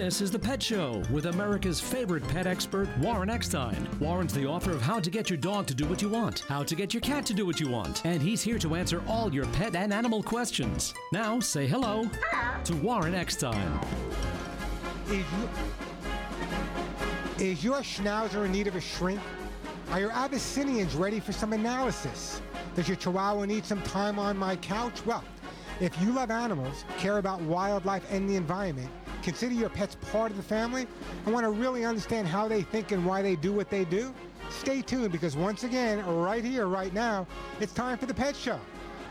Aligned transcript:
This 0.00 0.22
is 0.22 0.30
The 0.30 0.38
Pet 0.38 0.62
Show 0.62 1.02
with 1.10 1.26
America's 1.26 1.78
favorite 1.78 2.26
pet 2.28 2.46
expert, 2.46 2.88
Warren 3.00 3.28
Eckstein. 3.28 3.86
Warren's 4.00 4.32
the 4.32 4.46
author 4.46 4.70
of 4.70 4.80
How 4.80 4.98
to 4.98 5.10
Get 5.10 5.28
Your 5.28 5.36
Dog 5.36 5.66
to 5.66 5.74
Do 5.74 5.84
What 5.84 6.00
You 6.00 6.08
Want, 6.08 6.40
How 6.48 6.62
to 6.62 6.74
Get 6.74 6.94
Your 6.94 7.02
Cat 7.02 7.26
to 7.26 7.34
Do 7.34 7.44
What 7.44 7.60
You 7.60 7.68
Want, 7.68 8.06
and 8.06 8.22
he's 8.22 8.40
here 8.40 8.58
to 8.60 8.76
answer 8.76 9.02
all 9.06 9.30
your 9.30 9.44
pet 9.48 9.76
and 9.76 9.92
animal 9.92 10.22
questions. 10.22 10.94
Now, 11.12 11.38
say 11.38 11.66
hello, 11.66 12.08
to 12.64 12.76
Warren 12.76 13.14
Eckstein. 13.14 13.78
Is, 15.10 15.26
is 17.38 17.62
your 17.62 17.82
schnauzer 17.82 18.46
in 18.46 18.52
need 18.52 18.68
of 18.68 18.76
a 18.76 18.80
shrink? 18.80 19.20
Are 19.90 20.00
your 20.00 20.12
Abyssinians 20.12 20.94
ready 20.94 21.20
for 21.20 21.32
some 21.32 21.52
analysis? 21.52 22.40
Does 22.74 22.88
your 22.88 22.96
Chihuahua 22.96 23.44
need 23.44 23.66
some 23.66 23.82
time 23.82 24.18
on 24.18 24.38
my 24.38 24.56
couch? 24.56 25.04
Well, 25.04 25.22
if 25.78 26.00
you 26.00 26.12
love 26.12 26.30
animals, 26.30 26.86
care 26.96 27.18
about 27.18 27.42
wildlife 27.42 28.10
and 28.10 28.26
the 28.28 28.36
environment, 28.36 28.90
consider 29.22 29.54
your 29.54 29.68
pets 29.68 29.96
part 30.10 30.30
of 30.30 30.36
the 30.36 30.42
family, 30.42 30.86
and 31.24 31.34
want 31.34 31.44
to 31.44 31.50
really 31.50 31.84
understand 31.84 32.26
how 32.26 32.48
they 32.48 32.62
think 32.62 32.92
and 32.92 33.04
why 33.04 33.22
they 33.22 33.36
do 33.36 33.52
what 33.52 33.70
they 33.70 33.84
do, 33.84 34.14
stay 34.50 34.82
tuned 34.82 35.12
because 35.12 35.36
once 35.36 35.64
again, 35.64 36.04
right 36.06 36.44
here, 36.44 36.66
right 36.66 36.92
now, 36.92 37.26
it's 37.60 37.72
time 37.72 37.98
for 37.98 38.06
the 38.06 38.14
Pet 38.14 38.36
Show. 38.36 38.60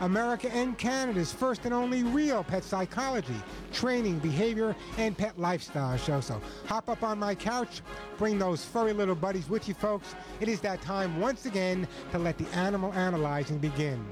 America 0.00 0.50
and 0.54 0.78
Canada's 0.78 1.32
first 1.32 1.64
and 1.64 1.74
only 1.74 2.02
real 2.02 2.42
pet 2.42 2.64
psychology, 2.64 3.34
training, 3.72 4.18
behavior, 4.18 4.74
and 4.96 5.16
pet 5.16 5.38
lifestyle 5.38 5.96
show. 5.96 6.20
So 6.20 6.40
hop 6.66 6.88
up 6.88 7.02
on 7.02 7.18
my 7.18 7.34
couch, 7.34 7.82
bring 8.16 8.38
those 8.38 8.64
furry 8.64 8.92
little 8.92 9.14
buddies 9.14 9.48
with 9.48 9.68
you, 9.68 9.74
folks. 9.74 10.14
It 10.40 10.48
is 10.48 10.60
that 10.60 10.80
time 10.80 11.20
once 11.20 11.44
again 11.46 11.86
to 12.12 12.18
let 12.18 12.38
the 12.38 12.48
animal 12.54 12.92
analyzing 12.94 13.58
begin. 13.58 14.04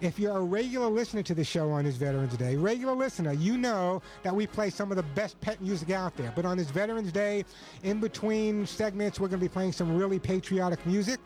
If 0.00 0.16
you're 0.16 0.36
a 0.36 0.40
regular 0.40 0.86
listener 0.86 1.24
to 1.24 1.34
the 1.34 1.42
show 1.42 1.70
on 1.70 1.84
this 1.84 1.96
Veterans 1.96 2.36
Day, 2.36 2.54
regular 2.54 2.94
listener, 2.94 3.32
you 3.32 3.58
know 3.58 4.00
that 4.22 4.32
we 4.32 4.46
play 4.46 4.70
some 4.70 4.92
of 4.92 4.96
the 4.96 5.02
best 5.02 5.40
pet 5.40 5.60
music 5.60 5.90
out 5.90 6.16
there. 6.16 6.32
But 6.36 6.44
on 6.44 6.56
this 6.56 6.70
Veterans 6.70 7.10
Day, 7.10 7.44
in 7.82 7.98
between 7.98 8.64
segments, 8.64 9.18
we're 9.18 9.26
going 9.26 9.40
to 9.40 9.44
be 9.44 9.52
playing 9.52 9.72
some 9.72 9.96
really 9.96 10.20
patriotic 10.20 10.84
music. 10.86 11.18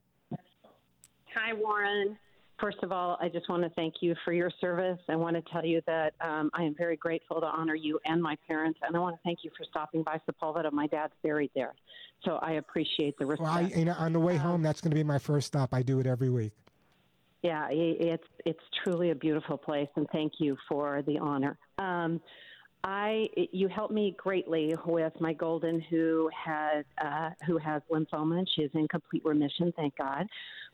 Hi, 1.36 1.54
Warren. 1.54 2.18
First 2.60 2.80
of 2.84 2.92
all, 2.92 3.18
I 3.22 3.30
just 3.30 3.48
want 3.48 3.64
to 3.64 3.70
thank 3.70 3.96
you 4.02 4.16
for 4.26 4.34
your 4.34 4.52
service. 4.60 5.00
I 5.08 5.16
want 5.16 5.38
to 5.38 5.52
tell 5.52 5.66
you 5.66 5.82
that 5.88 6.14
um, 6.20 6.50
I 6.54 6.64
am 6.64 6.76
very 6.78 6.98
grateful 6.98 7.40
to 7.40 7.48
honor 7.48 7.76
you 7.76 8.00
and 8.06 8.22
my 8.22 8.36
parents, 8.48 8.80
and 8.86 8.96
I 8.96 9.00
want 9.00 9.16
to 9.16 9.22
thank 9.24 9.40
you 9.44 9.52
for 9.58 9.64
stopping 9.64 10.04
by 10.04 10.20
Sepulveda. 10.30 10.70
My 10.74 10.88
dad's 10.88 11.14
buried 11.24 11.52
there, 11.56 11.74
so 12.26 12.38
I 12.42 12.54
appreciate 12.54 13.18
the 13.18 13.26
respect. 13.26 13.50
Well, 13.50 13.58
I, 13.58 13.62
you 13.78 13.86
know, 13.86 13.96
on 13.98 14.12
the 14.12 14.20
way 14.20 14.34
Um, 14.36 14.42
home, 14.42 14.62
that's 14.62 14.82
going 14.82 14.92
to 14.92 14.96
be 14.96 15.04
my 15.04 15.20
first 15.20 15.48
stop. 15.48 15.74
I 15.74 15.84
do 15.84 16.00
it 16.02 16.06
every 16.06 16.30
week. 16.30 16.52
Yeah, 17.42 17.68
it's 17.72 18.24
it's 18.46 18.60
truly 18.84 19.12
a 19.12 19.16
beautiful 19.16 19.58
place, 19.58 19.88
and 19.96 20.08
thank 20.12 20.34
you 20.40 20.58
for 20.68 21.02
the 21.08 21.18
honor. 21.20 21.58
Um, 21.78 22.20
I 22.84 23.28
you 23.52 23.68
helped 23.68 23.94
me 23.94 24.16
greatly 24.18 24.74
with 24.86 25.14
my 25.20 25.34
golden 25.34 25.80
who 25.82 26.30
has 26.34 26.84
uh, 27.04 27.30
who 27.46 27.58
has 27.58 27.82
lymphoma 27.92 28.40
and 28.40 28.50
she 28.56 28.64
is 28.64 28.72
in 28.74 28.88
complete 28.88 29.24
remission, 29.26 29.74
thank 29.76 29.98
God. 29.98 30.28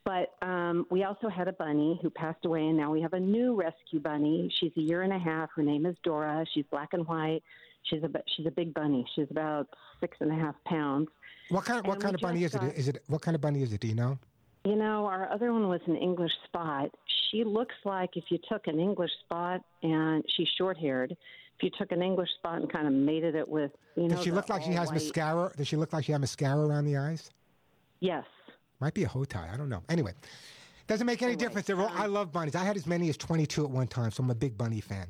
But 0.06 0.36
um, 0.44 0.86
we 0.92 1.04
also 1.04 1.30
had 1.30 1.48
a 1.48 1.54
bunny 1.54 2.00
who 2.02 2.10
passed 2.12 2.46
away, 2.46 2.62
and 2.68 2.78
now 2.78 2.92
we 2.92 3.02
have 3.02 3.14
a 3.14 3.20
new 3.20 3.56
rescue 3.56 4.00
bunny. 4.00 4.52
She's 4.60 4.72
a 4.78 4.82
year 4.82 5.02
and 5.04 5.14
a 5.14 5.18
half. 5.20 5.50
Her 5.56 5.64
name 5.64 5.86
is 5.88 5.96
Dora. 6.04 6.46
She's 6.54 6.66
black 6.72 6.90
and 6.94 7.08
white. 7.08 7.42
She's 7.84 8.02
a 8.04 8.10
she's 8.36 8.46
a 8.48 8.52
big 8.52 8.74
bunny. 8.74 9.06
She's 9.16 9.28
about 9.30 9.68
six 10.00 10.18
and 10.20 10.32
a 10.32 10.36
half 10.36 10.56
pounds. 10.66 11.10
What 11.50 11.66
kind 11.66 11.80
of 11.80 11.86
what 11.86 11.94
And 11.96 12.04
kind 12.04 12.16
of 12.16 12.22
bunny 12.22 12.44
is 12.44 12.52
just 12.54 12.64
it? 12.64 12.68
got- 12.68 12.76
Is 12.78 12.88
it 12.88 13.04
what 13.08 13.22
kind 13.22 13.34
of 13.36 13.42
bunny 13.42 13.62
is 13.62 13.72
it? 13.74 13.80
Do 13.82 13.88
you 13.88 13.96
know? 13.96 14.18
You 14.66 14.76
know, 14.76 15.06
our 15.06 15.32
other 15.32 15.54
one 15.54 15.70
was 15.70 15.82
an 15.86 15.96
English 15.96 16.32
spot. 16.46 16.90
She 17.30 17.44
looks 17.44 17.76
like 17.84 18.18
if 18.18 18.24
you 18.30 18.40
took 18.50 18.66
an 18.68 18.80
English 18.80 19.12
spot 19.24 19.62
and 19.84 20.24
she's 20.36 20.48
short 20.58 20.78
haired, 20.78 21.12
if 21.12 21.64
you 21.64 21.70
took 21.78 21.92
an 21.92 22.02
English 22.02 22.30
spot 22.40 22.62
and 22.62 22.72
kind 22.72 22.88
of 22.88 22.94
mated 22.94 23.36
it 23.36 23.48
with, 23.48 23.72
you 23.96 24.04
know, 24.08 24.16
Does 24.16 24.24
she 24.24 24.32
look 24.32 24.50
like 24.50 24.64
she 24.64 24.72
has 24.72 24.88
all-white- 24.90 25.04
mascara? 25.04 25.52
Does 25.56 25.68
she 25.68 25.76
look 25.78 25.94
like 25.94 26.06
she 26.06 26.12
has 26.14 26.20
mascara 26.20 26.66
around 26.66 26.86
the 26.86 26.98
eyes? 26.98 27.30
Yes. 28.00 28.26
Might 28.80 28.94
be 28.96 29.04
a 29.04 29.08
Hotot. 29.08 29.54
I 29.54 29.56
don't 29.56 29.70
know. 29.70 29.84
Anyway, 29.88 30.14
doesn't 30.88 31.06
make 31.06 31.22
any 31.22 31.34
Anyway, 31.34 31.46
difference. 31.48 31.68
They're 31.68 31.80
um, 31.80 31.92
I 31.94 32.08
love 32.08 32.32
bunnies. 32.32 32.56
I 32.56 32.64
had 32.64 32.76
as 32.76 32.88
many 32.88 33.08
as 33.10 33.18
22 33.18 33.66
at 33.66 33.70
one 33.70 33.88
time, 33.88 34.12
so 34.12 34.24
I'm 34.24 34.32
a 34.32 34.36
big 34.36 34.58
bunny 34.58 34.82
fan. 34.82 35.08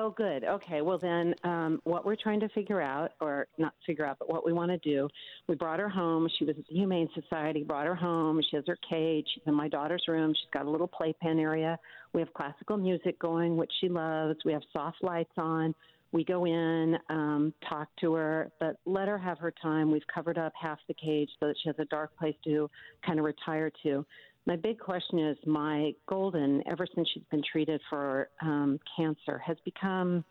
Oh, 0.00 0.10
good. 0.10 0.44
Okay. 0.44 0.80
Well, 0.80 0.98
then, 0.98 1.34
um, 1.42 1.80
what 1.82 2.06
we're 2.06 2.14
trying 2.14 2.38
to 2.38 2.48
figure 2.50 2.80
out, 2.80 3.10
or 3.20 3.48
not 3.58 3.74
figure 3.84 4.06
out, 4.06 4.16
but 4.20 4.30
what 4.30 4.46
we 4.46 4.52
want 4.52 4.70
to 4.70 4.78
do, 4.78 5.08
we 5.48 5.56
brought 5.56 5.80
her 5.80 5.88
home. 5.88 6.28
She 6.38 6.44
was 6.44 6.54
at 6.56 6.68
the 6.68 6.74
Humane 6.74 7.08
Society, 7.20 7.64
brought 7.64 7.84
her 7.84 7.96
home. 7.96 8.40
She 8.48 8.54
has 8.54 8.64
her 8.68 8.78
cage. 8.88 9.26
She's 9.34 9.42
in 9.44 9.54
my 9.54 9.66
daughter's 9.66 10.04
room. 10.06 10.32
She's 10.34 10.50
got 10.52 10.66
a 10.66 10.70
little 10.70 10.86
playpen 10.86 11.40
area. 11.40 11.76
We 12.12 12.20
have 12.20 12.32
classical 12.32 12.76
music 12.76 13.18
going, 13.18 13.56
which 13.56 13.72
she 13.80 13.88
loves. 13.88 14.38
We 14.44 14.52
have 14.52 14.62
soft 14.72 15.02
lights 15.02 15.32
on. 15.36 15.74
We 16.12 16.24
go 16.24 16.46
in, 16.46 16.96
um, 17.10 17.52
talk 17.68 17.88
to 18.00 18.14
her, 18.14 18.52
but 18.60 18.76
let 18.86 19.08
her 19.08 19.18
have 19.18 19.38
her 19.38 19.52
time. 19.60 19.90
We've 19.90 20.06
covered 20.14 20.38
up 20.38 20.52
half 20.58 20.78
the 20.86 20.94
cage 20.94 21.28
so 21.40 21.48
that 21.48 21.56
she 21.60 21.68
has 21.70 21.76
a 21.80 21.84
dark 21.86 22.16
place 22.16 22.36
to 22.44 22.70
kind 23.04 23.18
of 23.18 23.24
retire 23.24 23.72
to. 23.82 24.06
My 24.46 24.56
big 24.56 24.78
question 24.78 25.18
is 25.18 25.36
my 25.46 25.92
golden, 26.08 26.62
ever 26.66 26.86
since 26.94 27.08
she's 27.12 27.22
been 27.30 27.42
treated 27.50 27.80
for 27.90 28.30
um, 28.40 28.78
cancer, 28.96 29.38
has 29.38 29.56
become, 29.64 30.24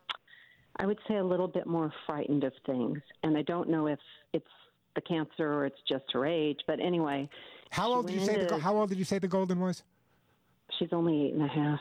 I 0.77 0.85
would 0.85 0.97
say, 1.07 1.17
a 1.17 1.23
little 1.23 1.47
bit 1.47 1.67
more 1.67 1.91
frightened 2.05 2.43
of 2.43 2.53
things. 2.65 2.99
And 3.23 3.37
I 3.37 3.43
don't 3.43 3.69
know 3.69 3.87
if 3.87 3.99
it's 4.33 4.45
the 4.95 5.01
cancer 5.01 5.53
or 5.53 5.65
it's 5.67 5.79
just 5.87 6.05
her 6.13 6.25
age. 6.25 6.59
But 6.65 6.79
anyway, 6.79 7.29
How 7.69 7.93
old 7.93 8.07
did 8.07 8.15
you 8.15 8.25
say 8.25 8.35
the 8.35 8.41
into- 8.43 8.57
How 8.57 8.75
old 8.75 8.89
did 8.89 8.97
you 8.97 9.05
say 9.05 9.19
the 9.19 9.27
golden 9.27 9.59
was? 9.59 9.83
She's 10.77 10.89
only 10.91 11.27
eight 11.27 11.33
and 11.33 11.43
a 11.43 11.47
half. 11.47 11.79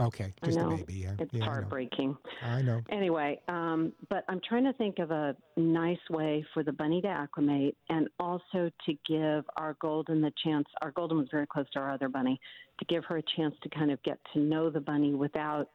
Okay, 0.00 0.32
just 0.44 0.58
a 0.58 0.68
baby. 0.68 0.94
Yeah, 0.94 1.14
It's 1.20 1.32
yeah, 1.32 1.44
I 1.44 1.46
know. 1.46 1.52
heartbreaking. 1.52 2.16
I 2.42 2.62
know. 2.62 2.82
Anyway, 2.90 3.40
um, 3.46 3.92
but 4.10 4.24
I'm 4.28 4.40
trying 4.48 4.64
to 4.64 4.72
think 4.72 4.98
of 4.98 5.12
a 5.12 5.36
nice 5.56 6.00
way 6.10 6.44
for 6.52 6.64
the 6.64 6.72
bunny 6.72 7.00
to 7.02 7.08
acclimate 7.08 7.76
and 7.90 8.08
also 8.18 8.70
to 8.86 8.94
give 9.06 9.44
our 9.56 9.76
golden 9.80 10.20
the 10.20 10.32
chance. 10.42 10.66
Our 10.82 10.90
golden 10.90 11.18
was 11.18 11.28
very 11.30 11.46
close 11.46 11.66
to 11.74 11.78
our 11.78 11.92
other 11.92 12.08
bunny, 12.08 12.40
to 12.80 12.84
give 12.86 13.04
her 13.04 13.18
a 13.18 13.22
chance 13.36 13.54
to 13.62 13.68
kind 13.68 13.92
of 13.92 14.02
get 14.02 14.18
to 14.32 14.40
know 14.40 14.68
the 14.68 14.80
bunny 14.80 15.14
without 15.14 15.70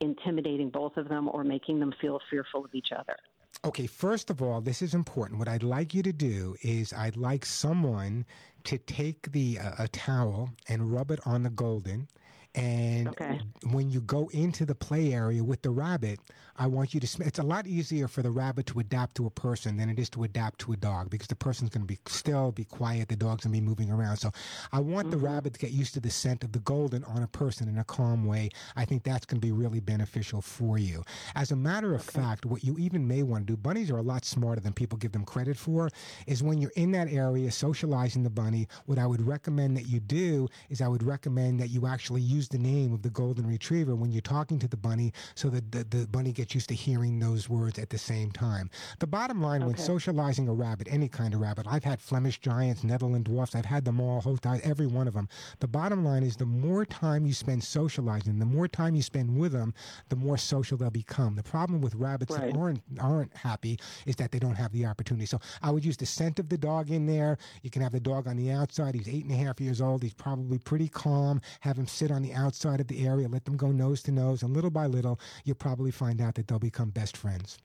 intimidating 0.00 0.68
both 0.68 0.98
of 0.98 1.08
them 1.08 1.26
or 1.32 1.42
making 1.42 1.80
them 1.80 1.94
feel 1.98 2.20
fearful 2.28 2.62
of 2.62 2.74
each 2.74 2.92
other. 2.92 3.16
Okay, 3.64 3.86
first 3.86 4.30
of 4.30 4.40
all, 4.42 4.60
this 4.60 4.80
is 4.80 4.94
important. 4.94 5.38
What 5.38 5.48
I'd 5.48 5.62
like 5.64 5.92
you 5.94 6.02
to 6.02 6.12
do 6.12 6.56
is 6.62 6.92
I'd 6.92 7.16
like 7.16 7.44
someone 7.44 8.24
to 8.64 8.78
take 8.78 9.32
the 9.32 9.58
uh, 9.58 9.72
a 9.80 9.88
towel 9.88 10.50
and 10.68 10.92
rub 10.92 11.10
it 11.10 11.20
on 11.26 11.42
the 11.42 11.50
golden. 11.50 12.08
And 12.54 13.08
Okay. 13.08 13.40
when 13.70 13.90
you 13.90 14.00
go 14.00 14.28
into 14.28 14.64
the 14.64 14.74
play 14.74 15.12
area 15.12 15.42
with 15.44 15.62
the 15.62 15.70
rabbit, 15.70 16.20
I 16.58 16.66
want 16.66 16.94
you 16.94 17.00
to. 17.00 17.06
Sm- 17.06 17.22
it's 17.22 17.38
a 17.38 17.42
lot 17.42 17.66
easier 17.66 18.08
for 18.08 18.22
the 18.22 18.30
rabbit 18.30 18.66
to 18.66 18.78
adapt 18.78 19.16
to 19.16 19.26
a 19.26 19.30
person 19.30 19.76
than 19.76 19.88
it 19.88 19.98
is 19.98 20.08
to 20.10 20.24
adapt 20.24 20.58
to 20.60 20.72
a 20.72 20.76
dog 20.76 21.10
because 21.10 21.28
the 21.28 21.36
person's 21.36 21.70
going 21.70 21.82
to 21.82 21.86
be 21.86 21.98
still, 22.06 22.52
be 22.52 22.64
quiet. 22.64 23.08
The 23.08 23.16
dog's 23.16 23.44
going 23.44 23.54
to 23.54 23.60
be 23.60 23.66
moving 23.66 23.90
around. 23.90 24.16
So 24.16 24.32
I 24.72 24.80
want 24.80 25.10
the 25.10 25.16
mm-hmm. 25.16 25.26
rabbit 25.26 25.54
to 25.54 25.58
get 25.58 25.72
used 25.72 25.94
to 25.94 26.00
the 26.00 26.10
scent 26.10 26.44
of 26.44 26.52
the 26.52 26.60
golden 26.60 27.04
on 27.04 27.22
a 27.22 27.26
person 27.26 27.68
in 27.68 27.78
a 27.78 27.84
calm 27.84 28.24
way. 28.24 28.50
I 28.74 28.84
think 28.84 29.02
that's 29.02 29.26
going 29.26 29.40
to 29.40 29.46
be 29.46 29.52
really 29.52 29.80
beneficial 29.80 30.40
for 30.40 30.78
you. 30.78 31.04
As 31.34 31.50
a 31.50 31.56
matter 31.56 31.94
of 31.94 32.02
fact, 32.02 32.46
what 32.46 32.64
you 32.64 32.76
even 32.78 33.06
may 33.06 33.22
want 33.22 33.46
to 33.46 33.52
do, 33.52 33.56
bunnies 33.56 33.90
are 33.90 33.98
a 33.98 34.02
lot 34.02 34.24
smarter 34.24 34.60
than 34.60 34.72
people 34.72 34.98
give 34.98 35.12
them 35.12 35.24
credit 35.24 35.56
for, 35.56 35.90
is 36.26 36.42
when 36.42 36.58
you're 36.58 36.72
in 36.76 36.92
that 36.92 37.12
area 37.12 37.50
socializing 37.50 38.22
the 38.22 38.30
bunny, 38.30 38.66
what 38.86 38.98
I 38.98 39.06
would 39.06 39.26
recommend 39.26 39.76
that 39.76 39.86
you 39.88 40.00
do 40.00 40.48
is 40.70 40.80
I 40.80 40.88
would 40.88 41.02
recommend 41.02 41.60
that 41.60 41.68
you 41.68 41.86
actually 41.86 42.22
use 42.22 42.48
the 42.48 42.58
name 42.58 42.92
of 42.92 43.02
the 43.02 43.10
golden 43.10 43.46
retriever 43.46 43.94
when 43.94 44.10
you're 44.10 44.22
talking 44.22 44.58
to 44.60 44.68
the 44.68 44.76
bunny 44.76 45.12
so 45.34 45.48
that 45.50 45.70
the, 45.70 45.84
the 45.84 46.06
bunny 46.06 46.32
gets 46.32 46.45
used 46.54 46.68
to 46.68 46.74
hearing 46.74 47.18
those 47.18 47.48
words 47.48 47.78
at 47.78 47.90
the 47.90 47.98
same 47.98 48.30
time. 48.30 48.70
The 48.98 49.06
bottom 49.06 49.40
line 49.42 49.64
when 49.66 49.76
socializing 49.76 50.48
a 50.48 50.54
rabbit, 50.54 50.88
any 50.90 51.08
kind 51.08 51.34
of 51.34 51.40
rabbit, 51.40 51.66
I've 51.68 51.84
had 51.84 52.00
Flemish 52.00 52.38
giants, 52.40 52.84
Netherland 52.84 53.24
dwarfs, 53.24 53.54
I've 53.54 53.64
had 53.64 53.84
them 53.84 54.00
all, 54.00 54.22
every 54.62 54.86
one 54.86 55.08
of 55.08 55.14
them. 55.14 55.28
The 55.60 55.68
bottom 55.68 56.04
line 56.04 56.22
is 56.22 56.36
the 56.36 56.46
more 56.46 56.84
time 56.84 57.26
you 57.26 57.32
spend 57.34 57.64
socializing, 57.64 58.38
the 58.38 58.44
more 58.46 58.68
time 58.68 58.94
you 58.94 59.02
spend 59.02 59.38
with 59.38 59.52
them, 59.52 59.74
the 60.08 60.16
more 60.16 60.36
social 60.36 60.76
they'll 60.76 60.90
become. 60.90 61.34
The 61.34 61.42
problem 61.42 61.80
with 61.80 61.94
rabbits 61.94 62.34
Right. 62.36 62.52
that 62.52 62.58
aren't 62.58 62.82
aren't 63.00 63.34
happy 63.36 63.78
is 64.06 64.16
that 64.16 64.30
they 64.30 64.38
don't 64.38 64.54
have 64.54 64.72
the 64.72 64.86
opportunity. 64.86 65.26
So 65.26 65.40
I 65.62 65.70
would 65.70 65.84
use 65.84 65.96
the 65.96 66.06
scent 66.06 66.38
of 66.38 66.48
the 66.48 66.58
dog 66.58 66.90
in 66.90 67.06
there. 67.06 67.38
You 67.62 67.70
can 67.70 67.82
have 67.82 67.92
the 67.92 68.00
dog 68.00 68.26
on 68.26 68.36
the 68.36 68.50
outside. 68.50 68.94
He's 68.94 69.08
eight 69.08 69.24
and 69.24 69.32
a 69.32 69.36
half 69.36 69.60
years 69.60 69.80
old. 69.80 70.02
He's 70.02 70.14
probably 70.14 70.58
pretty 70.58 70.88
calm. 70.88 71.40
Have 71.60 71.78
him 71.78 71.86
sit 71.86 72.10
on 72.10 72.22
the 72.22 72.32
outside 72.34 72.80
of 72.80 72.86
the 72.88 73.06
area. 73.06 73.28
Let 73.28 73.44
them 73.44 73.56
go 73.56 73.72
nose 73.72 74.02
to 74.04 74.12
nose, 74.12 74.42
and 74.42 74.54
little 74.54 74.70
by 74.70 74.86
little, 74.86 75.18
you'll 75.44 75.56
probably 75.56 75.90
find 75.90 76.20
out 76.20 76.34
that 76.36 76.46
they'll 76.48 76.58
become 76.58 76.90
best 76.90 77.16
friends. 77.16 77.58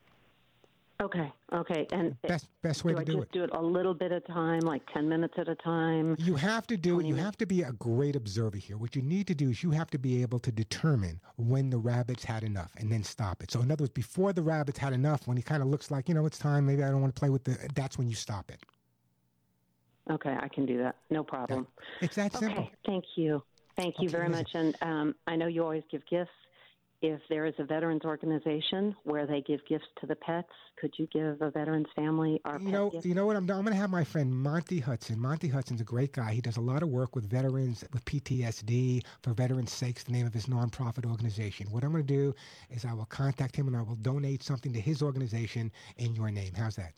Okay, 1.01 1.33
okay. 1.51 1.87
And 1.91 2.15
Best 2.21 2.47
best 2.61 2.85
way 2.85 2.91
do 2.93 2.97
to 2.97 3.01
I 3.01 3.03
do 3.05 3.21
it. 3.23 3.31
do 3.31 3.43
it 3.43 3.49
a 3.53 3.61
little 3.61 3.95
bit 3.95 4.11
at 4.11 4.23
a 4.29 4.31
time, 4.31 4.59
like 4.59 4.83
10 4.93 5.09
minutes 5.09 5.33
at 5.37 5.47
a 5.47 5.55
time? 5.55 6.15
You 6.19 6.35
have 6.35 6.67
to 6.67 6.77
do 6.77 6.99
it. 6.99 7.07
You 7.07 7.15
have 7.15 7.35
to 7.37 7.47
be 7.47 7.63
a 7.63 7.71
great 7.71 8.15
observer 8.15 8.57
here. 8.57 8.77
What 8.77 8.95
you 8.95 9.01
need 9.01 9.25
to 9.27 9.33
do 9.33 9.49
is 9.49 9.63
you 9.63 9.71
have 9.71 9.89
to 9.91 9.97
be 9.97 10.21
able 10.21 10.37
to 10.39 10.51
determine 10.51 11.19
when 11.37 11.71
the 11.71 11.79
rabbit's 11.79 12.23
had 12.23 12.43
enough 12.43 12.71
and 12.77 12.91
then 12.91 13.03
stop 13.03 13.41
it. 13.41 13.49
So, 13.49 13.61
in 13.61 13.71
other 13.71 13.81
words, 13.83 13.93
before 13.93 14.31
the 14.31 14.43
rabbit's 14.43 14.77
had 14.77 14.93
enough, 14.93 15.27
when 15.27 15.37
he 15.37 15.41
kind 15.43 15.63
of 15.63 15.69
looks 15.69 15.89
like, 15.89 16.07
you 16.07 16.13
know, 16.13 16.27
it's 16.27 16.37
time, 16.37 16.67
maybe 16.67 16.83
I 16.83 16.89
don't 16.91 17.01
want 17.01 17.15
to 17.15 17.19
play 17.19 17.31
with 17.31 17.45
the, 17.45 17.57
that's 17.73 17.97
when 17.97 18.07
you 18.07 18.15
stop 18.15 18.51
it. 18.51 18.59
Okay, 20.11 20.35
I 20.39 20.49
can 20.49 20.67
do 20.67 20.77
that. 20.79 20.95
No 21.09 21.23
problem. 21.23 21.65
It's 22.01 22.15
that 22.15 22.33
simple. 22.33 22.63
Okay, 22.63 22.71
thank 22.85 23.05
you. 23.15 23.41
Thank 23.75 23.95
you 23.99 24.07
Okay, 24.07 24.17
very 24.17 24.29
much. 24.29 24.51
And 24.53 24.75
um, 24.83 25.15
I 25.25 25.35
know 25.35 25.47
you 25.47 25.63
always 25.63 25.83
give 25.89 26.01
gifts, 26.07 26.29
if 27.01 27.19
there 27.29 27.45
is 27.45 27.53
a 27.57 27.63
veterans 27.63 28.03
organization 28.05 28.95
where 29.03 29.25
they 29.25 29.41
give 29.41 29.59
gifts 29.67 29.87
to 29.99 30.07
the 30.07 30.15
pets, 30.15 30.49
could 30.79 30.93
you 30.97 31.07
give 31.07 31.41
a 31.41 31.49
veterans 31.49 31.87
family 31.95 32.39
our 32.45 32.59
you 32.59 32.71
know 32.71 32.91
gift? 32.91 33.05
you 33.05 33.15
know 33.15 33.25
what 33.25 33.35
I'm? 33.35 33.43
I'm 33.43 33.63
going 33.63 33.67
to 33.67 33.75
have 33.75 33.89
my 33.89 34.03
friend 34.03 34.33
Monty 34.33 34.79
Hudson. 34.79 35.19
Monty 35.19 35.47
Hudson's 35.47 35.81
a 35.81 35.83
great 35.83 36.13
guy. 36.13 36.31
He 36.33 36.41
does 36.41 36.57
a 36.57 36.61
lot 36.61 36.83
of 36.83 36.89
work 36.89 37.15
with 37.15 37.27
veterans 37.29 37.83
with 37.91 38.05
PTSD 38.05 39.03
for 39.23 39.33
Veterans 39.33 39.71
Sakes, 39.71 40.03
the 40.03 40.11
name 40.11 40.27
of 40.27 40.33
his 40.33 40.45
nonprofit 40.45 41.09
organization. 41.09 41.67
What 41.71 41.83
I'm 41.83 41.91
going 41.91 42.05
to 42.05 42.13
do 42.13 42.35
is 42.69 42.85
I 42.85 42.93
will 42.93 43.05
contact 43.05 43.55
him 43.55 43.67
and 43.67 43.75
I 43.75 43.81
will 43.81 43.95
donate 43.95 44.43
something 44.43 44.71
to 44.73 44.79
his 44.79 45.01
organization 45.01 45.71
in 45.97 46.13
your 46.13 46.29
name. 46.29 46.53
How's 46.55 46.75
that? 46.75 46.93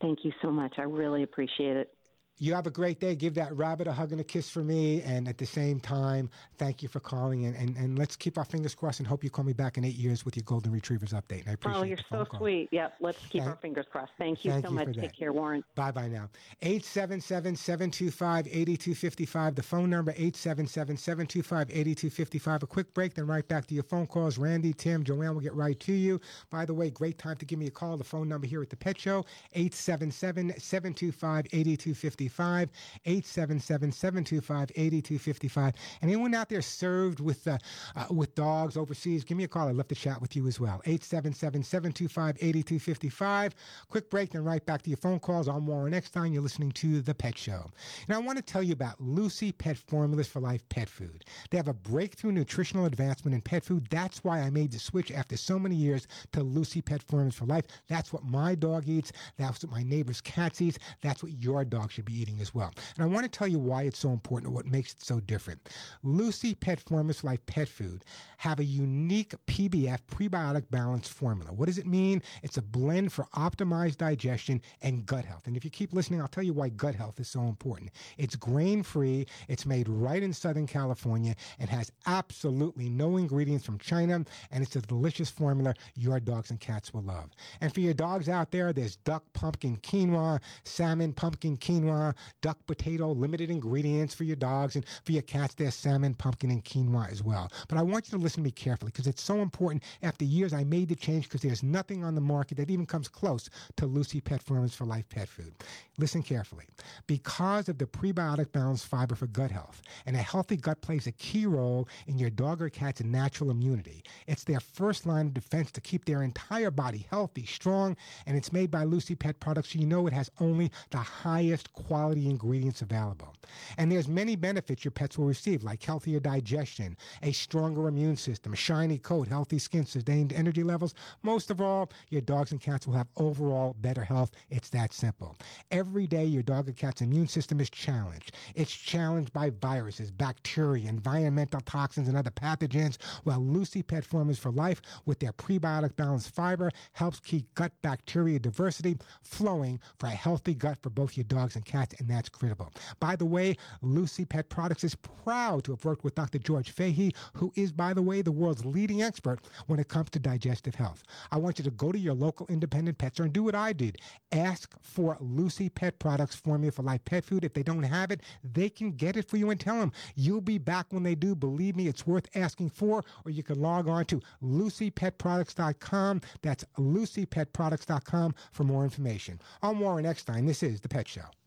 Thank 0.00 0.24
you 0.24 0.32
so 0.40 0.50
much. 0.50 0.74
I 0.78 0.82
really 0.82 1.22
appreciate 1.22 1.76
it. 1.76 1.94
You 2.38 2.54
have 2.54 2.66
a 2.66 2.70
great 2.70 2.98
day. 2.98 3.14
Give 3.14 3.34
that 3.34 3.56
rabbit 3.56 3.86
a 3.86 3.92
hug 3.92 4.10
and 4.10 4.20
a 4.20 4.24
kiss 4.24 4.50
for 4.50 4.64
me. 4.64 5.00
And 5.02 5.28
at 5.28 5.38
the 5.38 5.46
same 5.46 5.78
time, 5.78 6.28
thank 6.58 6.82
you 6.82 6.88
for 6.88 6.98
calling. 6.98 7.44
And, 7.44 7.54
and, 7.54 7.76
and 7.76 7.96
let's 7.98 8.16
keep 8.16 8.36
our 8.36 8.44
fingers 8.44 8.74
crossed 8.74 8.98
and 8.98 9.06
hope 9.06 9.22
you 9.22 9.30
call 9.30 9.44
me 9.44 9.52
back 9.52 9.78
in 9.78 9.84
eight 9.84 9.94
years 9.94 10.24
with 10.24 10.36
your 10.36 10.42
Golden 10.42 10.72
Retrievers 10.72 11.10
update. 11.12 11.42
And 11.42 11.48
I 11.48 11.52
oh, 11.52 11.54
appreciate 11.54 11.80
Oh, 11.80 11.84
you're 11.84 11.98
so 12.10 12.24
call. 12.24 12.40
sweet. 12.40 12.68
Yep. 12.72 12.94
Let's 13.00 13.18
keep 13.26 13.42
Thank- 13.42 13.50
our 13.50 13.56
fingers 13.60 13.86
crossed. 13.92 14.10
Thank 14.18 14.44
you 14.44 14.50
thank 14.50 14.64
so 14.64 14.70
you 14.70 14.74
much. 14.74 14.86
for 14.88 14.92
that. 14.94 15.00
Take 15.02 15.16
care, 15.16 15.32
Warren. 15.32 15.62
Bye 15.76 15.92
bye 15.92 16.08
now. 16.08 16.28
877 16.62 17.54
725 17.54 18.46
8255. 18.48 19.54
The 19.54 19.62
phone 19.62 19.90
number 19.90 20.10
877 20.12 20.96
725 20.96 21.70
8255. 21.70 22.62
A 22.62 22.66
quick 22.66 22.92
break, 22.92 23.14
then 23.14 23.26
right 23.28 23.46
back 23.46 23.66
to 23.66 23.74
your 23.74 23.84
phone 23.84 24.06
calls. 24.08 24.36
Randy, 24.38 24.72
Tim, 24.72 25.04
Joanne 25.04 25.34
will 25.34 25.40
get 25.42 25.54
right 25.54 25.78
to 25.78 25.92
you. 25.92 26.20
By 26.50 26.64
the 26.64 26.74
way, 26.74 26.90
great 26.90 27.18
time 27.18 27.36
to 27.36 27.44
give 27.44 27.60
me 27.60 27.68
a 27.68 27.70
call. 27.70 27.96
The 27.96 28.04
phone 28.04 28.28
number 28.28 28.48
here 28.48 28.62
at 28.62 28.70
the 28.70 28.76
Pet 28.76 28.98
Show 28.98 29.24
877 29.52 30.54
725 30.58 31.46
8255. 31.52 32.21
877 32.26 33.92
725 33.92 34.70
8255. 34.74 35.74
Anyone 36.02 36.34
out 36.34 36.48
there 36.48 36.62
served 36.62 37.20
with, 37.20 37.46
uh, 37.46 37.58
uh, 37.96 38.06
with 38.10 38.34
dogs 38.34 38.76
overseas, 38.76 39.24
give 39.24 39.36
me 39.36 39.44
a 39.44 39.48
call. 39.48 39.68
I'd 39.68 39.76
love 39.76 39.88
to 39.88 39.94
chat 39.94 40.20
with 40.20 40.36
you 40.36 40.46
as 40.46 40.60
well. 40.60 40.80
877 40.84 41.62
725 41.62 42.36
8255. 42.40 43.54
Quick 43.88 44.10
break, 44.10 44.30
then 44.30 44.44
right 44.44 44.64
back 44.64 44.82
to 44.82 44.90
your 44.90 44.96
phone 44.96 45.20
calls. 45.20 45.48
I'm 45.48 45.66
Warren 45.66 45.94
Eckstein. 45.94 46.32
You're 46.32 46.42
listening 46.42 46.72
to 46.72 47.00
The 47.00 47.14
Pet 47.14 47.36
Show. 47.36 47.70
And 48.06 48.16
I 48.16 48.18
want 48.18 48.38
to 48.38 48.42
tell 48.42 48.62
you 48.62 48.72
about 48.72 49.00
Lucy 49.00 49.52
Pet 49.52 49.76
Formulas 49.76 50.28
for 50.28 50.40
Life 50.40 50.68
Pet 50.68 50.88
Food. 50.88 51.24
They 51.50 51.56
have 51.56 51.68
a 51.68 51.74
breakthrough 51.74 52.32
nutritional 52.32 52.86
advancement 52.86 53.34
in 53.34 53.40
pet 53.40 53.64
food. 53.64 53.86
That's 53.90 54.24
why 54.24 54.40
I 54.40 54.50
made 54.50 54.72
the 54.72 54.78
switch 54.78 55.10
after 55.10 55.36
so 55.36 55.58
many 55.58 55.76
years 55.76 56.06
to 56.32 56.42
Lucy 56.42 56.80
Pet 56.82 57.02
Formulas 57.02 57.34
for 57.34 57.46
Life. 57.46 57.64
That's 57.88 58.12
what 58.12 58.24
my 58.24 58.54
dog 58.54 58.88
eats. 58.88 59.12
That's 59.36 59.64
what 59.64 59.72
my 59.72 59.82
neighbor's 59.82 60.20
cats 60.20 60.60
eats. 60.60 60.78
That's 61.00 61.22
what 61.22 61.32
your 61.32 61.64
dog 61.64 61.90
should 61.90 62.04
be 62.04 62.11
eating 62.12 62.40
as 62.40 62.54
well. 62.54 62.72
And 62.96 63.04
I 63.04 63.06
want 63.06 63.24
to 63.24 63.30
tell 63.30 63.48
you 63.48 63.58
why 63.58 63.82
it's 63.82 63.98
so 63.98 64.10
important 64.10 64.48
and 64.48 64.54
what 64.54 64.66
makes 64.66 64.92
it 64.92 65.02
so 65.02 65.20
different. 65.20 65.68
Lucy 66.02 66.54
Pet 66.54 66.80
Formulas 66.80 67.20
for 67.20 67.28
Life 67.28 67.44
Pet 67.46 67.68
Food 67.68 68.04
have 68.38 68.60
a 68.60 68.64
unique 68.64 69.34
PBF 69.46 69.98
prebiotic 70.10 70.64
balance 70.70 71.08
formula. 71.08 71.52
What 71.52 71.66
does 71.66 71.78
it 71.78 71.86
mean? 71.86 72.22
It's 72.42 72.56
a 72.56 72.62
blend 72.62 73.12
for 73.12 73.26
optimized 73.34 73.98
digestion 73.98 74.60
and 74.82 75.06
gut 75.06 75.24
health. 75.24 75.46
And 75.46 75.56
if 75.56 75.64
you 75.64 75.70
keep 75.70 75.92
listening, 75.92 76.20
I'll 76.20 76.28
tell 76.28 76.44
you 76.44 76.52
why 76.52 76.68
gut 76.70 76.94
health 76.94 77.20
is 77.20 77.28
so 77.28 77.42
important. 77.42 77.90
It's 78.18 78.36
grain 78.36 78.82
free, 78.82 79.26
it's 79.48 79.66
made 79.66 79.88
right 79.88 80.22
in 80.22 80.32
Southern 80.32 80.66
California, 80.66 81.34
and 81.58 81.70
has 81.70 81.90
absolutely 82.06 82.88
no 82.88 83.16
ingredients 83.16 83.64
from 83.64 83.78
China, 83.78 84.24
and 84.50 84.62
it's 84.62 84.76
a 84.76 84.80
delicious 84.80 85.30
formula 85.30 85.74
your 85.94 86.20
dogs 86.20 86.50
and 86.50 86.60
cats 86.60 86.92
will 86.92 87.02
love. 87.02 87.30
And 87.60 87.72
for 87.72 87.80
your 87.80 87.94
dogs 87.94 88.28
out 88.28 88.50
there, 88.50 88.72
there's 88.72 88.96
duck 88.96 89.24
pumpkin 89.32 89.76
quinoa, 89.78 90.40
salmon 90.64 91.12
pumpkin 91.12 91.56
quinoa, 91.56 92.01
Uh, 92.02 92.12
duck 92.40 92.58
potato, 92.66 93.12
limited 93.12 93.50
ingredients 93.50 94.14
for 94.14 94.24
your 94.24 94.36
dogs, 94.36 94.74
and 94.74 94.84
for 95.04 95.12
your 95.12 95.22
cats, 95.22 95.54
there's 95.54 95.74
salmon, 95.74 96.14
pumpkin, 96.14 96.50
and 96.50 96.64
quinoa 96.64 97.10
as 97.10 97.22
well. 97.22 97.50
But 97.68 97.78
I 97.78 97.82
want 97.82 98.06
you 98.06 98.18
to 98.18 98.22
listen 98.22 98.42
to 98.42 98.44
me 98.44 98.50
carefully 98.50 98.90
because 98.90 99.06
it's 99.06 99.22
so 99.22 99.36
important. 99.40 99.84
After 100.02 100.24
years, 100.24 100.52
I 100.52 100.64
made 100.64 100.88
the 100.88 100.96
change 100.96 101.28
because 101.28 101.42
there's 101.42 101.62
nothing 101.62 102.04
on 102.04 102.14
the 102.14 102.20
market 102.20 102.56
that 102.56 102.70
even 102.70 102.86
comes 102.86 103.08
close 103.08 103.48
to 103.76 103.86
Lucy 103.86 104.20
Pet 104.20 104.42
Formulas 104.42 104.74
for 104.74 104.84
Life 104.84 105.08
pet 105.08 105.28
food. 105.28 105.54
Listen 105.98 106.22
carefully. 106.22 106.64
Because 107.06 107.68
of 107.68 107.78
the 107.78 107.86
prebiotic 107.86 108.50
balanced 108.50 108.86
fiber 108.86 109.14
for 109.14 109.28
gut 109.28 109.50
health, 109.50 109.80
and 110.06 110.16
a 110.16 110.20
healthy 110.20 110.56
gut 110.56 110.80
plays 110.80 111.06
a 111.06 111.12
key 111.12 111.46
role 111.46 111.88
in 112.06 112.18
your 112.18 112.30
dog 112.30 112.60
or 112.60 112.68
cat's 112.68 113.02
natural 113.02 113.50
immunity. 113.50 114.02
It's 114.26 114.44
their 114.44 114.60
first 114.60 115.06
line 115.06 115.26
of 115.26 115.34
defense 115.34 115.70
to 115.72 115.80
keep 115.80 116.04
their 116.04 116.22
entire 116.22 116.70
body 116.70 117.06
healthy, 117.10 117.46
strong, 117.46 117.96
and 118.26 118.36
it's 118.36 118.52
made 118.52 118.70
by 118.70 118.84
Lucy 118.84 119.14
Pet 119.14 119.38
products, 119.38 119.72
so 119.72 119.78
you 119.78 119.86
know 119.86 120.06
it 120.06 120.12
has 120.12 120.30
only 120.40 120.70
the 120.90 120.98
highest 120.98 121.72
quality 121.72 121.91
ingredients 121.92 122.82
available. 122.82 123.34
And 123.78 123.90
there's 123.90 124.08
many 124.08 124.36
benefits 124.36 124.84
your 124.84 124.92
pets 124.92 125.18
will 125.18 125.26
receive, 125.26 125.62
like 125.62 125.82
healthier 125.82 126.20
digestion, 126.20 126.96
a 127.22 127.32
stronger 127.32 127.88
immune 127.88 128.16
system, 128.16 128.52
a 128.52 128.56
shiny 128.56 128.98
coat, 128.98 129.28
healthy 129.28 129.58
skin, 129.58 129.84
sustained 129.84 130.32
energy 130.32 130.62
levels. 130.62 130.94
Most 131.22 131.50
of 131.50 131.60
all, 131.60 131.90
your 132.08 132.20
dogs 132.20 132.52
and 132.52 132.60
cats 132.60 132.86
will 132.86 132.94
have 132.94 133.08
overall 133.16 133.74
better 133.80 134.04
health. 134.04 134.30
It's 134.50 134.70
that 134.70 134.92
simple. 134.92 135.36
Every 135.70 136.06
day, 136.06 136.24
your 136.24 136.42
dog 136.42 136.68
or 136.68 136.72
cat's 136.72 137.00
immune 137.00 137.28
system 137.28 137.60
is 137.60 137.70
challenged. 137.70 138.32
It's 138.54 138.72
challenged 138.72 139.32
by 139.32 139.50
viruses, 139.50 140.10
bacteria, 140.10 140.88
environmental 140.88 141.60
toxins, 141.60 142.08
and 142.08 142.16
other 142.16 142.30
pathogens. 142.30 142.98
While 143.24 143.40
Lucy 143.40 143.82
Pet 143.82 144.04
Formulas 144.04 144.38
for 144.38 144.50
Life, 144.52 144.80
with 145.04 145.18
their 145.18 145.32
prebiotic 145.32 145.96
balanced 145.96 146.34
fiber, 146.34 146.70
helps 146.92 147.20
keep 147.20 147.52
gut 147.54 147.72
bacteria 147.82 148.38
diversity 148.38 148.96
flowing 149.22 149.80
for 149.98 150.06
a 150.06 150.10
healthy 150.10 150.54
gut 150.54 150.78
for 150.82 150.90
both 150.90 151.16
your 151.16 151.24
dogs 151.24 151.56
and 151.56 151.64
cats, 151.64 151.81
and 151.98 152.08
that's 152.08 152.28
critical. 152.28 152.70
By 153.00 153.16
the 153.16 153.24
way, 153.24 153.56
Lucy 153.80 154.24
Pet 154.24 154.48
Products 154.48 154.84
is 154.84 154.94
proud 154.94 155.64
to 155.64 155.72
have 155.72 155.84
worked 155.84 156.04
with 156.04 156.14
Dr. 156.14 156.38
George 156.38 156.70
Fahey, 156.70 157.12
who 157.34 157.52
is, 157.56 157.72
by 157.72 157.94
the 157.94 158.02
way, 158.02 158.22
the 158.22 158.32
world's 158.32 158.64
leading 158.64 159.02
expert 159.02 159.40
when 159.66 159.78
it 159.78 159.88
comes 159.88 160.10
to 160.10 160.18
digestive 160.18 160.74
health. 160.74 161.02
I 161.30 161.38
want 161.38 161.58
you 161.58 161.64
to 161.64 161.70
go 161.70 161.92
to 161.92 161.98
your 161.98 162.14
local 162.14 162.46
independent 162.48 162.98
pet 162.98 163.14
store 163.14 163.24
and 163.24 163.32
do 163.32 163.42
what 163.42 163.54
I 163.54 163.72
did. 163.72 163.98
Ask 164.32 164.74
for 164.80 165.16
Lucy 165.20 165.68
Pet 165.68 165.98
Products 165.98 166.36
Formula 166.36 166.72
for 166.72 166.82
Life 166.82 167.04
Pet 167.04 167.24
Food. 167.24 167.44
If 167.44 167.54
they 167.54 167.62
don't 167.62 167.82
have 167.82 168.10
it, 168.10 168.20
they 168.44 168.68
can 168.68 168.92
get 168.92 169.16
it 169.16 169.28
for 169.28 169.36
you 169.36 169.50
and 169.50 169.58
tell 169.58 169.78
them 169.78 169.92
you'll 170.14 170.40
be 170.40 170.58
back 170.58 170.86
when 170.90 171.02
they 171.02 171.14
do. 171.14 171.34
Believe 171.34 171.76
me, 171.76 171.88
it's 171.88 172.06
worth 172.06 172.28
asking 172.34 172.70
for. 172.70 173.04
Or 173.24 173.30
you 173.30 173.42
can 173.42 173.60
log 173.60 173.88
on 173.88 174.04
to 174.06 174.20
lucypetproducts.com. 174.42 176.20
That's 176.42 176.64
lucypetproducts.com 176.78 178.34
for 178.52 178.64
more 178.64 178.84
information. 178.84 179.40
I'm 179.62 179.80
Warren 179.80 180.06
Eckstein. 180.06 180.46
This 180.46 180.62
is 180.62 180.80
The 180.80 180.88
Pet 180.88 181.08
Show. 181.08 181.41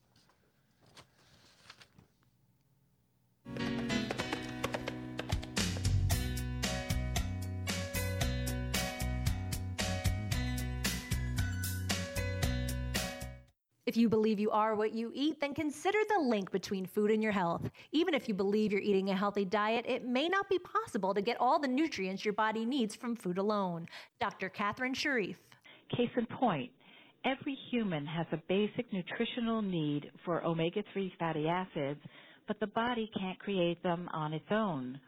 If 13.95 13.95
you 13.95 14.09
believe 14.09 14.39
you 14.39 14.49
are 14.49 14.73
what 14.75 14.93
you 14.93 15.11
eat, 15.13 15.39
then 15.39 15.53
consider 15.53 15.99
the 16.09 16.23
link 16.23 16.51
between 16.51 16.87
food 16.87 17.11
and 17.11 17.21
your 17.21 17.31
health. 17.31 17.61
Even 17.91 18.15
if 18.15 18.27
you 18.27 18.33
believe 18.33 18.71
you're 18.71 18.81
eating 18.81 19.11
a 19.11 19.15
healthy 19.15 19.45
diet, 19.45 19.85
it 19.87 20.03
may 20.03 20.27
not 20.27 20.49
be 20.49 20.57
possible 20.59 21.13
to 21.13 21.21
get 21.21 21.39
all 21.39 21.59
the 21.59 21.67
nutrients 21.67 22.25
your 22.25 22.33
body 22.33 22.65
needs 22.65 22.95
from 22.95 23.15
food 23.15 23.37
alone. 23.37 23.87
Dr. 24.19 24.49
Catherine 24.49 24.95
Sharif. 24.95 25.37
Case 25.95 26.09
in 26.17 26.25
point, 26.25 26.71
every 27.23 27.55
human 27.69 28.07
has 28.07 28.25
a 28.31 28.41
basic 28.49 28.91
nutritional 28.91 29.61
need 29.61 30.11
for 30.25 30.43
omega 30.43 30.83
3 30.91 31.13
fatty 31.19 31.47
acids, 31.47 32.01
but 32.47 32.59
the 32.59 32.67
body 32.67 33.09
can't 33.19 33.39
create 33.39 33.81
them 33.83 34.09
on 34.13 34.33
its 34.33 34.45
own. 34.51 34.99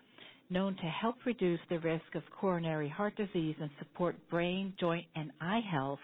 Known 0.50 0.76
to 0.78 0.84
help 0.84 1.16
reduce 1.26 1.60
the 1.70 1.80
risk 1.80 2.16
of 2.16 2.24
coronary 2.40 2.90
heart 2.90 3.16
disease 3.18 3.56
and 3.62 3.72
support 3.80 4.16
brain, 4.30 4.74
joint, 4.80 5.06
and 5.16 5.32
eye 5.42 5.62
health, 5.72 6.00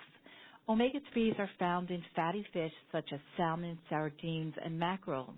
omega 0.70 1.00
3s 1.16 1.40
are 1.40 1.50
found 1.60 1.92
in 1.92 2.04
fatty 2.16 2.46
fish 2.54 2.74
such 2.92 3.10
as 3.14 3.20
salmon, 3.38 3.80
sardines, 3.90 4.56
and 4.64 4.80
mackerel. 4.80 5.34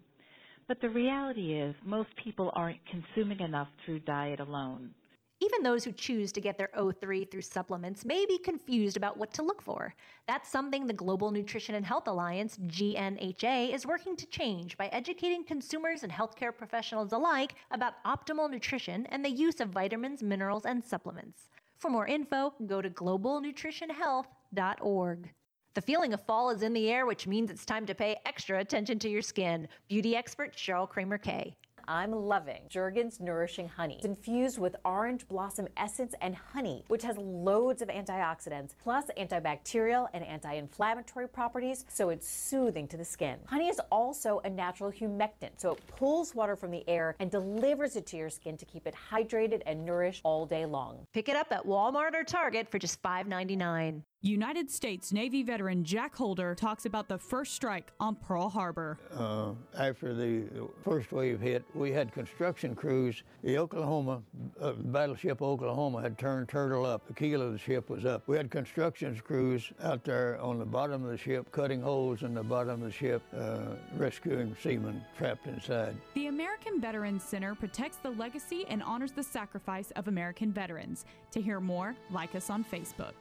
But 0.67 0.81
the 0.81 0.89
reality 0.89 1.53
is, 1.59 1.75
most 1.85 2.09
people 2.23 2.51
aren't 2.55 2.79
consuming 2.87 3.39
enough 3.41 3.69
through 3.85 4.01
diet 4.01 4.39
alone. 4.39 4.95
Even 5.41 5.63
those 5.63 5.83
who 5.83 5.91
choose 5.91 6.31
to 6.31 6.39
get 6.39 6.57
their 6.57 6.69
O3 6.77 7.29
through 7.29 7.41
supplements 7.41 8.05
may 8.05 8.25
be 8.25 8.37
confused 8.37 8.95
about 8.95 9.17
what 9.17 9.33
to 9.33 9.43
look 9.43 9.61
for. 9.61 9.93
That's 10.27 10.49
something 10.49 10.87
the 10.87 10.93
Global 10.93 11.29
Nutrition 11.29 11.75
and 11.75 11.85
Health 11.85 12.07
Alliance, 12.07 12.57
GNHA, 12.57 13.73
is 13.73 13.85
working 13.85 14.15
to 14.15 14.25
change 14.27 14.77
by 14.77 14.87
educating 14.87 15.43
consumers 15.43 16.03
and 16.03 16.11
healthcare 16.11 16.55
professionals 16.55 17.11
alike 17.11 17.55
about 17.71 18.01
optimal 18.05 18.49
nutrition 18.49 19.05
and 19.07 19.25
the 19.25 19.29
use 19.29 19.59
of 19.59 19.67
vitamins, 19.69 20.23
minerals, 20.23 20.65
and 20.65 20.81
supplements. 20.81 21.49
For 21.79 21.89
more 21.89 22.07
info, 22.07 22.53
go 22.65 22.81
to 22.81 22.89
globalnutritionhealth.org. 22.89 25.33
The 25.73 25.81
feeling 25.81 26.13
of 26.13 26.25
fall 26.25 26.49
is 26.51 26.61
in 26.61 26.71
the 26.71 26.89
air, 26.89 27.05
which 27.05 27.27
means 27.27 27.51
it's 27.51 27.65
time 27.65 27.85
to 27.87 27.93
pay 27.93 28.15
extra 28.25 28.59
attention 28.59 28.99
to 28.99 29.09
your 29.09 29.21
skin. 29.21 29.67
Beauty 29.89 30.15
expert 30.15 30.55
Cheryl 30.55 30.89
Kramer 30.89 31.17
Kaye. 31.17 31.57
I'm 31.87 32.11
loving 32.11 32.61
Jergens 32.69 33.19
Nourishing 33.19 33.67
Honey. 33.67 33.95
It's 33.95 34.05
infused 34.05 34.57
with 34.57 34.75
orange 34.83 35.27
blossom 35.27 35.67
essence 35.77 36.15
and 36.21 36.35
honey, 36.35 36.83
which 36.87 37.03
has 37.03 37.17
loads 37.17 37.81
of 37.81 37.89
antioxidants, 37.89 38.71
plus 38.81 39.05
antibacterial 39.17 40.07
and 40.13 40.23
anti 40.23 40.53
inflammatory 40.53 41.27
properties, 41.27 41.85
so 41.87 42.09
it's 42.09 42.27
soothing 42.27 42.87
to 42.87 42.97
the 42.97 43.05
skin. 43.05 43.37
Honey 43.45 43.67
is 43.67 43.79
also 43.91 44.41
a 44.43 44.49
natural 44.49 44.91
humectant, 44.91 45.51
so 45.57 45.71
it 45.71 45.87
pulls 45.87 46.33
water 46.33 46.55
from 46.55 46.71
the 46.71 46.87
air 46.87 47.15
and 47.19 47.29
delivers 47.29 47.95
it 47.95 48.05
to 48.07 48.17
your 48.17 48.29
skin 48.29 48.57
to 48.57 48.65
keep 48.65 48.87
it 48.87 48.95
hydrated 49.11 49.61
and 49.65 49.85
nourished 49.85 50.21
all 50.23 50.45
day 50.45 50.65
long. 50.65 51.05
Pick 51.13 51.29
it 51.29 51.35
up 51.35 51.47
at 51.51 51.65
Walmart 51.65 52.13
or 52.13 52.23
Target 52.23 52.69
for 52.69 52.79
just 52.79 53.01
$5.99. 53.01 54.01
United 54.25 54.71
States 54.71 55.13
Navy 55.13 55.43
veteran 55.43 55.83
Jack 55.83 56.15
Holder 56.15 56.55
talks 56.55 56.87
about 56.87 57.07
the 57.07 57.17
first 57.17 57.53
strike 57.53 57.91
on 57.99 58.15
Pearl 58.15 58.49
Harbor. 58.49 58.97
Uh, 59.13 59.51
after 59.77 60.15
the 60.15 60.67
first 60.83 61.11
wave 61.11 61.39
hit, 61.39 61.63
we 61.75 61.91
had 61.91 62.11
construction 62.11 62.73
crews. 62.73 63.21
The 63.43 63.59
Oklahoma, 63.59 64.23
uh, 64.59 64.73
battleship 64.73 65.43
Oklahoma 65.43 66.01
had 66.01 66.17
turned 66.17 66.49
turtle 66.49 66.87
up. 66.87 67.05
The 67.05 67.13
keel 67.13 67.39
of 67.41 67.51
the 67.51 67.59
ship 67.59 67.87
was 67.87 68.03
up. 68.03 68.23
We 68.27 68.35
had 68.35 68.49
construction 68.49 69.21
crews 69.23 69.71
out 69.83 70.03
there 70.03 70.41
on 70.41 70.57
the 70.57 70.65
bottom 70.65 71.03
of 71.03 71.11
the 71.11 71.17
ship, 71.17 71.51
cutting 71.51 71.81
holes 71.81 72.23
in 72.23 72.33
the 72.33 72.43
bottom 72.43 72.81
of 72.81 72.87
the 72.87 72.91
ship, 72.91 73.21
uh, 73.37 73.75
rescuing 73.95 74.55
seamen 74.59 75.03
trapped 75.19 75.45
inside. 75.45 75.95
The 76.15 76.27
American 76.27 76.81
Veterans 76.81 77.23
Center 77.23 77.53
protects 77.53 77.97
the 77.97 78.09
legacy 78.09 78.65
and 78.69 78.81
honors 78.81 79.11
the 79.11 79.23
sacrifice 79.23 79.91
of 79.91 80.07
American 80.07 80.51
veterans. 80.51 81.05
To 81.31 81.41
hear 81.41 81.59
more, 81.59 81.95
like 82.09 82.33
us 82.33 82.49
on 82.49 82.63
Facebook. 82.63 83.13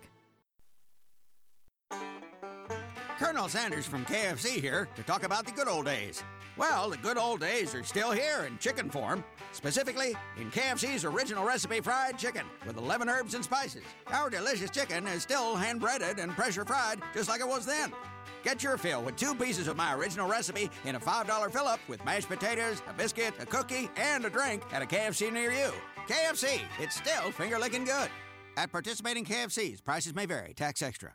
Colonel 3.19 3.49
Sanders 3.49 3.87
from 3.87 4.05
KFC 4.05 4.61
here 4.61 4.89
to 4.97 5.03
talk 5.05 5.23
about 5.23 5.47
the 5.47 5.53
good 5.53 5.69
old 5.69 5.85
days. 5.85 6.25
Well, 6.57 6.91
the 6.91 6.97
good 6.97 7.17
old 7.17 7.41
days 7.41 7.73
are 7.75 7.85
still 7.85 8.11
here 8.11 8.45
in 8.45 8.59
chicken 8.59 8.91
form, 8.91 9.23
specifically 9.53 10.17
in 10.37 10.51
KFC's 10.51 11.05
original 11.05 11.45
recipe 11.45 11.81
fried 11.81 12.19
chicken 12.19 12.45
with 12.67 12.77
11 12.77 13.09
herbs 13.09 13.35
and 13.35 13.45
spices. 13.45 13.85
Our 14.09 14.31
delicious 14.31 14.71
chicken 14.71 15.07
is 15.07 15.23
still 15.23 15.55
hand 15.55 15.81
breaded 15.81 16.19
and 16.19 16.33
pressure 16.33 16.65
fried 16.65 17.01
just 17.13 17.29
like 17.29 17.41
it 17.41 17.47
was 17.47 17.65
then. 17.65 17.93
Get 18.43 18.65
your 18.65 18.77
fill 18.77 19.03
with 19.03 19.17
two 19.17 19.35
pieces 19.37 19.69
of 19.69 19.77
my 19.77 19.95
original 19.95 20.29
recipe 20.29 20.69
in 20.85 20.97
a 20.97 21.01
$5 21.01 21.53
fill 21.53 21.69
up 21.69 21.81
with 21.87 22.05
mashed 22.05 22.29
potatoes, 22.29 22.83
a 22.89 22.93
biscuit, 22.93 23.33
a 23.39 23.47
cookie, 23.47 23.89
and 23.97 24.25
a 24.25 24.31
drink 24.31 24.63
at 24.73 24.83
a 24.83 24.87
KFC 24.87 25.33
near 25.33 25.53
you. 25.53 25.71
KFC, 26.09 26.61
it's 26.81 26.97
still 26.97 27.31
finger 27.31 27.61
licking 27.61 27.85
good. 27.85 28.09
At 28.57 28.73
participating 28.73 29.25
KFCs, 29.25 29.83
prices 29.85 30.15
may 30.15 30.27
vary, 30.27 30.53
tax 30.53 30.83
extra. 30.83 31.15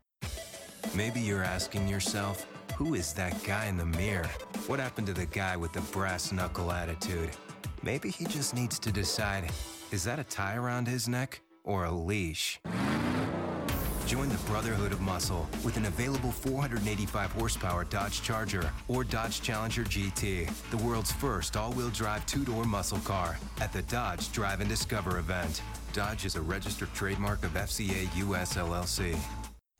Maybe 0.95 1.21
you're 1.21 1.43
asking 1.43 1.87
yourself, 1.87 2.45
who 2.75 2.95
is 2.95 3.13
that 3.13 3.43
guy 3.43 3.65
in 3.67 3.77
the 3.77 3.85
mirror? 3.85 4.29
What 4.67 4.79
happened 4.79 5.07
to 5.07 5.13
the 5.13 5.25
guy 5.25 5.55
with 5.55 5.71
the 5.71 5.81
brass 5.81 6.31
knuckle 6.31 6.71
attitude? 6.71 7.29
Maybe 7.81 8.09
he 8.09 8.25
just 8.25 8.53
needs 8.53 8.77
to 8.79 8.91
decide 8.91 9.49
is 9.91 10.03
that 10.03 10.19
a 10.19 10.23
tie 10.23 10.55
around 10.55 10.87
his 10.87 11.07
neck 11.07 11.41
or 11.63 11.85
a 11.85 11.91
leash? 11.91 12.59
Join 14.05 14.27
the 14.27 14.37
Brotherhood 14.47 14.91
of 14.91 14.99
Muscle 14.99 15.47
with 15.63 15.77
an 15.77 15.85
available 15.85 16.31
485 16.31 17.31
horsepower 17.31 17.85
Dodge 17.85 18.21
Charger 18.21 18.69
or 18.89 19.03
Dodge 19.03 19.41
Challenger 19.41 19.83
GT, 19.83 20.49
the 20.69 20.77
world's 20.77 21.11
first 21.11 21.55
all 21.55 21.71
wheel 21.71 21.89
drive 21.89 22.25
two 22.25 22.43
door 22.43 22.65
muscle 22.65 22.99
car, 22.99 23.37
at 23.61 23.71
the 23.71 23.83
Dodge 23.83 24.31
Drive 24.31 24.59
and 24.59 24.69
Discover 24.69 25.19
event. 25.19 25.61
Dodge 25.93 26.25
is 26.25 26.35
a 26.35 26.41
registered 26.41 26.93
trademark 26.93 27.43
of 27.43 27.53
FCA 27.53 28.13
US 28.17 28.55
LLC. 28.55 29.17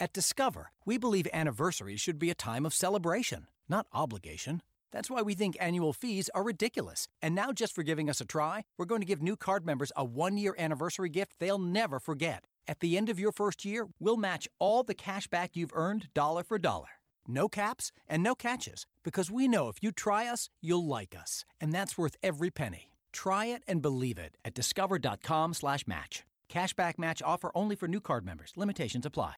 At 0.02 0.14
Discover, 0.14 0.72
we 0.84 0.98
believe 0.98 1.28
anniversaries 1.32 2.02
should 2.02 2.18
be 2.18 2.32
a 2.32 2.34
time 2.34 2.66
of 2.66 2.74
celebration, 2.74 3.46
not 3.70 3.86
obligation. 3.94 4.64
That's 4.92 5.12
why 5.12 5.22
we 5.22 5.36
think 5.36 5.56
annual 5.60 5.94
fees 5.94 6.28
are 6.34 6.42
ridiculous. 6.42 7.08
And 7.22 7.36
now, 7.36 7.52
just 7.52 7.76
for 7.76 7.84
giving 7.84 8.10
us 8.10 8.20
a 8.20 8.26
try, 8.26 8.64
we're 8.80 8.88
going 8.88 9.02
to 9.02 9.06
give 9.06 9.22
new 9.22 9.36
card 9.36 9.64
members 9.64 9.92
a 9.96 10.04
one 10.04 10.38
year 10.40 10.56
anniversary 10.58 11.10
gift 11.10 11.36
they'll 11.38 11.60
never 11.60 12.00
forget. 12.00 12.46
At 12.68 12.80
the 12.80 12.98
end 12.98 13.10
of 13.10 13.20
your 13.20 13.32
first 13.32 13.64
year, 13.64 13.90
we'll 14.00 14.18
match 14.18 14.48
all 14.58 14.82
the 14.82 14.96
cash 14.96 15.28
back 15.28 15.52
you've 15.54 15.76
earned 15.76 16.08
dollar 16.16 16.44
for 16.44 16.58
dollar. 16.58 16.98
No 17.28 17.48
caps 17.48 17.92
and 18.08 18.24
no 18.24 18.34
catches, 18.34 18.88
because 19.04 19.30
we 19.30 19.48
know 19.48 19.68
if 19.68 19.84
you 19.84 19.92
try 19.92 20.26
us, 20.26 20.50
you'll 20.64 20.88
like 20.88 21.16
us. 21.16 21.46
And 21.62 21.72
that's 21.72 21.96
worth 21.96 22.16
every 22.24 22.50
penny. 22.50 22.90
Try 23.14 23.54
it 23.54 23.62
and 23.68 23.84
believe 23.84 24.18
it 24.18 24.36
at 24.44 24.56
discover.com 24.56 25.54
slash 25.54 25.86
match. 25.86 26.24
Cashback 26.50 26.98
match 26.98 27.22
offer 27.24 27.52
only 27.54 27.76
for 27.76 27.88
new 27.88 28.02
card 28.02 28.26
members. 28.26 28.52
Limitations 28.56 29.06
apply. 29.06 29.36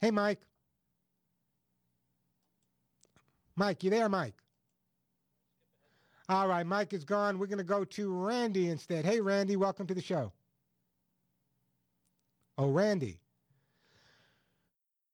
Hey, 0.00 0.10
Mike. 0.10 0.40
Mike, 3.54 3.84
you 3.84 3.90
there, 3.90 4.08
Mike? 4.08 4.41
All 6.32 6.48
right, 6.48 6.66
Mike 6.66 6.94
is 6.94 7.04
gone. 7.04 7.38
We're 7.38 7.46
going 7.46 7.58
to 7.58 7.64
go 7.64 7.84
to 7.84 8.10
Randy 8.10 8.70
instead. 8.70 9.04
Hey, 9.04 9.20
Randy, 9.20 9.56
welcome 9.56 9.86
to 9.86 9.92
the 9.92 10.00
show. 10.00 10.32
Oh, 12.56 12.70
Randy. 12.70 13.21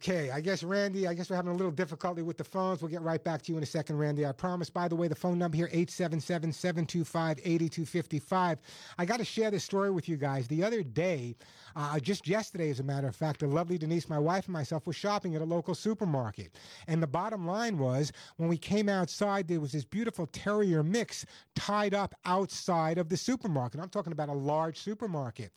Okay, 0.01 0.31
I 0.31 0.41
guess 0.41 0.63
Randy, 0.63 1.09
I 1.09 1.15
guess 1.15 1.29
we're 1.29 1.35
having 1.35 1.51
a 1.51 1.57
little 1.57 1.73
difficulty 1.73 2.23
with 2.23 2.37
the 2.37 2.45
phones. 2.45 2.81
We'll 2.81 2.91
get 2.91 3.03
right 3.03 3.23
back 3.23 3.43
to 3.43 3.51
you 3.51 3.59
in 3.59 3.65
a 3.65 3.67
second, 3.67 3.99
Randy. 3.99 4.25
I 4.25 4.31
promise. 4.31 4.71
By 4.71 4.87
the 4.87 4.95
way, 4.95 5.09
the 5.09 5.17
phone 5.17 5.41
number 5.41 5.57
here, 5.57 5.69
877-725-8255. 5.75 8.59
I 8.97 9.05
got 9.05 9.17
to 9.17 9.25
share 9.25 9.51
this 9.51 9.65
story 9.65 9.91
with 9.91 10.09
you 10.09 10.17
guys. 10.17 10.47
The 10.47 10.63
other 10.63 10.85
day, 10.85 11.35
uh, 11.75 11.99
just 11.99 12.29
yesterday, 12.29 12.71
as 12.71 12.79
a 12.79 12.85
matter 12.85 13.09
of 13.09 13.17
fact, 13.17 13.41
the 13.41 13.49
lovely 13.49 13.77
Denise, 13.77 14.09
my 14.09 14.21
wife, 14.21 14.45
and 14.45 14.53
myself 14.53 14.87
were 14.87 14.93
shopping 14.93 15.35
at 15.35 15.43
a 15.43 15.45
local 15.45 15.75
supermarket. 15.75 16.55
And 16.87 17.03
the 17.03 17.09
bottom 17.09 17.45
line 17.45 17.77
was, 17.77 18.13
when 18.37 18.49
we 18.49 18.57
came 18.57 18.89
outside, 18.89 19.49
there 19.49 19.59
was 19.59 19.73
this 19.73 19.85
beautiful 19.85 20.29
terrier 20.29 20.85
mix 20.85 21.27
tied 21.57 21.93
up 21.93 22.15
outside 22.25 22.99
of 22.99 23.09
the 23.09 23.17
supermarket. 23.17 23.81
I'm 23.81 23.89
talking 23.89 24.13
about 24.13 24.29
a 24.29 24.35
large 24.35 24.79
supermarket. 24.79 25.51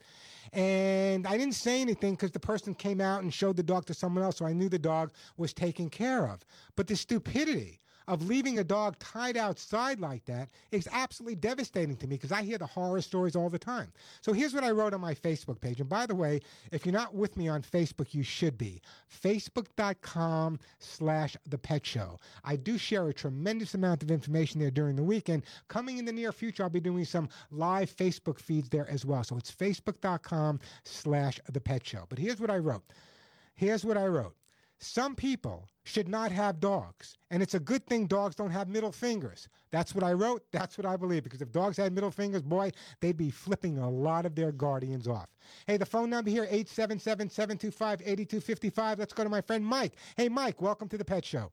And 0.54 1.28
I 1.28 1.38
didn't 1.38 1.56
say 1.56 1.82
anything 1.82 2.14
because 2.14 2.32
the 2.32 2.40
person 2.40 2.74
came 2.74 3.00
out 3.00 3.24
and 3.24 3.34
showed 3.34 3.56
the 3.56 3.64
dog 3.64 3.86
to 3.86 3.94
someone 3.94 4.24
else, 4.24 4.31
so 4.32 4.46
I 4.46 4.54
knew 4.54 4.70
the 4.70 4.80
dog 4.80 5.12
was 5.38 5.54
taken 5.54 5.90
care 5.90 6.28
of. 6.28 6.44
But 6.76 6.88
the 6.88 6.96
stupidity 6.96 7.82
of 8.08 8.28
leaving 8.28 8.60
a 8.60 8.64
dog 8.64 8.98
tied 9.00 9.38
outside 9.38 10.00
like 10.00 10.26
that 10.26 10.50
is 10.72 10.88
absolutely 10.92 11.36
devastating 11.36 11.96
to 11.96 12.08
me 12.08 12.16
because 12.16 12.32
I 12.32 12.42
hear 12.42 12.58
the 12.58 12.66
horror 12.66 13.02
stories 13.02 13.36
all 13.36 13.50
the 13.50 13.60
time. 13.60 13.92
So 14.22 14.34
here's 14.34 14.54
what 14.54 14.64
I 14.64 14.72
wrote 14.72 14.94
on 14.94 15.02
my 15.02 15.14
Facebook 15.14 15.62
page. 15.62 15.80
And 15.80 15.90
by 15.90 16.06
the 16.06 16.16
way, 16.16 16.42
if 16.72 16.86
you're 16.86 16.94
not 16.94 17.16
with 17.16 17.38
me 17.38 17.48
on 17.48 17.62
Facebook, 17.62 18.14
you 18.14 18.24
should 18.24 18.58
be. 18.58 18.82
Facebook.com 19.24 20.60
slash 20.80 21.38
the 21.48 21.58
pet 21.58 21.86
show. 21.86 22.20
I 22.44 22.56
do 22.56 22.78
share 22.78 23.08
a 23.08 23.14
tremendous 23.14 23.76
amount 23.76 24.04
of 24.04 24.12
information 24.12 24.60
there 24.60 24.72
during 24.72 24.96
the 24.96 25.04
weekend. 25.04 25.44
Coming 25.68 25.98
in 25.98 26.06
the 26.06 26.12
near 26.12 26.32
future, 26.32 26.64
I'll 26.64 26.70
be 26.70 26.80
doing 26.80 27.06
some 27.06 27.30
live 27.50 27.96
Facebook 27.96 28.40
feeds 28.40 28.70
there 28.70 28.90
as 28.90 29.06
well. 29.06 29.24
So 29.24 29.38
it's 29.38 29.52
facebook.com 29.52 30.60
slash 30.84 31.40
the 31.52 31.62
pet 31.62 31.86
show. 31.86 32.06
But 32.10 32.20
here's 32.20 32.40
what 32.40 32.50
I 32.50 32.58
wrote. 32.58 32.84
Here's 33.62 33.86
what 33.86 33.96
I 33.96 34.08
wrote. 34.08 34.36
Some 34.80 35.14
people 35.14 35.70
should 35.84 36.08
not 36.08 36.32
have 36.32 36.60
dogs, 36.60 37.20
and 37.30 37.44
it's 37.44 37.54
a 37.54 37.60
good 37.60 37.86
thing 37.86 38.08
dogs 38.08 38.34
don't 38.34 38.50
have 38.50 38.68
middle 38.68 38.92
fingers. 38.92 39.48
That's 39.70 39.94
what 39.94 40.04
I 40.04 40.14
wrote. 40.14 40.44
That's 40.52 40.80
what 40.80 40.88
I 40.88 40.98
believe. 40.98 41.24
Because 41.24 41.44
if 41.44 41.52
dogs 41.52 41.78
had 41.78 41.94
middle 41.94 42.10
fingers, 42.10 42.42
boy, 42.42 42.72
they'd 43.02 43.18
be 43.18 43.30
flipping 43.30 43.78
a 43.78 43.88
lot 43.88 44.26
of 44.26 44.34
their 44.34 44.52
guardians 44.52 45.08
off. 45.08 45.30
Hey, 45.68 45.78
the 45.78 45.86
phone 45.86 46.10
number 46.10 46.32
here, 46.32 46.48
877-725-8255. 46.48 48.98
Let's 48.98 49.14
go 49.14 49.24
to 49.24 49.30
my 49.30 49.42
friend 49.42 49.64
Mike. 49.64 49.94
Hey, 50.18 50.28
Mike, 50.28 50.60
welcome 50.60 50.90
to 50.90 50.98
the 50.98 51.06
Pet 51.06 51.24
Show. 51.24 51.52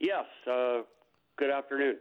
Yes, 0.00 0.24
uh, 0.50 0.80
good 1.36 1.50
afternoon. 1.50 1.98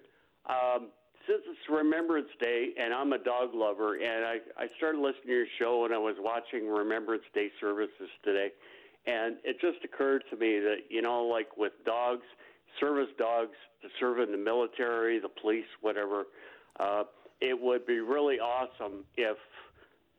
Um, 0.50 0.88
since 1.28 1.44
it's 1.48 1.70
Remembrance 1.70 2.30
Day, 2.40 2.70
and 2.82 2.96
I'm 2.96 3.14
a 3.14 3.20
dog 3.20 3.54
lover, 3.54 3.94
and 3.94 4.26
I, 4.26 4.38
I 4.58 4.70
started 4.78 4.98
listening 4.98 5.28
to 5.28 5.34
your 5.34 5.46
show, 5.60 5.86
and 5.86 5.94
I 5.94 6.00
was 6.00 6.16
watching 6.18 6.68
Remembrance 6.68 7.26
Day 7.36 7.52
services 7.62 8.10
today, 8.24 8.50
and 9.10 9.38
it 9.44 9.60
just 9.60 9.84
occurred 9.84 10.24
to 10.30 10.38
me 10.38 10.60
that, 10.60 10.78
you 10.90 11.02
know, 11.02 11.24
like 11.24 11.58
with 11.58 11.74
dogs, 11.86 12.24
service 12.80 13.10
dogs 13.18 13.56
to 13.82 13.88
serve 14.00 14.20
in 14.20 14.32
the 14.32 14.38
military, 14.38 15.20
the 15.20 15.30
police, 15.42 15.66
whatever, 15.82 16.26
uh, 16.80 17.04
it 17.42 17.60
would 17.60 17.88
be 17.88 18.00
really 18.00 18.36
awesome 18.36 19.04
if 19.18 19.38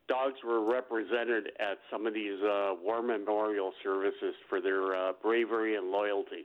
dogs 0.08 0.36
were 0.44 0.64
represented 0.64 1.52
at 1.60 1.78
some 1.90 2.06
of 2.06 2.14
these 2.14 2.40
uh, 2.42 2.74
war 2.82 3.02
memorial 3.02 3.72
services 3.84 4.34
for 4.48 4.60
their 4.60 4.94
uh, 4.96 5.12
bravery 5.22 5.76
and 5.76 5.90
loyalty. 5.90 6.44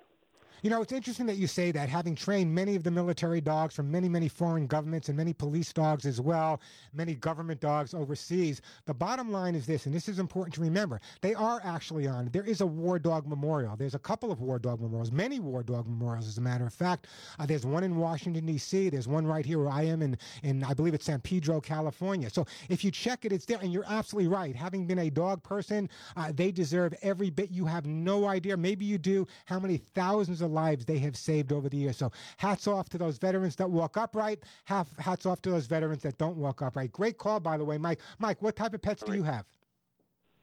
You 0.66 0.72
know, 0.72 0.82
it's 0.82 0.92
interesting 0.92 1.28
that 1.28 1.38
you 1.38 1.46
say 1.46 1.72
that, 1.74 1.90
having 1.90 2.16
trained 2.16 2.52
many 2.52 2.76
of 2.76 2.82
the 2.82 2.90
military 2.90 3.40
dogs 3.40 3.76
from 3.76 3.92
many, 3.92 4.10
many 4.10 4.28
foreign 4.28 4.66
governments 4.66 5.10
and 5.10 5.16
many 5.16 5.32
police 5.32 5.72
dogs 5.72 6.08
as 6.08 6.20
well, 6.20 6.60
many 6.92 7.14
government 7.14 7.62
dogs 7.62 7.94
overseas. 7.94 8.64
The 8.88 8.94
bottom 8.96 9.32
line 9.32 9.54
is 9.54 9.68
this, 9.68 9.86
and 9.86 9.94
this 9.94 10.10
is 10.10 10.18
important 10.18 10.56
to 10.56 10.62
remember 10.62 11.02
they 11.22 11.36
are 11.36 11.62
actually 11.64 12.08
on. 12.08 12.30
There 12.34 12.44
is 12.44 12.62
a 12.62 12.66
war 12.66 12.98
dog 12.98 13.28
memorial. 13.28 13.76
There's 13.76 13.94
a 13.94 14.00
couple 14.00 14.32
of 14.32 14.42
war 14.42 14.58
dog 14.58 14.82
memorials, 14.82 15.12
many 15.12 15.40
war 15.40 15.62
dog 15.62 15.88
memorials, 15.88 16.28
as 16.28 16.40
a 16.40 16.42
matter 16.42 16.66
of 16.66 16.74
fact. 16.74 17.06
Uh, 17.38 17.46
there's 17.46 17.64
one 17.64 17.84
in 17.84 17.98
Washington, 17.98 18.48
D.C., 18.48 18.90
there's 18.90 19.08
one 19.08 19.28
right 19.28 19.46
here 19.46 19.60
where 19.60 19.70
I 19.70 19.84
am 19.84 20.02
in, 20.02 20.18
in, 20.42 20.64
I 20.64 20.74
believe 20.74 20.96
it's 20.96 21.06
San 21.06 21.22
Pedro, 21.22 21.62
California. 21.62 22.28
So 22.32 22.48
if 22.70 22.84
you 22.84 22.90
check 22.90 23.24
it, 23.24 23.32
it's 23.32 23.46
there, 23.46 23.60
and 23.62 23.72
you're 23.72 23.86
absolutely 23.88 24.30
right. 24.30 24.56
Having 24.56 24.88
been 24.88 24.98
a 24.98 25.12
dog 25.12 25.44
person, 25.44 25.92
uh, 26.18 26.32
they 26.34 26.52
deserve 26.52 26.96
every 27.04 27.30
bit. 27.30 27.52
You 27.52 27.68
have 27.68 27.86
no 27.86 28.26
idea, 28.26 28.58
maybe 28.58 28.84
you 28.84 28.98
do, 28.98 29.28
how 29.46 29.60
many 29.60 29.78
thousands 29.78 30.42
of 30.42 30.55
lives 30.62 30.86
they 30.86 30.98
have 31.00 31.16
saved 31.16 31.52
over 31.52 31.68
the 31.70 31.78
years. 31.78 31.98
So 31.98 32.12
hats 32.38 32.68
off 32.68 32.90
to 32.90 32.98
those 32.98 33.18
veterans 33.18 33.56
that 33.58 33.70
walk 33.70 33.98
upright. 33.98 34.40
Half, 34.64 34.88
hats 34.98 35.26
off 35.26 35.42
to 35.44 35.52
those 35.52 35.68
veterans 35.68 36.02
that 36.04 36.18
don't 36.18 36.38
walk 36.38 36.62
upright. 36.62 36.92
Great 36.92 37.18
call, 37.18 37.40
by 37.40 37.58
the 37.58 37.66
way, 37.66 37.78
Mike. 37.78 38.00
Mike, 38.20 38.42
what 38.42 38.56
type 38.56 38.74
of 38.74 38.82
pets 38.82 39.04
do 39.04 39.14
you 39.14 39.24
have? 39.24 39.46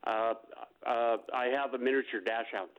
Uh, 0.07 0.35
uh, 0.87 1.17
I 1.35 1.47
have 1.47 1.75
a 1.75 1.79
miniature 1.79 2.21
dachshund 2.21 2.71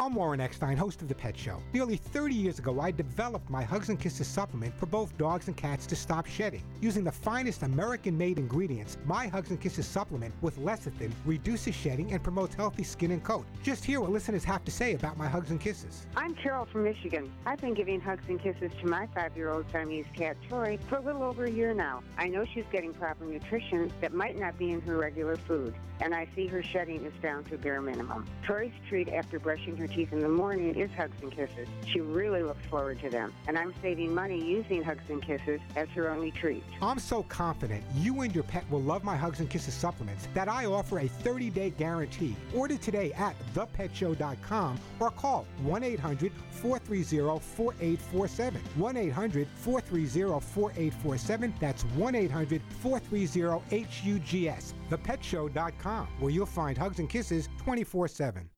I'm 0.00 0.14
Warren 0.14 0.40
Eckstein, 0.40 0.78
host 0.78 1.02
of 1.02 1.08
The 1.08 1.14
Pet 1.14 1.36
Show. 1.36 1.62
Nearly 1.74 1.96
30 1.96 2.34
years 2.34 2.58
ago, 2.58 2.80
I 2.80 2.90
developed 2.90 3.50
my 3.50 3.62
Hugs 3.62 3.90
and 3.90 4.00
Kisses 4.00 4.26
supplement 4.26 4.74
for 4.78 4.86
both 4.86 5.14
dogs 5.18 5.46
and 5.46 5.54
cats 5.54 5.84
to 5.88 5.94
stop 5.94 6.24
shedding. 6.24 6.62
Using 6.80 7.04
the 7.04 7.12
finest 7.12 7.64
American 7.64 8.16
made 8.16 8.38
ingredients, 8.38 8.96
my 9.04 9.26
Hugs 9.26 9.50
and 9.50 9.60
Kisses 9.60 9.86
supplement 9.86 10.32
with 10.40 10.58
lecithin 10.58 11.12
reduces 11.26 11.74
shedding 11.74 12.12
and 12.12 12.22
promotes 12.22 12.54
healthy 12.54 12.82
skin 12.82 13.10
and 13.10 13.22
coat. 13.22 13.44
Just 13.62 13.84
hear 13.84 14.00
what 14.00 14.08
listeners 14.08 14.42
have 14.42 14.64
to 14.64 14.70
say 14.70 14.94
about 14.94 15.18
my 15.18 15.28
Hugs 15.28 15.50
and 15.50 15.60
Kisses. 15.60 16.06
I'm 16.16 16.34
Carol 16.34 16.64
from 16.64 16.84
Michigan. 16.84 17.30
I've 17.44 17.60
been 17.60 17.74
giving 17.74 18.00
Hugs 18.00 18.24
and 18.26 18.40
Kisses 18.40 18.72
to 18.80 18.86
my 18.86 19.06
five 19.14 19.36
year 19.36 19.50
old 19.50 19.66
Siamese 19.70 20.06
cat, 20.16 20.38
Tori, 20.48 20.78
for 20.88 20.96
a 20.96 21.02
little 21.02 21.24
over 21.24 21.44
a 21.44 21.50
year 21.50 21.74
now. 21.74 22.02
I 22.16 22.28
know 22.28 22.46
she's 22.46 22.64
getting 22.72 22.94
proper 22.94 23.26
nutrition 23.26 23.92
that 24.00 24.14
might 24.14 24.38
not 24.38 24.56
be 24.56 24.70
in 24.70 24.80
her 24.80 24.96
regular 24.96 25.36
food, 25.36 25.74
and 26.00 26.14
I 26.14 26.26
see 26.34 26.46
her 26.46 26.62
shedding 26.62 27.04
is 27.04 27.12
down 27.20 27.44
to 27.44 27.58
bare 27.58 27.82
minimum. 27.82 28.26
Tori's 28.46 28.72
treat 28.88 29.10
after 29.10 29.38
brushing 29.38 29.76
her 29.76 29.89
teeth 29.90 30.12
in 30.12 30.20
the 30.20 30.28
morning 30.28 30.74
is 30.74 30.90
Hugs 30.96 31.20
and 31.22 31.32
Kisses. 31.32 31.68
She 31.86 32.00
really 32.00 32.42
looks 32.42 32.64
forward 32.66 33.00
to 33.00 33.10
them, 33.10 33.32
and 33.46 33.58
I'm 33.58 33.74
saving 33.82 34.14
money 34.14 34.42
using 34.42 34.82
Hugs 34.82 35.02
and 35.08 35.22
Kisses 35.22 35.60
as 35.76 35.88
her 35.90 36.10
only 36.10 36.30
treat. 36.30 36.62
I'm 36.80 36.98
so 36.98 37.22
confident 37.24 37.82
you 37.94 38.20
and 38.22 38.34
your 38.34 38.44
pet 38.44 38.64
will 38.70 38.82
love 38.82 39.04
my 39.04 39.16
Hugs 39.16 39.40
and 39.40 39.50
Kisses 39.50 39.74
supplements 39.74 40.28
that 40.34 40.48
I 40.48 40.66
offer 40.66 41.00
a 41.00 41.08
30 41.08 41.50
day 41.50 41.70
guarantee. 41.70 42.36
Order 42.54 42.76
today 42.76 43.12
at 43.12 43.34
thepetshow.com 43.54 44.78
or 44.98 45.10
call 45.10 45.46
1 45.62 45.82
800 45.82 46.32
430 46.50 47.40
4847. 47.40 48.60
1 48.76 48.96
800 48.96 49.48
430 49.56 50.40
4847. 50.40 51.54
That's 51.60 51.82
1 51.84 52.14
800 52.14 52.62
430 52.80 53.60
HUGS. 53.70 54.74
Thepetshow.com, 54.90 56.08
where 56.18 56.30
you'll 56.30 56.46
find 56.46 56.76
Hugs 56.76 56.98
and 56.98 57.08
Kisses 57.08 57.48
24 57.58 58.08
7. 58.08 58.50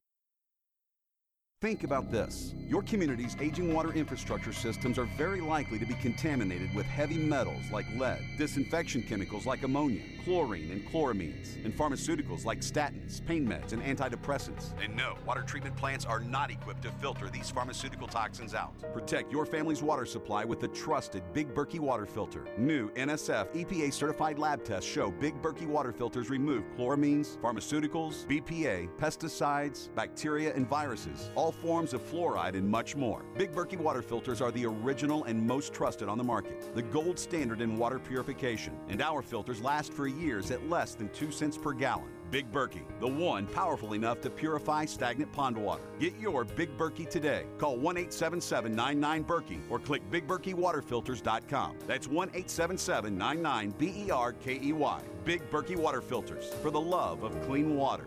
Think 1.63 1.85
about 1.85 2.11
this. 2.11 2.55
Your 2.67 2.83
community's 2.83 3.37
aging 3.41 3.73
water 3.73 3.93
infrastructure 3.93 4.53
systems 4.53 4.99
are 4.99 5.05
very 5.17 5.41
likely 5.41 5.79
to 5.79 5.87
be 5.87 5.95
contaminated 5.95 6.75
with 6.75 6.87
heavy 6.87 7.19
metals 7.19 7.63
like 7.71 7.87
lead, 7.97 8.19
disinfection 8.37 9.03
chemicals 9.03 9.47
like 9.47 9.63
ammonia, 9.63 10.03
chlorine 10.25 10.73
and 10.73 10.85
chloramines, 10.89 11.65
and 11.65 11.73
pharmaceuticals 11.73 12.45
like 12.45 12.63
statins, 12.63 13.25
pain 13.25 13.47
meds, 13.47 13.73
and 13.73 13.83
antidepressants. 13.83 14.71
And 14.83 14.97
no, 14.97 15.15
water 15.25 15.43
treatment 15.43 15.77
plants 15.77 16.05
are 16.05 16.19
not 16.19 16.51
equipped 16.51 16.83
to 16.83 16.91
filter 16.91 17.29
these 17.29 17.49
pharmaceutical 17.49 18.09
toxins 18.09 18.55
out. 18.55 18.73
Protect 18.93 19.31
your 19.31 19.47
family's 19.47 19.85
water 19.85 20.07
supply 20.07 20.45
with 20.45 20.59
the 20.59 20.69
trusted 20.69 21.23
Big 21.33 21.55
Berkey 21.55 21.79
water 21.79 22.07
filter. 22.07 22.45
New 22.59 22.91
NSF 22.95 23.55
EPA 23.55 23.93
certified 23.93 24.37
lab 24.37 24.65
tests 24.65 24.91
show 24.91 25.13
Big 25.13 25.41
Berkey 25.41 25.67
water 25.67 25.93
filters 25.93 26.29
remove 26.29 26.65
chloramines, 26.77 27.37
pharmaceuticals, 27.37 28.27
BPA, 28.27 28.89
pesticides, 28.99 29.95
bacteria, 29.95 30.53
and 30.55 30.69
viruses, 30.69 31.31
all 31.37 31.52
forms 31.53 31.95
of 31.95 32.03
fluoride, 32.03 32.55
and 32.55 32.69
much 32.69 32.97
more. 32.97 33.23
Big 33.37 33.53
Berkey 33.53 33.79
water 33.79 34.03
filters 34.03 34.41
are 34.41 34.51
the 34.51 34.67
original 34.67 35.25
and 35.25 35.47
most 35.47 35.73
trusted 35.73 36.09
on 36.09 36.19
the 36.19 36.25
market, 36.25 36.75
the 36.75 36.83
gold 36.83 37.19
standard 37.19 37.61
in 37.61 37.77
water 37.77 37.99
purification, 37.99 38.77
and 38.89 39.01
our 39.01 39.23
filters 39.23 39.61
last 39.61 39.93
for 39.93 40.07
years 40.07 40.51
at 40.51 40.69
less 40.69 40.95
than 40.95 41.09
2 41.11 41.31
cents 41.31 41.57
per 41.57 41.73
gallon. 41.73 42.09
Big 42.33 42.51
Berkey, 42.51 42.81
the 42.99 43.07
one 43.07 43.47
powerful 43.47 43.93
enough 43.93 44.23
to 44.23 44.31
purify 44.31 44.87
stagnant 44.87 45.31
pond 45.33 45.55
water. 45.55 45.83
Get 46.01 46.19
your 46.19 46.45
Big 46.45 46.77
Berkey 46.79 47.09
today. 47.09 47.45
Call 47.59 47.77
1 47.77 47.99
877 47.99 48.75
99 48.75 49.25
Berkey 49.25 49.61
or 49.69 49.79
click 49.79 50.03
BigBerkeyWaterFilters.com. 50.11 51.77
That's 51.87 52.09
1 52.09 52.29
877 52.29 53.19
99 53.19 53.75
B 53.77 54.07
E 54.07 54.11
R 54.11 54.33
K 54.33 54.59
E 54.63 54.73
Y. 54.73 55.03
Big 55.27 55.49
Berkey 55.51 55.77
Water 55.77 56.01
Filters 56.01 56.49
for 56.63 56.71
the 56.71 56.81
love 56.81 57.23
of 57.23 57.39
clean 57.43 57.77
water. 57.77 58.07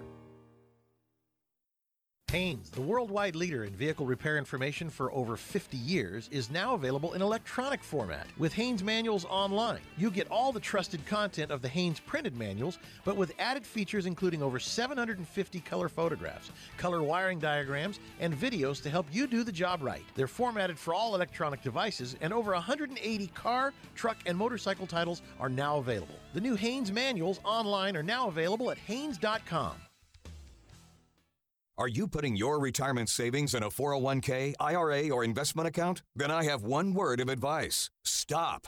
Haynes, 2.36 2.70
the 2.70 2.82
worldwide 2.82 3.34
leader 3.34 3.64
in 3.64 3.74
vehicle 3.74 4.06
repair 4.06 4.38
information 4.38 4.90
for 4.90 5.10
over 5.14 5.38
50 5.38 5.78
years, 5.78 6.28
is 6.34 6.52
now 6.52 6.74
available 6.74 7.14
in 7.14 7.22
electronic 7.22 7.82
format 7.82 8.28
with 8.38 8.52
Haynes 8.52 8.84
Manuals 8.84 9.24
Online. 9.30 9.80
You 9.96 10.12
get 10.12 10.30
all 10.30 10.52
the 10.52 10.60
trusted 10.60 11.06
content 11.06 11.50
of 11.50 11.62
the 11.62 11.70
Haynes 11.70 12.02
printed 12.02 12.36
manuals, 12.36 12.78
but 13.06 13.16
with 13.16 13.32
added 13.40 13.66
features 13.66 14.06
including 14.06 14.44
over 14.44 14.60
750 14.60 15.62
color 15.62 15.88
photographs, 15.88 16.52
color 16.76 17.02
wiring 17.02 17.40
diagrams, 17.40 18.02
and 18.20 18.38
videos 18.38 18.84
to 18.84 18.90
help 18.90 19.06
you 19.14 19.28
do 19.28 19.46
the 19.46 19.50
job 19.50 19.82
right. 19.82 20.04
They're 20.14 20.28
formatted 20.28 20.78
for 20.78 20.94
all 20.94 21.16
electronic 21.16 21.62
devices, 21.62 22.18
and 22.20 22.34
over 22.34 22.52
180 22.52 23.28
car, 23.28 23.72
truck, 23.96 24.18
and 24.26 24.38
motorcycle 24.38 24.88
titles 24.88 25.22
are 25.40 25.48
now 25.48 25.78
available. 25.78 26.20
The 26.34 26.42
new 26.42 26.56
Haynes 26.56 26.92
Manuals 26.92 27.40
Online 27.46 27.96
are 27.96 28.04
now 28.04 28.28
available 28.28 28.72
at 28.72 28.78
Haynes.com. 28.78 29.76
Are 31.78 31.90
you 31.90 32.08
putting 32.08 32.38
your 32.38 32.58
retirement 32.58 33.10
savings 33.10 33.54
in 33.54 33.62
a 33.62 33.70
401k, 33.70 34.54
IRA, 34.62 35.10
or 35.10 35.26
investment 35.26 35.68
account? 35.68 36.04
Then 36.16 36.32
I 36.32 36.46
have 36.46 36.64
one 36.64 36.94
word 36.94 37.20
of 37.20 37.28
advice 37.28 37.90
stop. 38.02 38.68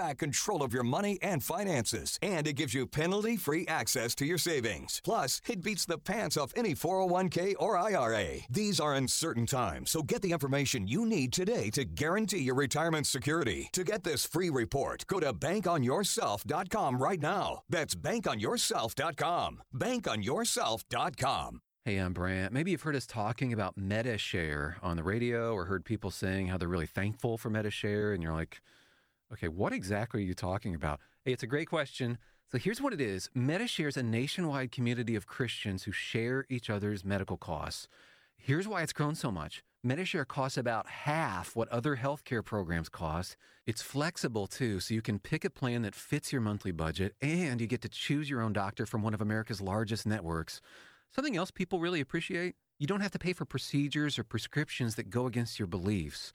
control 0.17 0.63
of 0.63 0.73
your 0.73 0.83
money 0.83 1.17
and 1.21 1.43
finances, 1.43 2.19
and 2.21 2.47
it 2.47 2.53
gives 2.53 2.73
you 2.73 2.85
penalty 2.85 3.37
free 3.37 3.65
access 3.67 4.15
to 4.15 4.25
your 4.25 4.37
savings. 4.37 5.01
Plus, 5.03 5.41
it 5.47 5.63
beats 5.63 5.85
the 5.85 5.97
pants 5.97 6.37
off 6.37 6.51
any 6.55 6.73
401k 6.73 7.55
or 7.59 7.77
IRA. 7.77 8.39
These 8.49 8.79
are 8.79 8.95
uncertain 8.95 9.45
times, 9.45 9.91
so 9.91 10.01
get 10.01 10.21
the 10.21 10.31
information 10.31 10.87
you 10.87 11.05
need 11.05 11.31
today 11.31 11.69
to 11.71 11.85
guarantee 11.85 12.39
your 12.39 12.55
retirement 12.55 13.07
security. 13.07 13.69
To 13.73 13.83
get 13.83 14.03
this 14.03 14.25
free 14.25 14.49
report, 14.49 15.05
go 15.07 15.19
to 15.19 15.33
bankonyourself.com 15.33 17.01
right 17.01 17.21
now. 17.21 17.61
That's 17.69 17.95
bankonyourself.com. 17.95 19.61
Bankonyourself.com. 19.73 21.61
Hey, 21.83 21.97
I'm 21.97 22.13
Brant. 22.13 22.53
Maybe 22.53 22.69
you've 22.69 22.83
heard 22.83 22.95
us 22.95 23.07
talking 23.07 23.53
about 23.53 23.75
Medi-Share 23.75 24.77
on 24.83 24.97
the 24.97 25.03
radio 25.03 25.55
or 25.55 25.65
heard 25.65 25.83
people 25.83 26.11
saying 26.11 26.45
how 26.45 26.59
they're 26.59 26.67
really 26.67 26.85
thankful 26.85 27.39
for 27.39 27.49
Medi-Share, 27.49 28.13
and 28.13 28.21
you're 28.21 28.33
like, 28.33 28.61
Okay, 29.33 29.47
what 29.47 29.71
exactly 29.71 30.21
are 30.21 30.25
you 30.25 30.33
talking 30.33 30.75
about? 30.75 30.99
Hey, 31.23 31.31
it's 31.31 31.43
a 31.43 31.47
great 31.47 31.69
question. 31.69 32.17
So 32.51 32.57
here's 32.57 32.81
what 32.81 32.91
it 32.91 32.99
is 32.99 33.29
Medi-Share 33.33 33.87
is 33.87 33.95
a 33.95 34.03
nationwide 34.03 34.73
community 34.73 35.15
of 35.15 35.25
Christians 35.25 35.83
who 35.83 35.93
share 35.93 36.45
each 36.49 36.69
other's 36.69 37.05
medical 37.05 37.37
costs. 37.37 37.87
Here's 38.35 38.67
why 38.67 38.81
it's 38.81 38.91
grown 38.91 39.15
so 39.15 39.31
much. 39.31 39.63
Medi-Share 39.83 40.25
costs 40.25 40.57
about 40.57 40.87
half 40.87 41.55
what 41.55 41.69
other 41.69 41.95
healthcare 41.95 42.43
programs 42.43 42.89
cost. 42.89 43.37
It's 43.65 43.81
flexible 43.81 44.47
too, 44.47 44.81
so 44.81 44.93
you 44.93 45.01
can 45.01 45.17
pick 45.17 45.45
a 45.45 45.49
plan 45.49 45.83
that 45.83 45.95
fits 45.95 46.33
your 46.33 46.41
monthly 46.41 46.71
budget 46.71 47.15
and 47.21 47.61
you 47.61 47.67
get 47.67 47.81
to 47.83 47.89
choose 47.89 48.29
your 48.29 48.41
own 48.41 48.51
doctor 48.51 48.85
from 48.85 49.01
one 49.01 49.13
of 49.13 49.21
America's 49.21 49.61
largest 49.61 50.05
networks. 50.05 50.59
Something 51.15 51.37
else 51.37 51.51
people 51.51 51.79
really 51.79 52.01
appreciate 52.01 52.55
you 52.79 52.87
don't 52.87 53.01
have 53.01 53.11
to 53.11 53.19
pay 53.19 53.31
for 53.31 53.45
procedures 53.45 54.19
or 54.19 54.23
prescriptions 54.25 54.95
that 54.95 55.09
go 55.09 55.25
against 55.25 55.57
your 55.57 55.67
beliefs. 55.67 56.33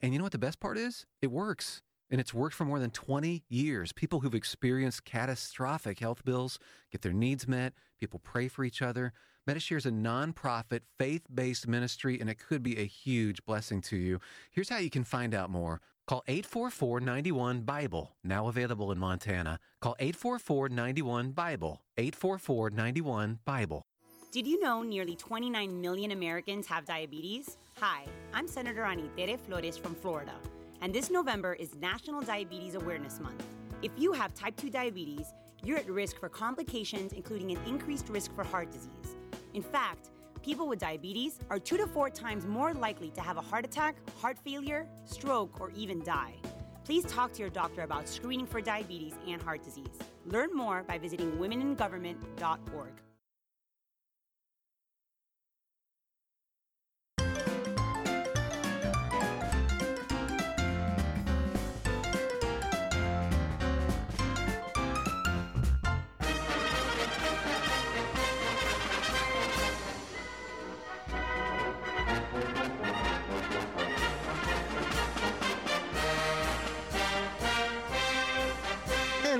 And 0.00 0.12
you 0.12 0.18
know 0.18 0.24
what 0.24 0.32
the 0.32 0.38
best 0.38 0.58
part 0.58 0.76
is? 0.76 1.06
It 1.20 1.30
works 1.30 1.82
and 2.12 2.20
it's 2.20 2.34
worked 2.34 2.54
for 2.54 2.66
more 2.66 2.78
than 2.78 2.90
20 2.90 3.42
years. 3.48 3.90
People 3.90 4.20
who've 4.20 4.34
experienced 4.34 5.04
catastrophic 5.04 5.98
health 5.98 6.24
bills 6.24 6.58
get 6.92 7.00
their 7.00 7.12
needs 7.12 7.48
met, 7.48 7.72
people 7.98 8.20
pray 8.22 8.48
for 8.48 8.64
each 8.64 8.82
other. 8.82 9.14
Medi-Share 9.46 9.78
is 9.78 9.86
a 9.86 9.90
nonprofit, 9.90 10.80
faith 10.98 11.22
based 11.34 11.66
ministry, 11.66 12.20
and 12.20 12.30
it 12.30 12.38
could 12.38 12.62
be 12.62 12.78
a 12.78 12.84
huge 12.84 13.44
blessing 13.44 13.80
to 13.80 13.96
you. 13.96 14.20
Here's 14.52 14.68
how 14.68 14.76
you 14.76 14.90
can 14.90 15.02
find 15.02 15.34
out 15.34 15.50
more. 15.50 15.80
Call 16.06 16.22
844 16.28 17.00
91 17.00 17.62
Bible, 17.62 18.12
now 18.22 18.46
available 18.48 18.92
in 18.92 18.98
Montana. 18.98 19.58
Call 19.80 19.96
844 19.98 20.68
91 20.68 21.30
Bible, 21.32 21.80
844 21.96 22.70
91 22.70 23.38
Bible. 23.44 23.86
Did 24.30 24.46
you 24.46 24.60
know 24.60 24.82
nearly 24.82 25.16
29 25.16 25.80
million 25.80 26.10
Americans 26.10 26.66
have 26.66 26.84
diabetes? 26.84 27.56
Hi, 27.80 28.04
I'm 28.34 28.46
Senator 28.46 28.82
Anitere 28.82 29.38
Flores 29.38 29.76
from 29.76 29.94
Florida 29.94 30.32
and 30.82 30.92
this 30.92 31.10
November 31.10 31.54
is 31.54 31.76
National 31.76 32.20
Diabetes 32.20 32.74
Awareness 32.74 33.20
Month. 33.20 33.46
If 33.82 33.92
you 33.96 34.12
have 34.12 34.34
type 34.34 34.56
2 34.56 34.68
diabetes, 34.68 35.32
you're 35.62 35.78
at 35.78 35.88
risk 35.88 36.18
for 36.18 36.28
complications, 36.28 37.12
including 37.12 37.52
an 37.52 37.58
increased 37.66 38.08
risk 38.08 38.34
for 38.34 38.42
heart 38.42 38.72
disease. 38.72 39.16
In 39.54 39.62
fact, 39.62 40.10
people 40.42 40.66
with 40.66 40.80
diabetes 40.80 41.38
are 41.50 41.60
two 41.60 41.76
to 41.76 41.86
four 41.86 42.10
times 42.10 42.46
more 42.46 42.74
likely 42.74 43.10
to 43.12 43.20
have 43.20 43.36
a 43.36 43.40
heart 43.40 43.64
attack, 43.64 43.94
heart 44.20 44.36
failure, 44.36 44.88
stroke, 45.04 45.60
or 45.60 45.70
even 45.76 46.02
die. 46.02 46.34
Please 46.84 47.04
talk 47.04 47.32
to 47.34 47.40
your 47.40 47.50
doctor 47.50 47.82
about 47.82 48.08
screening 48.08 48.46
for 48.46 48.60
diabetes 48.60 49.14
and 49.28 49.40
heart 49.40 49.62
disease. 49.62 50.00
Learn 50.26 50.52
more 50.52 50.82
by 50.82 50.98
visiting 50.98 51.30
womeningovernment.org. 51.38 53.11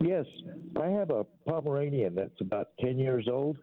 Yes, 0.00 0.26
I 0.80 0.86
have 0.88 1.10
a 1.10 1.24
Pomeranian 1.46 2.14
that's 2.14 2.40
about 2.40 2.68
ten 2.80 2.98
years 2.98 3.28
old, 3.30 3.58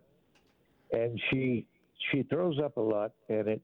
and 0.91 1.19
she 1.31 1.65
she 2.11 2.23
throws 2.23 2.59
up 2.63 2.77
a 2.77 2.81
lot, 2.81 3.11
and 3.29 3.47
it's 3.47 3.63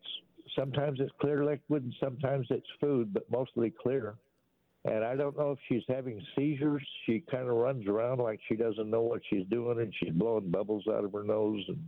sometimes 0.57 0.99
it's 0.99 1.11
clear 1.21 1.43
liquid, 1.45 1.83
and 1.83 1.93
sometimes 1.99 2.47
it's 2.49 2.67
food, 2.81 3.13
but 3.13 3.29
mostly 3.31 3.69
clear. 3.71 4.15
And 4.85 5.05
I 5.05 5.15
don't 5.15 5.37
know 5.37 5.51
if 5.51 5.59
she's 5.69 5.83
having 5.87 6.21
seizures. 6.35 6.85
She 7.05 7.23
kind 7.31 7.47
of 7.47 7.55
runs 7.55 7.87
around 7.87 8.19
like 8.19 8.39
she 8.49 8.55
doesn't 8.55 8.89
know 8.89 9.01
what 9.01 9.21
she's 9.29 9.45
doing, 9.49 9.79
and 9.79 9.93
she's 9.97 10.11
blowing 10.11 10.49
bubbles 10.51 10.83
out 10.89 11.05
of 11.05 11.13
her 11.13 11.23
nose. 11.23 11.63
And 11.69 11.87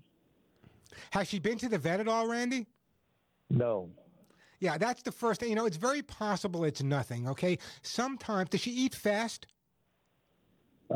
Has 1.11 1.27
she 1.27 1.39
been 1.39 1.57
to 1.57 1.67
the 1.67 1.77
vet 1.77 1.99
at 1.99 2.07
all, 2.07 2.27
Randy? 2.27 2.67
no, 3.49 3.89
Yeah, 4.61 4.77
that's 4.77 5.01
the 5.03 5.11
first 5.11 5.41
thing. 5.41 5.49
You 5.49 5.55
know, 5.55 5.65
it's 5.65 5.77
very 5.77 6.01
possible 6.01 6.63
it's 6.63 6.81
nothing, 6.81 7.27
okay? 7.27 7.57
Sometimes, 7.81 8.49
does 8.49 8.61
she 8.61 8.71
eat 8.71 8.95
fast? 8.95 9.45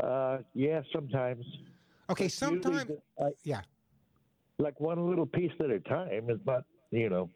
Uh, 0.02 0.38
yeah, 0.54 0.82
sometimes. 0.92 1.44
Okay, 2.10 2.28
sometimes. 2.28 2.90
yeah. 3.44 3.60
like 4.58 4.78
one 4.80 5.08
little 5.08 5.26
piece 5.26 5.52
at 5.60 5.70
a 5.70 5.80
time. 5.80 6.28
is 6.28 6.40
not, 6.46 6.64
you 6.90 7.08
know. 7.08 7.30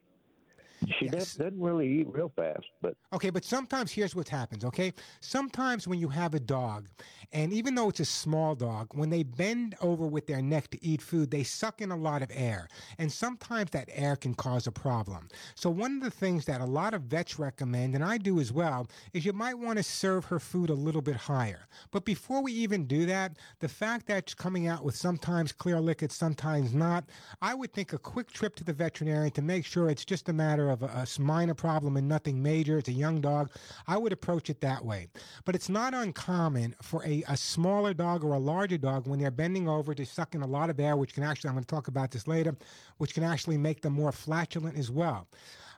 She 0.98 1.08
does, 1.08 1.34
doesn't 1.34 1.60
really 1.60 2.00
eat 2.00 2.06
real 2.08 2.32
fast, 2.34 2.64
but 2.80 2.96
Okay, 3.12 3.30
but 3.30 3.44
sometimes 3.44 3.92
here's 3.92 4.16
what 4.16 4.28
happens, 4.28 4.64
okay? 4.64 4.92
Sometimes 5.20 5.86
when 5.86 6.00
you 6.00 6.08
have 6.08 6.34
a 6.34 6.40
dog, 6.40 6.88
and 7.32 7.52
even 7.52 7.74
though 7.74 7.88
it's 7.88 8.00
a 8.00 8.04
small 8.04 8.54
dog, 8.54 8.88
when 8.92 9.08
they 9.08 9.22
bend 9.22 9.76
over 9.80 10.06
with 10.06 10.26
their 10.26 10.42
neck 10.42 10.68
to 10.70 10.84
eat 10.84 11.00
food, 11.00 11.30
they 11.30 11.44
suck 11.44 11.80
in 11.80 11.92
a 11.92 11.96
lot 11.96 12.22
of 12.22 12.30
air. 12.34 12.68
And 12.98 13.10
sometimes 13.10 13.70
that 13.70 13.88
air 13.92 14.16
can 14.16 14.34
cause 14.34 14.66
a 14.66 14.72
problem. 14.72 15.28
So, 15.54 15.70
one 15.70 15.96
of 15.96 16.02
the 16.02 16.10
things 16.10 16.44
that 16.46 16.60
a 16.60 16.64
lot 16.64 16.92
of 16.92 17.02
vets 17.02 17.38
recommend, 17.38 17.94
and 17.94 18.04
I 18.04 18.18
do 18.18 18.40
as 18.40 18.52
well, 18.52 18.88
is 19.12 19.24
you 19.24 19.32
might 19.32 19.58
want 19.58 19.76
to 19.78 19.82
serve 19.84 20.24
her 20.26 20.40
food 20.40 20.70
a 20.70 20.74
little 20.74 21.02
bit 21.02 21.16
higher. 21.16 21.68
But 21.92 22.04
before 22.04 22.42
we 22.42 22.52
even 22.52 22.86
do 22.86 23.06
that, 23.06 23.36
the 23.60 23.68
fact 23.68 24.06
that 24.06 24.18
it's 24.18 24.34
coming 24.34 24.66
out 24.66 24.84
with 24.84 24.96
sometimes 24.96 25.52
clear 25.52 25.80
liquids, 25.80 26.16
sometimes 26.16 26.74
not, 26.74 27.04
I 27.40 27.54
would 27.54 27.72
think 27.72 27.92
a 27.92 27.98
quick 27.98 28.32
trip 28.32 28.56
to 28.56 28.64
the 28.64 28.72
veterinarian 28.72 29.32
to 29.32 29.42
make 29.42 29.64
sure 29.64 29.88
it's 29.88 30.04
just 30.04 30.28
a 30.28 30.32
matter 30.32 30.70
of 30.70 30.73
a, 30.82 31.06
a 31.06 31.20
minor 31.20 31.54
problem 31.54 31.96
and 31.96 32.08
nothing 32.08 32.42
major. 32.42 32.78
It's 32.78 32.88
a 32.88 32.92
young 32.92 33.20
dog. 33.20 33.50
I 33.86 33.96
would 33.96 34.12
approach 34.12 34.50
it 34.50 34.60
that 34.60 34.84
way. 34.84 35.08
But 35.44 35.54
it's 35.54 35.68
not 35.68 35.94
uncommon 35.94 36.74
for 36.82 37.04
a, 37.04 37.22
a 37.28 37.36
smaller 37.36 37.94
dog 37.94 38.24
or 38.24 38.34
a 38.34 38.38
larger 38.38 38.78
dog 38.78 39.06
when 39.06 39.18
they're 39.20 39.30
bending 39.30 39.68
over 39.68 39.94
to 39.94 40.04
suck 40.04 40.34
in 40.34 40.42
a 40.42 40.46
lot 40.46 40.70
of 40.70 40.80
air, 40.80 40.96
which 40.96 41.14
can 41.14 41.22
actually, 41.22 41.48
I'm 41.48 41.54
going 41.54 41.64
to 41.64 41.74
talk 41.74 41.88
about 41.88 42.10
this 42.10 42.26
later, 42.26 42.56
which 42.98 43.14
can 43.14 43.22
actually 43.22 43.58
make 43.58 43.82
them 43.82 43.92
more 43.92 44.12
flatulent 44.12 44.76
as 44.76 44.90
well. 44.90 45.28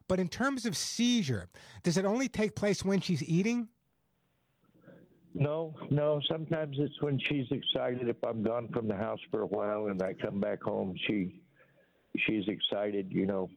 But 0.08 0.20
in 0.20 0.28
terms 0.28 0.66
of 0.66 0.76
seizure, 0.76 1.48
does 1.82 1.96
it 1.96 2.04
only 2.04 2.28
take 2.28 2.54
place 2.54 2.84
when 2.84 3.00
she's 3.00 3.22
eating? 3.24 3.68
no, 5.36 5.74
no. 5.90 6.20
Sometimes 6.30 6.76
it's 6.78 7.00
when 7.02 7.18
she's 7.18 7.46
excited. 7.50 8.08
If 8.08 8.16
I'm 8.24 8.42
gone 8.42 8.68
from 8.72 8.88
the 8.88 8.96
house 8.96 9.20
for 9.30 9.42
a 9.42 9.46
while 9.46 9.88
and 9.88 10.02
I 10.02 10.14
come 10.14 10.40
back 10.40 10.62
home, 10.62 10.94
she 11.06 11.42
she's 12.26 12.48
excited. 12.48 13.12
You 13.12 13.26
know, 13.26 13.50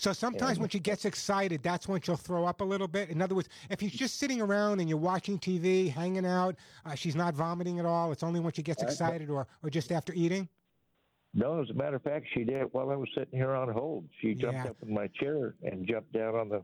So 0.00 0.14
sometimes 0.14 0.56
Yeah. 0.56 0.62
when 0.62 0.70
she 0.70 0.78
gets 0.80 1.04
excited, 1.04 1.62
that's 1.62 1.86
when 1.86 2.00
she'll 2.00 2.16
throw 2.16 2.46
up 2.46 2.62
a 2.62 2.64
little 2.64 2.88
bit. 2.88 3.10
In 3.10 3.20
other 3.20 3.34
words, 3.34 3.50
if 3.68 3.80
she's 3.80 3.92
just 3.92 4.16
sitting 4.16 4.40
around 4.40 4.80
and 4.80 4.88
you're 4.88 4.96
watching 4.98 5.38
TV, 5.38 5.88
hanging 5.90 6.24
out, 6.24 6.56
uh, 6.86 6.94
she's 6.94 7.14
not 7.14 7.34
vomiting 7.34 7.78
at 7.78 7.84
all. 7.84 8.10
It's 8.10 8.22
only 8.22 8.40
when 8.40 8.54
she 8.54 8.62
gets 8.62 8.82
excited 8.82 9.28
or, 9.28 9.46
or 9.62 9.68
just 9.68 9.92
after 9.92 10.14
eating. 10.14 10.48
No, 11.34 11.60
as 11.60 11.68
a 11.68 11.74
matter 11.74 11.96
of 11.96 12.02
fact, 12.02 12.26
she 12.32 12.44
did 12.44 12.62
while 12.72 12.90
I 12.90 12.96
was 12.96 13.10
sitting 13.14 13.38
here 13.38 13.54
on 13.54 13.70
hold. 13.70 14.08
She 14.22 14.34
jumped 14.34 14.64
Yeah. 14.64 14.70
up 14.70 14.76
in 14.82 14.92
my 14.94 15.06
chair 15.08 15.54
and 15.62 15.86
jumped 15.86 16.12
down 16.14 16.34
on 16.34 16.48
the 16.48 16.62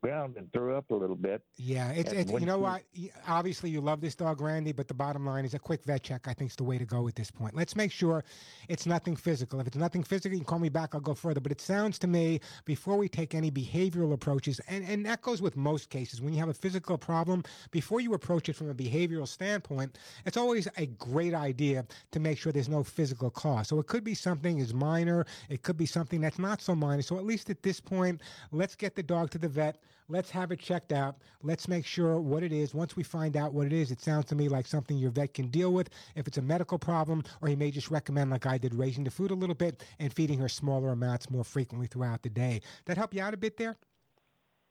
ground 0.00 0.36
and 0.36 0.52
threw 0.52 0.76
up 0.76 0.90
a 0.90 0.94
little 0.94 1.16
bit. 1.16 1.42
Yeah, 1.56 1.90
it's, 1.90 2.12
it's 2.12 2.32
you 2.32 2.46
know 2.46 2.58
what? 2.58 2.82
Obviously, 3.28 3.70
you 3.70 3.80
love 3.80 4.00
this 4.00 4.14
dog, 4.14 4.40
Randy, 4.40 4.72
but 4.72 4.88
the 4.88 4.94
bottom 4.94 5.26
line 5.26 5.44
is 5.44 5.54
a 5.54 5.58
quick 5.58 5.84
vet 5.84 6.02
check. 6.02 6.26
I 6.26 6.34
think 6.34 6.50
is 6.50 6.56
the 6.56 6.64
way 6.64 6.78
to 6.78 6.84
go 6.84 7.06
at 7.08 7.14
this 7.14 7.30
point. 7.30 7.54
Let's 7.54 7.76
make 7.76 7.92
sure 7.92 8.24
it's 8.68 8.86
nothing 8.86 9.16
physical. 9.16 9.60
If 9.60 9.66
it's 9.66 9.76
nothing 9.76 10.02
physical, 10.02 10.32
you 10.32 10.40
can 10.40 10.46
call 10.46 10.58
me 10.58 10.68
back. 10.68 10.94
I'll 10.94 11.00
go 11.00 11.14
further. 11.14 11.40
But 11.40 11.52
it 11.52 11.60
sounds 11.60 11.98
to 12.00 12.06
me 12.06 12.40
before 12.64 12.96
we 12.96 13.08
take 13.08 13.34
any 13.34 13.50
behavioral 13.50 14.12
approaches, 14.12 14.60
and 14.68 14.84
and 14.84 15.04
that 15.06 15.22
goes 15.22 15.42
with 15.42 15.56
most 15.56 15.90
cases. 15.90 16.20
When 16.20 16.32
you 16.32 16.40
have 16.40 16.48
a 16.48 16.54
physical 16.54 16.98
problem, 16.98 17.42
before 17.70 18.00
you 18.00 18.14
approach 18.14 18.48
it 18.48 18.56
from 18.56 18.70
a 18.70 18.74
behavioral 18.74 19.28
standpoint, 19.28 19.98
it's 20.24 20.36
always 20.36 20.68
a 20.76 20.86
great 20.86 21.34
idea 21.34 21.84
to 22.12 22.20
make 22.20 22.38
sure 22.38 22.52
there's 22.52 22.68
no 22.68 22.82
physical 22.82 23.30
cause. 23.30 23.68
So 23.68 23.78
it 23.78 23.86
could 23.86 24.04
be 24.04 24.14
something 24.14 24.60
as 24.60 24.72
minor. 24.72 25.26
It 25.48 25.62
could 25.62 25.76
be 25.76 25.86
something 25.86 26.20
that's 26.20 26.38
not 26.38 26.60
so 26.62 26.74
minor. 26.74 27.02
So 27.02 27.16
at 27.16 27.24
least 27.24 27.50
at 27.50 27.62
this 27.62 27.80
point, 27.80 28.20
let's 28.52 28.74
get 28.74 28.94
the 28.94 29.02
dog 29.02 29.30
to 29.30 29.38
the 29.38 29.48
vet. 29.48 29.78
Let's 30.10 30.30
have 30.30 30.50
it 30.50 30.58
checked 30.58 30.92
out. 30.92 31.18
Let's 31.42 31.68
make 31.68 31.86
sure 31.86 32.20
what 32.20 32.42
it 32.42 32.52
is. 32.52 32.74
Once 32.74 32.96
we 32.96 33.04
find 33.04 33.36
out 33.36 33.54
what 33.54 33.66
it 33.66 33.72
is, 33.72 33.92
it 33.92 34.00
sounds 34.00 34.24
to 34.26 34.34
me 34.34 34.48
like 34.48 34.66
something 34.66 34.98
your 34.98 35.10
vet 35.10 35.34
can 35.34 35.48
deal 35.48 35.72
with. 35.72 35.88
If 36.16 36.26
it's 36.26 36.38
a 36.38 36.42
medical 36.42 36.78
problem, 36.78 37.22
or 37.40 37.48
he 37.48 37.54
may 37.54 37.70
just 37.70 37.90
recommend, 37.90 38.30
like 38.30 38.44
I 38.44 38.58
did, 38.58 38.74
raising 38.74 39.04
the 39.04 39.10
food 39.10 39.30
a 39.30 39.34
little 39.34 39.54
bit 39.54 39.84
and 40.00 40.12
feeding 40.12 40.38
her 40.40 40.48
smaller 40.48 40.90
amounts 40.90 41.30
more 41.30 41.44
frequently 41.44 41.86
throughout 41.86 42.22
the 42.22 42.28
day. 42.28 42.60
That 42.86 42.96
help 42.96 43.14
you 43.14 43.22
out 43.22 43.34
a 43.34 43.36
bit 43.36 43.56
there? 43.56 43.76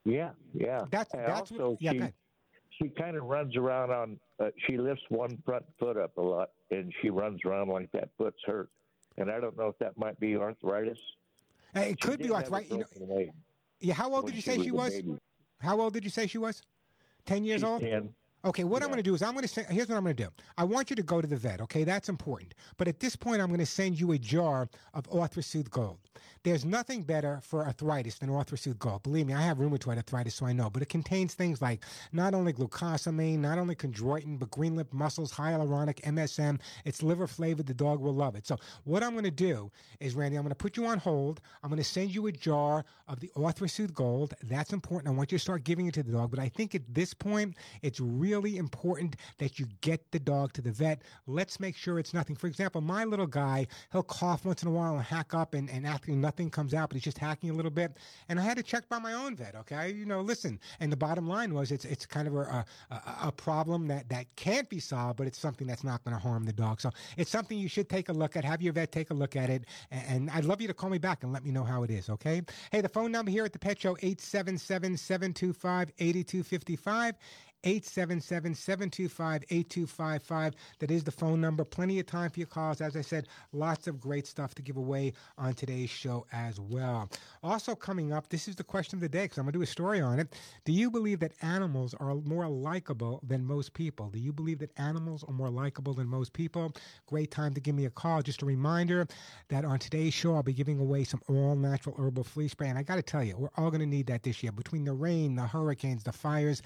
Yeah, 0.04 0.32
yeah. 0.54 0.82
That's 0.92 1.14
And 1.14 1.26
that's 1.26 1.52
also 1.52 1.70
what, 1.72 1.82
yeah. 1.82 1.92
she 1.92 2.14
she 2.84 2.90
kind 2.90 3.16
of 3.16 3.24
runs 3.24 3.56
around 3.56 3.92
on. 3.92 4.20
Uh, 4.40 4.50
she 4.68 4.78
lifts 4.78 5.04
one 5.10 5.38
front 5.46 5.66
foot 5.80 5.98
up 5.98 6.18
a 6.18 6.22
lot, 6.22 6.50
and 6.72 6.94
she 7.02 7.10
runs 7.10 7.40
around 7.46 7.70
like 7.70 7.92
that 7.92 8.10
foot's 8.18 8.40
hurt. 8.46 8.70
And 9.18 9.30
I 9.30 9.40
don't 9.40 9.58
know 9.58 9.68
if 9.68 9.78
that 9.80 9.98
might 9.98 10.20
be 10.20 10.36
arthritis. 10.36 11.00
It 11.76 11.98
She 12.02 12.08
could 12.08 12.20
be 12.20 12.32
arthritis. 12.32 12.72
You 12.72 12.78
know, 12.78 12.86
broken 12.98 13.16
leg 13.16 13.32
yeah. 13.80 13.94
How 13.94 14.14
old 14.14 14.26
did 14.26 14.36
you 14.36 14.42
she 14.42 14.50
say 14.50 14.58
was 14.72 14.94
she 14.94 15.02
was? 15.02 15.20
How 15.60 15.80
old 15.80 15.94
did 15.94 16.04
you 16.04 16.10
say 16.10 16.28
she 16.28 16.38
was? 16.38 16.62
Ten 17.26 17.44
years 17.44 17.62
She's 17.62 17.70
old. 17.70 17.82
10. 17.82 18.14
Okay, 18.46 18.64
what 18.64 18.82
I'm 18.82 18.88
going 18.88 18.98
to 18.98 19.04
do 19.04 19.14
is 19.14 19.22
I'm 19.22 19.34
going 19.34 19.42
to 19.42 19.50
say, 19.50 19.66
here's 19.70 19.90
what 19.90 19.98
I'm 19.98 20.04
going 20.04 20.16
to 20.16 20.24
do. 20.24 20.30
I 20.58 20.64
want 20.64 20.90
you 20.90 20.96
to 20.96 21.04
go 21.04 21.20
to 21.20 21.28
the 21.28 21.36
vet, 21.36 21.60
okay? 21.60 21.84
That's 21.84 22.08
important. 22.08 22.54
But 22.78 22.88
at 22.88 23.02
this 23.02 23.14
point, 23.14 23.42
I'm 23.42 23.50
going 23.50 23.60
to 23.60 23.66
send 23.66 24.00
you 24.00 24.14
a 24.14 24.18
jar 24.18 24.70
of 24.94 25.10
ArthriSoothe 25.10 25.70
Gold. 25.70 26.00
There's 26.50 26.66
nothing 26.66 27.04
better 27.04 27.40
for 27.44 27.64
arthritis 27.64 28.18
than 28.18 28.30
ArthriSoothe 28.30 28.80
Gold. 28.80 29.04
Believe 29.04 29.28
me, 29.28 29.36
I 29.36 29.42
have 29.44 29.60
rheumatoid 29.60 29.98
arthritis, 29.98 30.34
so 30.34 30.48
I 30.48 30.52
know. 30.52 30.68
But 30.68 30.82
it 30.82 30.90
contains 30.90 31.36
things 31.36 31.62
like 31.62 31.84
not 32.12 32.34
only 32.34 32.54
glucosamine, 32.54 33.38
not 33.38 33.60
only 33.60 33.76
chondroitin, 33.76 34.40
but 34.40 34.50
green 34.50 34.76
lip 34.76 34.92
mussels, 34.92 35.32
hyaluronic, 35.32 36.02
MSM. 36.02 36.60
It's 36.86 37.04
liver 37.04 37.28
flavored. 37.28 37.68
The 37.68 37.76
dog 37.76 38.00
will 38.00 38.16
love 38.16 38.36
it. 38.36 38.48
So 38.48 38.58
what 38.86 39.04
I'm 39.04 39.12
going 39.12 39.26
to 39.26 39.32
do 39.32 39.70
is, 40.00 40.16
Randy, 40.16 40.38
I'm 40.38 40.42
going 40.42 40.50
to 40.50 40.56
put 40.56 40.76
you 40.76 40.88
on 40.88 40.98
hold. 40.98 41.40
I'm 41.62 41.70
going 41.70 41.78
to 41.78 41.88
send 41.88 42.16
you 42.16 42.26
a 42.26 42.32
jar 42.32 42.84
of 43.08 43.20
the 43.20 43.30
ArthriSoothe 43.36 43.94
Gold. 43.94 44.34
That's 44.42 44.74
important. 44.74 45.14
I 45.14 45.16
want 45.16 45.32
you 45.32 45.38
to 45.38 45.44
start 45.44 45.64
giving 45.64 45.86
it 45.86 45.94
to 45.94 46.02
the 46.02 46.14
dog. 46.14 46.32
But 46.32 46.40
I 46.40 46.50
think 46.50 46.74
at 46.74 46.82
this 46.92 47.14
point, 47.14 47.58
it's 47.84 48.00
really 48.00 48.58
important 48.58 49.18
that 49.38 49.60
you 49.60 49.68
get 49.82 50.12
the 50.12 50.20
dog 50.20 50.54
to 50.54 50.64
the 50.64 50.72
vet. 50.72 51.04
Let's 51.28 51.60
make 51.60 51.76
sure 51.76 52.00
it's 52.00 52.16
nothing. 52.16 52.36
For 52.36 52.48
example, 52.48 52.82
my 52.82 53.04
little 53.04 53.28
guy, 53.28 53.68
he'll 53.92 54.02
cough 54.02 54.46
once 54.46 54.64
in 54.64 54.68
a 54.68 54.72
while 54.72 54.96
and 54.96 55.04
hack 55.04 55.36
up 55.36 55.54
and, 55.54 55.70
and 55.70 55.86
acting 55.86 56.20
nothing 56.20 56.39
comes 56.48 56.76
out, 56.76 56.90
but 56.90 56.96
he's 56.96 57.04
just 57.04 57.18
hacking 57.18 57.50
a 57.50 57.54
little 57.54 57.72
bit. 57.72 57.98
And 58.28 58.40
I 58.40 58.44
had 58.44 58.58
to 58.58 58.64
check 58.64 58.88
by 58.88 59.00
my 59.00 59.14
own 59.14 59.36
vet, 59.36 59.56
okay? 59.56 59.92
You 59.92 60.06
know, 60.06 60.22
listen. 60.22 60.60
And 60.80 60.92
the 60.92 60.98
bottom 60.98 61.28
line 61.28 61.56
was 61.56 61.72
it's 61.72 61.86
it's 61.86 62.06
kind 62.06 62.28
of 62.28 62.36
a, 62.36 62.64
a, 62.92 63.02
a 63.24 63.32
problem 63.32 63.88
that, 63.88 64.08
that 64.10 64.28
can't 64.36 64.70
be 64.70 64.80
solved, 64.80 65.18
but 65.18 65.26
it's 65.26 65.40
something 65.40 65.66
that's 65.66 65.84
not 65.84 66.04
going 66.04 66.16
to 66.16 66.22
harm 66.22 66.46
the 66.46 66.54
dog. 66.54 66.80
So 66.80 66.92
it's 67.18 67.32
something 67.32 67.58
you 67.58 67.68
should 67.68 67.90
take 67.90 68.10
a 68.10 68.14
look 68.14 68.36
at. 68.38 68.46
Have 68.46 68.62
your 68.62 68.74
vet 68.74 68.92
take 68.92 69.10
a 69.10 69.14
look 69.16 69.36
at 69.36 69.50
it. 69.50 69.66
And, 69.90 70.04
and 70.08 70.30
I'd 70.30 70.46
love 70.46 70.62
you 70.62 70.68
to 70.68 70.74
call 70.74 70.90
me 70.90 71.00
back 71.00 71.24
and 71.24 71.34
let 71.34 71.44
me 71.44 71.52
know 71.52 71.64
how 71.64 71.82
it 71.82 71.90
is, 71.90 72.10
okay? 72.10 72.42
Hey, 72.72 72.82
the 72.82 72.90
phone 72.90 73.12
number 73.12 73.32
here 73.32 73.46
at 73.46 73.54
the 73.54 73.60
Pet 73.60 73.80
Show, 73.80 73.98
877 74.02 74.98
725 74.98 75.92
8255. 75.98 77.16
877-725-8255. 77.64 80.54
That 80.80 80.92
is 80.92 81.04
the 81.04 81.12
phone 81.12 81.42
number. 81.42 81.64
Plenty 81.64 82.00
of 82.00 82.06
time 82.06 82.30
for 82.30 82.40
your 82.40 82.48
calls. 82.48 82.82
As 82.82 82.96
I 82.96 83.02
said, 83.02 83.28
lots 83.52 83.88
of 83.88 84.00
great 84.00 84.28
stuff 84.28 84.56
to 84.56 84.62
give 84.62 84.78
away 84.78 85.14
on 85.38 85.54
today's 85.54 85.90
show 85.90 86.26
as 86.32 86.60
well. 86.60 87.10
Also 87.44 87.76
coming 87.76 88.14
up, 88.14 88.30
this 88.30 88.48
is 88.48 88.56
the 88.56 88.64
question 88.64 88.98
of 88.98 89.02
the 89.02 89.10
day 89.10 89.24
because 89.24 89.38
I'm 89.38 89.46
going 89.46 89.54
to 89.54 89.60
do 89.60 89.64
a 89.64 89.68
story 89.68 90.02
on 90.02 90.20
it. 90.20 90.36
Do 90.66 90.72
you 90.72 90.90
believe 90.90 91.20
that 91.20 91.34
animals 91.42 91.94
are 92.00 92.16
more 92.16 92.48
likable 92.48 93.22
than 93.28 93.44
most 93.44 93.74
people? 93.74 94.10
Do 94.10 94.20
you 94.20 94.32
believe 94.32 94.60
that 94.60 94.72
animals 94.78 95.24
are 95.28 95.34
more 95.34 95.50
likable 95.50 95.94
than 95.94 96.08
most 96.08 96.34
people? 96.34 96.72
Great 97.08 97.32
time 97.32 97.54
to 97.54 97.62
give 97.62 97.76
me 97.76 97.86
a 97.86 97.90
call. 97.90 98.22
Just 98.22 98.42
a 98.42 98.46
reminder 98.46 99.08
that 99.50 99.66
on 99.66 99.80
today's 99.80 100.14
show, 100.14 100.36
I'll 100.36 100.44
be 100.44 100.54
giving 100.54 100.80
away 100.80 101.04
some 101.04 101.22
all 101.28 101.56
natural 101.56 101.96
herbal 101.98 102.24
flea 102.24 102.48
spray. 102.48 102.70
And 102.70 102.78
I 102.78 102.84
got 102.84 102.96
to 102.96 103.02
tell 103.02 103.24
you, 103.24 103.36
we're 103.38 103.50
all 103.58 103.70
going 103.70 103.82
to 103.82 103.86
need 103.86 104.08
that 104.08 104.24
this 104.24 104.44
year. 104.44 104.52
Between 104.52 104.86
the 104.86 104.94
rain, 104.94 105.36
the 105.36 105.44
hurricanes, 105.44 106.04
the 106.04 106.12
fires, 106.12 106.62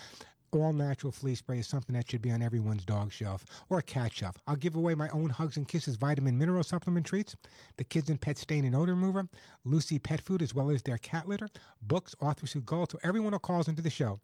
all 0.56 0.74
natural 0.74 1.12
flea 1.12 1.36
spray 1.36 1.60
is 1.60 1.68
something 1.68 1.96
that 1.96 2.10
should 2.10 2.22
be 2.22 2.32
on 2.32 2.42
everyone's 2.42 2.86
dog 2.86 3.12
shelf 3.12 3.46
or 3.70 3.82
cat 3.82 4.14
shelf. 4.14 4.38
I'll 4.48 4.56
give 4.56 4.76
away 4.76 4.96
my 4.96 5.10
own 5.10 5.30
Hugs 5.30 5.58
and 5.58 5.68
Kisses 5.68 5.96
vitamin 5.96 6.38
mineral 6.38 6.64
supplement 6.64 7.06
treats, 7.06 7.36
the 7.78 7.84
Kids 7.84 8.10
and 8.10 8.22
Pet 8.22 8.38
Stain 8.38 8.66
and 8.66 8.76
Odor 8.76 8.96
Remover, 8.96 9.28
Lucy 9.64 10.00
Pet 10.00 10.22
Food, 10.22 10.42
as 10.42 10.54
well 10.54 10.70
as 10.70 10.84
their 10.84 10.98
cat 10.98 11.28
litter, 11.28 11.50
books, 11.82 12.16
ArthriSoothe 12.22 12.66
Gold. 12.66 12.92
So 12.92 13.00
everyone 13.04 13.34
who 13.34 13.40
calls 13.40 13.68
into 13.68 13.82
the 13.82 13.90
show 13.90 14.20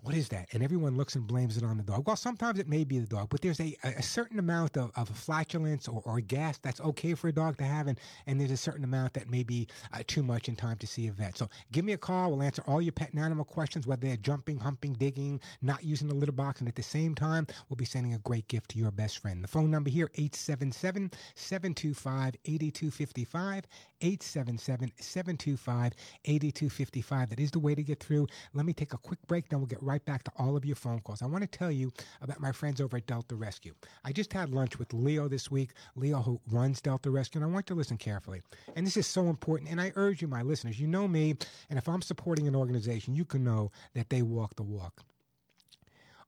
what 0.02 0.14
is 0.14 0.28
that? 0.28 0.48
And 0.52 0.62
everyone 0.62 0.96
looks 0.96 1.16
and 1.16 1.26
blames 1.26 1.56
it 1.56 1.64
on 1.64 1.76
the 1.76 1.82
dog. 1.82 2.06
Well, 2.06 2.16
sometimes 2.16 2.58
it 2.58 2.68
may 2.68 2.84
be 2.84 2.98
the 2.98 3.06
dog, 3.06 3.28
but 3.30 3.40
there's 3.40 3.60
a, 3.60 3.76
a 3.82 4.02
certain 4.02 4.38
amount 4.38 4.76
of, 4.76 4.90
of 4.96 5.08
flatulence 5.08 5.88
or, 5.88 6.02
or 6.04 6.20
gas 6.20 6.58
that's 6.58 6.80
okay 6.80 7.14
for 7.14 7.28
a 7.28 7.32
dog 7.32 7.58
to 7.58 7.64
have, 7.64 7.86
and, 7.88 7.98
and 8.26 8.40
there's 8.40 8.50
a 8.50 8.56
certain 8.56 8.84
amount 8.84 9.14
that 9.14 9.28
may 9.28 9.42
be 9.42 9.66
uh, 9.92 10.02
too 10.06 10.22
much 10.22 10.48
in 10.48 10.56
time 10.56 10.76
to 10.78 10.86
see 10.86 11.08
a 11.08 11.12
vet. 11.12 11.36
So 11.36 11.48
give 11.72 11.84
me 11.84 11.92
a 11.92 11.98
call. 11.98 12.30
We'll 12.30 12.42
answer 12.42 12.62
all 12.66 12.80
your 12.80 12.92
pet 12.92 13.12
and 13.12 13.20
animal 13.20 13.44
questions, 13.44 13.86
whether 13.86 14.06
they're 14.06 14.16
jumping, 14.16 14.58
humping, 14.58 14.94
digging, 14.94 15.40
not 15.62 15.82
using 15.84 16.08
the 16.08 16.14
litter 16.14 16.32
box, 16.32 16.60
and 16.60 16.68
at 16.68 16.76
the 16.76 16.82
same 16.82 17.14
time, 17.14 17.46
we'll 17.68 17.76
be 17.76 17.84
sending 17.84 18.14
a 18.14 18.18
great 18.18 18.46
gift 18.48 18.70
to 18.70 18.78
your 18.78 18.90
best 18.90 19.18
friend. 19.18 19.42
The 19.42 19.48
phone 19.48 19.70
number 19.70 19.90
here, 19.90 20.10
877 20.14 21.10
725 21.34 22.36
8255. 22.44 23.66
877 24.00 24.92
725 24.98 25.92
8255. 26.24 27.30
That 27.30 27.40
is 27.40 27.50
the 27.50 27.58
way 27.58 27.74
to 27.74 27.82
get 27.82 28.00
through. 28.00 28.26
Let 28.52 28.66
me 28.66 28.72
take 28.72 28.92
a 28.92 28.98
quick 28.98 29.18
break, 29.26 29.48
then 29.56 29.62
we'll 29.62 29.66
get 29.68 29.82
right 29.82 30.04
back 30.04 30.22
to 30.24 30.32
all 30.36 30.56
of 30.56 30.64
your 30.64 30.76
phone 30.76 31.00
calls. 31.00 31.22
I 31.22 31.26
want 31.26 31.42
to 31.42 31.58
tell 31.58 31.70
you 31.70 31.90
about 32.20 32.40
my 32.40 32.52
friends 32.52 32.80
over 32.80 32.98
at 32.98 33.06
Delta 33.06 33.34
Rescue. 33.34 33.74
I 34.04 34.12
just 34.12 34.32
had 34.32 34.50
lunch 34.50 34.78
with 34.78 34.92
Leo 34.92 35.28
this 35.28 35.50
week, 35.50 35.70
Leo 35.94 36.20
who 36.20 36.40
runs 36.50 36.80
Delta 36.80 37.10
Rescue, 37.10 37.40
and 37.40 37.50
I 37.50 37.52
want 37.52 37.70
you 37.70 37.74
to 37.74 37.78
listen 37.78 37.96
carefully. 37.96 38.42
And 38.74 38.86
this 38.86 38.96
is 38.96 39.06
so 39.06 39.28
important, 39.28 39.70
and 39.70 39.80
I 39.80 39.92
urge 39.96 40.20
you, 40.20 40.28
my 40.28 40.42
listeners, 40.42 40.78
you 40.78 40.86
know 40.86 41.08
me, 41.08 41.36
and 41.70 41.78
if 41.78 41.88
I'm 41.88 42.02
supporting 42.02 42.46
an 42.46 42.54
organization, 42.54 43.14
you 43.14 43.24
can 43.24 43.44
know 43.44 43.70
that 43.94 44.10
they 44.10 44.22
walk 44.22 44.56
the 44.56 44.62
walk. 44.62 45.02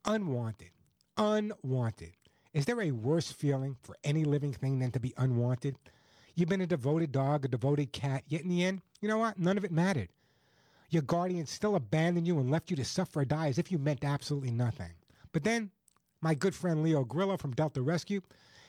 Unwanted. 0.06 0.70
Unwanted. 1.18 2.12
Is 2.54 2.64
there 2.64 2.80
a 2.80 2.92
worse 2.92 3.30
feeling 3.30 3.76
for 3.82 3.94
any 4.04 4.24
living 4.24 4.54
thing 4.54 4.78
than 4.78 4.90
to 4.92 5.00
be 5.00 5.12
unwanted? 5.18 5.76
You've 6.34 6.48
been 6.48 6.62
a 6.62 6.66
devoted 6.66 7.12
dog, 7.12 7.44
a 7.44 7.48
devoted 7.48 7.92
cat, 7.92 8.22
yet 8.26 8.42
in 8.42 8.48
the 8.48 8.64
end, 8.64 8.80
you 9.02 9.08
know 9.08 9.18
what? 9.18 9.38
None 9.38 9.58
of 9.58 9.64
it 9.64 9.72
mattered. 9.72 10.08
Your 10.90 11.02
guardian 11.02 11.46
still 11.46 11.76
abandoned 11.76 12.26
you 12.26 12.38
and 12.38 12.50
left 12.50 12.70
you 12.70 12.76
to 12.76 12.84
suffer 12.84 13.20
or 13.20 13.24
die 13.24 13.48
as 13.48 13.58
if 13.58 13.70
you 13.70 13.78
meant 13.78 14.04
absolutely 14.04 14.50
nothing. 14.50 14.92
But 15.32 15.44
then, 15.44 15.70
my 16.20 16.34
good 16.34 16.54
friend 16.54 16.82
Leo 16.82 17.04
Grillo 17.04 17.36
from 17.36 17.52
Delta 17.52 17.82
Rescue 17.82 18.22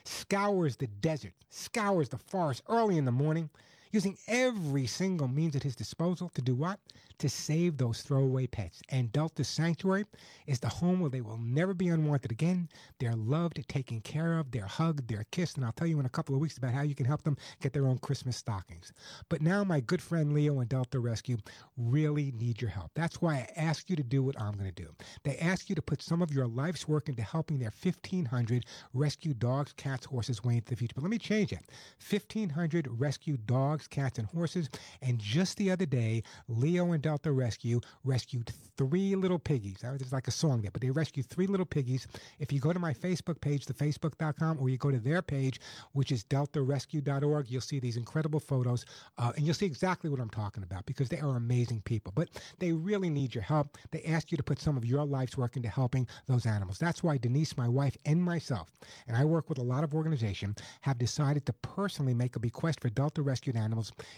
scours 0.04 0.76
the 0.76 0.86
desert, 0.86 1.32
scours 1.48 2.08
the 2.10 2.18
forest 2.18 2.62
early 2.68 2.98
in 2.98 3.04
the 3.04 3.12
morning, 3.12 3.50
using 3.90 4.16
every 4.28 4.86
single 4.86 5.28
means 5.28 5.56
at 5.56 5.62
his 5.62 5.76
disposal 5.76 6.30
to 6.34 6.42
do 6.42 6.54
what? 6.54 6.78
To 7.18 7.28
save 7.28 7.76
those 7.76 8.02
throwaway 8.02 8.46
pets. 8.46 8.80
And 8.88 9.12
Delta 9.12 9.44
Sanctuary 9.44 10.06
is 10.46 10.58
the 10.58 10.68
home 10.68 11.00
where 11.00 11.10
they 11.10 11.20
will 11.20 11.38
never 11.38 11.74
be 11.74 11.88
unwanted 11.88 12.30
again. 12.30 12.68
They're 12.98 13.14
loved, 13.14 13.62
taken 13.68 14.00
care 14.00 14.38
of, 14.38 14.50
they're 14.50 14.64
hugged, 14.64 15.08
they're 15.08 15.26
kissed. 15.30 15.56
And 15.56 15.66
I'll 15.66 15.72
tell 15.72 15.86
you 15.86 16.00
in 16.00 16.06
a 16.06 16.10
couple 16.10 16.34
of 16.34 16.40
weeks 16.40 16.56
about 16.56 16.72
how 16.72 16.82
you 16.82 16.94
can 16.94 17.06
help 17.06 17.22
them 17.22 17.36
get 17.60 17.72
their 17.72 17.86
own 17.86 17.98
Christmas 17.98 18.36
stockings. 18.36 18.92
But 19.28 19.42
now, 19.42 19.64
my 19.64 19.80
good 19.80 20.00
friend 20.00 20.32
Leo 20.32 20.60
and 20.60 20.68
Delta 20.68 20.98
Rescue 20.98 21.36
really 21.76 22.32
need 22.32 22.60
your 22.60 22.70
help. 22.70 22.90
That's 22.94 23.20
why 23.20 23.34
I 23.34 23.48
asked 23.60 23.90
you 23.90 23.96
to 23.96 24.02
do 24.02 24.22
what 24.22 24.40
I'm 24.40 24.54
going 24.54 24.72
to 24.72 24.82
do. 24.82 24.90
They 25.24 25.36
ask 25.38 25.68
you 25.68 25.74
to 25.74 25.82
put 25.82 26.02
some 26.02 26.22
of 26.22 26.32
your 26.32 26.46
life's 26.46 26.88
work 26.88 27.08
into 27.08 27.22
helping 27.22 27.58
their 27.58 27.72
1,500 27.82 28.64
rescue 28.94 29.34
dogs, 29.34 29.72
cats, 29.74 30.06
horses 30.06 30.42
way 30.42 30.56
into 30.56 30.70
the 30.70 30.76
future. 30.76 30.94
But 30.94 31.02
let 31.02 31.10
me 31.10 31.18
change 31.18 31.52
it 31.52 31.60
1,500 32.08 32.88
rescue 32.98 33.36
dogs, 33.36 33.79
cats, 33.86 34.18
and 34.18 34.28
horses. 34.28 34.68
And 35.02 35.18
just 35.18 35.56
the 35.56 35.70
other 35.70 35.86
day, 35.86 36.22
Leo 36.48 36.92
and 36.92 37.02
Delta 37.02 37.32
Rescue 37.32 37.80
rescued 38.04 38.52
three 38.76 39.14
little 39.14 39.38
piggies. 39.38 39.78
There's 39.82 40.12
like 40.12 40.28
a 40.28 40.32
song 40.32 40.62
there, 40.62 40.70
but 40.70 40.82
they 40.82 40.90
rescued 40.90 41.26
three 41.26 41.46
little 41.46 41.66
piggies. 41.66 42.06
If 42.38 42.52
you 42.52 42.60
go 42.60 42.72
to 42.72 42.78
my 42.78 42.92
Facebook 42.92 43.40
page, 43.40 43.66
thefacebook.com, 43.66 44.58
or 44.60 44.68
you 44.68 44.78
go 44.78 44.90
to 44.90 44.98
their 44.98 45.22
page, 45.22 45.60
which 45.92 46.12
is 46.12 46.24
deltarescue.org, 46.24 47.50
you'll 47.50 47.60
see 47.60 47.80
these 47.80 47.96
incredible 47.96 48.40
photos, 48.40 48.84
uh, 49.18 49.32
and 49.36 49.44
you'll 49.44 49.54
see 49.54 49.66
exactly 49.66 50.10
what 50.10 50.20
I'm 50.20 50.30
talking 50.30 50.62
about 50.62 50.86
because 50.86 51.08
they 51.08 51.20
are 51.20 51.36
amazing 51.36 51.82
people. 51.82 52.12
But 52.14 52.28
they 52.58 52.72
really 52.72 53.10
need 53.10 53.34
your 53.34 53.44
help. 53.44 53.78
They 53.90 54.02
ask 54.04 54.30
you 54.30 54.36
to 54.36 54.42
put 54.42 54.60
some 54.60 54.76
of 54.76 54.84
your 54.84 55.04
life's 55.04 55.36
work 55.36 55.56
into 55.56 55.68
helping 55.68 56.06
those 56.26 56.46
animals. 56.46 56.78
That's 56.78 57.02
why 57.02 57.18
Denise, 57.18 57.56
my 57.56 57.68
wife, 57.68 57.96
and 58.04 58.22
myself, 58.22 58.70
and 59.06 59.16
I 59.16 59.24
work 59.24 59.48
with 59.48 59.58
a 59.58 59.62
lot 59.62 59.84
of 59.84 59.94
organizations, 59.94 60.58
have 60.82 60.98
decided 60.98 61.46
to 61.46 61.52
personally 61.52 62.14
make 62.14 62.36
a 62.36 62.40
bequest 62.40 62.80
for 62.80 62.90
Delta 62.90 63.22
rescued 63.22 63.56
animals 63.56 63.69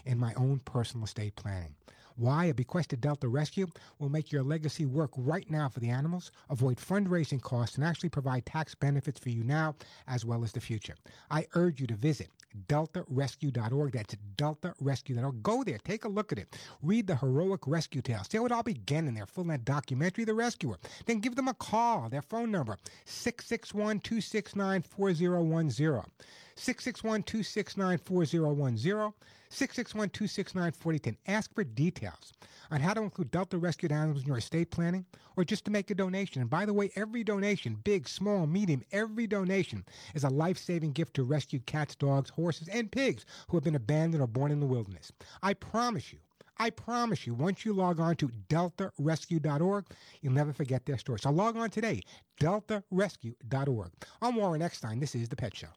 in 0.04 0.18
my 0.18 0.34
own 0.34 0.60
personal 0.64 1.04
estate 1.04 1.36
planning. 1.36 1.74
Why? 2.16 2.46
A 2.46 2.54
bequest 2.54 2.90
to 2.90 2.96
Delta 2.96 3.28
Rescue 3.28 3.66
will 3.98 4.08
make 4.08 4.32
your 4.32 4.42
legacy 4.42 4.86
work 4.86 5.10
right 5.16 5.50
now 5.50 5.68
for 5.68 5.80
the 5.80 5.88
animals, 5.88 6.30
avoid 6.50 6.76
fundraising 6.76 7.40
costs, 7.40 7.76
and 7.76 7.84
actually 7.84 8.10
provide 8.10 8.44
tax 8.44 8.74
benefits 8.74 9.18
for 9.18 9.30
you 9.30 9.42
now 9.42 9.74
as 10.06 10.24
well 10.24 10.44
as 10.44 10.52
the 10.52 10.60
future. 10.60 10.94
I 11.30 11.46
urge 11.54 11.80
you 11.80 11.86
to 11.86 11.94
visit 11.94 12.28
deltarescue.org. 12.68 13.92
That's 13.92 14.16
deltarescue.org. 14.36 15.42
Go 15.42 15.64
there, 15.64 15.78
take 15.78 16.04
a 16.04 16.08
look 16.08 16.32
at 16.32 16.38
it, 16.38 16.56
read 16.82 17.06
the 17.06 17.16
heroic 17.16 17.66
rescue 17.66 18.02
tales. 18.02 18.28
See 18.28 18.38
how 18.38 18.46
it 18.46 18.52
all 18.52 18.62
began 18.62 19.08
in 19.08 19.14
their 19.14 19.26
full 19.26 19.44
length 19.44 19.64
documentary, 19.64 20.24
The 20.24 20.34
Rescuer. 20.34 20.76
Then 21.06 21.20
give 21.20 21.34
them 21.34 21.48
a 21.48 21.54
call. 21.54 22.08
Their 22.08 22.22
phone 22.22 22.50
number, 22.50 22.76
661 23.06 24.00
269 24.00 24.82
4010. 24.82 26.02
661 26.56 27.22
269 27.22 27.98
4010. 27.98 29.12
661 29.52 30.10
269 30.10 30.72
4010. 30.72 31.16
Ask 31.26 31.54
for 31.54 31.62
details 31.62 32.32
on 32.70 32.80
how 32.80 32.94
to 32.94 33.02
include 33.02 33.30
Delta 33.30 33.58
rescued 33.58 33.92
animals 33.92 34.22
in 34.22 34.28
your 34.28 34.38
estate 34.38 34.70
planning 34.70 35.04
or 35.36 35.44
just 35.44 35.64
to 35.66 35.70
make 35.70 35.90
a 35.90 35.94
donation. 35.94 36.40
And 36.40 36.50
by 36.50 36.64
the 36.64 36.72
way, 36.72 36.90
every 36.96 37.22
donation, 37.22 37.76
big, 37.84 38.08
small, 38.08 38.46
medium, 38.46 38.82
every 38.92 39.26
donation 39.26 39.84
is 40.14 40.24
a 40.24 40.30
life 40.30 40.56
saving 40.56 40.92
gift 40.92 41.14
to 41.14 41.22
rescued 41.22 41.66
cats, 41.66 41.94
dogs, 41.94 42.30
horses, 42.30 42.68
and 42.68 42.90
pigs 42.90 43.26
who 43.48 43.56
have 43.56 43.64
been 43.64 43.74
abandoned 43.74 44.22
or 44.22 44.26
born 44.26 44.50
in 44.50 44.60
the 44.60 44.66
wilderness. 44.66 45.12
I 45.42 45.54
promise 45.54 46.12
you. 46.12 46.18
I 46.58 46.70
promise 46.70 47.26
you, 47.26 47.34
once 47.34 47.64
you 47.64 47.72
log 47.72 47.98
on 47.98 48.14
to 48.16 48.28
deltarescue.org, 48.48 49.86
you'll 50.20 50.32
never 50.32 50.52
forget 50.52 50.86
their 50.86 50.98
story. 50.98 51.18
So 51.18 51.30
log 51.30 51.56
on 51.56 51.70
today, 51.70 52.02
deltarescue.org. 52.40 53.90
I'm 54.20 54.36
Warren 54.36 54.62
Eckstein. 54.62 55.00
This 55.00 55.14
is 55.14 55.28
The 55.28 55.36
Pet 55.36 55.56
Show. 55.56 55.68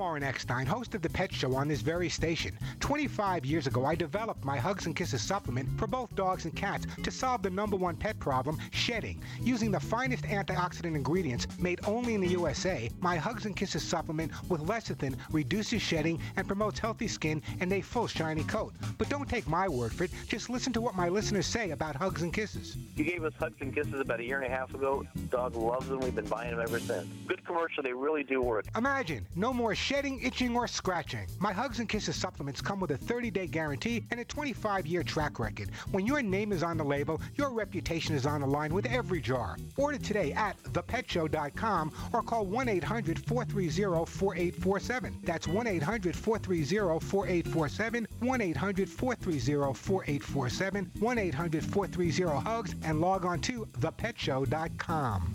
Warren 0.00 0.22
Eckstein, 0.22 0.64
host 0.64 0.94
of 0.94 1.02
The 1.02 1.10
Pet 1.10 1.30
Show 1.30 1.54
on 1.54 1.68
this 1.68 1.82
very 1.82 2.08
station. 2.08 2.56
25 2.80 3.44
years 3.44 3.66
ago, 3.66 3.84
I 3.84 3.94
developed 3.94 4.46
my 4.46 4.56
Hugs 4.56 4.86
and 4.86 4.96
Kisses 4.96 5.20
supplement 5.20 5.68
for 5.78 5.86
both 5.86 6.14
dogs 6.14 6.46
and 6.46 6.56
cats 6.56 6.86
to 7.02 7.10
solve 7.10 7.42
the 7.42 7.50
number 7.50 7.76
one 7.76 7.96
pet 7.96 8.18
problem, 8.18 8.58
shedding. 8.70 9.22
Using 9.42 9.70
the 9.70 9.78
finest 9.78 10.24
antioxidant 10.24 10.96
ingredients 10.96 11.46
made 11.58 11.80
only 11.86 12.14
in 12.14 12.22
the 12.22 12.28
USA, 12.28 12.90
my 13.02 13.16
Hugs 13.16 13.44
and 13.44 13.54
Kisses 13.54 13.82
supplement 13.82 14.32
with 14.48 14.62
lecithin 14.62 15.16
reduces 15.32 15.82
shedding 15.82 16.18
and 16.36 16.46
promotes 16.46 16.78
healthy 16.78 17.06
skin 17.06 17.42
and 17.60 17.70
a 17.70 17.82
full 17.82 18.06
shiny 18.06 18.44
coat. 18.44 18.72
But 18.96 19.10
don't 19.10 19.28
take 19.28 19.46
my 19.48 19.68
word 19.68 19.92
for 19.92 20.04
it. 20.04 20.12
Just 20.26 20.48
listen 20.48 20.72
to 20.72 20.80
what 20.80 20.94
my 20.94 21.10
listeners 21.10 21.44
say 21.44 21.72
about 21.72 21.94
Hugs 21.94 22.22
and 22.22 22.32
Kisses. 22.32 22.78
You 22.96 23.04
gave 23.04 23.22
us 23.22 23.34
Hugs 23.38 23.60
and 23.60 23.74
Kisses 23.74 24.00
about 24.00 24.20
a 24.20 24.24
year 24.24 24.40
and 24.40 24.50
a 24.50 24.56
half 24.56 24.72
ago. 24.72 25.04
Dog 25.28 25.56
loves 25.56 25.88
them. 25.88 26.00
We've 26.00 26.14
been 26.14 26.24
buying 26.24 26.52
them 26.52 26.60
ever 26.60 26.80
since. 26.80 27.06
Good 27.28 27.44
commercial. 27.44 27.82
They 27.82 27.92
really 27.92 28.22
do 28.22 28.40
work. 28.40 28.64
Imagine 28.74 29.26
no 29.36 29.52
more 29.52 29.74
shedding, 29.74 29.89
itching, 29.90 30.56
or 30.56 30.68
scratching. 30.68 31.26
My 31.38 31.52
Hugs 31.52 31.80
and 31.80 31.88
Kisses 31.88 32.16
supplements 32.16 32.60
come 32.60 32.80
with 32.80 32.92
a 32.92 32.96
30 32.96 33.30
day 33.30 33.46
guarantee 33.46 34.04
and 34.10 34.20
a 34.20 34.24
25 34.24 34.86
year 34.86 35.02
track 35.02 35.38
record. 35.38 35.70
When 35.90 36.06
your 36.06 36.22
name 36.22 36.52
is 36.52 36.62
on 36.62 36.76
the 36.76 36.84
label, 36.84 37.20
your 37.34 37.50
reputation 37.50 38.14
is 38.14 38.26
on 38.26 38.40
the 38.40 38.46
line 38.46 38.72
with 38.72 38.86
every 38.86 39.20
jar. 39.20 39.56
Order 39.76 39.98
today 39.98 40.32
at 40.32 40.60
thepetshow.com 40.62 41.92
or 42.12 42.22
call 42.22 42.46
1 42.46 42.68
800 42.68 43.18
430 43.26 44.06
4847. 44.06 45.18
That's 45.24 45.48
1 45.48 45.66
800 45.66 46.16
430 46.16 47.00
4847, 47.00 48.06
1 48.20 48.40
800 48.40 48.88
430 48.88 49.74
4847, 49.74 50.90
1 51.00 51.18
800 51.18 51.64
430 51.64 52.40
HUGS, 52.44 52.74
and 52.84 53.00
log 53.00 53.24
on 53.24 53.40
to 53.40 53.66
thepetshow.com. 53.80 55.34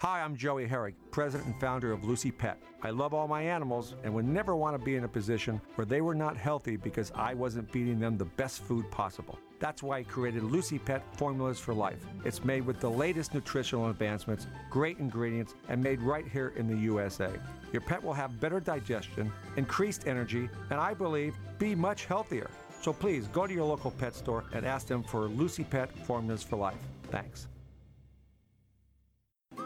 Hi, 0.00 0.22
I'm 0.22 0.34
Joey 0.34 0.66
Herrick, 0.66 0.94
president 1.10 1.46
and 1.46 1.60
founder 1.60 1.92
of 1.92 2.04
Lucy 2.04 2.30
Pet. 2.30 2.56
I 2.82 2.88
love 2.88 3.12
all 3.12 3.28
my 3.28 3.42
animals 3.42 3.96
and 4.02 4.14
would 4.14 4.24
never 4.24 4.56
want 4.56 4.74
to 4.74 4.82
be 4.82 4.96
in 4.96 5.04
a 5.04 5.08
position 5.08 5.60
where 5.74 5.84
they 5.84 6.00
were 6.00 6.14
not 6.14 6.38
healthy 6.38 6.78
because 6.78 7.12
I 7.14 7.34
wasn't 7.34 7.70
feeding 7.70 8.00
them 8.00 8.16
the 8.16 8.24
best 8.24 8.62
food 8.62 8.90
possible. 8.90 9.38
That's 9.58 9.82
why 9.82 9.98
I 9.98 10.04
created 10.04 10.42
Lucy 10.42 10.78
Pet 10.78 11.02
Formulas 11.18 11.60
for 11.60 11.74
Life. 11.74 12.02
It's 12.24 12.42
made 12.42 12.64
with 12.64 12.80
the 12.80 12.88
latest 12.88 13.34
nutritional 13.34 13.90
advancements, 13.90 14.46
great 14.70 14.98
ingredients, 15.00 15.54
and 15.68 15.82
made 15.82 16.00
right 16.00 16.26
here 16.26 16.54
in 16.56 16.66
the 16.66 16.78
USA. 16.78 17.30
Your 17.70 17.82
pet 17.82 18.02
will 18.02 18.14
have 18.14 18.40
better 18.40 18.58
digestion, 18.58 19.30
increased 19.58 20.06
energy, 20.06 20.48
and 20.70 20.80
I 20.80 20.94
believe 20.94 21.36
be 21.58 21.74
much 21.74 22.06
healthier. 22.06 22.48
So 22.80 22.94
please 22.94 23.26
go 23.26 23.46
to 23.46 23.52
your 23.52 23.66
local 23.66 23.90
pet 23.90 24.14
store 24.14 24.44
and 24.54 24.64
ask 24.64 24.86
them 24.86 25.02
for 25.02 25.28
Lucy 25.28 25.64
Pet 25.64 25.92
Formulas 26.06 26.42
for 26.42 26.56
Life. 26.56 26.80
Thanks. 27.10 27.48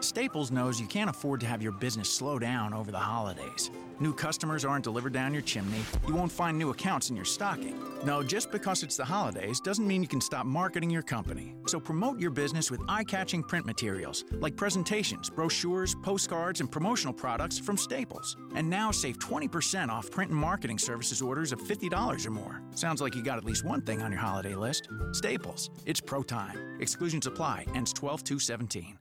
Staples 0.01 0.51
knows 0.51 0.81
you 0.81 0.87
can't 0.87 1.11
afford 1.11 1.41
to 1.41 1.47
have 1.47 1.63
your 1.63 1.73
business 1.73 2.09
slow 2.09 2.39
down 2.39 2.75
over 2.75 2.91
the 2.91 2.99
holidays. 2.99 3.71
New 4.01 4.13
customers 4.13 4.65
aren't 4.65 4.83
delivered 4.83 5.13
down 5.13 5.33
your 5.33 5.43
chimney. 5.43 5.81
You 6.07 6.15
won't 6.15 6.33
find 6.33 6.59
new 6.59 6.71
accounts 6.71 7.11
in 7.11 7.17
your 7.17 7.25
stocking. 7.25 7.79
No, 8.05 8.23
just 8.23 8.51
because 8.51 8.83
it's 8.83 8.97
the 8.97 9.05
holidays 9.05 9.61
doesn't 9.61 9.87
mean 9.87 10.03
you 10.03 10.09
can 10.09 10.21
stop 10.21 10.47
marketing 10.47 10.91
your 10.91 11.03
company. 11.03 11.55
So 11.67 11.79
promote 11.79 12.19
your 12.19 12.33
business 12.33 12.71
with 12.71 12.81
eye 12.89 13.05
catching 13.05 13.43
print 13.43 13.67
materials 13.67 14.25
like 14.33 14.57
presentations, 14.57 15.31
brochures, 15.31 15.95
postcards, 16.03 16.61
and 16.61 16.71
promotional 16.71 17.15
products 17.15 17.59
from 17.59 17.77
Staples. 17.77 18.37
And 18.57 18.69
now 18.69 18.91
save 18.91 19.19
20% 19.21 19.89
off 19.89 20.11
print 20.11 20.33
and 20.33 20.41
marketing 20.41 20.79
services 20.79 21.23
orders 21.23 21.53
of 21.53 21.61
$50 21.61 22.27
or 22.27 22.31
more. 22.31 22.63
Sounds 22.75 23.01
like 23.01 23.15
you 23.15 23.23
got 23.23 23.39
at 23.39 23.45
least 23.45 23.65
one 23.65 23.81
thing 23.81 24.03
on 24.03 24.11
your 24.11 24.21
holiday 24.21 24.57
list. 24.57 24.89
Staples. 25.13 25.71
It's 25.87 26.01
pro 26.01 26.23
time. 26.23 26.79
Exclusions 26.81 27.27
apply. 27.27 27.67
Ends 27.75 27.93
12 27.93 28.25
2 28.25 28.39
17. 28.41 28.99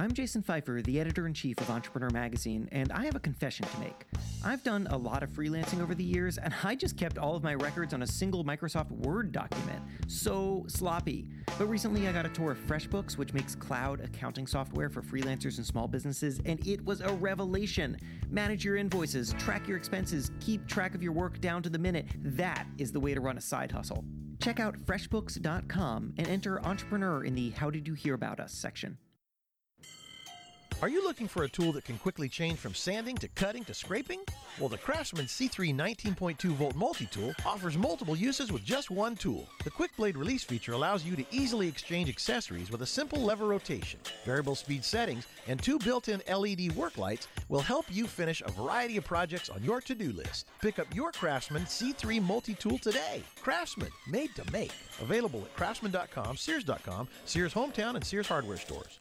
I'm 0.00 0.12
Jason 0.12 0.44
Feifer, 0.44 0.84
the 0.84 1.00
editor 1.00 1.26
in 1.26 1.34
chief 1.34 1.60
of 1.60 1.70
Entrepreneur 1.70 2.08
Magazine, 2.10 2.68
and 2.70 2.92
I 2.92 3.04
have 3.04 3.16
a 3.16 3.20
confession 3.20 3.66
to 3.66 3.80
make. 3.80 4.04
I've 4.44 4.62
done 4.62 4.86
a 4.92 4.96
lot 4.96 5.24
of 5.24 5.30
freelancing 5.30 5.82
over 5.82 5.92
the 5.92 6.04
years, 6.04 6.38
and 6.38 6.54
I 6.62 6.76
just 6.76 6.96
kept 6.96 7.18
all 7.18 7.34
of 7.34 7.42
my 7.42 7.54
records 7.56 7.92
on 7.92 8.02
a 8.02 8.06
single 8.06 8.44
Microsoft 8.44 8.92
Word 8.92 9.32
document. 9.32 9.82
So 10.06 10.64
sloppy. 10.68 11.28
But 11.58 11.66
recently 11.66 12.06
I 12.06 12.12
got 12.12 12.24
a 12.24 12.28
tour 12.28 12.52
of 12.52 12.58
FreshBooks, 12.58 13.18
which 13.18 13.32
makes 13.32 13.56
cloud 13.56 14.00
accounting 14.00 14.46
software 14.46 14.88
for 14.88 15.02
freelancers 15.02 15.56
and 15.56 15.66
small 15.66 15.88
businesses, 15.88 16.40
and 16.44 16.64
it 16.64 16.84
was 16.84 17.00
a 17.00 17.12
revelation. 17.14 17.98
Manage 18.30 18.64
your 18.64 18.76
invoices, 18.76 19.32
track 19.32 19.66
your 19.66 19.76
expenses, 19.76 20.30
keep 20.38 20.64
track 20.68 20.94
of 20.94 21.02
your 21.02 21.12
work 21.12 21.40
down 21.40 21.60
to 21.64 21.68
the 21.68 21.78
minute. 21.78 22.06
That 22.22 22.68
is 22.78 22.92
the 22.92 23.00
way 23.00 23.14
to 23.14 23.20
run 23.20 23.36
a 23.36 23.40
side 23.40 23.72
hustle. 23.72 24.04
Check 24.40 24.60
out 24.60 24.78
freshbooks.com 24.78 26.14
and 26.16 26.28
enter 26.28 26.64
entrepreneur 26.64 27.24
in 27.24 27.34
the 27.34 27.50
How 27.50 27.68
Did 27.68 27.88
You 27.88 27.94
Hear 27.94 28.14
About 28.14 28.38
Us 28.38 28.52
section. 28.52 28.96
Are 30.80 30.88
you 30.88 31.02
looking 31.02 31.26
for 31.26 31.42
a 31.42 31.48
tool 31.48 31.72
that 31.72 31.84
can 31.84 31.98
quickly 31.98 32.28
change 32.28 32.56
from 32.60 32.72
sanding 32.72 33.16
to 33.16 33.26
cutting 33.26 33.64
to 33.64 33.74
scraping? 33.74 34.20
Well, 34.60 34.68
the 34.68 34.78
Craftsman 34.78 35.26
C3 35.26 35.74
19.2 35.74 36.50
volt 36.50 36.76
multi-tool 36.76 37.34
offers 37.44 37.76
multiple 37.76 38.14
uses 38.14 38.52
with 38.52 38.64
just 38.64 38.88
one 38.88 39.16
tool. 39.16 39.48
The 39.64 39.72
quick 39.72 39.90
blade 39.96 40.16
release 40.16 40.44
feature 40.44 40.74
allows 40.74 41.04
you 41.04 41.16
to 41.16 41.26
easily 41.32 41.66
exchange 41.66 42.08
accessories 42.08 42.70
with 42.70 42.82
a 42.82 42.86
simple 42.86 43.20
lever 43.20 43.46
rotation. 43.46 43.98
Variable 44.24 44.54
speed 44.54 44.84
settings 44.84 45.26
and 45.48 45.60
two 45.60 45.80
built-in 45.80 46.22
LED 46.32 46.70
work 46.76 46.96
lights 46.96 47.26
will 47.48 47.60
help 47.60 47.86
you 47.90 48.06
finish 48.06 48.40
a 48.46 48.52
variety 48.52 48.96
of 48.98 49.04
projects 49.04 49.50
on 49.50 49.64
your 49.64 49.80
to-do 49.80 50.12
list. 50.12 50.46
Pick 50.62 50.78
up 50.78 50.86
your 50.94 51.10
Craftsman 51.10 51.64
C3 51.64 52.22
multi-tool 52.22 52.78
today. 52.78 53.24
Craftsman, 53.42 53.90
made 54.06 54.32
to 54.36 54.44
make. 54.52 54.72
Available 55.00 55.40
at 55.40 55.56
craftsman.com, 55.56 56.36
sears.com, 56.36 57.08
Sears 57.24 57.52
Hometown, 57.52 57.96
and 57.96 58.04
Sears 58.04 58.28
Hardware 58.28 58.58
stores. 58.58 59.00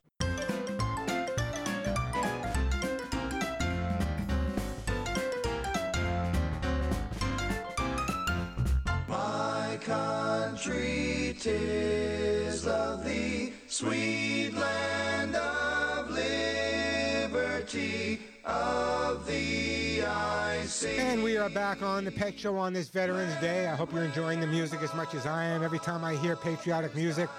Tis 11.47 12.67
of 12.67 13.05
thee, 13.05 13.53
sweet 13.67 14.51
land 14.53 15.33
of 15.35 16.09
liberty, 17.29 18.19
of 18.43 19.25
thee 19.25 20.01
I 20.01 20.65
sing. 20.65 20.99
And 20.99 21.23
we 21.23 21.37
are 21.37 21.49
back 21.49 21.81
on 21.81 22.03
the 22.03 22.11
Pet 22.11 22.37
Show 22.37 22.57
on 22.57 22.73
this 22.73 22.89
Veterans 22.89 23.33
Day. 23.39 23.67
I 23.67 23.75
hope 23.75 23.93
you're 23.93 24.03
enjoying 24.03 24.41
the 24.41 24.47
music 24.47 24.81
as 24.81 24.93
much 24.93 25.15
as 25.15 25.25
I 25.25 25.45
am. 25.45 25.63
Every 25.63 25.79
time 25.79 26.03
I 26.03 26.15
hear 26.15 26.35
patriotic 26.35 26.93
music, 26.95 27.29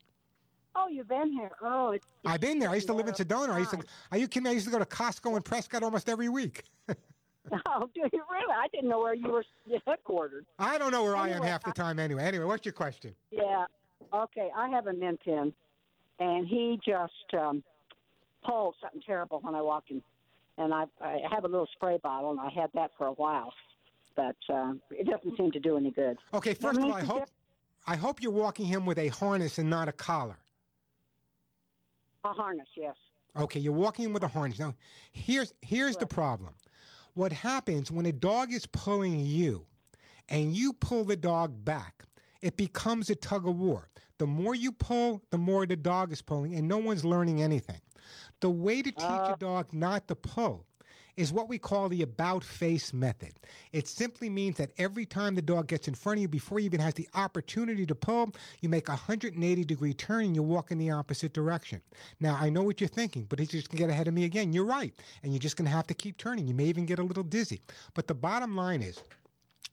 You've 0.92 1.08
been 1.08 1.32
here. 1.32 1.52
Oh, 1.62 1.92
it's. 1.92 2.08
I've 2.26 2.42
been 2.42 2.60
there. 2.60 2.70
I 2.70 2.76
used 2.76 2.88
to 2.88 2.94
live 2.94 3.08
in 3.08 3.14
Sedona. 3.14 3.50
I 3.50 3.60
used 3.60 3.72
to. 3.72 3.84
Are 4.12 4.18
you 4.18 4.28
kidding? 4.28 4.46
me? 4.46 4.50
I 4.52 4.54
used 4.54 4.66
to 4.66 4.72
go 4.72 4.80
to 4.80 4.86
Costco 4.86 5.36
in 5.36 5.42
Prescott 5.44 5.84
almost 5.84 6.10
every 6.10 6.30
week. 6.30 6.64
Oh, 7.66 7.90
do 7.96 8.02
you 8.02 8.24
really? 8.32 8.54
I 8.54 8.68
didn't 8.72 8.90
know 8.90 9.00
where 9.00 9.16
you 9.16 9.30
were 9.32 9.44
headquartered. 9.88 10.46
I 10.60 10.78
don't 10.78 10.92
know 10.92 11.04
where 11.04 11.16
I 11.16 11.30
am 11.30 11.42
half 11.42 11.64
the 11.64 11.72
time 11.72 11.98
anyway. 11.98 12.24
Anyway, 12.24 12.46
what's 12.46 12.66
your 12.66 12.74
question? 12.74 13.16
Yeah. 13.32 13.66
Okay, 14.14 14.50
I 14.56 14.70
have 14.70 14.88
a 14.88 14.94
min 14.94 15.18
pin, 15.18 15.54
and 16.20 16.48
he 16.48 16.80
just 16.86 17.14
um, 17.34 17.64
pulled 18.46 18.76
something 18.82 19.02
terrible 19.06 19.40
when 19.42 19.56
I 19.56 19.62
walked 19.62 19.90
in, 19.90 20.02
and 20.58 20.74
I 20.74 20.86
I 21.02 21.22
have 21.32 21.44
a 21.44 21.48
little 21.48 21.68
spray 21.74 21.98
bottle, 21.98 22.32
and 22.32 22.40
I 22.40 22.50
had 22.50 22.70
that 22.76 22.92
for 22.98 23.08
a 23.08 23.14
while, 23.14 23.54
but 24.16 24.36
uh, 24.54 24.74
it 24.92 25.08
doesn't 25.08 25.38
seem 25.38 25.52
to 25.52 25.60
do 25.60 25.78
any 25.78 25.92
good. 25.92 26.18
Okay, 26.34 26.54
first 26.54 26.78
of 26.78 26.86
all, 26.86 26.94
I 26.94 27.04
hope 27.04 27.30
I 27.88 27.96
hope 27.96 28.22
you're 28.22 28.32
walking 28.32 28.66
him 28.66 28.86
with 28.86 29.00
a 29.00 29.08
harness 29.08 29.58
and 29.58 29.70
not 29.70 29.88
a 29.88 29.94
collar. 29.94 30.38
A 32.24 32.34
harness, 32.34 32.68
yes. 32.76 32.96
Okay, 33.38 33.60
you're 33.60 33.74
walking 33.74 34.06
him 34.06 34.14
with 34.14 34.24
a 34.24 34.28
harness. 34.28 34.60
Now, 34.60 34.76
here's 35.12 35.54
here's 35.62 35.98
the 35.98 36.08
problem. 36.08 36.54
What 37.14 37.32
happens 37.32 37.92
when 37.92 38.06
a 38.06 38.12
dog 38.12 38.52
is 38.52 38.66
pulling 38.66 39.20
you 39.20 39.66
and 40.30 40.56
you 40.56 40.74
pull 40.74 41.04
the 41.04 41.16
dog 41.16 41.64
back, 41.64 42.06
it 42.42 42.58
becomes 42.58 43.10
a 43.10 43.16
tug 43.16 43.48
of 43.48 43.58
war. 43.58 43.90
The 44.18 44.28
more 44.28 44.56
you 44.56 44.72
pull, 44.72 45.22
the 45.30 45.38
more 45.38 45.66
the 45.66 45.76
dog 45.76 46.12
is 46.12 46.22
pulling, 46.22 46.56
and 46.56 46.68
no 46.68 46.78
one's 46.78 47.06
learning 47.06 47.42
anything. 47.42 47.80
The 48.42 48.50
way 48.50 48.82
to 48.82 48.92
teach 48.92 49.04
a 49.04 49.06
uh, 49.06 49.36
dog 49.36 49.74
not 49.74 50.08
to 50.08 50.16
pull 50.16 50.66
is 51.20 51.34
what 51.34 51.50
we 51.50 51.58
call 51.58 51.90
the 51.90 52.02
about 52.02 52.46
face 52.46 52.94
method. 52.94 53.34
It 53.74 53.90
simply 53.90 54.30
means 54.30 54.56
that 54.56 54.72
every 54.78 55.06
time 55.06 55.36
the 55.36 55.42
dog 55.42 55.68
gets 55.68 55.90
in 55.90 55.94
front 55.94 56.20
of 56.20 56.22
you, 56.22 56.28
before 56.30 56.60
he 56.60 56.66
even 56.66 56.80
has 56.80 56.94
the 56.94 57.10
opportunity 57.14 57.86
to 57.88 57.94
pull, 57.94 58.32
you 58.62 58.70
make 58.70 58.88
a 58.88 58.92
180 58.92 59.66
degree 59.66 59.94
turn 59.94 60.24
and 60.24 60.36
you 60.36 60.42
walk 60.42 60.72
in 60.72 60.78
the 60.78 60.92
opposite 60.92 61.34
direction. 61.34 61.82
Now, 62.22 62.38
I 62.40 62.50
know 62.50 62.64
what 62.64 62.80
you're 62.80 62.88
thinking, 62.88 63.26
but 63.28 63.38
he's 63.38 63.50
just 63.50 63.70
going 63.70 63.80
to 63.80 63.84
get 63.84 63.90
ahead 63.90 64.08
of 64.08 64.14
me 64.14 64.24
again. 64.24 64.54
You're 64.54 64.64
right. 64.64 64.94
And 65.22 65.34
you're 65.34 65.42
just 65.42 65.58
going 65.58 65.66
to 65.66 65.76
have 65.76 65.88
to 65.88 65.94
keep 65.94 66.18
turning. 66.18 66.48
You 66.48 66.54
may 66.54 66.66
even 66.66 66.86
get 66.86 67.00
a 67.00 67.04
little 67.04 67.24
dizzy. 67.24 67.60
But 67.96 68.08
the 68.08 68.16
bottom 68.16 68.56
line 68.56 68.82
is, 68.82 69.04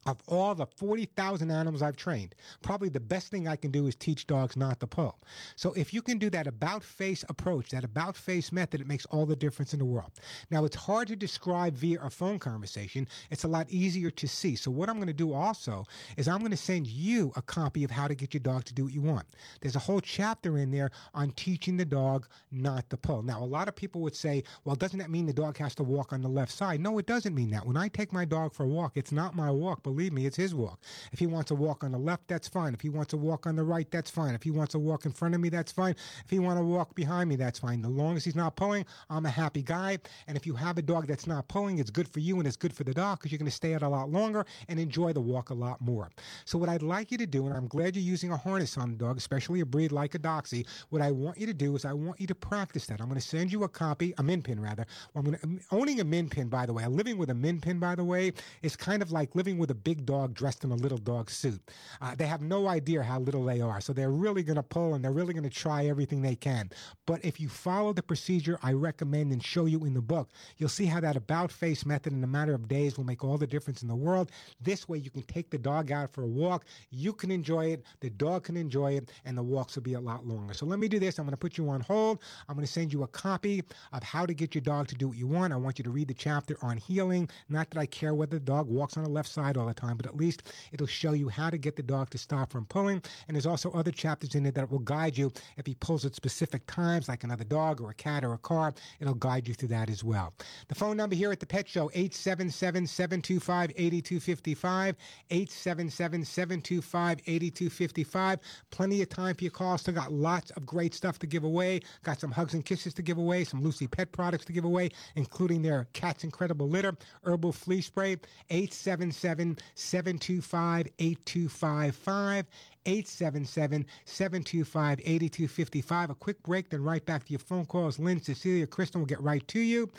of 0.07 0.19
all 0.27 0.55
the 0.55 0.67
40,000 0.67 1.51
animals 1.51 1.83
I've 1.83 1.97
trained, 1.97 2.35
probably 2.63 2.89
the 2.89 3.01
best 3.01 3.29
thing 3.29 3.49
I 3.49 3.57
can 3.57 3.71
do 3.71 3.87
is 3.87 3.97
teach 3.97 4.27
dogs 4.27 4.57
not 4.57 4.81
to 4.81 4.87
pull. 4.87 5.19
So 5.57 5.73
if 5.73 5.93
you 5.93 6.01
can 6.01 6.19
do 6.19 6.31
that 6.31 6.47
about 6.47 6.83
face 6.83 7.25
approach, 7.29 7.71
that 7.71 7.85
about 7.85 8.17
face 8.17 8.53
method, 8.53 8.81
it 8.81 8.87
makes 8.87 9.07
all 9.07 9.27
the 9.27 9.37
difference 9.37 9.73
in 9.73 9.81
the 9.81 9.85
world. 9.85 10.13
Now, 10.51 10.65
it's 10.65 10.77
hard 10.77 11.09
to 11.09 11.17
describe 11.17 11.77
via 11.77 12.01
a 12.01 12.11
phone 12.11 12.39
conversation. 12.39 13.09
It's 13.31 13.45
a 13.45 13.49
lot 13.49 13.69
easier 13.69 14.11
to 14.11 14.29
see. 14.29 14.55
So 14.55 14.71
what 14.71 14.89
I'm 14.89 14.97
going 14.97 15.09
to 15.09 15.13
do 15.13 15.33
also 15.33 15.85
is 16.17 16.29
I'm 16.29 16.39
going 16.39 16.51
to 16.53 16.57
send 16.57 16.87
you 16.87 17.33
a 17.37 17.43
copy 17.43 17.83
of 17.83 17.91
how 17.91 18.07
to 18.07 18.15
get 18.15 18.33
your 18.33 18.41
dog 18.41 18.65
to 18.67 18.75
do 18.75 18.85
what 18.85 18.93
you 18.93 19.03
want. 19.03 19.27
There's 19.61 19.77
a 19.77 19.81
whole 19.81 20.01
chapter 20.01 20.59
in 20.59 20.71
there 20.71 20.91
on 21.15 21.33
teaching 21.33 21.77
the 21.77 21.85
dog 21.85 22.27
not 22.53 22.89
to 22.91 22.97
pull. 22.97 23.23
Now, 23.23 23.43
a 23.43 23.45
lot 23.45 23.69
of 23.69 23.75
people 23.75 24.01
would 24.03 24.15
say, 24.15 24.45
well, 24.65 24.77
doesn't 24.77 24.99
that 24.99 25.11
mean 25.11 25.27
the 25.27 25.33
dog 25.33 25.59
has 25.59 25.75
to 25.77 25.83
walk 25.83 26.13
on 26.13 26.23
the 26.23 26.29
left 26.29 26.53
side? 26.53 26.81
No, 26.81 26.99
it 26.99 27.07
doesn't 27.07 27.35
mean 27.35 27.51
that. 27.51 27.67
When 27.67 27.77
I 27.77 27.89
take 27.89 28.13
my 28.13 28.25
dog 28.25 28.55
for 28.55 28.65
a 28.65 28.69
walk, 28.69 28.93
it's 28.95 29.13
not 29.13 29.35
my 29.35 29.51
walk, 29.51 29.83
believe 29.83 29.96
believe 29.97 30.13
me, 30.13 30.27
it's 30.27 30.37
his 30.37 30.55
walk. 30.55 30.79
If 31.11 31.19
he 31.19 31.27
wants 31.27 31.49
to 31.49 31.55
walk 31.55 31.83
on 31.83 31.93
the 31.93 31.99
left, 31.99 32.29
that's 32.29 32.49
fine. 32.49 32.75
If 32.75 32.83
he 32.83 32.91
wants 32.91 33.11
to 33.11 33.17
walk 33.17 33.47
on 33.47 33.57
the 33.57 33.65
right, 33.65 33.91
that's 33.91 34.11
fine. 34.11 34.35
If 34.35 34.43
he 34.43 34.51
wants 34.51 34.73
to 34.73 34.79
walk 34.79 35.07
in 35.07 35.13
front 35.13 35.35
of 35.35 35.41
me, 35.41 35.49
that's 35.49 35.73
fine. 35.73 35.95
If 36.25 36.31
he 36.31 36.39
wants 36.39 36.61
to 36.61 36.65
walk 36.65 36.95
behind 36.95 37.31
me, 37.31 37.37
that's 37.37 37.59
fine. 37.59 37.81
The 37.81 37.89
long 37.89 38.17
as 38.17 38.25
he's 38.25 38.37
not 38.37 38.57
pulling, 38.57 38.85
I'm 39.09 39.25
a 39.25 39.31
happy 39.31 39.63
guy. 39.63 39.99
And 40.27 40.37
if 40.37 40.47
you 40.47 40.55
have 40.55 40.77
a 40.77 40.83
dog 40.83 41.07
that's 41.07 41.27
not 41.27 41.49
pulling, 41.49 41.79
it's 41.79 41.91
good 41.91 42.09
for 42.09 42.21
you 42.21 42.39
and 42.39 42.47
it's 42.47 42.57
good 42.57 42.75
for 42.75 42.85
the 42.85 42.93
dog 42.93 43.19
because 43.19 43.33
you're 43.33 43.39
going 43.39 43.51
to 43.51 43.57
stay 43.57 43.75
out 43.75 43.83
a 43.83 43.89
lot 43.89 44.11
longer 44.11 44.45
and 44.69 44.79
enjoy 44.79 45.15
the 45.15 45.21
walk 45.21 45.49
a 45.49 45.55
lot 45.55 45.81
more. 45.81 46.11
So 46.45 46.59
what 46.59 46.69
I'd 46.69 46.83
like 46.83 47.11
you 47.11 47.19
to 47.19 47.27
do, 47.27 47.47
and 47.47 47.57
I'm 47.57 47.69
glad 47.69 47.97
you're 47.97 48.05
using 48.05 48.33
a 48.33 48.37
harness 48.37 48.77
on 48.77 48.91
the 48.91 48.99
dog, 48.99 49.17
especially 49.17 49.61
a 49.61 49.67
breed 49.67 49.93
like 49.93 50.15
a 50.15 50.19
Doxy, 50.19 50.67
what 50.91 51.01
I 51.01 51.11
want 51.11 51.39
you 51.39 51.47
to 51.47 51.55
do 51.55 51.75
is 51.75 51.87
I 51.87 51.95
want 51.95 52.21
you 52.21 52.27
to 52.27 52.35
practice 52.35 52.85
that. 52.87 53.01
I'm 53.01 53.09
going 53.09 53.21
to 53.21 53.27
send 53.27 53.51
you 53.51 53.65
a 53.65 53.69
copy, 53.69 54.13
a 54.19 54.23
min 54.23 54.43
pin 54.43 54.61
rather. 54.61 54.85
Well, 55.15 55.25
I'm 55.25 55.33
going 55.33 55.59
to, 55.59 55.65
owning 55.75 56.01
a 56.01 56.05
min 56.05 56.29
pin, 56.29 56.49
by 56.49 56.67
the 56.67 56.73
way, 56.75 56.87
living 56.87 57.17
with 57.17 57.31
a 57.31 57.35
min 57.35 57.61
pin, 57.61 57.79
by 57.79 57.95
the 57.95 58.05
way, 58.05 58.33
is 58.63 58.77
kind 58.77 59.03
of 59.03 59.13
like 59.13 59.35
living 59.35 59.59
with 59.59 59.71
a 59.71 59.75
big 59.87 60.05
dog 60.05 60.35
dressed 60.35 60.65
in 60.65 60.73
a 60.73 60.75
little 60.75 60.99
dog 60.99 61.31
suit. 61.31 61.61
Uh, 62.01 62.13
they 62.17 62.27
have 62.27 62.43
no 62.43 62.67
idea 62.67 63.05
how 63.05 63.21
little 63.21 63.45
they 63.45 63.61
are. 63.61 63.81
So 63.81 63.93
they're 63.93 64.11
really 64.11 64.43
going 64.43 64.57
to 64.57 64.63
pull 64.65 64.95
and 64.95 65.05
they're 65.05 65.13
really 65.13 65.33
going 65.33 65.49
to 65.49 65.59
try 65.65 65.87
everything 65.87 66.23
they 66.23 66.35
can. 66.35 66.71
But 67.07 67.25
if 67.25 67.39
you 67.39 67.49
follow 67.49 67.93
the 67.93 68.03
procedure 68.03 68.59
I 68.65 68.73
recommend 68.73 69.31
and 69.31 69.41
show 69.41 69.67
you 69.67 69.85
in 69.85 69.95
the 69.95 70.01
book, 70.01 70.31
you'll 70.57 70.69
see 70.71 70.87
how 70.87 70.99
that 71.03 71.15
about 71.15 71.53
face 71.53 71.87
method 71.87 72.13
in 72.13 72.25
a 72.25 72.27
matter 72.27 72.53
of 72.53 72.67
days 72.67 72.97
will 72.97 73.05
make 73.05 73.23
all 73.23 73.39
the 73.39 73.47
difference 73.47 73.83
in 73.83 73.87
the 73.87 73.95
world. 73.95 74.33
This 74.61 74.89
way 74.89 74.99
you 74.99 75.09
can 75.09 75.23
take 75.23 75.51
the 75.51 75.59
dog 75.59 75.93
out 75.93 76.13
for 76.13 76.23
a 76.25 76.27
walk. 76.27 76.65
You 76.91 77.13
can 77.13 77.31
enjoy 77.31 77.67
it. 77.67 77.85
The 78.01 78.11
dog 78.11 78.43
can 78.43 78.57
enjoy 78.57 78.95
it 78.95 79.13
and 79.25 79.39
the 79.39 79.45
walks 79.45 79.77
will 79.77 79.85
be 79.85 79.95
a 79.95 80.01
lot 80.01 80.27
longer. 80.27 80.53
So 80.53 80.67
let 80.67 80.81
me 80.81 80.89
do 80.89 80.99
this. 80.99 81.21
I'm 81.21 81.27
going 81.27 81.31
to 81.31 81.37
put 81.37 81.57
you 81.57 81.69
on 81.71 81.81
hold. 81.81 82.19
I'm 82.49 82.57
going 82.57 82.67
to 82.67 82.73
send 82.73 82.93
you 82.93 83.05
a 83.05 83.09
copy 83.09 83.63
of 83.93 84.03
how 84.03 84.27
to 84.27 84.35
get 84.35 84.53
your 84.53 84.63
dog 84.63 84.89
to 84.89 84.97
do 84.97 85.07
what 85.07 85.17
you 85.17 85.29
want. 85.29 85.53
I 85.53 85.57
want 85.57 85.79
you 85.79 85.85
to 85.85 85.91
read 85.91 86.09
the 86.09 86.15
chapter 86.15 86.57
on 86.61 86.77
heeling. 86.77 87.31
Not 87.49 87.71
that 87.71 87.79
I 87.79 87.87
care 87.87 88.17
whether 88.17 88.41
the 88.41 88.45
dog 88.45 88.69
walks 88.69 88.97
on 88.97 89.05
the 89.05 89.11
left 89.11 89.29
side 89.29 89.57
all 89.67 89.75
the 89.75 89.81
time, 89.81 89.97
but 89.97 90.07
at 90.07 90.17
least 90.17 90.45
it'll 90.73 90.87
show 90.87 91.13
you 91.13 91.29
how 91.29 91.51
to 91.51 91.59
get 91.59 91.77
the 91.77 91.83
dog 91.83 92.11
to 92.11 92.19
stop 92.19 92.51
from 92.51 92.65
pulling. 92.67 93.03
And 93.27 93.35
there's 93.35 93.47
also 93.47 93.71
other 93.73 93.91
chapters 93.91 94.35
in 94.35 94.47
it 94.47 94.55
that 94.55 94.71
will 94.71 94.79
guide 94.79 95.19
you 95.19 95.33
if 95.57 95.67
he 95.67 95.75
pulls 95.75 96.05
at 96.05 96.15
specific 96.15 96.67
times, 96.67 97.09
like 97.09 97.25
another 97.25 97.45
dog 97.45 97.81
or 97.81 97.91
a 97.91 97.95
cat 97.95 98.25
or 98.25 98.35
a 98.35 98.39
car. 98.39 98.75
It'll 99.01 99.15
guide 99.15 99.49
you 99.49 99.55
through 99.55 99.69
that 99.69 99.91
as 99.91 100.05
well. 100.05 100.33
The 100.69 100.75
phone 100.75 100.97
number 100.97 101.17
here 101.17 101.33
at 101.33 101.41
the 101.41 101.47
Pet 101.47 101.69
Show, 101.69 101.91
877 101.95 102.87
725 102.87 103.71
8255. 103.77 104.97
877 105.31 106.25
725 106.25 107.19
8255. 107.27 108.39
Plenty 108.71 109.03
of 109.03 109.09
time 109.09 109.35
for 109.35 109.45
your 109.45 109.51
calls. 109.51 109.81
Still 109.81 109.95
got 109.95 110.13
lots 110.13 110.51
of 110.53 110.65
great 110.67 110.95
stuff 110.95 111.19
to 111.21 111.27
give 111.27 111.45
away. 111.45 111.81
Got 112.03 112.21
some 112.21 112.31
hugs 112.31 112.55
and 112.55 112.65
kisses 112.65 112.95
to 112.95 113.03
give 113.03 113.19
away, 113.19 113.45
some 113.45 113.63
Lucy 113.63 113.87
Pet 113.87 114.13
products 114.13 114.45
to 114.47 114.53
give 114.53 114.65
away, 114.65 114.91
including 115.15 115.63
their 115.63 115.87
Cat's 115.93 116.25
Incredible 116.25 116.69
Litter, 116.69 116.97
Herbal 117.25 117.53
Flea 117.53 117.81
Spray, 117.81 118.17
877 118.51 119.56
725 119.75 120.89
8255. 120.99 122.47
877 122.87 123.85
725 124.05 125.01
8255. 125.01 126.11
A 126.11 126.15
quick 126.15 126.43
break, 126.43 126.71
then 126.71 126.83
right 126.83 127.05
back 127.05 127.25
to 127.25 127.33
your 127.33 127.41
phone 127.41 127.67
calls. 127.67 127.99
Lynn, 127.99 128.23
Cecilia, 128.23 128.67
Kristen 128.67 129.01
will 129.01 129.07
get 129.07 129.21
right 129.21 129.47
to 129.49 129.59
you. 129.59 129.91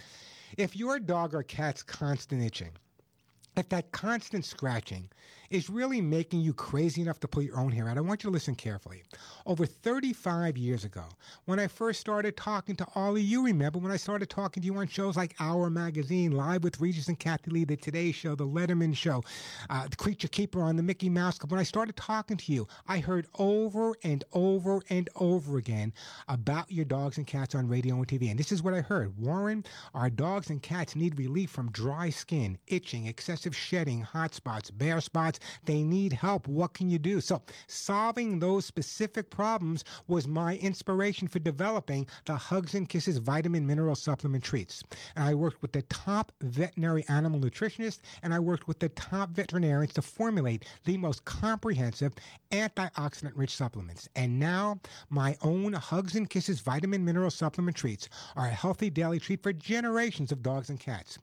If 0.57 0.75
your 0.75 0.97
dog 0.99 1.35
or 1.35 1.43
cat's 1.43 1.83
constant 1.83 2.41
itching, 2.41 2.71
if 3.57 3.67
that 3.69 3.91
constant 3.91 4.45
scratching 4.45 5.09
is 5.49 5.69
really 5.69 6.01
making 6.01 6.41
you 6.41 6.53
crazy 6.53 7.01
enough 7.01 7.19
to 7.21 7.27
pull 7.27 7.43
your 7.43 7.57
own 7.57 7.71
hair 7.71 7.87
out, 7.89 7.97
I 7.97 8.01
want 8.01 8.23
you 8.23 8.29
to 8.29 8.33
listen 8.33 8.55
carefully. 8.55 9.03
Over 9.45 9.65
35 9.65 10.57
years 10.57 10.83
ago, 10.83 11.03
when 11.45 11.59
I 11.59 11.67
first 11.67 11.99
started 11.99 12.35
talking 12.35 12.75
to 12.77 12.87
all 12.95 13.15
of 13.15 13.21
you, 13.21 13.43
remember 13.45 13.79
when 13.79 13.91
I 13.91 13.97
started 13.97 14.29
talking 14.29 14.61
to 14.61 14.65
you 14.65 14.75
on 14.77 14.87
shows 14.87 15.15
like 15.15 15.35
Our 15.39 15.69
Magazine, 15.69 16.31
Live 16.31 16.63
with 16.63 16.79
Regis 16.79 17.07
and 17.07 17.19
Kathie 17.19 17.51
Lee, 17.51 17.63
The 17.65 17.77
Today 17.77 18.11
Show, 18.11 18.35
The 18.35 18.47
Letterman 18.47 18.95
Show, 18.95 19.23
uh, 19.69 19.87
The 19.87 19.95
Creature 19.95 20.29
Keeper 20.29 20.61
on 20.61 20.75
the 20.75 20.83
Mickey 20.83 21.09
Mouse 21.09 21.37
Club, 21.37 21.51
when 21.51 21.59
I 21.59 21.63
started 21.63 21.95
talking 21.95 22.37
to 22.37 22.51
you, 22.51 22.67
I 22.87 22.99
heard 22.99 23.27
over 23.39 23.95
and 24.03 24.23
over 24.33 24.81
and 24.89 25.09
over 25.15 25.57
again 25.57 25.93
about 26.27 26.71
your 26.71 26.85
dogs 26.85 27.17
and 27.17 27.25
cats 27.27 27.55
on 27.55 27.67
radio 27.67 27.95
and 27.95 28.07
TV. 28.07 28.29
And 28.29 28.39
this 28.39 28.51
is 28.51 28.61
what 28.63 28.73
I 28.73 28.81
heard 28.81 29.17
Warren, 29.17 29.63
our 29.93 30.09
dogs 30.09 30.49
and 30.49 30.61
cats 30.61 30.95
need 30.95 31.17
relief 31.17 31.49
from 31.49 31.71
dry 31.71 32.09
skin, 32.09 32.57
itching, 32.67 33.07
excessive 33.07 33.55
shedding, 33.55 34.01
hot 34.01 34.33
spots, 34.33 34.71
bare 34.71 35.01
spots. 35.01 35.36
They 35.65 35.83
need 35.83 36.13
help. 36.13 36.47
What 36.47 36.73
can 36.73 36.89
you 36.89 36.99
do? 36.99 37.21
So, 37.21 37.41
solving 37.67 38.39
those 38.39 38.65
specific 38.65 39.29
problems 39.29 39.83
was 40.07 40.27
my 40.27 40.57
inspiration 40.57 41.27
for 41.27 41.39
developing 41.39 42.07
the 42.25 42.35
Hugs 42.35 42.73
and 42.73 42.87
Kisses 42.87 43.17
vitamin 43.17 43.65
mineral 43.65 43.95
supplement 43.95 44.43
treats. 44.43 44.83
And 45.15 45.23
I 45.23 45.33
worked 45.33 45.61
with 45.61 45.71
the 45.71 45.81
top 45.83 46.31
veterinary 46.41 47.05
animal 47.09 47.39
nutritionists 47.39 47.99
and 48.23 48.33
I 48.33 48.39
worked 48.39 48.67
with 48.67 48.79
the 48.79 48.89
top 48.89 49.31
veterinarians 49.31 49.93
to 49.93 50.01
formulate 50.01 50.65
the 50.85 50.97
most 50.97 51.25
comprehensive 51.25 52.13
antioxidant 52.51 53.33
rich 53.35 53.55
supplements. 53.55 54.07
And 54.15 54.39
now, 54.39 54.79
my 55.09 55.37
own 55.41 55.73
Hugs 55.73 56.15
and 56.15 56.29
Kisses 56.29 56.59
vitamin 56.59 57.03
mineral 57.03 57.31
supplement 57.31 57.77
treats 57.77 58.09
are 58.35 58.47
a 58.47 58.49
healthy 58.49 58.89
daily 58.89 59.19
treat 59.19 59.43
for 59.43 59.53
generations 59.53 60.31
of 60.31 60.43
dogs 60.43 60.69
and 60.69 60.79
cats. 60.79 61.17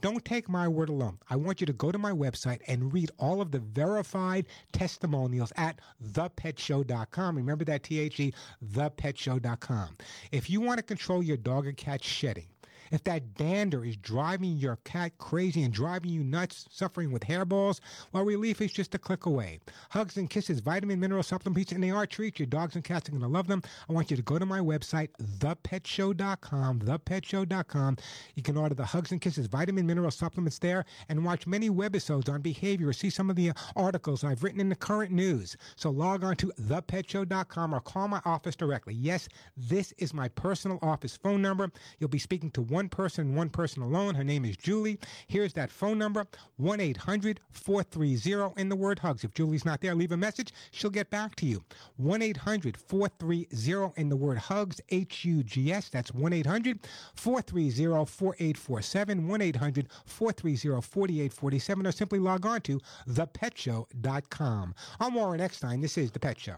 Don't 0.00 0.24
take 0.24 0.48
my 0.48 0.68
word 0.68 0.88
alone. 0.88 1.18
I 1.28 1.36
want 1.36 1.60
you 1.60 1.66
to 1.66 1.72
go 1.72 1.90
to 1.90 1.98
my 1.98 2.12
website 2.12 2.60
and 2.66 2.92
read 2.92 3.10
all 3.18 3.40
of 3.40 3.50
the 3.50 3.57
verified 3.58 4.46
testimonials 4.72 5.52
at 5.56 5.80
thepetshow.com. 6.12 7.36
Remember 7.36 7.64
that 7.64 7.82
T 7.82 7.98
H 7.98 8.20
E, 8.20 8.34
thepetshow.com. 8.72 9.96
If 10.32 10.50
you 10.50 10.60
want 10.60 10.78
to 10.78 10.82
control 10.82 11.22
your 11.22 11.36
dog 11.36 11.66
or 11.66 11.72
cat 11.72 12.02
shedding, 12.02 12.46
if 12.90 13.04
that 13.04 13.34
dander 13.34 13.84
is 13.84 13.96
driving 13.96 14.56
your 14.56 14.76
cat 14.84 15.12
crazy 15.18 15.62
and 15.62 15.72
driving 15.72 16.10
you 16.10 16.22
nuts, 16.22 16.66
suffering 16.70 17.12
with 17.12 17.22
hairballs, 17.22 17.80
well, 18.12 18.24
relief 18.24 18.60
is 18.60 18.72
just 18.72 18.94
a 18.94 18.98
click 18.98 19.26
away. 19.26 19.60
Hugs 19.90 20.16
and 20.16 20.28
Kisses, 20.30 20.60
vitamin, 20.60 21.00
mineral 21.00 21.22
supplements, 21.22 21.72
and 21.72 21.82
they 21.82 21.90
are 21.90 22.06
treats. 22.06 22.38
Your 22.38 22.46
dogs 22.46 22.74
and 22.74 22.84
cats 22.84 23.08
are 23.08 23.12
going 23.12 23.22
to 23.22 23.28
love 23.28 23.46
them. 23.46 23.62
I 23.88 23.92
want 23.92 24.10
you 24.10 24.16
to 24.16 24.22
go 24.22 24.38
to 24.38 24.46
my 24.46 24.60
website, 24.60 25.08
thepetshow.com, 25.38 26.80
thepetshow.com. 26.80 27.96
You 28.34 28.42
can 28.42 28.56
order 28.56 28.74
the 28.74 28.84
Hugs 28.84 29.12
and 29.12 29.20
Kisses 29.20 29.46
vitamin, 29.46 29.86
mineral 29.86 30.10
supplements 30.10 30.58
there 30.58 30.84
and 31.08 31.24
watch 31.24 31.46
many 31.46 31.70
webisodes 31.70 32.28
on 32.28 32.40
behavior 32.40 32.88
or 32.88 32.92
see 32.92 33.10
some 33.10 33.30
of 33.30 33.36
the 33.36 33.52
articles 33.76 34.24
I've 34.24 34.42
written 34.42 34.60
in 34.60 34.68
the 34.68 34.76
current 34.76 35.10
news. 35.12 35.56
So 35.76 35.90
log 35.90 36.24
on 36.24 36.36
to 36.36 36.52
thepetshow.com 36.60 37.74
or 37.74 37.80
call 37.80 38.08
my 38.08 38.20
office 38.24 38.56
directly. 38.56 38.94
Yes, 38.94 39.28
this 39.56 39.92
is 39.98 40.14
my 40.14 40.28
personal 40.28 40.78
office 40.82 41.16
phone 41.16 41.42
number. 41.42 41.70
You'll 41.98 42.08
be 42.08 42.18
speaking 42.18 42.50
to 42.52 42.62
one 42.62 42.77
person, 42.86 43.34
one 43.34 43.48
person 43.48 43.82
alone. 43.82 44.14
Her 44.14 44.22
name 44.22 44.44
is 44.44 44.58
Julie. 44.58 44.98
Here's 45.26 45.54
that 45.54 45.70
phone 45.70 45.96
number 45.96 46.26
1 46.58 46.80
800 46.80 47.40
430 47.50 48.60
in 48.60 48.68
the 48.68 48.76
word 48.76 48.98
hugs. 48.98 49.24
If 49.24 49.32
Julie's 49.32 49.64
not 49.64 49.80
there, 49.80 49.94
leave 49.94 50.12
a 50.12 50.18
message. 50.18 50.52
She'll 50.70 50.90
get 50.90 51.08
back 51.08 51.34
to 51.36 51.46
you. 51.46 51.64
1 51.96 52.20
800 52.20 52.76
430 52.76 53.92
in 53.96 54.10
the 54.10 54.16
word 54.16 54.36
hugs, 54.36 54.82
H 54.90 55.24
U 55.24 55.42
G 55.42 55.72
S. 55.72 55.88
That's 55.88 56.12
1 56.12 56.32
800 56.34 56.86
430 57.14 58.04
4847. 58.04 59.26
1 59.26 59.40
800 59.40 59.88
430 60.04 60.80
4847. 60.82 61.86
Or 61.86 61.92
simply 61.92 62.18
log 62.18 62.44
on 62.44 62.60
to 62.60 62.80
thepetshow.com. 63.08 64.74
I'm 65.00 65.14
Warren 65.14 65.40
Eckstein. 65.40 65.80
This 65.80 65.96
is 65.96 66.10
The 66.10 66.20
Pet 66.20 66.38
Show. 66.38 66.56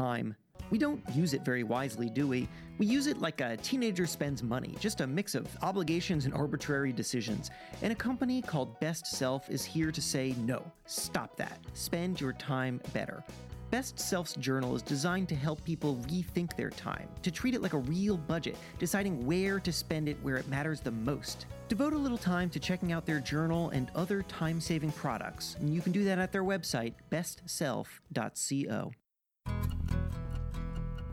Time. 0.00 0.34
We 0.70 0.78
don't 0.78 1.02
use 1.14 1.34
it 1.34 1.44
very 1.44 1.62
wisely, 1.62 2.08
do 2.08 2.26
we? 2.26 2.48
We 2.78 2.86
use 2.86 3.06
it 3.06 3.20
like 3.20 3.42
a 3.42 3.58
teenager 3.58 4.06
spends 4.06 4.42
money, 4.42 4.74
just 4.80 5.02
a 5.02 5.06
mix 5.06 5.34
of 5.34 5.46
obligations 5.60 6.24
and 6.24 6.32
arbitrary 6.32 6.90
decisions. 6.90 7.50
And 7.82 7.92
a 7.92 7.96
company 7.96 8.40
called 8.40 8.80
Best 8.80 9.06
Self 9.06 9.50
is 9.50 9.62
here 9.62 9.92
to 9.92 10.00
say 10.00 10.34
no, 10.38 10.62
stop 10.86 11.36
that. 11.36 11.58
Spend 11.74 12.18
your 12.18 12.32
time 12.32 12.80
better. 12.94 13.22
Best 13.70 14.00
Self's 14.00 14.32
journal 14.36 14.74
is 14.74 14.80
designed 14.80 15.28
to 15.28 15.34
help 15.34 15.62
people 15.64 16.02
rethink 16.08 16.56
their 16.56 16.70
time, 16.70 17.10
to 17.20 17.30
treat 17.30 17.54
it 17.54 17.60
like 17.60 17.74
a 17.74 17.78
real 17.78 18.16
budget, 18.16 18.56
deciding 18.78 19.26
where 19.26 19.60
to 19.60 19.70
spend 19.70 20.08
it 20.08 20.16
where 20.22 20.38
it 20.38 20.48
matters 20.48 20.80
the 20.80 20.90
most. 20.90 21.44
Devote 21.68 21.92
a 21.92 21.98
little 21.98 22.16
time 22.16 22.48
to 22.48 22.58
checking 22.58 22.90
out 22.90 23.04
their 23.04 23.20
journal 23.20 23.68
and 23.68 23.90
other 23.94 24.22
time 24.22 24.62
saving 24.62 24.92
products. 24.92 25.56
And 25.60 25.74
you 25.74 25.82
can 25.82 25.92
do 25.92 26.04
that 26.04 26.18
at 26.18 26.32
their 26.32 26.42
website, 26.44 26.94
bestself.co. 27.12 28.92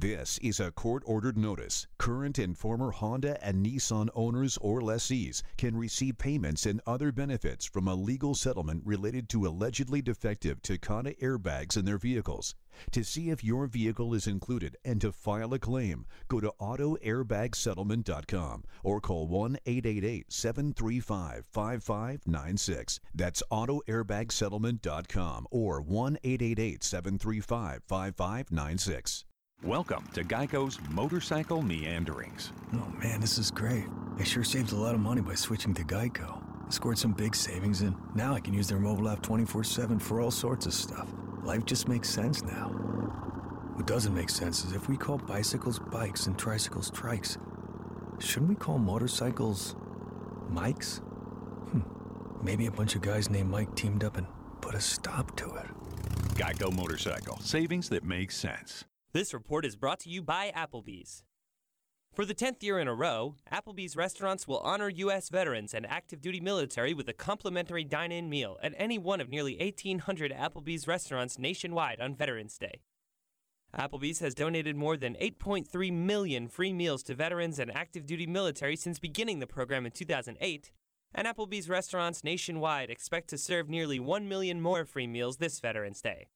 This 0.00 0.38
is 0.38 0.60
a 0.60 0.70
court 0.70 1.02
ordered 1.04 1.36
notice. 1.36 1.86
Current 1.98 2.38
and 2.38 2.56
former 2.56 2.90
Honda 2.90 3.36
and 3.44 3.62
Nissan 3.62 4.08
owners 4.14 4.56
or 4.62 4.80
lessees 4.80 5.42
can 5.58 5.76
receive 5.76 6.16
payments 6.16 6.64
and 6.64 6.80
other 6.86 7.12
benefits 7.12 7.66
from 7.66 7.86
a 7.86 7.94
legal 7.94 8.34
settlement 8.34 8.80
related 8.86 9.28
to 9.28 9.46
allegedly 9.46 10.00
defective 10.00 10.62
Takata 10.62 11.14
airbags 11.20 11.76
in 11.76 11.84
their 11.84 11.98
vehicles. 11.98 12.54
To 12.92 13.04
see 13.04 13.28
if 13.28 13.44
your 13.44 13.66
vehicle 13.66 14.14
is 14.14 14.26
included 14.26 14.74
and 14.86 15.02
to 15.02 15.12
file 15.12 15.52
a 15.52 15.58
claim, 15.58 16.06
go 16.28 16.40
to 16.40 16.50
autoairbagsettlement.com 16.58 18.64
or 18.82 19.02
call 19.02 19.28
1 19.28 19.58
888 19.66 20.32
735 20.32 21.44
5596. 21.44 23.00
That's 23.14 23.42
autoairbagsettlement.com 23.52 25.46
or 25.50 25.82
1 25.82 26.18
888 26.24 26.84
735 26.84 27.82
5596. 27.86 29.24
Welcome 29.64 30.06
to 30.14 30.24
Geico's 30.24 30.78
Motorcycle 30.88 31.60
Meanderings. 31.60 32.50
Oh 32.72 32.90
man, 32.98 33.20
this 33.20 33.36
is 33.36 33.50
great. 33.50 33.84
I 34.18 34.24
sure 34.24 34.42
saved 34.42 34.72
a 34.72 34.76
lot 34.76 34.94
of 34.94 35.02
money 35.02 35.20
by 35.20 35.34
switching 35.34 35.74
to 35.74 35.84
Geico. 35.84 36.42
I 36.66 36.70
scored 36.70 36.96
some 36.96 37.12
big 37.12 37.36
savings 37.36 37.82
and 37.82 37.94
now 38.14 38.32
I 38.32 38.40
can 38.40 38.54
use 38.54 38.68
their 38.68 38.78
mobile 38.78 39.10
app 39.10 39.20
24 39.20 39.64
7 39.64 39.98
for 39.98 40.22
all 40.22 40.30
sorts 40.30 40.64
of 40.64 40.72
stuff. 40.72 41.12
Life 41.42 41.66
just 41.66 41.88
makes 41.88 42.08
sense 42.08 42.42
now. 42.42 42.70
What 43.74 43.86
doesn't 43.86 44.14
make 44.14 44.30
sense 44.30 44.64
is 44.64 44.72
if 44.72 44.88
we 44.88 44.96
call 44.96 45.18
bicycles 45.18 45.78
bikes 45.78 46.26
and 46.26 46.38
tricycles 46.38 46.90
trikes, 46.90 47.36
shouldn't 48.18 48.48
we 48.48 48.56
call 48.56 48.78
motorcycles 48.78 49.76
Mikes? 50.48 51.02
Hmm. 51.70 51.82
Maybe 52.42 52.64
a 52.64 52.72
bunch 52.72 52.94
of 52.94 53.02
guys 53.02 53.28
named 53.28 53.50
Mike 53.50 53.74
teamed 53.74 54.04
up 54.04 54.16
and 54.16 54.26
put 54.62 54.74
a 54.74 54.80
stop 54.80 55.36
to 55.36 55.54
it. 55.56 55.66
Geico 56.34 56.74
Motorcycle. 56.74 57.38
Savings 57.40 57.90
that 57.90 58.04
make 58.04 58.30
sense. 58.30 58.84
This 59.12 59.34
report 59.34 59.64
is 59.64 59.74
brought 59.74 59.98
to 60.00 60.08
you 60.08 60.22
by 60.22 60.52
Applebee's. 60.56 61.24
For 62.14 62.24
the 62.24 62.34
10th 62.34 62.62
year 62.62 62.78
in 62.78 62.86
a 62.86 62.94
row, 62.94 63.34
Applebee's 63.52 63.96
restaurants 63.96 64.46
will 64.46 64.60
honor 64.60 64.88
U.S. 64.88 65.30
veterans 65.30 65.74
and 65.74 65.84
active 65.84 66.20
duty 66.20 66.38
military 66.38 66.94
with 66.94 67.08
a 67.08 67.12
complimentary 67.12 67.82
dine 67.82 68.12
in 68.12 68.28
meal 68.28 68.56
at 68.62 68.72
any 68.76 68.98
one 68.98 69.20
of 69.20 69.28
nearly 69.28 69.56
1,800 69.58 70.32
Applebee's 70.32 70.86
restaurants 70.86 71.40
nationwide 71.40 72.00
on 72.00 72.14
Veterans 72.14 72.56
Day. 72.56 72.82
Applebee's 73.76 74.20
has 74.20 74.32
donated 74.32 74.76
more 74.76 74.96
than 74.96 75.16
8.3 75.20 75.92
million 75.92 76.46
free 76.46 76.72
meals 76.72 77.02
to 77.04 77.14
veterans 77.16 77.58
and 77.58 77.74
active 77.74 78.06
duty 78.06 78.28
military 78.28 78.76
since 78.76 79.00
beginning 79.00 79.40
the 79.40 79.46
program 79.48 79.86
in 79.86 79.92
2008, 79.92 80.70
and 81.12 81.26
Applebee's 81.26 81.68
restaurants 81.68 82.22
nationwide 82.22 82.90
expect 82.90 83.28
to 83.30 83.38
serve 83.38 83.68
nearly 83.68 83.98
1 83.98 84.28
million 84.28 84.60
more 84.60 84.84
free 84.84 85.08
meals 85.08 85.38
this 85.38 85.58
Veterans 85.58 86.00
Day. 86.00 86.28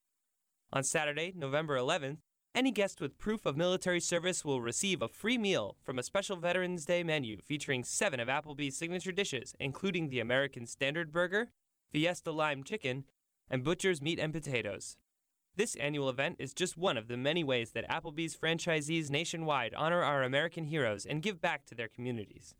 On 0.73 0.83
Saturday, 0.83 1.31
November 1.33 1.77
11th, 1.77 2.17
any 2.55 2.71
guest 2.71 3.01
with 3.01 3.17
proof 3.17 3.45
of 3.45 3.57
military 3.57 3.99
service 3.99 4.45
will 4.45 4.61
receive 4.61 5.01
a 5.01 5.09
free 5.09 5.37
meal 5.37 5.75
from 5.83 5.99
a 5.99 6.03
special 6.03 6.37
Veterans 6.37 6.85
Day 6.85 7.03
menu 7.03 7.41
featuring 7.41 7.83
seven 7.83 8.17
of 8.19 8.29
Applebee's 8.29 8.77
signature 8.77 9.11
dishes, 9.11 9.53
including 9.59 10.07
the 10.07 10.21
American 10.21 10.65
Standard 10.65 11.11
Burger, 11.11 11.49
Fiesta 11.91 12.31
Lime 12.31 12.63
Chicken, 12.63 13.03
and 13.49 13.63
Butcher's 13.63 14.01
Meat 14.01 14.19
and 14.19 14.31
Potatoes. 14.31 14.95
This 15.57 15.75
annual 15.75 16.09
event 16.09 16.37
is 16.39 16.53
just 16.53 16.77
one 16.77 16.97
of 16.97 17.09
the 17.09 17.17
many 17.17 17.43
ways 17.43 17.71
that 17.71 17.89
Applebee's 17.89 18.35
franchisees 18.35 19.09
nationwide 19.09 19.73
honor 19.73 20.01
our 20.01 20.23
American 20.23 20.63
heroes 20.63 21.05
and 21.05 21.21
give 21.21 21.41
back 21.41 21.65
to 21.65 21.75
their 21.75 21.89
communities. 21.89 22.55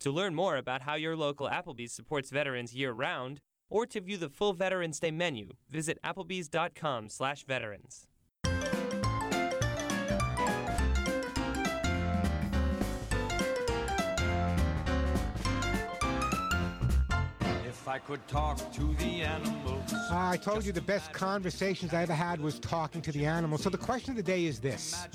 To 0.00 0.10
learn 0.10 0.34
more 0.34 0.56
about 0.56 0.82
how 0.82 0.96
your 0.96 1.16
local 1.16 1.48
Applebee's 1.48 1.92
supports 1.92 2.30
veterans 2.30 2.74
year-round, 2.74 3.40
or 3.70 3.86
to 3.86 4.00
view 4.00 4.16
the 4.16 4.28
full 4.28 4.52
Veterans 4.52 4.98
Day 5.00 5.12
menu, 5.12 5.52
visit 5.70 5.98
applebees.com/veterans. 6.04 8.06
If 17.82 17.88
I 17.88 17.98
could 17.98 18.24
talk 18.28 18.72
to 18.74 18.94
the 18.94 19.22
animals. 19.22 19.92
I 20.12 20.36
told 20.36 20.64
you 20.64 20.70
the 20.70 20.80
best 20.80 21.12
conversations 21.12 21.92
I 21.92 22.02
ever 22.02 22.14
had 22.14 22.40
was 22.40 22.60
talking 22.60 23.02
to 23.02 23.10
the 23.10 23.26
animals. 23.26 23.64
So 23.64 23.70
the 23.70 23.76
question 23.76 24.12
of 24.12 24.16
the 24.16 24.22
day 24.22 24.44
is 24.44 24.60
this 24.60 25.08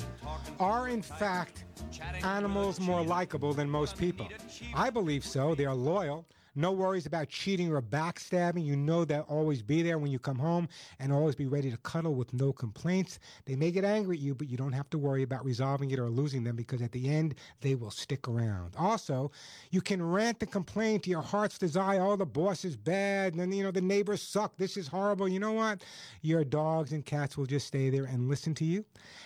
Are, 0.59 0.89
in 0.89 1.01
fact, 1.01 1.63
animals 2.24 2.82
more 2.82 3.01
likable 3.01 3.53
than 3.53 3.70
most 3.70 3.97
people? 3.97 4.28
I 4.76 4.89
believe 4.89 5.24
so. 5.24 5.55
They 5.55 5.63
are 5.63 5.74
loyal. 5.74 6.26
No 6.58 6.72
worries 6.72 7.05
about 7.05 7.30
cheating 7.30 7.72
or 7.72 7.84
backstabbing. 7.84 8.66
You 8.66 8.76
know 8.76 9.05
they'll 9.05 9.22
always 9.30 9.62
be 9.62 9.84
there 9.84 9.99
when 9.99 10.12
you 10.12 10.18
come 10.18 10.39
home 10.39 10.68
and 10.99 11.14
always 11.14 11.36
be 11.36 11.45
ready 11.45 11.70
to 11.70 11.78
cuddle 11.78 12.16
with 12.16 12.34
no 12.34 12.51
complaints. 12.51 13.20
They 13.45 13.55
may 13.55 13.70
get 13.70 13.86
angry 13.86 14.18
at 14.18 14.24
you, 14.24 14.34
but 14.34 14.49
you 14.49 14.58
don't 14.58 14.72
have 14.72 14.89
to 14.89 14.97
worry 14.97 15.22
about 15.22 15.45
resolving 15.45 15.91
it 15.91 15.99
or 15.99 16.10
losing 16.10 16.43
them 16.43 16.55
because 16.55 16.82
at 16.82 16.91
the 16.91 17.10
end, 17.10 17.36
they 17.62 17.76
will 17.76 17.91
stick 17.91 18.28
around. 18.28 18.74
Also, 18.76 19.32
you 19.70 19.82
can 19.82 20.01
rant 20.01 20.41
and 20.41 20.51
complain 20.51 20.99
to 21.01 21.12
your 21.12 21.22
heart's 21.22 21.60
desire. 21.60 22.01
Oh, 22.01 22.16
the 22.16 22.26
boss 22.26 22.66
is 22.66 22.76
bad. 22.76 23.36
And, 23.36 23.53
you 23.53 23.64
know, 23.64 23.70
the 23.70 23.80
neighbors 23.80 24.24
suck. 24.24 24.58
This 24.58 24.78
is 24.78 24.88
horrible. 24.88 25.28
You 25.28 25.39
know 25.39 25.51
what? 25.51 25.84
Your 26.24 26.43
dogs 26.43 26.91
and 26.91 27.05
cats 27.05 27.38
will 27.38 27.45
just 27.45 27.68
stay 27.68 27.91
there 27.91 28.05
and 28.05 28.28
listen 28.28 28.55
to 28.55 28.66
you. 28.66 28.84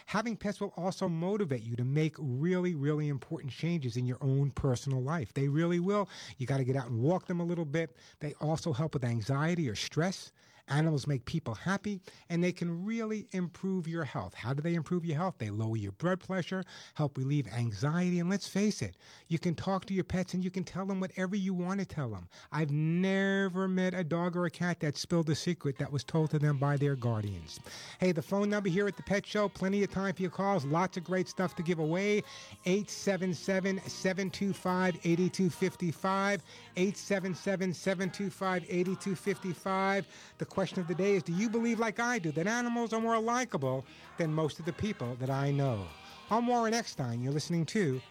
Having 0.07 0.35
pets 0.35 0.59
will 0.59 0.73
also 0.75 1.07
motivate 1.07 1.63
you 1.63 1.77
to 1.77 1.85
make 1.85 2.15
really, 2.19 2.75
really 2.75 3.07
important 3.07 3.53
changes 3.53 3.95
in 3.95 4.05
your 4.05 4.17
own 4.19 4.51
personal 4.51 5.01
life. 5.01 5.33
They 5.33 5.47
really 5.47 5.79
will. 5.79 6.09
You 6.37 6.45
got 6.45 6.57
to 6.57 6.65
get 6.65 6.75
out 6.75 6.87
and 6.87 6.99
walk 6.99 7.20
them 7.27 7.39
a 7.39 7.43
little 7.43 7.65
bit. 7.65 7.95
They 8.19 8.33
also 8.41 8.73
help 8.73 8.93
with 8.93 9.03
anxiety 9.03 9.69
or 9.69 9.75
stress. 9.75 10.31
Animals 10.67 11.07
make 11.07 11.25
people 11.25 11.55
happy 11.55 11.99
and 12.29 12.43
they 12.43 12.51
can 12.51 12.85
really 12.85 13.27
improve 13.31 13.87
your 13.87 14.03
health. 14.03 14.33
How 14.33 14.53
do 14.53 14.61
they 14.61 14.75
improve 14.75 15.05
your 15.05 15.17
health? 15.17 15.35
They 15.37 15.49
lower 15.49 15.77
your 15.77 15.91
blood 15.93 16.19
pressure, 16.19 16.63
help 16.95 17.17
relieve 17.17 17.47
anxiety, 17.47 18.19
and 18.19 18.29
let's 18.29 18.47
face 18.47 18.81
it, 18.81 18.97
you 19.27 19.39
can 19.39 19.55
talk 19.55 19.85
to 19.85 19.93
your 19.93 20.03
pets 20.03 20.33
and 20.33 20.43
you 20.43 20.51
can 20.51 20.63
tell 20.63 20.85
them 20.85 20.99
whatever 20.99 21.35
you 21.35 21.53
want 21.53 21.79
to 21.79 21.85
tell 21.85 22.09
them. 22.09 22.27
I've 22.51 22.71
never 22.71 23.67
met 23.67 23.93
a 23.93 24.03
dog 24.03 24.35
or 24.35 24.45
a 24.45 24.51
cat 24.51 24.79
that 24.81 24.97
spilled 24.97 25.29
a 25.29 25.35
secret 25.35 25.77
that 25.79 25.91
was 25.91 26.03
told 26.03 26.31
to 26.31 26.39
them 26.39 26.57
by 26.57 26.77
their 26.77 26.95
guardians. 26.95 27.59
Hey, 27.99 28.11
the 28.11 28.21
phone 28.21 28.49
number 28.49 28.69
here 28.69 28.87
at 28.87 28.97
the 28.97 29.03
Pet 29.03 29.25
Show, 29.25 29.49
plenty 29.49 29.83
of 29.83 29.91
time 29.91 30.13
for 30.13 30.21
your 30.21 30.31
calls, 30.31 30.65
lots 30.65 30.97
of 30.97 31.03
great 31.03 31.27
stuff 31.27 31.55
to 31.55 31.63
give 31.63 31.79
away. 31.79 32.23
877 32.65 33.81
725 33.87 34.95
8255. 35.03 36.43
877 36.77 37.73
725 37.73 38.63
8255. 38.69 40.07
The 40.37 40.45
question 40.51 40.79
of 40.79 40.87
the 40.87 40.95
day 40.95 41.15
is 41.15 41.23
Do 41.23 41.33
you 41.33 41.49
believe, 41.49 41.79
like 41.79 41.99
I 41.99 42.19
do, 42.19 42.31
that 42.33 42.45
animals 42.45 42.93
are 42.93 43.01
more 43.01 43.19
likable 43.19 43.85
than 44.17 44.33
most 44.33 44.59
of 44.59 44.65
the 44.65 44.73
people 44.73 45.15
that 45.19 45.29
I 45.29 45.51
know? 45.51 45.87
I'm 46.29 46.45
Warren 46.47 46.73
Eckstein. 46.73 47.21
You're 47.21 47.33
listening 47.33 47.65
to 47.67 48.01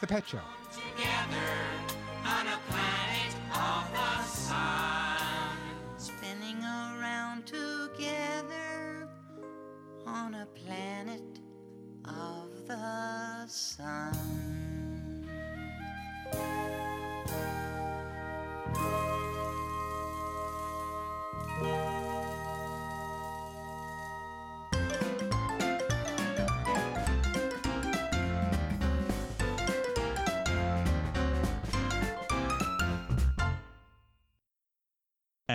The 0.00 0.06
Pet 0.06 0.28
Show. 0.28 0.40
on 10.06 10.34
a 10.34 10.46
planet 10.46 11.40
of 12.04 12.66
the 12.66 13.46
sun. 13.46 14.26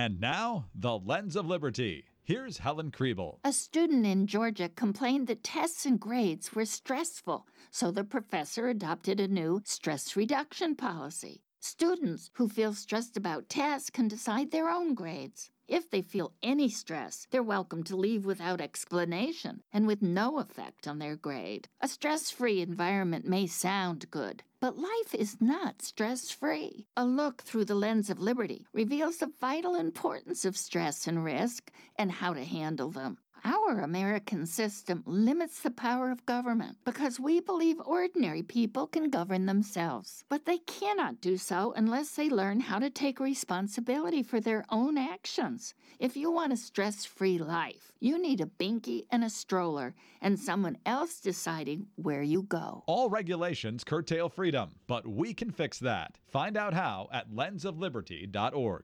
And 0.01 0.19
now, 0.19 0.65
the 0.73 0.97
Lens 0.97 1.35
of 1.35 1.45
Liberty. 1.45 2.05
Here's 2.23 2.57
Helen 2.57 2.89
Krieble. 2.89 3.37
A 3.43 3.53
student 3.53 4.03
in 4.03 4.25
Georgia 4.25 4.67
complained 4.67 5.27
that 5.27 5.43
tests 5.43 5.85
and 5.85 5.99
grades 5.99 6.55
were 6.55 6.65
stressful, 6.65 7.45
so 7.69 7.91
the 7.91 8.03
professor 8.03 8.67
adopted 8.67 9.19
a 9.19 9.27
new 9.27 9.61
stress 9.63 10.15
reduction 10.15 10.75
policy. 10.75 11.43
Students 11.59 12.31
who 12.33 12.49
feel 12.49 12.73
stressed 12.73 13.15
about 13.15 13.47
tests 13.47 13.91
can 13.91 14.07
decide 14.07 14.49
their 14.49 14.71
own 14.71 14.95
grades. 14.95 15.51
If 15.71 15.89
they 15.89 16.01
feel 16.01 16.33
any 16.43 16.67
stress, 16.67 17.27
they're 17.31 17.41
welcome 17.41 17.83
to 17.85 17.95
leave 17.95 18.25
without 18.25 18.59
explanation 18.59 19.63
and 19.71 19.87
with 19.87 20.01
no 20.01 20.39
effect 20.39 20.85
on 20.85 20.99
their 20.99 21.15
grade. 21.15 21.69
A 21.79 21.87
stress 21.87 22.29
free 22.29 22.59
environment 22.59 23.25
may 23.25 23.47
sound 23.47 24.11
good, 24.11 24.43
but 24.59 24.77
life 24.77 25.15
is 25.15 25.39
not 25.39 25.81
stress 25.81 26.29
free. 26.29 26.87
A 26.97 27.05
look 27.05 27.43
through 27.43 27.63
the 27.63 27.75
lens 27.75 28.09
of 28.09 28.19
liberty 28.19 28.67
reveals 28.73 29.19
the 29.19 29.31
vital 29.39 29.75
importance 29.75 30.43
of 30.43 30.57
stress 30.57 31.07
and 31.07 31.23
risk 31.23 31.71
and 31.95 32.11
how 32.11 32.33
to 32.33 32.43
handle 32.43 32.91
them. 32.91 33.19
Our 33.43 33.79
American 33.79 34.45
system 34.45 35.03
limits 35.05 35.61
the 35.61 35.71
power 35.71 36.11
of 36.11 36.25
government 36.25 36.77
because 36.85 37.19
we 37.19 37.39
believe 37.39 37.79
ordinary 37.83 38.43
people 38.43 38.85
can 38.85 39.09
govern 39.09 39.45
themselves. 39.45 40.23
But 40.29 40.45
they 40.45 40.59
cannot 40.59 41.21
do 41.21 41.37
so 41.37 41.73
unless 41.75 42.11
they 42.11 42.29
learn 42.29 42.59
how 42.59 42.79
to 42.79 42.89
take 42.89 43.19
responsibility 43.19 44.21
for 44.21 44.39
their 44.39 44.63
own 44.69 44.97
actions. 44.97 45.73
If 45.99 46.15
you 46.15 46.31
want 46.31 46.53
a 46.53 46.57
stress 46.57 47.05
free 47.05 47.37
life, 47.37 47.91
you 47.99 48.21
need 48.21 48.41
a 48.41 48.45
binky 48.45 49.05
and 49.11 49.23
a 49.23 49.29
stroller 49.29 49.95
and 50.21 50.39
someone 50.39 50.77
else 50.85 51.19
deciding 51.19 51.87
where 51.95 52.23
you 52.23 52.43
go. 52.43 52.83
All 52.85 53.09
regulations 53.09 53.83
curtail 53.83 54.29
freedom, 54.29 54.75
but 54.87 55.07
we 55.07 55.33
can 55.33 55.51
fix 55.51 55.79
that. 55.79 56.17
Find 56.27 56.57
out 56.57 56.73
how 56.73 57.07
at 57.11 57.31
lensofliberty.org. 57.31 58.83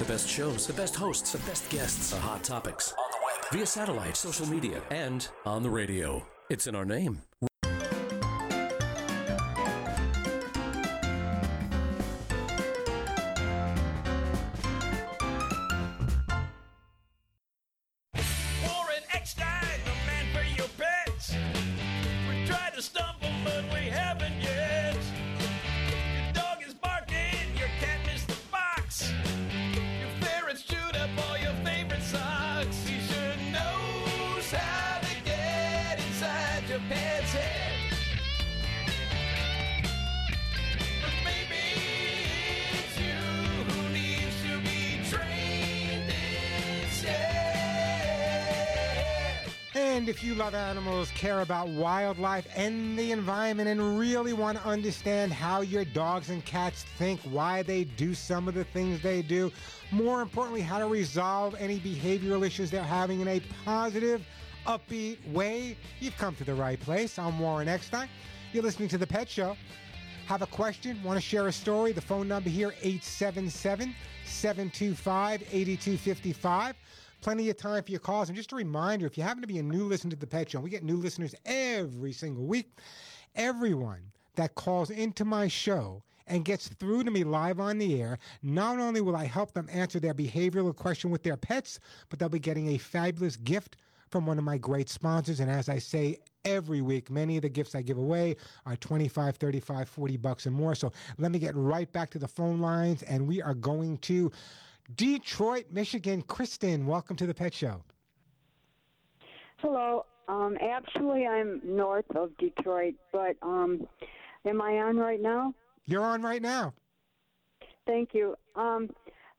The 0.00 0.06
best 0.06 0.26
shows, 0.26 0.66
the 0.66 0.72
best 0.72 0.96
hosts, 0.96 1.32
the 1.32 1.38
best 1.40 1.68
guests, 1.68 2.08
the 2.08 2.16
hot 2.16 2.42
topics. 2.42 2.92
On 2.92 3.10
the 3.10 3.18
web, 3.22 3.52
via 3.52 3.66
satellite, 3.66 4.16
social 4.16 4.46
media, 4.46 4.80
and 4.90 5.28
on 5.44 5.62
the 5.62 5.68
radio. 5.68 6.26
It's 6.48 6.66
in 6.66 6.74
our 6.74 6.86
name. 6.86 7.20
Care 51.20 51.42
about 51.42 51.68
wildlife 51.68 52.46
and 52.56 52.98
the 52.98 53.12
environment, 53.12 53.68
and 53.68 53.98
really 53.98 54.32
want 54.32 54.56
to 54.56 54.64
understand 54.66 55.30
how 55.30 55.60
your 55.60 55.84
dogs 55.84 56.30
and 56.30 56.42
cats 56.46 56.86
think, 56.96 57.20
why 57.24 57.62
they 57.62 57.84
do 57.84 58.14
some 58.14 58.48
of 58.48 58.54
the 58.54 58.64
things 58.64 59.02
they 59.02 59.20
do, 59.20 59.52
more 59.90 60.22
importantly, 60.22 60.62
how 60.62 60.78
to 60.78 60.86
resolve 60.86 61.54
any 61.58 61.78
behavioral 61.78 62.46
issues 62.46 62.70
they're 62.70 62.82
having 62.82 63.20
in 63.20 63.28
a 63.28 63.42
positive, 63.66 64.26
upbeat 64.66 65.18
way, 65.30 65.76
you've 66.00 66.16
come 66.16 66.34
to 66.36 66.44
the 66.44 66.54
right 66.54 66.80
place. 66.80 67.18
I'm 67.18 67.38
Warren 67.38 67.68
Eckstein. 67.68 68.08
You're 68.54 68.62
listening 68.62 68.88
to 68.88 68.96
The 68.96 69.06
Pet 69.06 69.28
Show. 69.28 69.58
Have 70.24 70.40
a 70.40 70.46
question? 70.46 71.02
Want 71.02 71.18
to 71.18 71.20
share 71.20 71.48
a 71.48 71.52
story? 71.52 71.92
The 71.92 72.00
phone 72.00 72.28
number 72.28 72.48
here 72.48 72.72
877 72.80 73.94
725 74.24 75.42
8255. 75.52 76.76
Plenty 77.20 77.50
of 77.50 77.56
time 77.56 77.82
for 77.82 77.90
your 77.90 78.00
calls. 78.00 78.28
And 78.28 78.36
just 78.36 78.52
a 78.52 78.56
reminder 78.56 79.06
if 79.06 79.18
you 79.18 79.22
happen 79.22 79.42
to 79.42 79.46
be 79.46 79.58
a 79.58 79.62
new 79.62 79.84
listener 79.84 80.10
to 80.10 80.16
the 80.16 80.26
Pet 80.26 80.50
Show, 80.50 80.60
we 80.60 80.70
get 80.70 80.82
new 80.82 80.96
listeners 80.96 81.34
every 81.44 82.12
single 82.12 82.44
week. 82.46 82.70
Everyone 83.34 84.00
that 84.36 84.54
calls 84.54 84.90
into 84.90 85.24
my 85.24 85.48
show 85.48 86.02
and 86.26 86.44
gets 86.44 86.68
through 86.68 87.04
to 87.04 87.10
me 87.10 87.24
live 87.24 87.60
on 87.60 87.78
the 87.78 88.00
air, 88.00 88.18
not 88.42 88.78
only 88.78 89.00
will 89.00 89.16
I 89.16 89.24
help 89.24 89.52
them 89.52 89.68
answer 89.70 90.00
their 90.00 90.14
behavioral 90.14 90.74
question 90.74 91.10
with 91.10 91.22
their 91.22 91.36
pets, 91.36 91.80
but 92.08 92.18
they'll 92.18 92.28
be 92.28 92.38
getting 92.38 92.68
a 92.68 92.78
fabulous 92.78 93.36
gift 93.36 93.76
from 94.08 94.26
one 94.26 94.38
of 94.38 94.44
my 94.44 94.58
great 94.58 94.88
sponsors. 94.88 95.40
And 95.40 95.50
as 95.50 95.68
I 95.68 95.78
say 95.78 96.18
every 96.44 96.80
week, 96.80 97.10
many 97.10 97.36
of 97.36 97.42
the 97.42 97.48
gifts 97.48 97.74
I 97.74 97.82
give 97.82 97.98
away 97.98 98.36
are 98.66 98.76
25, 98.76 99.36
35, 99.36 99.88
40 99.88 100.16
bucks 100.16 100.46
and 100.46 100.54
more. 100.54 100.74
So 100.74 100.92
let 101.18 101.32
me 101.32 101.38
get 101.38 101.54
right 101.54 101.90
back 101.92 102.10
to 102.10 102.18
the 102.18 102.28
phone 102.28 102.60
lines, 102.60 103.02
and 103.02 103.26
we 103.26 103.42
are 103.42 103.54
going 103.54 103.98
to 103.98 104.32
Detroit, 104.96 105.66
Michigan. 105.70 106.22
Kristen, 106.22 106.86
welcome 106.86 107.16
to 107.16 107.26
the 107.26 107.34
Pet 107.34 107.54
Show. 107.54 107.82
Hello. 109.58 110.06
Um, 110.28 110.56
actually, 110.60 111.26
I'm 111.26 111.60
north 111.64 112.04
of 112.14 112.36
Detroit, 112.38 112.94
but 113.12 113.36
um, 113.42 113.86
am 114.46 114.62
I 114.62 114.78
on 114.78 114.96
right 114.96 115.20
now? 115.20 115.52
You're 115.86 116.04
on 116.04 116.22
right 116.22 116.40
now. 116.40 116.72
Thank 117.86 118.10
you. 118.12 118.36
Um, 118.54 118.90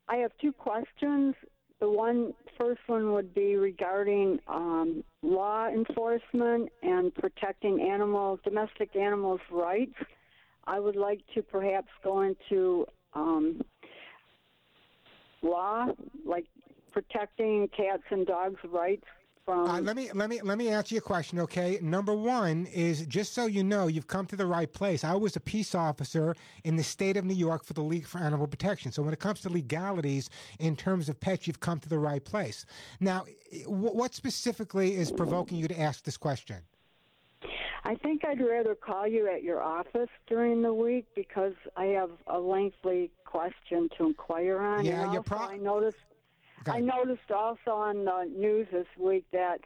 I 0.09 0.17
have 0.17 0.31
two 0.41 0.51
questions. 0.51 1.35
The 1.79 1.89
one 1.89 2.33
first 2.57 2.81
one 2.87 3.13
would 3.13 3.33
be 3.33 3.55
regarding 3.55 4.39
um, 4.47 5.03
law 5.23 5.67
enforcement 5.67 6.69
and 6.83 7.13
protecting 7.15 7.81
animals, 7.81 8.39
domestic 8.43 8.95
animals' 8.95 9.39
rights. 9.49 9.95
I 10.67 10.79
would 10.79 10.95
like 10.95 11.21
to 11.33 11.41
perhaps 11.41 11.87
go 12.03 12.21
into 12.21 12.85
um, 13.13 13.61
law, 15.41 15.87
like 16.25 16.45
protecting 16.91 17.67
cats 17.69 18.03
and 18.09 18.25
dogs' 18.25 18.59
rights 18.69 19.05
from. 19.45 19.67
Uh, 19.67 19.81
let 19.81 19.95
me 19.95 20.09
let 20.13 20.29
me 20.29 20.41
let 20.41 20.57
me 20.57 20.69
answer 20.69 20.95
your 20.95 21.01
question, 21.01 21.39
okay? 21.39 21.79
Number 21.81 22.13
one 22.13 22.67
is 22.67 23.05
just 23.05 23.33
so 23.33 23.45
you 23.45 23.63
know, 23.63 23.87
you've 23.87 24.07
come 24.07 24.25
to 24.27 24.35
the 24.35 24.45
right 24.45 24.71
place. 24.71 25.03
I 25.03 25.15
was 25.15 25.35
a 25.35 25.39
peace 25.39 25.75
officer 25.75 26.35
in 26.63 26.75
the 26.75 26.83
state 26.83 27.17
of 27.17 27.25
New 27.25 27.35
York 27.35 27.63
for 27.63 27.73
the 27.73 27.81
League 27.81 28.05
for 28.05 28.19
Animal 28.19 28.47
Protection. 28.47 28.91
So 28.91 29.01
when 29.01 29.13
it 29.13 29.19
comes 29.19 29.41
to 29.41 29.49
legalities 29.49 30.29
in 30.59 30.75
terms 30.75 31.09
of 31.09 31.19
pets, 31.19 31.47
you've 31.47 31.59
come 31.59 31.79
to 31.79 31.89
the 31.89 31.99
right 31.99 32.23
place. 32.23 32.65
Now, 32.99 33.25
what 33.65 34.13
specifically 34.13 34.95
is 34.95 35.11
provoking 35.11 35.57
you 35.57 35.67
to 35.67 35.79
ask 35.79 36.03
this 36.03 36.17
question? 36.17 36.57
I 37.83 37.95
think 37.95 38.23
I'd 38.25 38.39
rather 38.39 38.75
call 38.75 39.07
you 39.07 39.27
at 39.27 39.43
your 39.43 39.61
office 39.61 40.09
during 40.27 40.61
the 40.61 40.73
week 40.73 41.07
because 41.15 41.53
I 41.75 41.85
have 41.85 42.11
a 42.27 42.39
lengthy 42.39 43.11
question 43.25 43.89
to 43.97 44.05
inquire 44.05 44.59
on. 44.59 44.85
Yeah, 44.85 45.01
and 45.01 45.09
also 45.09 45.21
pro- 45.23 45.37
I 45.39 45.57
noticed. 45.57 45.97
I 46.67 46.79
noticed 46.79 47.31
also 47.31 47.71
on 47.71 48.05
the 48.05 48.29
news 48.31 48.67
this 48.71 48.85
week 48.99 49.25
that 49.31 49.61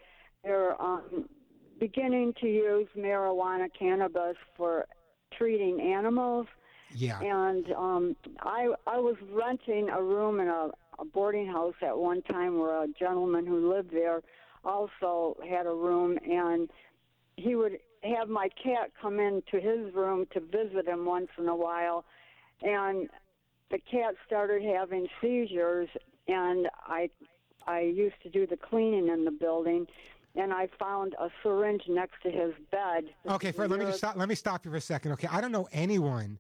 they're 0.46 0.82
um, 0.82 1.28
beginning 1.78 2.34
to 2.40 2.48
use 2.48 2.88
marijuana 2.98 3.68
cannabis 3.78 4.38
for 4.56 4.86
treating 5.38 5.82
animals. 5.82 6.48
Yeah. 6.94 7.20
And 7.20 7.70
um, 7.74 8.16
I 8.40 8.70
I 8.88 8.98
was 9.00 9.16
renting 9.34 9.90
a 9.90 10.02
room 10.02 10.40
in 10.40 10.48
a, 10.48 10.70
a 11.00 11.06
boarding 11.06 11.48
house 11.48 11.76
at 11.82 11.98
one 11.98 12.22
time 12.22 12.60
where 12.60 12.84
a 12.84 12.88
gentleman 12.98 13.46
who 13.46 13.70
lived 13.70 13.92
there 13.92 14.22
also 14.64 15.36
had 15.48 15.66
a 15.66 15.74
room, 15.74 16.18
and 16.26 16.70
he 17.36 17.56
would 17.56 17.78
have 18.06 18.30
my 18.30 18.50
cat 18.50 18.92
come 19.02 19.20
into 19.20 19.60
his 19.60 19.94
room 19.94 20.26
to 20.34 20.40
visit 20.40 20.88
him 20.88 21.06
once 21.06 21.30
in 21.38 21.48
a 21.48 21.56
while, 21.56 22.06
and 22.62 23.10
the 23.72 23.80
cat 23.80 24.16
started 24.26 24.64
having 24.64 25.08
seizures, 25.22 25.90
and 26.28 26.68
I 26.88 27.10
I 27.68 27.82
used 27.82 28.22
to 28.24 28.30
do 28.30 28.46
the 28.46 28.58
cleaning 28.58 29.08
in 29.08 29.26
the 29.26 29.32
building. 29.32 29.88
And 30.38 30.52
I 30.52 30.68
found 30.78 31.16
a 31.18 31.30
syringe 31.42 31.84
next 31.88 32.22
to 32.24 32.30
his 32.30 32.54
bed. 32.70 33.06
Okay, 33.26 33.54
for, 33.54 33.70
let 33.70 33.80
me 33.80 33.86
just 33.86 34.00
stop, 34.00 34.18
let 34.18 34.28
me 34.28 34.36
stop 34.36 34.66
you 34.66 34.72
for 34.72 34.76
a 34.76 34.82
second. 34.82 35.14
Okay, 35.14 35.30
I 35.32 35.40
don't 35.40 35.54
know 35.54 35.70
anyone 35.72 36.40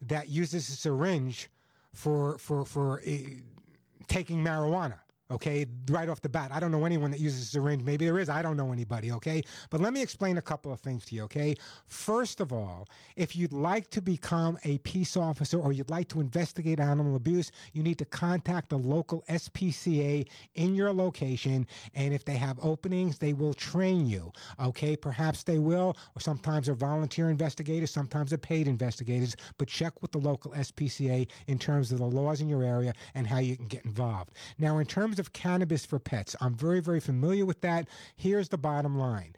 that 0.00 0.30
uses 0.30 0.66
a 0.70 0.72
syringe 0.72 1.50
for 1.92 2.38
for 2.38 2.64
for 2.64 3.02
uh, 3.06 3.10
taking 4.08 4.42
marijuana. 4.42 4.98
Okay, 5.34 5.66
right 5.90 6.08
off 6.08 6.20
the 6.20 6.28
bat, 6.28 6.50
I 6.52 6.60
don't 6.60 6.70
know 6.70 6.84
anyone 6.84 7.10
that 7.10 7.18
uses 7.18 7.50
syringe. 7.50 7.82
Maybe 7.82 8.04
there 8.04 8.18
is. 8.20 8.28
I 8.28 8.40
don't 8.40 8.56
know 8.56 8.72
anybody. 8.72 9.10
Okay, 9.12 9.42
but 9.70 9.80
let 9.80 9.92
me 9.92 10.00
explain 10.00 10.38
a 10.38 10.42
couple 10.42 10.72
of 10.72 10.80
things 10.80 11.04
to 11.06 11.14
you. 11.14 11.24
Okay, 11.24 11.56
first 11.86 12.40
of 12.40 12.52
all, 12.52 12.88
if 13.16 13.34
you'd 13.34 13.52
like 13.52 13.90
to 13.90 14.00
become 14.00 14.58
a 14.64 14.78
peace 14.78 15.16
officer 15.16 15.58
or 15.58 15.72
you'd 15.72 15.90
like 15.90 16.08
to 16.08 16.20
investigate 16.20 16.78
animal 16.78 17.16
abuse, 17.16 17.50
you 17.72 17.82
need 17.82 17.98
to 17.98 18.04
contact 18.04 18.68
the 18.68 18.78
local 18.78 19.24
SPCA 19.28 20.26
in 20.54 20.74
your 20.74 20.92
location, 20.92 21.66
and 21.94 22.14
if 22.14 22.24
they 22.24 22.36
have 22.36 22.58
openings, 22.62 23.18
they 23.18 23.32
will 23.32 23.54
train 23.54 24.06
you. 24.06 24.32
Okay, 24.60 24.94
perhaps 24.96 25.42
they 25.42 25.58
will, 25.58 25.96
or 26.14 26.20
sometimes 26.20 26.66
they're 26.66 26.76
volunteer 26.76 27.30
investigators, 27.30 27.90
sometimes 27.90 28.30
they're 28.30 28.38
paid 28.38 28.68
investigators. 28.68 29.34
But 29.58 29.68
check 29.68 30.00
with 30.00 30.12
the 30.12 30.18
local 30.18 30.52
SPCA 30.52 31.26
in 31.48 31.58
terms 31.58 31.90
of 31.90 31.98
the 31.98 32.04
laws 32.04 32.40
in 32.40 32.48
your 32.48 32.62
area 32.62 32.92
and 33.14 33.26
how 33.26 33.38
you 33.38 33.56
can 33.56 33.66
get 33.66 33.84
involved. 33.84 34.30
Now, 34.58 34.78
in 34.78 34.86
terms 34.86 35.18
of 35.18 35.23
cannabis 35.32 35.86
for 35.86 35.98
pets, 35.98 36.36
I'm 36.40 36.54
very, 36.54 36.80
very 36.80 37.00
familiar 37.00 37.46
with 37.46 37.60
that. 37.62 37.88
Here's 38.16 38.48
the 38.48 38.58
bottom 38.58 38.98
line. 38.98 39.34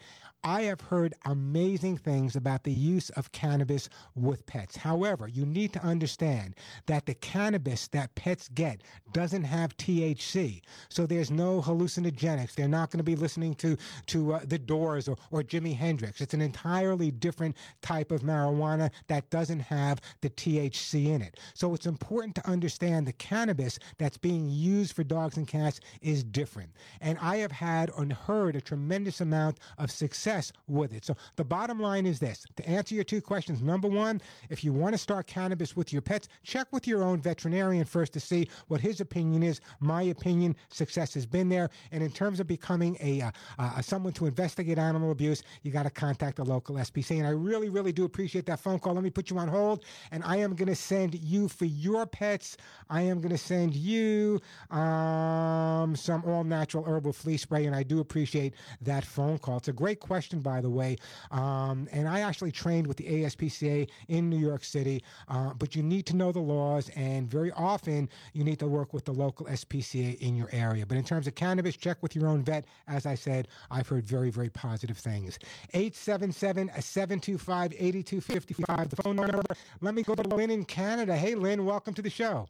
I 0.47 0.62
have 0.62 0.80
heard 0.80 1.12
amazing 1.24 1.97
things 1.97 2.36
about 2.36 2.62
the 2.62 2.72
use 2.72 3.11
of 3.11 3.32
cannabis 3.32 3.88
with 4.14 4.47
pets. 4.47 4.76
However, 4.76 5.26
you 5.26 5.44
need 5.44 5.72
to 5.72 5.82
understand 5.82 6.55
that 6.86 7.05
the 7.05 7.14
cannabis 7.14 7.88
that 7.88 8.14
pets 8.14 8.49
get 8.55 8.82
doesn't 9.12 9.42
have 9.42 9.76
THC. 9.76 10.61
So 10.88 11.05
there's 11.05 11.32
no 11.32 11.61
hallucinogenics. 11.61 12.55
They're 12.55 12.68
not 12.68 12.92
going 12.92 12.99
to 12.99 13.03
be 13.03 13.16
listening 13.16 13.57
to, 13.57 13.76
to 14.07 14.34
uh, 14.34 14.40
The 14.44 14.61
Doors 14.61 15.09
or, 15.09 15.16
or 15.32 15.42
Jimi 15.42 15.76
Hendrix. 15.76 16.20
It's 16.20 16.32
an 16.34 16.40
entirely 16.40 17.11
different 17.11 17.57
type 17.82 18.12
of 18.12 18.20
marijuana 18.20 18.92
that 19.09 19.28
doesn't 19.30 19.59
have 19.59 20.01
the 20.20 20.30
THC 20.30 21.07
in 21.07 21.22
it. 21.22 21.40
So 21.55 21.74
it's 21.74 21.86
important 21.86 22.36
to 22.36 22.49
understand 22.49 23.09
the 23.09 23.14
cannabis 23.14 23.80
that's 23.99 24.16
being 24.16 24.49
used 24.49 24.94
for 24.94 25.03
dogs 25.03 25.38
and 25.38 25.49
cats 25.49 25.80
is 26.03 26.22
different. 26.22 26.70
And 27.01 27.18
I 27.20 27.38
have 27.38 27.51
had 27.51 27.90
and 27.99 28.12
heard 28.12 28.55
a 28.55 28.61
tremendous 28.61 29.20
amount 29.20 29.59
of 29.78 29.90
success 29.90 30.36
with 30.68 30.93
it. 30.93 31.05
So 31.05 31.16
the 31.37 31.45
bottom 31.45 31.80
line 31.80 32.07
is 32.07 32.18
this 32.18 32.45
to 32.57 32.68
answer 32.68 32.95
your 32.95 33.05
two 33.05 33.20
questions 33.20 33.62
number 33.62 33.89
one, 33.89 34.20
if 34.51 34.64
you 34.64 34.72
want 34.72 34.95
to 34.95 34.99
start 34.99 35.26
cannabis 35.26 35.76
with 35.76 35.93
your 35.93 36.03
pets, 36.03 36.28
check 36.43 36.66
with 36.72 36.87
your 36.87 37.03
own 37.03 37.20
veterinarian 37.20 37.84
first 37.84 38.12
to 38.14 38.20
see 38.20 38.49
what 38.68 38.80
his 38.80 39.01
opinion 39.01 39.43
is. 39.43 39.61
My 39.80 40.03
opinion, 40.03 40.57
success 40.68 41.14
has 41.14 41.26
been 41.26 41.49
there. 41.49 41.70
And 41.93 42.03
in 42.03 42.11
terms 42.11 42.41
of 42.41 42.47
becoming 42.47 42.97
a, 43.01 43.22
uh, 43.22 43.30
uh, 43.59 43.80
someone 43.82 44.12
to 44.14 44.26
investigate 44.26 44.78
animal 44.78 45.11
abuse, 45.11 45.43
you 45.62 45.70
got 45.70 45.84
to 45.84 45.91
contact 45.91 46.37
the 46.37 46.45
local 46.45 46.76
SPCA. 46.76 47.18
And 47.18 47.26
I 47.26 47.30
really, 47.30 47.68
really 47.68 47.93
do 47.93 48.05
appreciate 48.05 48.47
that 48.47 48.61
phone 48.61 48.78
call. 48.78 48.95
Let 48.95 49.05
me 49.05 49.11
put 49.11 49.30
you 49.30 49.39
on 49.39 49.49
hold, 49.49 49.84
and 50.11 50.22
I 50.24 50.37
am 50.37 50.55
going 50.55 50.68
to 50.68 50.74
send 50.74 51.14
you 51.14 51.49
for 51.49 51.64
your 51.64 52.07
pets. 52.07 52.57
I 52.91 53.03
am 53.03 53.20
going 53.20 53.30
to 53.30 53.39
send 53.39 53.74
you 53.74 54.41
um, 54.70 55.97
some 55.97 56.22
all 56.24 56.45
natural 56.45 56.84
herbal 56.84 57.12
flea 57.12 57.37
spray, 57.37 57.66
and 57.66 57.74
I 57.74 57.82
do 57.82 58.01
appreciate 58.01 58.55
that 58.82 59.05
phone 59.05 59.39
call. 59.39 59.59
It's 59.59 59.68
a 59.68 59.72
great 59.72 60.01
question, 60.01 60.15
by 60.24 60.60
the 60.60 60.70
way. 60.70 60.96
Um, 61.30 61.88
and 61.92 62.08
I 62.08 62.20
actually 62.20 62.52
trained 62.52 62.86
with 62.86 62.96
the 62.96 63.04
ASPCA 63.04 63.88
in 64.08 64.30
New 64.30 64.38
York 64.38 64.64
City, 64.64 65.02
uh, 65.28 65.52
but 65.54 65.76
you 65.76 65.82
need 65.82 66.06
to 66.06 66.16
know 66.16 66.32
the 66.32 66.40
laws, 66.40 66.90
and 66.96 67.28
very 67.28 67.52
often 67.52 68.08
you 68.32 68.44
need 68.44 68.58
to 68.60 68.66
work 68.66 68.92
with 68.92 69.04
the 69.04 69.12
local 69.12 69.46
SPCA 69.46 70.18
in 70.20 70.36
your 70.36 70.48
area. 70.52 70.86
But 70.86 70.96
in 70.96 71.04
terms 71.04 71.26
of 71.26 71.34
cannabis, 71.34 71.76
check 71.76 72.02
with 72.02 72.16
your 72.16 72.28
own 72.28 72.42
vet. 72.42 72.64
As 72.88 73.06
I 73.06 73.14
said, 73.14 73.48
I've 73.70 73.88
heard 73.88 74.04
very, 74.04 74.30
very 74.30 74.50
positive 74.50 74.96
things. 74.96 75.38
877 75.74 76.70
725 76.80 77.72
8255, 77.72 78.88
the 78.90 78.96
phone 79.02 79.16
number. 79.16 79.42
Let 79.80 79.94
me 79.94 80.02
go 80.02 80.14
to 80.14 80.22
Lynn 80.22 80.50
in 80.50 80.64
Canada. 80.64 81.16
Hey, 81.16 81.34
Lynn, 81.34 81.64
welcome 81.64 81.94
to 81.94 82.02
the 82.02 82.10
show. 82.10 82.46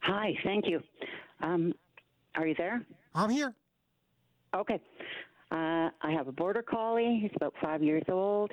Hi, 0.00 0.34
thank 0.44 0.66
you. 0.66 0.80
Um, 1.42 1.74
are 2.36 2.46
you 2.46 2.54
there? 2.56 2.82
I'm 3.14 3.30
here. 3.30 3.54
Okay. 4.54 4.80
Uh, 5.50 5.90
I 6.02 6.12
have 6.12 6.28
a 6.28 6.32
border 6.32 6.62
collie. 6.62 7.18
He's 7.20 7.32
about 7.36 7.54
five 7.60 7.82
years 7.82 8.04
old. 8.08 8.52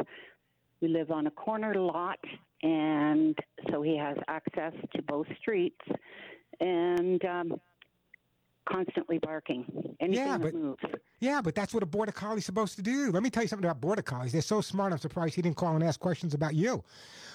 We 0.82 0.88
live 0.88 1.12
on 1.12 1.28
a 1.28 1.32
corner 1.32 1.76
lot, 1.76 2.20
and 2.64 3.38
so 3.72 3.82
he 3.82 3.98
has 3.98 4.18
access 4.28 4.74
to 4.96 5.02
both 5.04 5.28
streets 5.40 5.82
and 6.60 7.24
um, 7.26 7.62
constantly 8.68 9.18
barking. 9.20 9.66
Anything 10.00 10.26
Yeah, 10.26 10.38
that 10.38 10.42
but- 10.42 10.54
moves. 10.54 10.82
Yeah, 11.20 11.42
but 11.42 11.56
that's 11.56 11.74
what 11.74 11.82
a 11.82 11.88
border 11.88 12.12
collie's 12.12 12.46
supposed 12.46 12.76
to 12.76 12.84
do. 12.84 13.12
Let 13.12 13.24
me 13.24 13.32
tell 13.32 13.42
you 13.42 13.50
something 13.50 13.66
about 13.66 13.82
border 13.82 14.04
collies. 14.04 14.34
They're 14.34 14.42
so 14.44 14.62
smart. 14.62 14.94
I'm 14.94 15.00
surprised 15.00 15.34
he 15.34 15.42
didn't 15.42 15.58
call 15.58 15.74
and 15.74 15.84
ask 15.84 16.00
questions 16.00 16.36
about 16.36 16.54
you. 16.54 16.84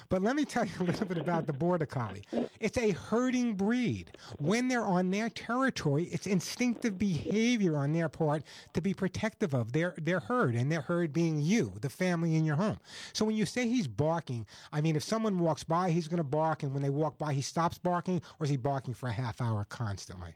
But 0.09 0.23
let 0.23 0.37
me 0.37 0.45
tell 0.45 0.65
you 0.65 0.71
a 0.79 0.85
little 0.85 1.07
bit 1.07 1.19
about 1.19 1.47
the 1.49 1.53
border 1.53 1.87
collie. 1.87 2.23
It's 2.61 2.79
a 2.79 2.91
herding 2.93 3.55
breed. 3.57 4.13
When 4.39 4.69
they're 4.69 4.85
on 4.85 5.11
their 5.11 5.31
territory, 5.31 6.05
it's 6.13 6.29
instinctive 6.29 6.97
behavior 6.97 7.77
on 7.77 7.93
their 7.93 8.09
part 8.09 8.45
to 8.75 8.81
be 8.81 8.95
protective 8.95 9.53
of 9.53 9.73
their 9.73 9.95
their 10.01 10.21
herd, 10.21 10.55
and 10.55 10.71
their 10.71 10.83
herd 10.83 11.13
being 11.13 11.41
you, 11.41 11.73
the 11.81 11.91
family 11.91 12.37
in 12.37 12.45
your 12.45 12.57
home. 12.57 12.79
So 13.13 13.25
when 13.25 13.35
you 13.35 13.47
say 13.47 13.67
he's 13.67 13.89
barking, 13.89 14.47
I 14.73 14.81
mean, 14.81 14.95
if 14.95 15.03
someone 15.03 15.41
walks 15.41 15.65
by, 15.65 15.91
he's 15.91 16.07
going 16.07 16.19
to 16.19 16.25
bark, 16.25 16.63
and 16.63 16.73
when 16.73 16.83
they 16.83 16.91
walk 16.91 17.19
by, 17.19 17.33
he 17.33 17.43
stops 17.43 17.79
barking, 17.79 18.23
or 18.39 18.45
is 18.45 18.51
he 18.51 18.57
barking 18.57 18.95
for 18.95 19.09
a 19.09 19.13
half 19.13 19.41
hour 19.41 19.65
constantly? 19.65 20.35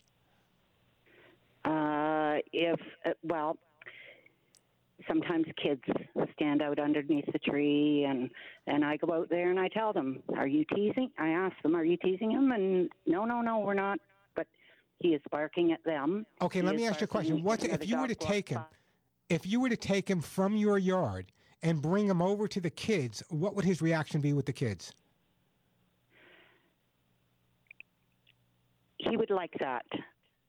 Uh, 1.66 2.36
if 2.52 2.78
uh, 3.04 3.10
well, 3.24 3.58
sometimes 5.08 5.46
kids 5.60 5.82
stand 6.34 6.62
out 6.62 6.78
underneath 6.78 7.26
the 7.32 7.40
tree, 7.40 8.04
and 8.04 8.30
and 8.68 8.84
I 8.84 8.96
go 8.96 9.12
out 9.12 9.28
there 9.30 9.50
and 9.50 9.58
I 9.58 9.66
tell 9.68 9.92
them, 9.92 10.22
"Are 10.36 10.46
you 10.46 10.64
teasing?" 10.72 11.10
I 11.18 11.30
ask 11.30 11.60
them, 11.62 11.74
"Are 11.74 11.84
you 11.84 11.96
teasing 11.96 12.30
him?" 12.30 12.52
And 12.52 12.88
no, 13.06 13.24
no, 13.24 13.40
no, 13.40 13.58
we're 13.58 13.74
not. 13.74 13.98
But 14.36 14.46
he 15.00 15.08
is 15.08 15.20
barking 15.30 15.72
at 15.72 15.82
them. 15.84 16.24
Okay, 16.40 16.60
He 16.60 16.66
let 16.66 16.76
me 16.76 16.86
ask 16.86 17.00
you 17.00 17.06
a 17.06 17.08
question. 17.08 17.42
Whenever 17.42 17.82
if 17.82 17.88
you 17.88 18.00
were 18.00 18.08
to 18.08 18.14
take 18.14 18.48
him, 18.48 18.62
if 19.28 19.44
you 19.44 19.60
were 19.60 19.68
to 19.68 19.76
take 19.76 20.08
him 20.08 20.20
from 20.20 20.54
your 20.54 20.78
yard 20.78 21.32
and 21.62 21.82
bring 21.82 22.06
him 22.06 22.22
over 22.22 22.46
to 22.46 22.60
the 22.60 22.70
kids, 22.70 23.24
what 23.28 23.56
would 23.56 23.64
his 23.64 23.82
reaction 23.82 24.20
be 24.20 24.32
with 24.32 24.46
the 24.46 24.52
kids? 24.52 24.92
He 28.98 29.16
would 29.16 29.30
like 29.30 29.54
that. 29.58 29.84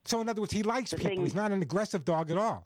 So 0.07 0.21
in 0.21 0.29
other 0.29 0.41
words, 0.41 0.53
he 0.53 0.63
likes 0.63 0.91
The 0.91 0.97
people. 0.97 1.09
thing- 1.11 1.21
He's 1.21 1.35
not 1.35 1.51
an 1.51 1.61
aggressive 1.61 2.05
dog 2.05 2.31
at 2.31 2.37
all. 2.37 2.65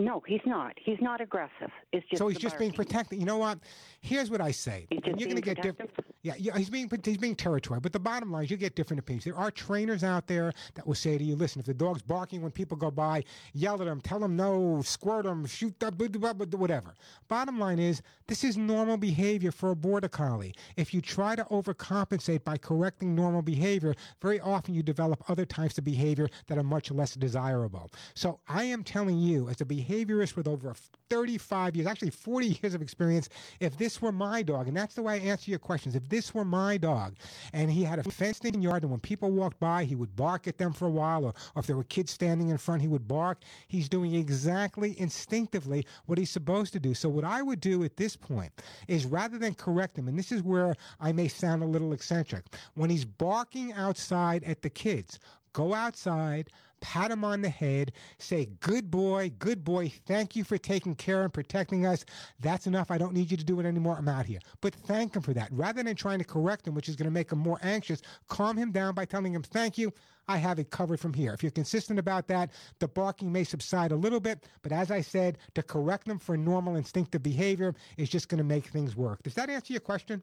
No, 0.00 0.22
he's 0.26 0.40
not. 0.46 0.74
He's 0.76 1.00
not 1.00 1.20
aggressive. 1.20 1.72
It's 1.92 2.06
just 2.08 2.18
so 2.20 2.28
he's 2.28 2.38
just 2.38 2.56
being 2.56 2.70
barking. 2.70 2.84
protected. 2.84 3.18
You 3.18 3.24
know 3.24 3.38
what? 3.38 3.58
Here's 4.00 4.30
what 4.30 4.40
I 4.40 4.52
say. 4.52 4.86
He's 4.90 5.00
just 5.00 5.08
You're 5.08 5.16
being 5.16 5.28
going 5.30 5.36
to 5.42 5.54
get 5.54 5.62
different. 5.62 5.90
Yeah, 6.22 6.34
yeah, 6.36 6.58
he's 6.58 6.68
being 6.68 6.90
he's 7.04 7.16
being 7.16 7.36
territorial. 7.36 7.80
But 7.80 7.92
the 7.92 8.00
bottom 8.00 8.32
line 8.32 8.44
is, 8.44 8.50
you 8.50 8.56
get 8.56 8.74
different 8.74 8.98
opinions. 8.98 9.24
There 9.24 9.36
are 9.36 9.52
trainers 9.52 10.02
out 10.02 10.26
there 10.26 10.52
that 10.74 10.84
will 10.84 10.96
say 10.96 11.16
to 11.16 11.22
you, 11.22 11.36
"Listen, 11.36 11.60
if 11.60 11.66
the 11.66 11.74
dog's 11.74 12.02
barking 12.02 12.42
when 12.42 12.50
people 12.50 12.76
go 12.76 12.90
by, 12.90 13.22
yell 13.54 13.80
at 13.80 13.86
him, 13.86 14.00
tell 14.00 14.24
him 14.24 14.34
no, 14.34 14.82
squirt 14.82 15.26
him, 15.26 15.46
shoot 15.46 15.80
up, 15.82 15.94
whatever." 15.96 16.94
Bottom 17.28 17.60
line 17.60 17.78
is, 17.78 18.02
this 18.26 18.42
is 18.42 18.56
normal 18.56 18.96
behavior 18.96 19.52
for 19.52 19.70
a 19.70 19.76
border 19.76 20.08
collie. 20.08 20.54
If 20.76 20.92
you 20.92 21.00
try 21.00 21.36
to 21.36 21.44
overcompensate 21.44 22.42
by 22.42 22.58
correcting 22.58 23.14
normal 23.14 23.42
behavior, 23.42 23.94
very 24.20 24.40
often 24.40 24.74
you 24.74 24.82
develop 24.82 25.22
other 25.30 25.46
types 25.46 25.78
of 25.78 25.84
behavior 25.84 26.28
that 26.48 26.58
are 26.58 26.64
much 26.64 26.90
less 26.90 27.14
desirable. 27.14 27.90
So 28.14 28.40
I 28.48 28.64
am 28.64 28.82
telling 28.82 29.18
you, 29.18 29.48
as 29.48 29.60
a 29.60 29.64
behaviorist 29.64 30.34
with 30.34 30.48
over 30.48 30.74
35 31.10 31.76
years, 31.76 31.86
actually 31.86 32.10
40 32.10 32.58
years 32.60 32.74
of 32.74 32.82
experience, 32.82 33.28
if 33.60 33.78
this 33.78 34.02
were 34.02 34.12
my 34.12 34.42
dog, 34.42 34.66
and 34.66 34.76
that's 34.76 34.96
the 34.96 35.02
way 35.02 35.14
I 35.14 35.18
answer 35.18 35.50
your 35.50 35.60
questions, 35.60 35.94
this 36.08 36.34
were 36.34 36.44
my 36.44 36.76
dog 36.76 37.16
and 37.52 37.70
he 37.70 37.84
had 37.84 37.98
a 37.98 38.02
fenced 38.04 38.44
in 38.44 38.62
yard 38.62 38.82
and 38.82 38.90
when 38.90 39.00
people 39.00 39.30
walked 39.30 39.60
by, 39.60 39.84
he 39.84 39.94
would 39.94 40.14
bark 40.16 40.46
at 40.46 40.58
them 40.58 40.72
for 40.72 40.86
a 40.86 40.90
while, 40.90 41.24
or, 41.24 41.34
or 41.54 41.60
if 41.60 41.66
there 41.66 41.76
were 41.76 41.84
kids 41.84 42.10
standing 42.10 42.48
in 42.48 42.58
front, 42.58 42.82
he 42.82 42.88
would 42.88 43.08
bark, 43.08 43.38
he's 43.68 43.88
doing 43.88 44.14
exactly 44.14 44.98
instinctively 45.00 45.86
what 46.06 46.18
he's 46.18 46.30
supposed 46.30 46.72
to 46.72 46.80
do. 46.80 46.94
So 46.94 47.08
what 47.08 47.24
I 47.24 47.42
would 47.42 47.60
do 47.60 47.84
at 47.84 47.96
this 47.96 48.16
point 48.16 48.52
is 48.86 49.06
rather 49.06 49.38
than 49.38 49.54
correct 49.54 49.98
him, 49.98 50.08
and 50.08 50.18
this 50.18 50.32
is 50.32 50.42
where 50.42 50.74
I 51.00 51.12
may 51.12 51.28
sound 51.28 51.62
a 51.62 51.66
little 51.66 51.92
eccentric, 51.92 52.44
when 52.74 52.90
he's 52.90 53.04
barking 53.04 53.72
outside 53.72 54.44
at 54.44 54.62
the 54.62 54.70
kids, 54.70 55.18
go 55.52 55.74
outside, 55.74 56.50
pat 56.80 57.10
him 57.10 57.24
on 57.24 57.42
the 57.42 57.48
head, 57.48 57.92
say, 58.18 58.48
Good 58.60 58.90
boy, 58.90 59.32
good 59.38 59.64
boy, 59.64 59.92
thank 60.06 60.36
you 60.36 60.44
for 60.44 60.58
taking 60.58 60.94
care 60.94 61.22
and 61.22 61.32
protecting 61.32 61.86
us. 61.86 62.04
That's 62.40 62.66
enough. 62.66 62.90
I 62.90 62.98
don't 62.98 63.14
need 63.14 63.30
you 63.30 63.36
to 63.36 63.44
do 63.44 63.60
it 63.60 63.66
anymore. 63.66 63.96
I'm 63.98 64.08
out 64.08 64.26
here. 64.26 64.40
But 64.60 64.74
thank 64.74 65.16
him 65.16 65.22
for 65.22 65.34
that. 65.34 65.48
Rather 65.52 65.82
than 65.82 65.96
trying 65.96 66.18
to 66.18 66.24
correct 66.24 66.66
him, 66.66 66.74
which 66.74 66.88
is 66.88 66.96
going 66.96 67.06
to 67.06 67.10
make 67.10 67.32
him 67.32 67.38
more 67.38 67.58
anxious, 67.62 68.02
calm 68.28 68.56
him 68.56 68.72
down 68.72 68.94
by 68.94 69.04
telling 69.04 69.34
him, 69.34 69.42
Thank 69.42 69.78
you. 69.78 69.92
I 70.30 70.36
have 70.36 70.58
it 70.58 70.70
covered 70.70 71.00
from 71.00 71.14
here. 71.14 71.32
If 71.32 71.42
you're 71.42 71.50
consistent 71.50 71.98
about 71.98 72.28
that, 72.28 72.50
the 72.80 72.88
barking 72.88 73.32
may 73.32 73.44
subside 73.44 73.92
a 73.92 73.96
little 73.96 74.20
bit, 74.20 74.46
but 74.62 74.72
as 74.72 74.90
I 74.90 75.00
said, 75.00 75.38
to 75.54 75.62
correct 75.62 76.06
them 76.06 76.18
for 76.18 76.36
normal 76.36 76.76
instinctive 76.76 77.22
behavior 77.22 77.74
is 77.96 78.10
just 78.10 78.28
going 78.28 78.36
to 78.38 78.44
make 78.44 78.66
things 78.66 78.94
work. 78.94 79.22
Does 79.22 79.32
that 79.34 79.48
answer 79.48 79.72
your 79.72 79.80
question? 79.80 80.22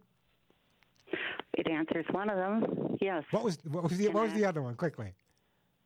It 1.53 1.67
answers 1.67 2.05
one 2.11 2.29
of 2.29 2.37
them. 2.37 2.97
Yes. 3.01 3.23
What 3.31 3.43
was 3.43 3.57
what 3.63 3.83
was 3.83 3.97
the 3.97 4.09
what 4.09 4.23
was 4.25 4.33
the 4.33 4.45
other 4.45 4.61
one? 4.61 4.75
Quickly. 4.75 5.13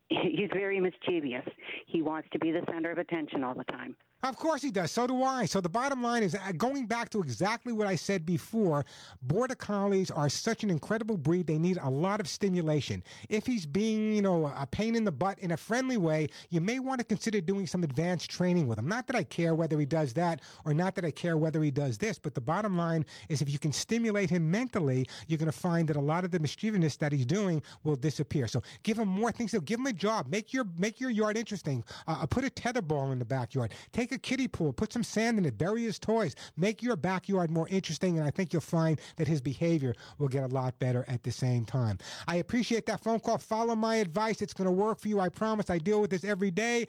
He's 0.22 0.49
very 0.51 0.80
mischievous. 0.80 1.45
He 1.86 2.01
wants 2.01 2.28
to 2.32 2.39
be 2.39 2.51
the 2.51 2.62
center 2.72 2.91
of 2.91 2.97
attention 2.97 3.43
all 3.43 3.53
the 3.53 3.64
time. 3.66 3.95
Of 4.22 4.36
course 4.36 4.61
he 4.61 4.70
does. 4.70 4.91
So 4.91 5.07
do 5.07 5.24
I. 5.24 5.45
So 5.45 5.61
the 5.61 5.70
bottom 5.70 6.03
line 6.03 6.24
is 6.24 6.36
uh, 6.36 6.51
going 6.57 6.88
back 6.88 7.09
to 7.11 7.22
exactly 7.22 7.72
what 7.72 7.88
I 7.88 7.95
said 7.95 8.26
before. 8.26 8.86
Border 9.22 9.55
collies 9.55 10.11
are 10.11 10.28
such 10.28 10.63
an 10.63 10.70
incredible 10.70 11.17
breed. 11.17 11.47
They 11.47 11.57
need 11.57 11.78
a 11.82 11.89
lot 11.89 12.20
of 12.20 12.28
stimulation. 12.28 13.01
If 13.30 13.45
he's 13.45 13.65
being, 13.65 14.13
you 14.13 14.22
know, 14.22 14.47
a 14.47 14.67
pain 14.67 14.95
in 14.95 15.05
the 15.05 15.11
butt 15.11 15.39
in 15.39 15.51
a 15.51 15.57
friendly 15.57 15.95
way, 15.95 16.28
you 16.49 16.59
may 16.59 16.80
want 16.80 16.99
to 16.99 17.05
consider 17.05 17.39
doing 17.39 17.65
some 17.65 17.84
advanced 17.84 18.30
training 18.30 18.67
with 18.67 18.78
him. 18.78 18.88
Not 18.88 19.07
that 19.07 19.15
I 19.15 19.24
care 19.24 19.55
whether 19.55 19.80
he 19.80 19.86
does 19.86 20.13
that 20.13 20.41
or 20.65 20.74
not 20.74 20.95
that 20.95 21.05
I 21.05 21.11
care 21.11 21.38
whether 21.38 21.63
he 21.63 21.72
does 21.72 21.97
this, 21.97 22.20
but 22.20 22.36
the 22.36 22.41
bottom 22.41 22.78
line 22.78 23.05
is 23.30 23.41
if 23.41 23.49
you 23.49 23.59
can 23.59 23.72
stimulate 23.72 24.30
him 24.30 24.51
mentally, 24.51 25.07
you're 25.28 25.38
going 25.38 25.51
to 25.51 25.57
find 25.57 25.88
that 25.88 25.95
a 25.95 26.01
lot 26.01 26.26
of 26.26 26.32
the 26.32 26.39
mischievousness 26.39 26.97
that 26.97 27.13
he's 27.13 27.26
doing 27.26 27.61
will 27.86 27.95
disappear. 27.95 28.47
So 28.47 28.61
give 28.84 28.99
him 28.99 29.07
more 29.07 29.32
things. 29.32 29.51
do. 29.51 29.61
Give 29.61 29.80
him 29.80 29.88
a 29.88 29.93
job. 29.93 30.28
Make 30.30 30.53
your 30.53 30.65
make 30.78 30.99
your 30.99 31.09
yard 31.09 31.38
interesting. 31.38 31.84
Uh, 32.07 32.26
put 32.26 32.43
a 32.43 32.49
tether 32.49 32.82
ball 32.82 33.11
in 33.11 33.20
the 33.20 33.26
backyard. 33.26 33.74
Take 33.93 34.09
Make 34.10 34.18
a 34.18 34.28
kiddie 34.28 34.47
pool, 34.47 34.74
put 34.74 34.91
some 34.91 35.03
sand 35.03 35.38
in 35.38 35.45
it, 35.45 35.55
bury 35.55 35.84
his 35.84 35.99
toys, 35.99 36.36
make 36.57 36.82
your 36.82 36.95
backyard 36.95 37.51
more 37.51 37.68
interesting, 37.68 38.18
and 38.18 38.26
I 38.28 38.32
think 38.32 38.51
you'll 38.51 38.62
find 38.64 38.99
that 39.18 39.28
his 39.28 39.39
behavior 39.39 39.93
will 40.18 40.28
get 40.28 40.43
a 40.43 40.47
lot 40.47 40.80
better 40.80 41.05
at 41.07 41.22
the 41.22 41.32
same 41.32 41.64
time. 41.64 41.99
I 42.28 42.38
appreciate 42.38 42.88
that 42.88 43.03
phone 43.03 43.20
call. 43.20 43.38
Follow 43.38 43.76
my 43.76 43.97
advice. 43.97 44.41
It's 44.41 44.53
going 44.53 44.66
to 44.66 44.72
work 44.72 44.99
for 44.99 45.10
you. 45.10 45.20
I 45.20 45.30
promise. 45.30 45.70
I 45.70 45.78
deal 45.78 46.01
with 46.01 46.10
this 46.10 46.24
every 46.24 46.49
day. 46.49 46.88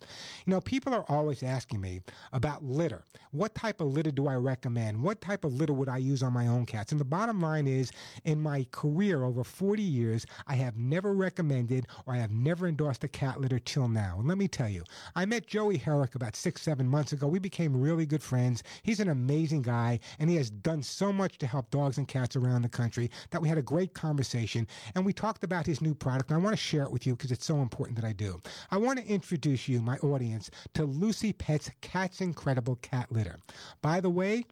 You 0.47 0.51
know, 0.51 0.61
people 0.61 0.95
are 0.95 1.05
always 1.09 1.43
asking 1.43 1.81
me 1.81 2.01
about 2.33 2.65
litter. 2.65 3.03
What 3.31 3.55
type 3.55 3.81
of 3.81 3.89
litter 3.89 4.11
do 4.11 4.27
I 4.29 4.35
recommend? 4.35 5.03
What 5.03 5.21
type 5.21 5.45
of 5.45 5.55
litter 5.55 5.73
would 5.73 5.89
I 5.89 5.99
use 5.99 6.23
on 6.23 6.33
my 6.33 6.47
own 6.47 6.64
cats? 6.67 6.93
And 6.93 7.01
the 7.01 7.05
bottom 7.05 7.41
line 7.41 7.67
is, 7.67 7.91
in 8.25 8.41
my 8.41 8.67
career 8.71 9.25
over 9.25 9.45
40 9.45 9.83
years, 9.83 10.27
I 10.47 10.55
have 10.55 10.77
never 10.77 11.15
recommended 11.15 11.87
or 12.07 12.15
I 12.15 12.19
have 12.19 12.31
never 12.31 12.67
endorsed 12.67 13.05
a 13.05 13.09
cat 13.09 13.41
litter 13.41 13.59
till 13.59 13.89
now. 13.89 14.17
And 14.19 14.29
let 14.29 14.39
me 14.39 14.49
tell 14.49 14.69
you, 14.69 14.85
I 15.15 15.27
met 15.27 15.47
Joey 15.47 15.77
Herrick 15.77 16.15
about 16.15 16.37
six, 16.37 16.63
seven 16.63 16.89
months 16.89 17.13
ago. 17.13 17.27
We 17.27 17.39
became 17.39 17.77
really 17.77 18.07
good 18.07 18.23
friends. 18.23 18.63
He's 18.83 19.01
an 19.01 19.09
amazing 19.09 19.63
guy, 19.63 20.01
and 20.19 20.29
he 20.31 20.37
has 20.37 20.51
done 20.51 20.83
so 20.83 21.13
much 21.13 21.39
to 21.39 21.47
help 21.47 21.71
dogs 21.71 21.99
and 21.99 22.09
cats 22.09 22.37
around 22.37 22.63
the 22.63 22.69
country 22.69 23.11
that 23.31 23.43
we 23.43 23.49
had 23.49 23.59
a 23.59 23.63
great 23.63 23.95
conversation. 23.95 24.67
And 24.95 25.05
we 25.05 25.13
talked 25.13 25.45
about 25.45 25.67
his 25.67 25.81
new 25.81 25.95
product, 25.95 26.31
and 26.31 26.39
I 26.39 26.43
want 26.43 26.57
to 26.57 26.63
share 26.63 26.83
it 26.83 26.91
with 26.91 27.07
you 27.07 27.17
because 27.17 27.33
it's 27.33 27.47
so 27.47 27.63
important 27.63 27.97
that 27.97 28.07
I 28.07 28.13
do. 28.13 28.41
I 28.71 28.79
want 28.79 28.99
to 28.99 29.07
introduce 29.07 29.69
you, 29.69 29.81
my 29.81 29.97
audience, 29.99 30.51
to 30.75 30.85
Lucy 30.85 31.33
Pet's 31.33 31.71
Cat's 31.81 32.21
Incredible 32.21 32.77
Cat 32.77 33.11
Litter. 33.11 33.39
By 33.83 34.01
the 34.01 34.11
way, 34.11 34.45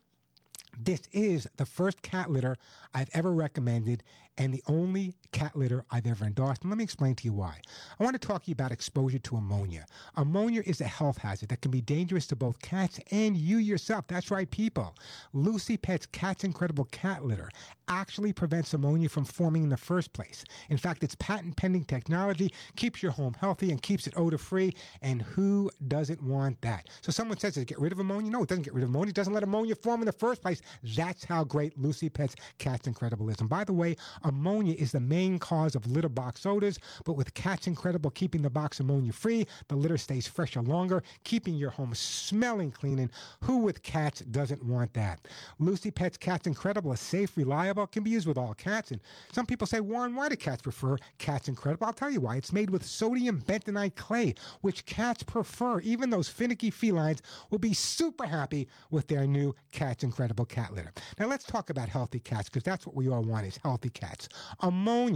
this 0.79 1.03
is 1.13 1.47
the 1.57 1.67
first 1.67 2.03
cat 2.03 2.31
litter 2.31 2.57
I've 2.95 3.11
ever 3.13 3.33
recommended 3.33 4.03
and 4.39 4.53
the 4.53 4.63
only 4.67 5.15
cat 5.33 5.57
litter 5.57 5.85
I've 5.91 6.07
ever 6.07 6.25
endorsed. 6.25 6.63
And 6.63 6.71
let 6.71 6.79
me 6.79 6.85
explain 6.85 7.15
to 7.17 7.25
you 7.25 7.33
why. 7.33 7.59
I 7.99 8.05
want 8.05 8.21
to 8.21 8.27
talk 8.27 8.45
to 8.45 8.51
you 8.51 8.53
about 8.53 8.71
exposure 8.71 9.19
to 9.19 9.37
ammonia. 9.37 9.87
Ammonia 10.17 10.63
is 10.65 10.81
a 10.81 10.87
health 10.87 11.19
hazard 11.19 11.49
that 11.49 11.63
can 11.63 11.71
be 11.71 11.81
dangerous 11.81 12.27
to 12.29 12.37
both 12.37 12.61
cats 12.61 13.01
and 13.11 13.37
you 13.37 13.59
yourself. 13.59 14.07
That's 14.07 14.31
right, 14.31 14.51
people. 14.51 14.95
Lucy 15.33 15.77
Pet's 15.77 16.07
Cat's 16.07 16.45
Incredible 16.45 16.85
Cat 16.87 17.25
Litter 17.25 17.51
actually 17.89 18.33
prevents 18.33 18.73
ammonia 18.75 19.09
from 19.09 19.25
forming 19.25 19.65
in 19.65 19.69
the 19.69 19.77
first 19.77 20.13
place. 20.13 20.45
In 20.71 20.77
fact, 20.77 21.03
its 21.03 21.15
patent 21.17 21.57
pending 21.57 21.85
technology 21.85 22.53
keeps 22.77 23.03
your 23.03 23.13
home 23.13 23.35
healthy 23.39 23.71
and 23.71 23.83
keeps 23.83 24.07
it 24.07 24.15
odor 24.17 24.39
free. 24.39 24.75
And 25.03 25.23
who 25.23 25.71
doesn't 25.89 26.23
want 26.23 26.61
that? 26.63 26.89
So 27.01 27.13
someone 27.13 27.39
says, 27.39 27.55
does 27.55 27.63
it 27.63 27.69
get 27.69 27.81
rid 27.81 27.93
of 27.93 27.99
ammonia? 27.99 28.31
No, 28.31 28.43
it 28.43 28.49
doesn't 28.49 28.65
get 28.65 28.75
rid 28.75 28.85
of 28.85 28.91
ammonia. 28.91 29.11
It 29.11 29.17
doesn't 29.17 29.33
let 29.33 29.43
ammonia 29.43 29.75
form 29.75 30.01
in 30.01 30.07
the 30.07 30.13
first 30.13 30.43
place. 30.43 30.61
That's 30.97 31.25
how 31.25 31.45
great 31.45 31.79
Lucy 31.79 32.09
Pet's 32.09 32.37
Cat's 32.59 32.87
Incredible 32.87 33.29
is. 33.29 33.41
And 33.41 33.49
by 33.49 33.65
the 33.65 33.73
way, 33.73 33.97
ammonia 34.23 34.75
is 34.79 34.93
the 34.93 35.01
main 35.01 35.22
cause 35.31 35.75
of 35.75 35.87
litter 35.87 36.09
box 36.09 36.45
odors, 36.45 36.79
but 37.05 37.15
with 37.15 37.35
Cat's 37.35 37.67
Incredible 37.67 38.11
keeping 38.11 38.43
the 38.43 38.51
box 38.51 38.81
ammonia 38.81 39.13
free, 39.13 39.47
the 39.69 39.77
litter 39.77 39.99
stays 39.99 40.27
fresher 40.27 40.63
longer, 40.63 41.03
keeping 41.25 41.55
your 41.55 41.71
home 41.71 41.95
smelling 41.95 42.71
clean. 42.71 42.99
And 42.99 43.11
who 43.43 43.59
with 43.59 43.83
cats 43.83 44.21
doesn't 44.21 44.65
want 44.65 44.93
that? 44.95 45.29
Lucy 45.59 45.91
Pet's 45.91 46.17
Cat's 46.17 46.47
Incredible 46.47 46.93
is 46.93 47.01
safe, 47.01 47.37
reliable, 47.37 47.87
can 47.87 48.03
be 48.03 48.11
used 48.11 48.27
with 48.27 48.39
all 48.39 48.55
cats. 48.55 48.91
And 48.91 49.01
some 49.33 49.47
people 49.47 49.67
say, 49.67 49.81
Warren, 49.81 50.15
why 50.15 50.29
do 50.29 50.37
cats 50.37 50.63
prefer 50.63 50.97
Cat's 51.19 51.49
Incredible? 51.49 51.87
I'll 51.87 51.93
tell 51.93 52.11
you 52.11 52.21
why. 52.21 52.37
It's 52.37 52.53
made 52.53 52.71
with 52.71 52.85
sodium 52.85 53.41
bentonite 53.43 53.97
clay, 53.97 54.35
which 54.61 54.85
cats 54.87 55.23
prefer. 55.23 55.81
Even 55.81 56.11
those 56.11 56.29
finicky 56.29 56.71
felines 56.71 57.23
will 57.51 57.59
be 57.59 57.75
super 57.75 58.27
happy 58.27 58.69
with 58.91 59.07
their 59.07 59.27
new 59.27 59.55
Cat's 59.71 60.05
Incredible 60.05 60.45
cat 60.45 60.75
litter. 60.75 60.93
Now 61.19 61.27
let's 61.27 61.45
talk 61.45 61.71
about 61.71 61.89
healthy 61.89 62.21
cats 62.21 62.49
because 62.49 62.63
that's 62.63 62.87
what 62.87 62.97
we 62.97 63.09
all 63.09 63.23
want 63.23 63.47
is 63.47 63.59
healthy 63.63 63.91
cats. 63.91 64.29
Ammonia 64.61 65.12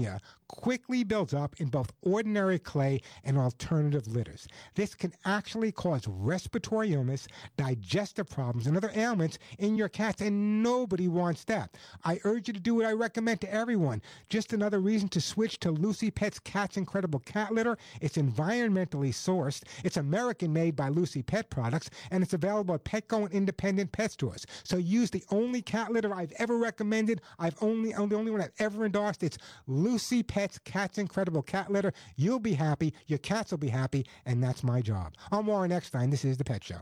quickly 0.49 1.03
builds 1.05 1.34
up 1.34 1.55
in 1.59 1.68
both 1.68 1.92
ordinary 2.03 2.59
clay 2.59 3.01
and 3.24 3.36
alternative 3.36 4.07
litters. 4.07 4.47
This 4.74 4.94
can 4.94 5.12
actually 5.24 5.72
cause 5.72 6.07
respiratory 6.07 6.92
illness, 6.92 7.26
digestive 7.57 8.28
problems, 8.28 8.66
and 8.66 8.76
other 8.76 8.92
ailments 8.94 9.38
in 9.59 9.76
your 9.76 9.88
cats, 9.88 10.22
and 10.22 10.62
nobody 10.62 11.09
wants 11.09 11.44
that. 11.44 11.76
I 12.05 12.20
urge 12.24 12.49
you 12.49 12.55
to 12.55 12.61
do 12.61 12.74
what 12.74 12.86
I 12.86 12.92
recommend 12.92 13.40
to 13.42 13.53
everyone. 13.53 14.03
Just 14.28 14.53
another 14.53 14.80
reason 14.80 15.09
to 15.11 15.20
switch 15.20 15.59
to 15.61 15.70
Lucy 15.70 16.11
Pet's 16.11 16.38
Cat's 16.38 16.76
Incredible 16.76 17.20
Cat 17.20 17.53
Litter. 17.53 17.76
It's 18.01 18.16
environmentally 18.16 19.11
sourced, 19.11 19.62
it's 19.84 19.97
American 19.97 20.53
made 20.53 20.76
by 20.76 20.88
Lucy 20.88 21.22
Pet 21.22 21.51
Products, 21.51 21.90
and 22.11 22.22
it's 22.22 22.34
available 22.34 22.74
at 22.74 22.84
Petco 22.84 23.24
and 23.24 23.32
independent 23.32 23.92
pet 23.92 24.12
stores. 24.12 24.47
So 24.62 24.76
use 24.76 25.11
the 25.11 25.24
only 25.30 25.62
cat 25.62 25.92
litter 25.92 26.14
I've 26.14 26.32
ever 26.38 26.57
recommended. 26.57 27.20
I've 27.38 27.57
only, 27.61 27.92
the 27.92 28.14
only 28.14 28.30
one 28.30 28.40
I've 28.40 28.53
ever 28.59 28.84
endorsed. 28.84 29.22
It's 29.22 29.38
Lucy 29.66 29.86
Pet's 30.26 30.59
Cat's 30.59 30.99
Incredible 30.99 31.43
Cat 31.43 31.70
Litter. 31.70 31.93
You'll 32.16 32.41
be 32.41 32.55
happy, 32.55 32.93
your 33.07 33.20
cats 33.20 33.53
will 33.53 33.59
be 33.59 33.68
happy, 33.68 34.05
and 34.24 34.43
that's 34.43 34.64
my 34.64 34.80
job. 34.80 35.14
I'm 35.30 35.47
Warren 35.47 35.70
Eckstein. 35.70 36.11
This 36.11 36.24
is 36.24 36.37
The 36.37 36.45
Pet 36.45 36.64
Show. 36.64 36.80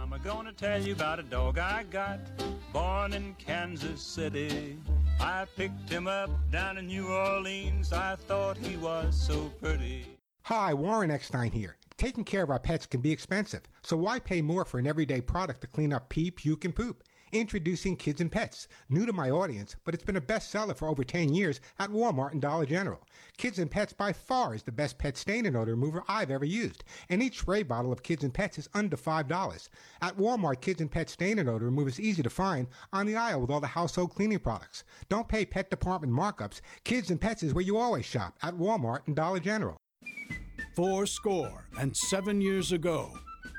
I'm 0.00 0.14
gonna 0.22 0.52
tell 0.52 0.80
you 0.80 0.92
about 0.92 1.18
a 1.18 1.24
dog 1.24 1.58
I 1.58 1.84
got, 1.90 2.20
born 2.72 3.14
in 3.14 3.34
Kansas 3.34 4.00
City. 4.00 4.78
I 5.18 5.44
picked 5.56 5.90
him 5.90 6.06
up 6.06 6.30
down 6.52 6.78
in 6.78 6.86
New 6.86 7.08
Orleans. 7.08 7.92
I 7.92 8.14
thought 8.14 8.56
he 8.56 8.76
was 8.76 9.20
so 9.20 9.50
pretty. 9.60 10.06
Hi, 10.42 10.72
Warren 10.72 11.10
Eckstein 11.10 11.50
here. 11.50 11.76
Taking 11.96 12.24
care 12.24 12.44
of 12.44 12.50
our 12.50 12.60
pets 12.60 12.86
can 12.86 13.00
be 13.00 13.10
expensive, 13.10 13.62
so 13.82 13.96
why 13.96 14.20
pay 14.20 14.40
more 14.40 14.64
for 14.64 14.78
an 14.78 14.86
everyday 14.86 15.20
product 15.20 15.60
to 15.62 15.66
clean 15.66 15.92
up 15.92 16.08
pee, 16.08 16.30
puke, 16.30 16.64
and 16.64 16.74
poop? 16.74 17.02
Introducing 17.32 17.94
Kids 17.94 18.20
and 18.20 18.32
Pets, 18.32 18.66
new 18.88 19.06
to 19.06 19.12
my 19.12 19.30
audience, 19.30 19.76
but 19.84 19.94
it's 19.94 20.02
been 20.02 20.16
a 20.16 20.20
bestseller 20.20 20.76
for 20.76 20.88
over 20.88 21.04
10 21.04 21.32
years 21.32 21.60
at 21.78 21.90
Walmart 21.90 22.32
and 22.32 22.42
Dollar 22.42 22.66
General. 22.66 23.00
Kids 23.36 23.60
and 23.60 23.70
Pets 23.70 23.92
by 23.92 24.12
far 24.12 24.52
is 24.52 24.64
the 24.64 24.72
best 24.72 24.98
pet 24.98 25.16
stain 25.16 25.46
and 25.46 25.56
odor 25.56 25.70
remover 25.72 26.02
I've 26.08 26.32
ever 26.32 26.44
used, 26.44 26.82
and 27.08 27.22
each 27.22 27.38
spray 27.38 27.62
bottle 27.62 27.92
of 27.92 28.02
Kids 28.02 28.24
and 28.24 28.34
Pets 28.34 28.58
is 28.58 28.68
under 28.74 28.96
$5. 28.96 29.68
At 30.02 30.16
Walmart, 30.16 30.60
Kids 30.60 30.80
and 30.80 30.90
Pets 30.90 31.12
stain 31.12 31.38
and 31.38 31.48
odor 31.48 31.66
remover 31.66 31.88
is 31.88 32.00
easy 32.00 32.24
to 32.24 32.30
find 32.30 32.66
on 32.92 33.06
the 33.06 33.14
aisle 33.14 33.40
with 33.40 33.50
all 33.50 33.60
the 33.60 33.68
household 33.68 34.12
cleaning 34.12 34.40
products. 34.40 34.82
Don't 35.08 35.28
pay 35.28 35.46
pet 35.46 35.70
department 35.70 36.12
markups. 36.12 36.60
Kids 36.82 37.10
and 37.10 37.20
Pets 37.20 37.44
is 37.44 37.54
where 37.54 37.64
you 37.64 37.76
always 37.76 38.04
shop 38.04 38.36
at 38.42 38.54
Walmart 38.54 39.06
and 39.06 39.14
Dollar 39.14 39.38
General. 39.38 39.76
Four 40.74 41.06
score 41.06 41.66
and 41.78 41.96
seven 41.96 42.40
years 42.40 42.72
ago, 42.72 43.12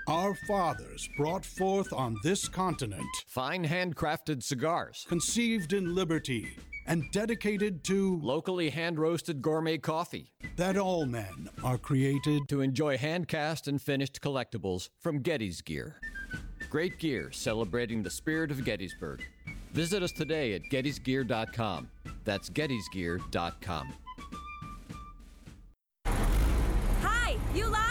our 0.08 0.34
fathers 0.34 1.10
brought 1.18 1.46
forth 1.46 1.94
on 1.94 2.18
this 2.24 2.48
continent 2.48 3.06
fine 3.28 3.66
handcrafted 3.66 4.44
cigars, 4.44 5.06
conceived 5.08 5.74
in 5.74 5.96
liberty 5.96 6.58
and 6.88 7.10
dedicated 7.12 7.84
to 7.86 8.20
locally 8.22 8.70
hand 8.70 9.00
roasted 9.00 9.42
gourmet 9.42 9.78
coffee, 9.78 10.32
that 10.56 10.78
all 10.78 11.06
men 11.06 11.50
are 11.64 11.78
created 11.78 12.42
to 12.50 12.62
enjoy 12.62 12.98
hand 12.98 13.28
cast 13.28 13.68
and 13.68 13.82
finished 13.82 14.22
collectibles 14.22 14.90
from 15.00 15.22
Getty's 15.22 15.62
Gear. 15.62 15.98
Great 16.70 16.98
gear 17.00 17.32
celebrating 17.32 18.02
the 18.02 18.10
spirit 18.10 18.52
of 18.52 18.64
Gettysburg. 18.64 19.24
Visit 19.74 20.04
us 20.04 20.12
today 20.12 20.54
at 20.54 20.64
gettysgear.com. 20.72 21.90
That's 22.24 22.50
gettysgear.com. 22.50 23.94
Hi, 26.06 27.38
you 27.54 27.68
lost? 27.68 27.91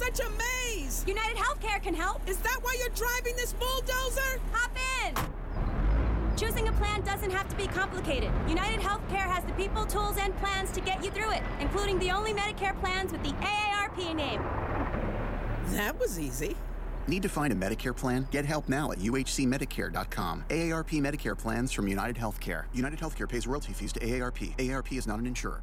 Yes! 0.00 0.10
Medicare 0.10 0.12
is 0.12 0.18
such 0.18 0.20
a 0.20 0.30
maze! 0.30 1.04
United 1.06 1.36
Healthcare 1.36 1.82
can 1.82 1.94
help. 1.94 2.28
Is 2.28 2.38
that 2.38 2.58
why 2.62 2.76
you're 2.78 2.88
driving 2.90 3.36
this 3.36 3.52
bulldozer? 3.54 4.40
Hop 4.52 4.70
in! 5.04 5.14
Choosing 6.36 6.68
a 6.68 6.72
plan 6.72 7.00
doesn't 7.02 7.30
have 7.30 7.48
to 7.48 7.56
be 7.56 7.66
complicated. 7.66 8.30
United 8.48 8.80
Healthcare 8.80 9.28
has 9.28 9.44
the 9.44 9.52
people, 9.52 9.84
tools, 9.86 10.16
and 10.18 10.36
plans 10.38 10.70
to 10.72 10.80
get 10.80 11.04
you 11.04 11.10
through 11.10 11.32
it, 11.32 11.42
including 11.60 11.98
the 11.98 12.10
only 12.10 12.32
Medicare 12.32 12.78
plans 12.80 13.12
with 13.12 13.22
the 13.24 13.32
AARP 13.32 14.14
name. 14.14 14.40
That 15.72 15.98
was 15.98 16.18
easy. 16.18 16.56
Need 17.08 17.22
to 17.22 17.28
find 17.28 17.52
a 17.52 17.56
Medicare 17.56 17.96
plan? 17.96 18.28
Get 18.30 18.44
help 18.44 18.68
now 18.68 18.92
at 18.92 18.98
uhcmedicare.com. 18.98 20.44
AARP 20.48 21.00
Medicare 21.00 21.36
plans 21.36 21.72
from 21.72 21.88
United 21.88 22.16
Healthcare. 22.16 22.64
United 22.72 23.00
Healthcare 23.00 23.28
pays 23.28 23.46
royalty 23.46 23.72
fees 23.72 23.92
to 23.94 24.00
AARP. 24.00 24.54
AARP 24.56 24.96
is 24.96 25.06
not 25.06 25.18
an 25.18 25.26
insurer. 25.26 25.62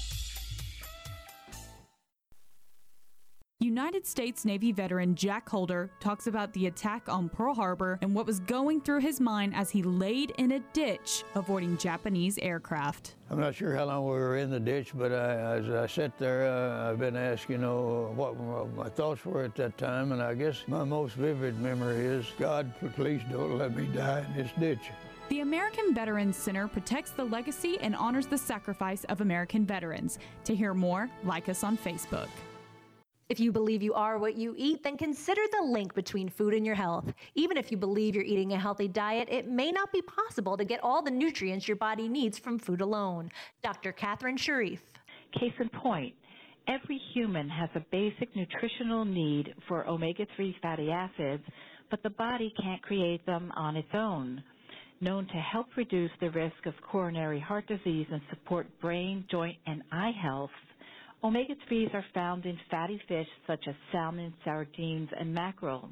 United 3.63 4.07
States 4.07 4.43
Navy 4.43 4.71
veteran 4.71 5.13
Jack 5.13 5.47
Holder 5.47 5.91
talks 5.99 6.25
about 6.25 6.51
the 6.53 6.65
attack 6.65 7.07
on 7.07 7.29
Pearl 7.29 7.53
Harbor 7.53 7.99
and 8.01 8.15
what 8.15 8.25
was 8.25 8.39
going 8.39 8.81
through 8.81 9.01
his 9.01 9.19
mind 9.19 9.53
as 9.55 9.69
he 9.69 9.83
laid 9.83 10.31
in 10.39 10.53
a 10.53 10.59
ditch 10.73 11.23
avoiding 11.35 11.77
Japanese 11.77 12.39
aircraft. 12.39 13.13
I'm 13.29 13.39
not 13.39 13.53
sure 13.53 13.75
how 13.75 13.85
long 13.85 14.05
we 14.05 14.13
were 14.13 14.37
in 14.37 14.49
the 14.49 14.59
ditch, 14.59 14.93
but 14.95 15.11
I, 15.11 15.57
as 15.57 15.69
I 15.69 15.85
sat 15.85 16.17
there, 16.17 16.51
uh, 16.51 16.89
I've 16.89 16.97
been 16.97 17.15
asked, 17.15 17.51
you 17.51 17.59
know, 17.59 18.11
what 18.15 18.35
my 18.75 18.89
thoughts 18.89 19.23
were 19.25 19.43
at 19.43 19.55
that 19.57 19.77
time, 19.77 20.11
and 20.11 20.23
I 20.23 20.33
guess 20.33 20.63
my 20.67 20.83
most 20.83 21.13
vivid 21.13 21.59
memory 21.59 22.03
is, 22.03 22.25
God, 22.39 22.73
please 22.95 23.21
don't 23.29 23.59
let 23.59 23.75
me 23.77 23.85
die 23.85 24.25
in 24.25 24.41
this 24.41 24.51
ditch. 24.59 24.89
The 25.29 25.41
American 25.41 25.93
Veterans 25.93 26.35
Center 26.35 26.67
protects 26.67 27.11
the 27.11 27.25
legacy 27.25 27.77
and 27.79 27.95
honors 27.95 28.25
the 28.25 28.39
sacrifice 28.39 29.03
of 29.03 29.21
American 29.21 29.67
veterans. 29.67 30.17
To 30.45 30.55
hear 30.55 30.73
more, 30.73 31.11
like 31.23 31.47
us 31.47 31.63
on 31.63 31.77
Facebook. 31.77 32.27
If 33.31 33.39
you 33.39 33.53
believe 33.53 33.81
you 33.81 33.93
are 33.93 34.17
what 34.17 34.35
you 34.35 34.53
eat, 34.57 34.83
then 34.83 34.97
consider 34.97 35.39
the 35.53 35.65
link 35.65 35.95
between 35.95 36.27
food 36.27 36.53
and 36.53 36.65
your 36.65 36.75
health. 36.75 37.13
Even 37.33 37.55
if 37.55 37.71
you 37.71 37.77
believe 37.77 38.13
you're 38.13 38.25
eating 38.25 38.51
a 38.51 38.59
healthy 38.59 38.89
diet, 38.89 39.29
it 39.31 39.47
may 39.47 39.71
not 39.71 39.89
be 39.93 40.01
possible 40.01 40.57
to 40.57 40.65
get 40.65 40.83
all 40.83 41.01
the 41.01 41.11
nutrients 41.11 41.65
your 41.65 41.77
body 41.77 42.09
needs 42.09 42.37
from 42.37 42.59
food 42.59 42.81
alone. 42.81 43.31
Dr. 43.63 43.93
Catherine 43.93 44.35
Sharif. 44.35 44.81
Case 45.39 45.53
in 45.61 45.69
point, 45.69 46.13
every 46.67 46.99
human 47.13 47.47
has 47.47 47.69
a 47.75 47.85
basic 47.89 48.35
nutritional 48.35 49.05
need 49.05 49.55
for 49.65 49.87
omega 49.87 50.25
3 50.35 50.53
fatty 50.61 50.91
acids, 50.91 51.43
but 51.89 52.03
the 52.03 52.09
body 52.09 52.53
can't 52.61 52.81
create 52.81 53.25
them 53.25 53.49
on 53.55 53.77
its 53.77 53.93
own. 53.93 54.43
Known 54.99 55.25
to 55.27 55.37
help 55.37 55.67
reduce 55.77 56.11
the 56.19 56.31
risk 56.31 56.65
of 56.65 56.73
coronary 56.91 57.39
heart 57.39 57.65
disease 57.65 58.07
and 58.11 58.21
support 58.29 58.67
brain, 58.81 59.23
joint, 59.31 59.55
and 59.67 59.83
eye 59.89 60.11
health, 60.21 60.51
Omega-3s 61.23 61.93
are 61.93 62.05
found 62.15 62.45
in 62.47 62.57
fatty 62.71 62.99
fish 63.07 63.27
such 63.45 63.67
as 63.67 63.75
salmon, 63.91 64.33
sardines, 64.43 65.09
and 65.19 65.31
mackerel. 65.31 65.89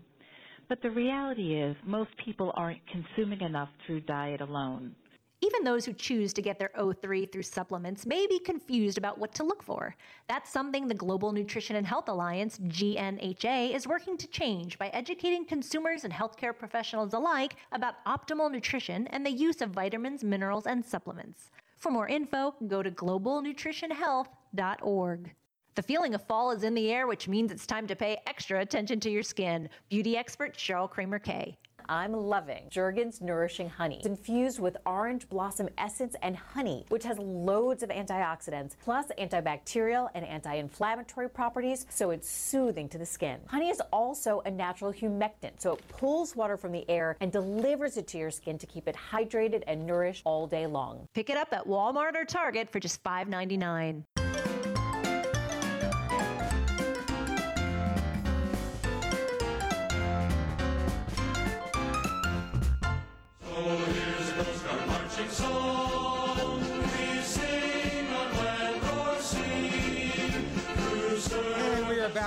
But 0.68 0.81
the 0.81 0.89
reality 0.89 1.53
is 1.53 1.76
most 1.85 2.10
people 2.23 2.51
aren't 2.56 2.80
consuming 2.88 3.41
enough 3.41 3.69
through 3.85 4.01
diet 4.01 4.41
alone. 4.41 4.95
Even 5.41 5.64
those 5.64 5.85
who 5.85 5.93
choose 5.93 6.34
to 6.34 6.41
get 6.41 6.60
their 6.60 6.72
O3 6.77 7.31
through 7.31 7.43
supplements 7.43 8.06
may 8.06 8.27
be 8.27 8.39
confused 8.39 8.97
about 8.97 9.19
what 9.19 9.34
to 9.35 9.43
look 9.43 9.64
for. 9.64 9.95
That's 10.27 10.51
something 10.51 10.88
the 10.88 10.93
Global 10.95 11.31
Nutrition 11.31 11.76
and 11.76 11.88
Health 11.88 12.10
Alliance, 12.10 12.57
GNHA, 12.57 13.73
is 13.73 13.88
working 13.88 14.18
to 14.18 14.27
change 14.27 14.77
by 14.77 14.89
educating 14.89 15.45
consumers 15.45 16.03
and 16.03 16.14
healthcare 16.14 16.57
professionals 16.57 17.14
alike 17.14 17.56
about 17.72 18.03
optimal 18.06 18.51
nutrition 18.51 19.07
and 19.07 19.26
the 19.26 19.31
use 19.31 19.61
of 19.61 19.69
vitamins, 19.69 20.23
minerals, 20.23 20.65
and 20.65 20.84
supplements. 20.84 21.51
For 21.80 21.91
more 21.91 22.07
info, 22.10 22.53
go 22.68 22.84
to 22.84 22.91
globalnutritionhealth.org. 22.91 25.34
The 25.76 25.84
feeling 25.84 26.14
of 26.14 26.27
fall 26.27 26.51
is 26.51 26.64
in 26.64 26.73
the 26.73 26.91
air, 26.91 27.07
which 27.07 27.30
means 27.30 27.53
it's 27.53 27.65
time 27.65 27.88
to 27.88 27.95
pay 27.95 28.18
extra 28.27 28.60
attention 28.60 28.99
to 28.99 29.10
your 29.10 29.23
skin. 29.23 29.69
Beauty 29.88 30.18
expert 30.18 30.57
Cheryl 30.57 30.89
Kramer 30.89 31.19
Kaye. 31.19 31.57
I'm 31.90 32.14
loving 32.14 32.66
Jergens 32.70 33.20
Nourishing 33.20 33.68
Honey. 33.68 33.98
It's 33.98 34.06
infused 34.06 34.60
with 34.60 34.78
orange 34.86 35.28
blossom 35.28 35.70
essence 35.80 36.16
and 36.22 36.38
honey, 36.38 36.86
which 36.90 37.03
has 37.03 37.18
loads 37.18 37.82
of 37.82 37.90
antioxidants, 37.90 38.76
plus 38.80 39.07
antibacterial 39.18 40.07
and 40.14 40.24
anti-inflammatory 40.24 41.30
properties, 41.30 41.88
so 41.90 42.11
it's 42.11 42.30
soothing 42.30 42.88
to 42.90 42.99
the 42.99 43.06
skin. 43.07 43.40
Honey 43.48 43.70
is 43.70 43.82
also 43.91 44.44
a 44.45 44.52
natural 44.52 44.94
humectant, 44.94 45.53
so 45.57 45.74
it 45.74 45.88
pulls 45.88 46.36
water 46.36 46.57
from 46.57 46.74
the 46.74 46.88
air 46.88 47.18
and 47.22 47.32
delivers 47.32 47.98
it 47.98 48.06
to 48.10 48.20
your 48.20 48.30
skin 48.30 48.60
to 48.60 48.68
keep 48.68 48.88
it 48.88 48.95
hydrated 49.11 49.64
and 49.66 49.88
nourished 49.88 50.22
all 50.26 50.45
day 50.45 50.68
long. 50.68 51.07
Pick 51.16 51.32
it 51.32 51.38
up 51.38 51.52
at 51.53 51.66
Walmart 51.66 52.14
or 52.14 52.24
Target 52.24 52.72
for 52.72 52.80
just 52.80 53.03
$5.99. 53.03 54.03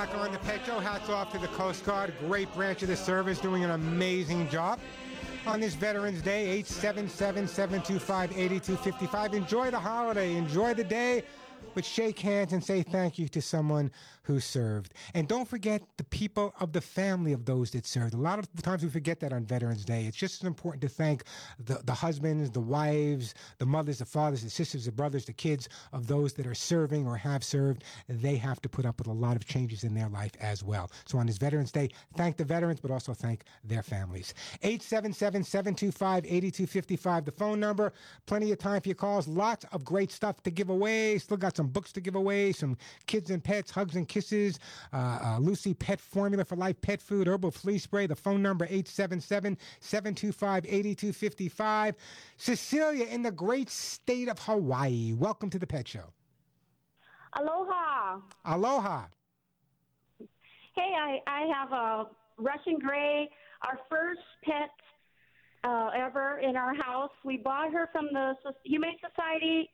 back 0.07 0.19
on 0.19 0.33
the 0.33 0.39
Pet 0.39 0.67
Show. 0.67 0.81
Hats 0.81 1.09
off 1.09 1.31
to 1.31 1.39
the 1.39 1.47
Coast 1.49 1.85
Guard, 1.85 2.13
great 2.27 2.53
branch 2.55 2.83
of 2.83 2.89
the 2.89 2.97
service, 2.97 3.39
doing 3.39 3.63
an 3.63 3.71
amazing 3.71 4.49
job. 4.49 4.81
On 5.47 5.61
this 5.61 5.75
Veterans 5.75 6.21
Day, 6.23 6.43
877 6.49 7.47
725 7.47 8.33
8255. 8.33 9.35
Enjoy 9.35 9.71
the 9.71 9.79
holiday, 9.79 10.35
enjoy 10.35 10.75
the 10.75 10.83
day, 10.83 11.23
but 11.75 11.85
shake 11.85 12.19
hands 12.19 12.53
and 12.53 12.65
say 12.65 12.83
thank 12.83 13.17
you 13.17 13.29
to 13.29 13.41
someone 13.41 13.93
who 14.23 14.41
served. 14.41 14.95
And 15.15 15.27
don't 15.27 15.49
forget 15.49 15.83
the 15.97 16.05
people 16.05 16.55
of 16.61 16.73
the 16.73 16.81
family 16.81 17.33
of 17.33 17.45
those 17.45 17.71
that 17.73 17.87
served. 17.87 18.15
A 18.15 18.17
lot 18.17 18.39
of 18.39 18.49
times 18.63 18.83
we 18.83 18.89
forget 18.89 19.21
that 19.21 19.33
on 19.33 19.45
Veterans 19.45 19.85
Day. 19.85 20.05
It's 20.05 20.17
just 20.17 20.43
as 20.43 20.47
important 20.47 20.81
to 20.83 20.89
thank 20.89 21.25
the, 21.59 21.81
the 21.85 21.95
husbands, 21.95 22.51
the 22.51 22.61
wives, 22.61 23.35
the 23.59 23.67
mothers, 23.67 23.99
the 23.99 24.05
fathers, 24.05 24.43
the 24.43 24.51
sisters, 24.51 24.85
the 24.85 24.93
brothers, 24.93 25.25
the 25.25 25.33
kids 25.33 25.69
of 25.93 26.07
those 26.07 26.33
that 26.35 26.47
are 26.47 26.55
serving 26.55 27.07
or 27.07 27.17
have 27.17 27.43
served. 27.43 27.85
They 28.09 28.37
have 28.37 28.61
to 28.63 28.69
put 28.69 28.87
up 28.87 28.99
with 28.99 29.09
a 29.09 29.13
lot 29.13 29.37
of 29.37 29.45
changes 29.45 29.85
in 29.85 29.95
their 29.95 30.09
life 30.09 30.33
as 30.41 30.63
well. 30.63 30.91
So 31.07 31.19
on 31.19 31.27
this 31.27 31.39
Veterans 31.39 31.73
Day, 31.73 31.91
thank 32.17 32.37
the 32.37 32.45
veterans, 32.45 32.81
but 32.81 32.91
also 32.91 33.15
thank 33.15 33.43
their 33.65 33.83
families. 33.83 34.35
877 34.63 35.45
725 35.45 36.25
8255, 36.25 37.25
the 37.25 37.33
phone 37.33 37.59
number. 37.59 37.93
Plenty 38.27 38.53
of 38.53 38.59
time 38.59 38.81
for 38.81 38.89
your 38.89 38.95
calls. 38.95 39.27
Lots 39.27 39.65
of 39.73 39.85
great 39.85 40.13
stuff 40.13 40.43
to 40.43 40.51
give 40.51 40.71
away. 40.71 41.19
Still 41.19 41.37
got 41.37 41.57
some 41.57 41.69
books 41.69 41.93
to 41.93 42.01
give 42.01 42.15
away, 42.15 42.53
some 42.53 42.77
kids 43.07 43.31
and 43.31 43.43
pets, 43.43 43.71
hugs 43.71 43.97
and 43.97 44.09
kisses, 44.13 44.59
uh, 44.93 45.19
uh, 45.25 45.39
Lucy 45.39 45.73
Pet 45.73 45.99
Formula 45.99 46.45
for 46.45 46.55
Life 46.55 46.81
Pet 46.83 47.01
Food, 47.01 47.27
Herbal 47.27 47.51
Flea 47.51 47.79
Spray. 47.79 48.07
The 48.07 48.15
phone 48.15 48.43
number 48.43 48.67
877 48.67 49.57
725 49.81 50.67
8255. 50.67 51.97
Cecilia 52.37 53.07
in 53.07 53.23
the 53.23 53.31
great 53.31 53.71
state 53.71 54.29
of 54.29 54.39
Hawaii. 54.41 55.15
Welcome 55.15 55.49
to 55.51 55.59
the 55.59 55.67
Pet 55.67 55.89
Show. 55.89 56.13
Aloha. 57.33 58.19
Aloha. 58.45 59.05
Hey, 60.75 60.93
I, 60.99 61.19
I 61.27 61.41
have 61.55 61.73
a 61.73 62.07
Russian 62.37 62.79
Gray, 62.79 63.31
our 63.63 63.79
first 63.91 64.21
pet 64.45 64.71
uh, 65.65 65.91
ever 65.97 66.39
in 66.41 66.57
our 66.57 66.75
house. 66.75 67.13
We 67.25 67.39
bought 67.39 67.73
her 67.73 67.89
from 67.93 68.09
the 68.13 68.35
Humane 68.65 68.99
Society. 69.09 69.71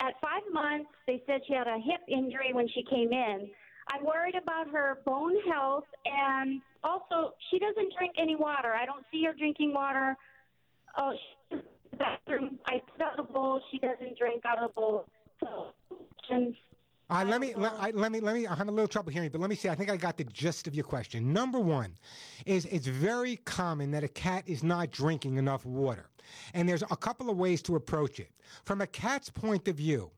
At 0.00 0.14
five 0.20 0.42
months, 0.52 0.90
they 1.06 1.22
said 1.26 1.40
she 1.46 1.54
had 1.54 1.66
a 1.66 1.78
hip 1.78 2.00
injury 2.08 2.52
when 2.52 2.68
she 2.68 2.84
came 2.88 3.12
in. 3.12 3.50
I'm 3.90 4.04
worried 4.04 4.34
about 4.34 4.68
her 4.70 4.98
bone 5.04 5.36
health, 5.50 5.84
and 6.04 6.60
also 6.84 7.34
she 7.50 7.58
doesn't 7.58 7.92
drink 7.96 8.12
any 8.18 8.36
water. 8.36 8.72
I 8.74 8.84
don't 8.86 9.04
see 9.10 9.24
her 9.24 9.32
drinking 9.32 9.72
water. 9.72 10.16
Oh, 10.96 11.12
she, 11.50 11.56
the 11.90 11.96
bathroom. 11.96 12.58
I 12.66 12.80
put 12.92 13.00
out 13.00 13.16
the 13.16 13.22
bowl. 13.22 13.60
She 13.70 13.78
doesn't 13.78 14.18
drink 14.18 14.42
out 14.44 14.58
of 14.62 14.70
the 14.70 14.74
bowl. 14.74 15.04
So, 15.40 15.66
and 16.30 16.54
Uh, 17.10 17.24
let 17.26 17.40
me 17.40 17.54
let, 17.56 17.72
I, 17.78 17.90
let 17.92 18.12
me 18.12 18.20
let 18.20 18.34
me. 18.34 18.46
I'm 18.46 18.56
having 18.56 18.68
a 18.68 18.76
little 18.76 18.88
trouble 18.88 19.10
hearing, 19.10 19.30
but 19.30 19.40
let 19.40 19.48
me 19.48 19.56
see. 19.56 19.70
I 19.70 19.74
think 19.74 19.90
I 19.90 19.96
got 19.96 20.18
the 20.18 20.24
gist 20.24 20.66
of 20.66 20.74
your 20.74 20.84
question. 20.84 21.32
Number 21.32 21.58
one 21.58 21.94
is 22.44 22.66
it's 22.66 22.86
very 22.86 23.36
common 23.36 23.90
that 23.92 24.04
a 24.04 24.08
cat 24.08 24.44
is 24.46 24.62
not 24.62 24.90
drinking 24.90 25.38
enough 25.38 25.64
water, 25.64 26.10
and 26.52 26.68
there's 26.68 26.82
a 26.82 26.96
couple 26.96 27.30
of 27.30 27.38
ways 27.38 27.62
to 27.62 27.76
approach 27.76 28.20
it. 28.20 28.30
From 28.64 28.82
a 28.82 28.86
cat's 28.86 29.30
point 29.30 29.68
of 29.68 29.76
view, 29.76 30.10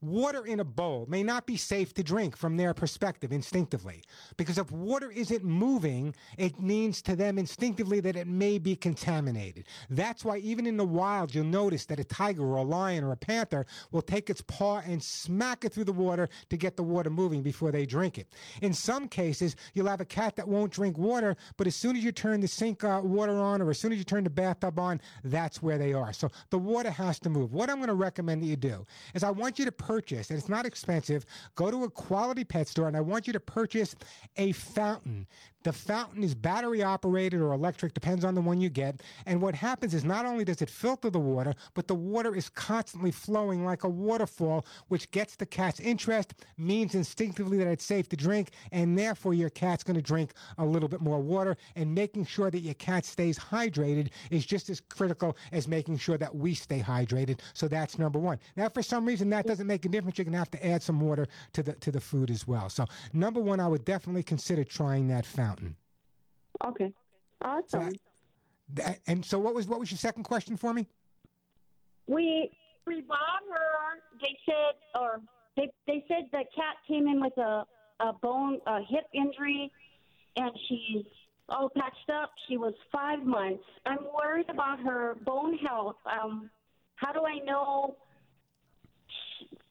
water 0.00 0.46
in 0.46 0.60
a 0.60 0.64
bowl 0.64 1.06
may 1.08 1.22
not 1.22 1.46
be 1.46 1.56
safe 1.56 1.94
to 1.94 2.02
drink 2.02 2.36
from 2.36 2.56
their 2.56 2.74
perspective 2.74 3.32
instinctively, 3.32 4.02
because 4.36 4.58
if 4.58 4.70
water 4.70 5.10
isn't 5.10 5.44
moving, 5.44 6.14
it 6.38 6.60
means 6.60 7.02
to 7.02 7.16
them 7.16 7.38
instinctively 7.38 8.00
that 8.00 8.16
it 8.16 8.26
may 8.26 8.58
be 8.58 8.76
contaminated. 8.76 9.64
That's 9.90 10.24
why 10.24 10.38
even 10.38 10.66
in 10.66 10.76
the 10.76 10.84
wild, 10.84 11.34
you'll 11.34 11.44
notice 11.44 11.86
that 11.86 12.00
a 12.00 12.04
tiger 12.04 12.44
or 12.44 12.56
a 12.56 12.62
lion 12.62 13.04
or 13.04 13.12
a 13.12 13.16
panther 13.16 13.66
will 13.90 14.02
take 14.02 14.30
its 14.30 14.42
paw 14.42 14.82
and 14.86 15.02
smack 15.02 15.64
it 15.64 15.72
through 15.72 15.84
the 15.84 15.92
water 15.92 16.28
to 16.50 16.56
get 16.56 16.76
the 16.76 16.82
water 16.82 17.10
moving 17.10 17.42
before 17.42 17.72
they 17.72 17.86
drink 17.86 18.18
it. 18.18 18.28
In 18.62 18.72
some 18.72 19.08
cases, 19.08 19.56
you'll 19.74 19.88
have 19.88 20.00
a 20.00 20.04
cat 20.04 20.36
that 20.36 20.48
won't 20.48 20.72
drink 20.72 20.98
water, 20.98 21.36
but 21.56 21.66
as 21.66 21.74
soon 21.74 21.96
as 21.96 22.04
you 22.04 22.12
turn 22.12 22.40
the 22.40 22.48
sink 22.48 22.84
uh, 22.84 23.00
water 23.02 23.38
on 23.38 23.62
or 23.62 23.70
as 23.70 23.78
soon 23.78 23.92
as 23.92 23.98
you 23.98 24.04
turn 24.04 24.24
the 24.24 24.30
bathtub 24.30 24.78
on, 24.78 25.00
that's 25.24 25.62
where 25.62 25.78
they 25.78 25.92
are. 25.92 26.12
So 26.12 26.30
the 26.50 26.58
water 26.58 26.90
has 26.90 27.18
to 27.20 27.30
move. 27.30 27.52
What 27.52 27.70
I'm 27.70 27.76
going 27.76 27.88
to 27.88 27.94
recommend 27.94 28.42
that 28.42 28.46
you 28.46 28.56
do 28.56 28.84
is 29.14 29.22
I 29.22 29.30
want 29.30 29.58
you 29.58 29.64
to 29.64 29.72
purchase, 29.86 30.30
and 30.30 30.38
it's 30.38 30.48
not 30.48 30.66
expensive, 30.66 31.24
go 31.54 31.70
to 31.70 31.84
a 31.84 31.90
quality 31.90 32.44
pet 32.44 32.66
store 32.66 32.88
and 32.88 32.96
I 32.96 33.00
want 33.00 33.26
you 33.26 33.32
to 33.32 33.40
purchase 33.40 33.94
a 34.36 34.52
fountain. 34.52 35.26
The 35.66 35.72
fountain 35.72 36.22
is 36.22 36.32
battery 36.32 36.84
operated 36.84 37.40
or 37.40 37.52
electric, 37.52 37.92
depends 37.92 38.24
on 38.24 38.36
the 38.36 38.40
one 38.40 38.60
you 38.60 38.68
get. 38.68 39.02
And 39.26 39.42
what 39.42 39.56
happens 39.56 39.94
is 39.94 40.04
not 40.04 40.24
only 40.24 40.44
does 40.44 40.62
it 40.62 40.70
filter 40.70 41.10
the 41.10 41.18
water, 41.18 41.54
but 41.74 41.88
the 41.88 41.94
water 41.96 42.36
is 42.36 42.48
constantly 42.48 43.10
flowing 43.10 43.64
like 43.64 43.82
a 43.82 43.88
waterfall, 43.88 44.64
which 44.86 45.10
gets 45.10 45.34
the 45.34 45.44
cat's 45.44 45.80
interest, 45.80 46.34
means 46.56 46.94
instinctively 46.94 47.58
that 47.58 47.66
it's 47.66 47.84
safe 47.84 48.08
to 48.10 48.16
drink, 48.16 48.50
and 48.70 48.96
therefore 48.96 49.34
your 49.34 49.50
cat's 49.50 49.82
going 49.82 49.96
to 49.96 50.02
drink 50.02 50.34
a 50.58 50.64
little 50.64 50.88
bit 50.88 51.00
more 51.00 51.18
water. 51.18 51.56
And 51.74 51.92
making 51.92 52.26
sure 52.26 52.48
that 52.48 52.60
your 52.60 52.74
cat 52.74 53.04
stays 53.04 53.36
hydrated 53.36 54.10
is 54.30 54.46
just 54.46 54.70
as 54.70 54.78
critical 54.80 55.36
as 55.50 55.66
making 55.66 55.98
sure 55.98 56.16
that 56.16 56.32
we 56.32 56.54
stay 56.54 56.78
hydrated. 56.78 57.40
So 57.54 57.66
that's 57.66 57.98
number 57.98 58.20
one. 58.20 58.38
Now, 58.54 58.68
for 58.68 58.84
some 58.84 59.04
reason 59.04 59.30
that 59.30 59.48
doesn't 59.48 59.66
make 59.66 59.84
a 59.84 59.88
difference, 59.88 60.16
you're 60.16 60.26
going 60.26 60.34
to 60.34 60.38
have 60.38 60.50
to 60.52 60.64
add 60.64 60.84
some 60.84 61.00
water 61.00 61.26
to 61.54 61.64
the 61.64 61.72
to 61.72 61.90
the 61.90 62.00
food 62.00 62.30
as 62.30 62.46
well. 62.46 62.68
So 62.68 62.84
number 63.12 63.40
one, 63.40 63.58
I 63.58 63.66
would 63.66 63.84
definitely 63.84 64.22
consider 64.22 64.62
trying 64.62 65.08
that 65.08 65.26
fountain. 65.26 65.55
Okay. 66.64 66.92
Awesome. 67.42 67.92
That- 68.74 69.00
and 69.06 69.24
so 69.24 69.38
what 69.38 69.54
was 69.54 69.66
what 69.68 69.78
was 69.78 69.90
your 69.90 69.98
second 69.98 70.24
question 70.24 70.56
for 70.56 70.72
me? 70.74 70.86
We 72.06 72.50
we 72.86 73.02
bought 73.02 73.42
her. 73.52 74.00
They 74.20 74.36
said, 74.46 74.74
or 75.00 75.20
they 75.56 75.70
they 75.86 76.04
said 76.08 76.24
the 76.32 76.44
cat 76.54 76.76
came 76.88 77.06
in 77.08 77.20
with 77.20 77.36
a 77.38 77.64
a 78.00 78.12
bone 78.12 78.58
a 78.66 78.80
hip 78.82 79.04
injury, 79.12 79.70
and 80.36 80.50
she's 80.68 81.04
all 81.48 81.68
patched 81.68 82.10
up. 82.12 82.30
She 82.48 82.56
was 82.56 82.74
five 82.90 83.22
months. 83.22 83.62
I'm 83.84 83.98
worried 84.14 84.48
about 84.48 84.80
her 84.80 85.16
bone 85.24 85.58
health. 85.58 85.96
Um, 86.06 86.50
how 86.96 87.12
do 87.12 87.24
I 87.24 87.38
know? 87.44 87.96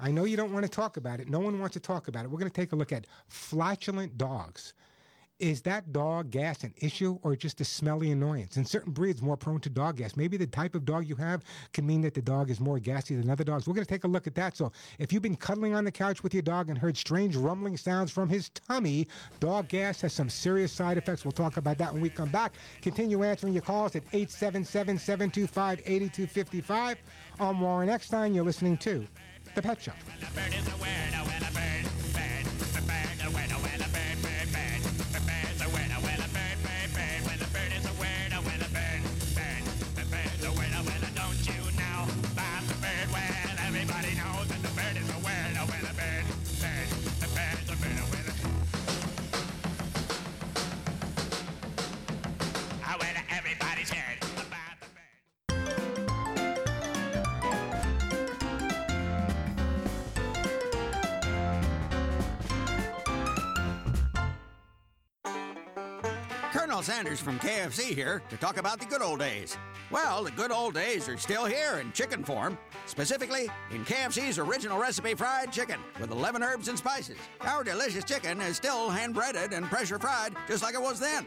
I 0.00 0.10
know 0.10 0.24
you 0.24 0.36
don't 0.36 0.52
want 0.52 0.64
to 0.64 0.70
talk 0.70 0.96
about 0.96 1.20
it. 1.20 1.28
No 1.28 1.38
one 1.38 1.60
wants 1.60 1.74
to 1.74 1.80
talk 1.80 2.08
about 2.08 2.24
it. 2.24 2.30
We're 2.30 2.40
going 2.40 2.50
to 2.50 2.60
take 2.60 2.72
a 2.72 2.76
look 2.76 2.92
at 2.92 3.06
flatulent 3.28 4.18
dogs. 4.18 4.74
Is 5.40 5.62
that 5.62 5.92
dog 5.92 6.30
gas 6.30 6.62
an 6.62 6.72
issue 6.76 7.18
or 7.22 7.34
just 7.34 7.60
a 7.60 7.64
smelly 7.64 8.12
annoyance? 8.12 8.56
And 8.56 8.66
certain 8.66 8.92
breeds 8.92 9.20
more 9.20 9.36
prone 9.36 9.58
to 9.62 9.68
dog 9.68 9.96
gas. 9.96 10.16
Maybe 10.16 10.36
the 10.36 10.46
type 10.46 10.76
of 10.76 10.84
dog 10.84 11.08
you 11.08 11.16
have 11.16 11.42
can 11.72 11.84
mean 11.84 12.02
that 12.02 12.14
the 12.14 12.22
dog 12.22 12.50
is 12.50 12.60
more 12.60 12.78
gassy 12.78 13.16
than 13.16 13.28
other 13.28 13.42
dogs. 13.42 13.66
We're 13.66 13.74
going 13.74 13.84
to 13.84 13.92
take 13.92 14.04
a 14.04 14.08
look 14.08 14.28
at 14.28 14.36
that. 14.36 14.56
So 14.56 14.70
if 15.00 15.12
you've 15.12 15.22
been 15.22 15.34
cuddling 15.34 15.74
on 15.74 15.84
the 15.84 15.90
couch 15.90 16.22
with 16.22 16.34
your 16.34 16.44
dog 16.44 16.68
and 16.68 16.78
heard 16.78 16.96
strange 16.96 17.34
rumbling 17.34 17.76
sounds 17.76 18.12
from 18.12 18.28
his 18.28 18.48
tummy, 18.50 19.08
dog 19.40 19.66
gas 19.66 20.00
has 20.02 20.12
some 20.12 20.30
serious 20.30 20.70
side 20.70 20.98
effects. 20.98 21.24
We'll 21.24 21.32
talk 21.32 21.56
about 21.56 21.78
that 21.78 21.92
when 21.92 22.00
we 22.00 22.10
come 22.10 22.28
back. 22.28 22.52
Continue 22.80 23.24
answering 23.24 23.54
your 23.54 23.62
calls 23.62 23.96
at 23.96 24.04
877 24.12 24.98
725 24.98 25.80
8255. 25.80 26.98
I'm 27.40 27.60
Warren 27.60 27.88
Eckstein. 27.88 28.34
You're 28.34 28.44
listening 28.44 28.76
to 28.78 29.04
The 29.56 29.62
Pet 29.62 29.82
Show. 29.82 29.92
Sanders 66.84 67.18
from 67.18 67.38
KFC 67.38 67.94
here 67.94 68.20
to 68.28 68.36
talk 68.36 68.58
about 68.58 68.78
the 68.78 68.84
good 68.84 69.00
old 69.00 69.18
days. 69.18 69.56
Well, 69.90 70.22
the 70.22 70.30
good 70.30 70.52
old 70.52 70.74
days 70.74 71.08
are 71.08 71.16
still 71.16 71.46
here 71.46 71.78
in 71.80 71.90
chicken 71.92 72.22
form, 72.22 72.58
specifically 72.84 73.48
in 73.70 73.86
KFC's 73.86 74.38
original 74.38 74.78
recipe 74.78 75.14
fried 75.14 75.50
chicken 75.50 75.80
with 75.98 76.10
11 76.10 76.42
herbs 76.42 76.68
and 76.68 76.76
spices. 76.76 77.16
Our 77.40 77.64
delicious 77.64 78.04
chicken 78.04 78.38
is 78.42 78.58
still 78.58 78.90
hand 78.90 79.14
breaded 79.14 79.54
and 79.54 79.64
pressure 79.64 79.98
fried 79.98 80.36
just 80.46 80.62
like 80.62 80.74
it 80.74 80.82
was 80.82 81.00
then. 81.00 81.26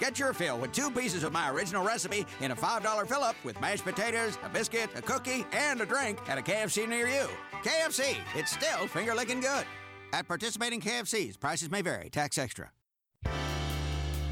Get 0.00 0.18
your 0.18 0.32
fill 0.32 0.58
with 0.58 0.72
two 0.72 0.90
pieces 0.90 1.22
of 1.22 1.32
my 1.32 1.52
original 1.52 1.84
recipe 1.84 2.26
in 2.40 2.50
a 2.50 2.56
$5 2.56 3.08
fill 3.08 3.22
up 3.22 3.36
with 3.44 3.60
mashed 3.60 3.84
potatoes, 3.84 4.38
a 4.42 4.48
biscuit, 4.48 4.90
a 4.96 5.02
cookie, 5.02 5.46
and 5.52 5.80
a 5.80 5.86
drink 5.86 6.18
at 6.28 6.36
a 6.36 6.42
KFC 6.42 6.88
near 6.88 7.06
you. 7.06 7.28
KFC, 7.62 8.16
it's 8.34 8.50
still 8.50 8.88
finger 8.88 9.14
licking 9.14 9.38
good. 9.38 9.66
At 10.12 10.26
participating 10.26 10.80
KFCs, 10.80 11.38
prices 11.38 11.70
may 11.70 11.82
vary, 11.82 12.10
tax 12.10 12.38
extra. 12.38 12.70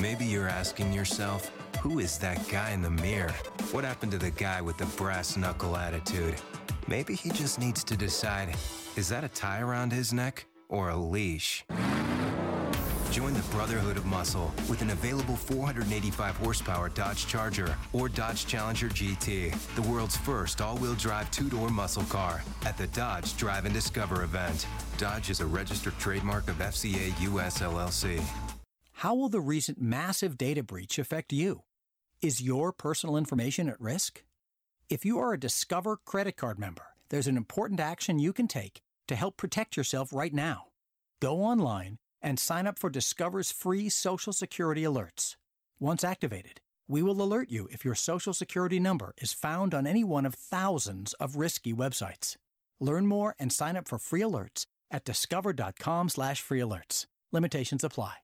Maybe 0.00 0.24
you're 0.24 0.48
asking 0.48 0.92
yourself, 0.92 1.50
Who 1.80 1.98
is 1.98 2.18
that 2.18 2.48
guy 2.48 2.70
in 2.70 2.82
the 2.82 2.90
mirror? 2.90 3.34
What 3.70 3.84
happened 3.84 4.12
to 4.12 4.18
the 4.18 4.30
guy 4.30 4.60
with 4.60 4.78
the 4.78 4.86
brass 4.96 5.36
knuckle 5.36 5.76
attitude? 5.76 6.34
Maybe 6.88 7.14
he 7.14 7.30
just 7.30 7.58
needs 7.58 7.84
to 7.84 7.96
decide 7.96 8.54
is 8.96 9.08
that 9.08 9.24
a 9.24 9.28
tie 9.28 9.60
around 9.60 9.92
his 9.92 10.12
neck 10.12 10.44
or 10.68 10.90
a 10.90 10.96
leash? 10.96 11.64
Join 13.10 13.34
the 13.34 13.42
Brotherhood 13.50 13.96
of 13.96 14.06
Muscle 14.06 14.52
with 14.70 14.80
an 14.80 14.90
available 14.90 15.36
485 15.36 16.36
horsepower 16.36 16.88
Dodge 16.88 17.26
Charger 17.26 17.76
or 17.92 18.08
Dodge 18.08 18.46
Challenger 18.46 18.88
GT, 18.88 19.54
the 19.74 19.82
world's 19.82 20.16
first 20.16 20.60
all 20.60 20.76
wheel 20.78 20.94
drive 20.94 21.30
two 21.30 21.48
door 21.48 21.68
muscle 21.68 22.04
car 22.04 22.42
at 22.64 22.78
the 22.78 22.86
Dodge 22.88 23.36
Drive 23.36 23.66
and 23.66 23.74
Discover 23.74 24.22
event. 24.22 24.66
Dodge 24.96 25.30
is 25.30 25.40
a 25.40 25.46
registered 25.46 25.98
trademark 25.98 26.48
of 26.48 26.56
FCA 26.56 27.18
US 27.20 27.60
LLC. 27.60 28.22
How 29.02 29.16
will 29.16 29.28
the 29.28 29.40
recent 29.40 29.80
massive 29.80 30.38
data 30.38 30.62
breach 30.62 30.96
affect 30.96 31.32
you? 31.32 31.64
Is 32.20 32.40
your 32.40 32.72
personal 32.72 33.16
information 33.16 33.68
at 33.68 33.80
risk? 33.80 34.22
If 34.88 35.04
you 35.04 35.18
are 35.18 35.32
a 35.32 35.40
Discover 35.40 35.96
credit 36.04 36.36
card 36.36 36.56
member, 36.56 36.84
there's 37.08 37.26
an 37.26 37.36
important 37.36 37.80
action 37.80 38.20
you 38.20 38.32
can 38.32 38.46
take 38.46 38.80
to 39.08 39.16
help 39.16 39.36
protect 39.36 39.76
yourself 39.76 40.12
right 40.12 40.32
now. 40.32 40.66
Go 41.20 41.42
online 41.42 41.96
and 42.22 42.38
sign 42.38 42.68
up 42.68 42.78
for 42.78 42.90
Discover's 42.90 43.50
free 43.50 43.88
Social 43.88 44.32
Security 44.32 44.84
alerts. 44.84 45.34
Once 45.80 46.04
activated, 46.04 46.60
we 46.86 47.02
will 47.02 47.20
alert 47.20 47.50
you 47.50 47.68
if 47.72 47.84
your 47.84 47.96
Social 47.96 48.32
Security 48.32 48.78
number 48.78 49.14
is 49.18 49.32
found 49.32 49.74
on 49.74 49.84
any 49.84 50.04
one 50.04 50.24
of 50.24 50.34
thousands 50.34 51.12
of 51.14 51.34
risky 51.34 51.72
websites. 51.74 52.36
Learn 52.78 53.08
more 53.08 53.34
and 53.40 53.52
sign 53.52 53.76
up 53.76 53.88
for 53.88 53.98
free 53.98 54.22
alerts 54.22 54.66
at 54.92 55.04
discover.com/free 55.04 56.60
alerts. 56.60 57.06
Limitations 57.32 57.82
apply. 57.82 58.18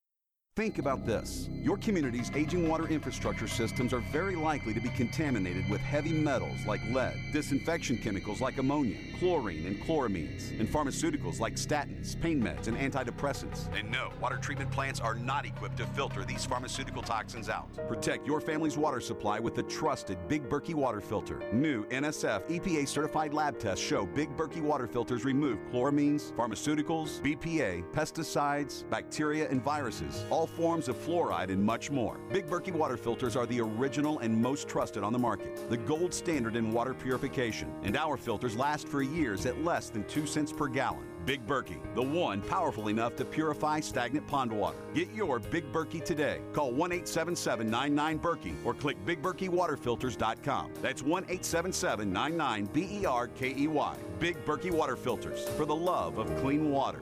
Think 0.59 0.77
about 0.77 1.05
this. 1.05 1.47
Your 1.53 1.77
community's 1.77 2.31
aging 2.35 2.67
water 2.67 2.85
infrastructure 2.89 3.47
systems 3.47 3.93
are 3.93 4.01
very 4.11 4.35
likely 4.35 4.73
to 4.73 4.81
be 4.81 4.89
contaminated 4.89 5.69
with 5.69 5.79
heavy 5.79 6.11
metals 6.11 6.57
like 6.67 6.81
lead, 6.91 7.17
disinfection 7.31 7.97
chemicals 7.97 8.41
like 8.41 8.57
ammonia, 8.57 8.97
chlorine 9.19 9.65
and 9.65 9.81
chloramines, 9.81 10.59
and 10.59 10.67
pharmaceuticals 10.67 11.39
like 11.39 11.55
statins, 11.55 12.19
pain 12.19 12.43
meds, 12.43 12.67
and 12.67 12.75
antidepressants. 12.75 13.73
And 13.73 13.89
no, 13.89 14.09
water 14.19 14.35
treatment 14.35 14.69
plants 14.69 14.99
are 14.99 15.15
not 15.15 15.45
equipped 15.45 15.77
to 15.77 15.85
filter 15.87 16.25
these 16.25 16.43
pharmaceutical 16.43 17.03
toxins 17.03 17.47
out. 17.47 17.69
Protect 17.87 18.27
your 18.27 18.41
family's 18.41 18.77
water 18.77 18.99
supply 18.99 19.39
with 19.39 19.55
the 19.55 19.63
trusted 19.63 20.17
Big 20.27 20.49
Berkey 20.49 20.75
water 20.75 20.99
filter. 20.99 21.41
New 21.53 21.85
NSF 21.85 22.45
EPA 22.49 22.85
certified 22.85 23.33
lab 23.33 23.59
tests 23.59 23.85
show 23.85 24.05
Big 24.05 24.35
Berkey 24.35 24.61
water 24.61 24.87
filters 24.87 25.23
remove 25.23 25.57
chloramines, 25.71 26.33
pharmaceuticals, 26.33 27.21
BPA, 27.21 27.89
pesticides, 27.93 28.89
bacteria, 28.89 29.47
and 29.47 29.63
viruses, 29.63 30.25
all 30.29 30.48
forms 30.49 30.89
of 30.89 30.95
fluoride, 30.97 31.49
and 31.49 31.63
much 31.63 31.89
more. 31.91 32.19
Big 32.31 32.47
Berkey 32.47 32.73
water 32.73 32.97
filters 32.97 33.35
are 33.35 33.45
the 33.45 33.61
original 33.61 34.19
and 34.19 34.41
most 34.41 34.67
trusted 34.67 35.03
on 35.03 35.13
the 35.13 35.19
market, 35.19 35.69
the 35.69 35.77
gold 35.77 36.13
standard 36.13 36.55
in 36.55 36.71
water 36.71 36.93
purification, 36.93 37.73
and 37.83 37.95
our 37.95 38.17
filters 38.17 38.55
last 38.55 38.87
for 38.87 39.01
years 39.01 39.45
at 39.45 39.63
less 39.63 39.89
than 39.89 40.03
2 40.05 40.25
cents 40.25 40.51
per 40.51 40.67
gallon. 40.67 41.05
Big 41.25 41.45
Berkey, 41.45 41.77
the 41.95 42.01
one 42.01 42.41
powerful 42.41 42.87
enough 42.87 43.15
to 43.17 43.25
purify 43.25 43.79
stagnant 43.79 44.25
pond 44.27 44.51
water. 44.51 44.77
Get 44.93 45.11
your 45.13 45.39
Big 45.39 45.71
Berkey 45.71 46.03
today. 46.03 46.41
Call 46.53 46.71
1 46.71 46.91
877 46.91 47.69
99 47.69 48.19
Berkey 48.19 48.55
or 48.65 48.73
click 48.73 48.97
BigBerkeyWaterFilters.com. 49.05 50.71
That's 50.81 51.03
1 51.03 51.23
877 51.23 52.11
99 52.11 52.65
B 52.73 52.87
E 53.01 53.05
R 53.05 53.27
K 53.27 53.53
E 53.55 53.67
Y. 53.67 53.95
Big 54.19 54.43
Berkey 54.45 54.71
Water 54.71 54.95
Filters 54.95 55.47
for 55.49 55.65
the 55.65 55.75
love 55.75 56.17
of 56.17 56.35
clean 56.37 56.71
water. 56.71 57.01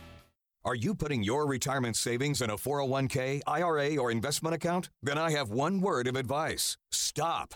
Are 0.63 0.75
you 0.75 0.93
putting 0.93 1.23
your 1.23 1.47
retirement 1.47 1.95
savings 1.95 2.39
in 2.39 2.51
a 2.51 2.55
401k, 2.55 3.41
IRA, 3.47 3.97
or 3.97 4.11
investment 4.11 4.53
account? 4.53 4.91
Then 5.01 5.17
I 5.17 5.31
have 5.31 5.49
one 5.49 5.81
word 5.81 6.05
of 6.05 6.15
advice 6.15 6.77
stop. 6.91 7.55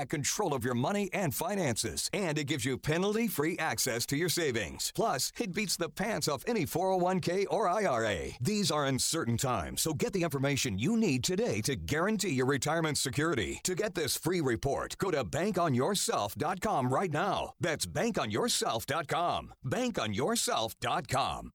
control 0.09 0.53
of 0.53 0.63
your 0.63 0.73
money 0.73 1.09
and 1.13 1.33
finances, 1.33 2.09
and 2.13 2.37
it 2.37 2.45
gives 2.45 2.65
you 2.65 2.77
penalty 2.77 3.27
free 3.27 3.57
access 3.57 4.05
to 4.07 4.17
your 4.17 4.29
savings. 4.29 4.91
Plus, 4.95 5.31
it 5.39 5.53
beats 5.53 5.77
the 5.77 5.89
pants 5.89 6.27
off 6.27 6.43
any 6.47 6.65
401k 6.65 7.45
or 7.49 7.67
IRA. 7.67 8.31
These 8.41 8.71
are 8.71 8.85
uncertain 8.85 9.37
times, 9.37 9.81
so 9.81 9.93
get 9.93 10.13
the 10.13 10.23
information 10.23 10.79
you 10.79 10.97
need 10.97 11.23
today 11.23 11.61
to 11.61 11.75
guarantee 11.75 12.31
your 12.31 12.45
retirement 12.45 12.97
security. 12.97 13.59
To 13.63 13.75
get 13.75 13.95
this 13.95 14.17
free 14.17 14.41
report, 14.41 14.97
go 14.97 15.11
to 15.11 15.23
bankonyourself.com 15.23 16.93
right 16.93 17.11
now. 17.11 17.53
That's 17.59 17.85
bankonyourself.com. 17.85 19.53
Bankonyourself.com. 19.65 21.51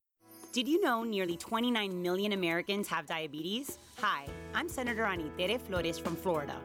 Did 0.56 0.68
you 0.68 0.81
know 0.81 1.02
nearly 1.02 1.36
29 1.36 2.01
million 2.01 2.32
Americans 2.32 2.89
have 2.89 3.05
diabetes? 3.05 3.78
Hi, 4.01 4.27
I'm 4.55 4.70
Senator 4.70 5.02
Anitere 5.02 5.60
Flores 5.60 5.98
from 5.98 6.16
Florida, 6.16 6.56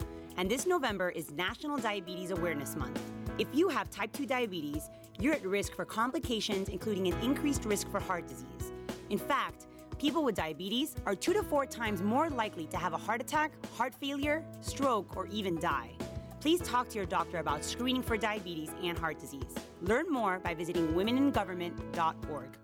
and 0.41 0.49
this 0.49 0.65
November 0.65 1.09
is 1.09 1.29
National 1.29 1.77
Diabetes 1.77 2.31
Awareness 2.31 2.75
Month. 2.75 2.99
If 3.37 3.47
you 3.53 3.67
have 3.69 3.91
type 3.91 4.11
2 4.11 4.25
diabetes, 4.25 4.89
you're 5.19 5.35
at 5.35 5.45
risk 5.45 5.75
for 5.75 5.85
complications, 5.85 6.67
including 6.67 7.05
an 7.05 7.13
increased 7.21 7.63
risk 7.63 7.87
for 7.91 7.99
heart 7.99 8.27
disease. 8.27 8.71
In 9.11 9.19
fact, 9.19 9.67
people 9.99 10.23
with 10.23 10.33
diabetes 10.33 10.95
are 11.05 11.13
two 11.13 11.33
to 11.33 11.43
four 11.43 11.67
times 11.67 12.01
more 12.01 12.27
likely 12.31 12.65
to 12.65 12.77
have 12.77 12.93
a 12.93 12.97
heart 12.97 13.21
attack, 13.21 13.51
heart 13.75 13.93
failure, 13.93 14.43
stroke, 14.61 15.15
or 15.15 15.27
even 15.27 15.59
die. 15.59 15.91
Please 16.39 16.59
talk 16.61 16.89
to 16.89 16.95
your 16.95 17.05
doctor 17.05 17.37
about 17.37 17.63
screening 17.63 18.01
for 18.01 18.17
diabetes 18.17 18.71
and 18.81 18.97
heart 18.97 19.19
disease. 19.19 19.53
Learn 19.83 20.11
more 20.11 20.39
by 20.39 20.55
visiting 20.55 20.87
womeningovernment.org. 20.95 22.57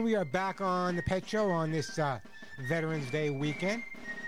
And 0.00 0.06
we 0.06 0.14
are 0.14 0.24
back 0.24 0.62
on 0.62 0.96
the 0.96 1.02
Pet 1.02 1.28
Show 1.28 1.50
on 1.50 1.70
this 1.70 1.98
uh, 1.98 2.20
Veterans 2.70 3.10
Day 3.10 3.28
weekend. 3.28 3.82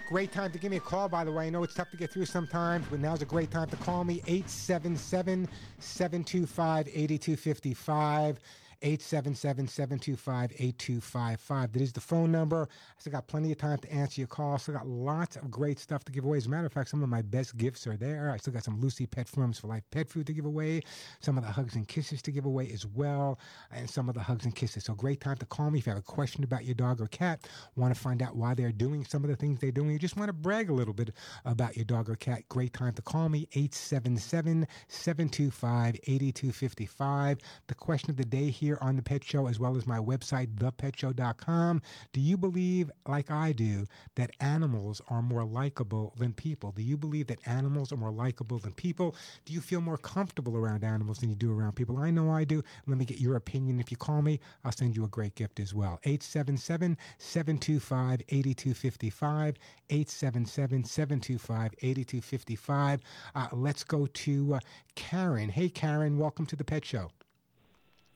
Great 0.06 0.30
time 0.30 0.52
to 0.52 0.58
give 0.58 0.70
me 0.70 0.76
a 0.76 0.80
call, 0.80 1.08
by 1.08 1.24
the 1.24 1.32
way. 1.32 1.46
I 1.46 1.48
know 1.48 1.62
it's 1.62 1.72
tough 1.72 1.90
to 1.92 1.96
get 1.96 2.12
through 2.12 2.26
sometimes, 2.26 2.84
but 2.90 3.00
now's 3.00 3.22
a 3.22 3.24
great 3.24 3.50
time 3.50 3.70
to 3.70 3.76
call 3.76 4.04
me 4.04 4.16
877 4.26 5.48
725 5.78 6.88
8255. 6.88 8.38
877 8.82 9.68
725 9.68 10.52
8255. 10.52 11.72
That 11.72 11.82
is 11.82 11.92
the 11.92 12.00
phone 12.00 12.32
number. 12.32 12.68
I 12.70 13.00
still 13.00 13.12
got 13.12 13.26
plenty 13.28 13.52
of 13.52 13.59
time 13.59 13.78
to 13.78 13.92
answer 13.92 14.20
your 14.20 14.28
call. 14.28 14.59
Still 14.59 14.74
got 14.74 14.86
lots 14.86 15.36
of 15.36 15.50
great 15.50 15.78
stuff 15.78 16.04
to 16.04 16.12
give 16.12 16.24
away. 16.24 16.38
As 16.38 16.46
a 16.46 16.50
matter 16.50 16.66
of 16.66 16.72
fact, 16.72 16.90
some 16.90 17.02
of 17.02 17.09
my 17.09 17.22
best 17.22 17.56
gifts 17.56 17.86
are 17.86 17.96
there. 17.96 18.30
I 18.30 18.36
still 18.38 18.52
got 18.52 18.64
some 18.64 18.80
Lucy 18.80 19.06
Pet 19.06 19.28
Forms 19.28 19.59
for 19.59 19.68
Life 19.68 19.84
pet 19.90 20.09
food 20.09 20.26
to 20.26 20.32
give 20.32 20.44
away, 20.44 20.82
some 21.20 21.38
of 21.38 21.44
the 21.44 21.50
hugs 21.50 21.76
and 21.76 21.86
kisses 21.86 22.22
to 22.22 22.32
give 22.32 22.44
away 22.44 22.70
as 22.72 22.86
well, 22.86 23.38
and 23.70 23.88
some 23.88 24.09
of 24.09 24.14
the 24.14 24.22
hugs 24.22 24.44
and 24.44 24.54
kisses. 24.54 24.84
So, 24.84 24.94
great 24.94 25.20
time 25.20 25.36
to 25.36 25.46
call 25.46 25.70
me 25.70 25.78
if 25.78 25.86
you 25.86 25.90
have 25.90 25.98
a 25.98 26.02
question 26.02 26.44
about 26.44 26.64
your 26.64 26.74
dog 26.74 27.00
or 27.00 27.06
cat, 27.06 27.48
want 27.76 27.94
to 27.94 28.00
find 28.00 28.22
out 28.22 28.36
why 28.36 28.54
they're 28.54 28.72
doing 28.72 29.04
some 29.04 29.24
of 29.24 29.30
the 29.30 29.36
things 29.36 29.60
they're 29.60 29.70
doing, 29.70 29.90
you 29.90 29.98
just 29.98 30.16
want 30.16 30.28
to 30.28 30.32
brag 30.32 30.70
a 30.70 30.74
little 30.74 30.94
bit 30.94 31.10
about 31.44 31.76
your 31.76 31.84
dog 31.84 32.09
or 32.10 32.16
cat. 32.16 32.42
Great 32.48 32.72
time 32.72 32.92
to 32.94 33.02
call 33.02 33.28
me 33.28 33.48
877 33.52 34.66
725 34.88 35.96
8255. 36.04 37.38
The 37.68 37.74
question 37.74 38.10
of 38.10 38.16
the 38.16 38.24
day 38.24 38.50
here 38.50 38.71
on 38.80 38.96
The 38.96 39.02
Pet 39.02 39.24
Show, 39.24 39.46
as 39.48 39.58
well 39.58 39.76
as 39.76 39.86
my 39.86 39.98
website, 39.98 40.54
thepetshow.com. 40.56 41.82
Do 42.12 42.20
you 42.20 42.36
believe, 42.36 42.90
like 43.06 43.30
I 43.30 43.52
do, 43.52 43.86
that 44.16 44.30
animals 44.40 45.00
are 45.08 45.22
more 45.22 45.44
likable 45.44 46.14
than 46.18 46.32
people? 46.32 46.72
Do 46.72 46.82
you 46.82 46.96
believe 46.96 47.26
that 47.28 47.40
animals 47.46 47.92
are 47.92 47.96
more 47.96 48.12
likable 48.12 48.58
than 48.58 48.72
people? 48.72 49.14
Do 49.44 49.52
you 49.52 49.60
feel 49.60 49.80
more 49.80 49.98
comfortable 49.98 50.56
around 50.56 50.84
animals 50.84 51.18
than 51.18 51.30
you 51.30 51.36
do 51.36 51.52
around 51.52 51.72
people? 51.76 51.98
I 51.98 52.10
know 52.10 52.30
I 52.30 52.44
do. 52.44 52.62
Let 52.86 52.98
me 52.98 53.04
get 53.04 53.20
your 53.20 53.36
opinion. 53.36 53.80
If 53.80 53.90
you 53.90 53.96
call 53.96 54.22
me, 54.22 54.40
I'll 54.64 54.72
send 54.72 54.96
you 54.96 55.04
a 55.04 55.08
great 55.08 55.34
gift 55.34 55.60
as 55.60 55.74
well. 55.74 56.00
877 56.04 56.96
725 57.18 58.22
8255. 58.28 59.56
877 59.90 60.84
725 60.84 61.74
8255. 61.82 63.00
Uh, 63.34 63.48
Let's 63.52 63.84
go 63.84 64.06
to 64.06 64.54
uh, 64.54 64.60
Karen. 64.94 65.48
Hey, 65.48 65.68
Karen, 65.68 66.18
welcome 66.18 66.46
to 66.46 66.56
the 66.56 66.64
Pet 66.64 66.84
Show. 66.84 67.10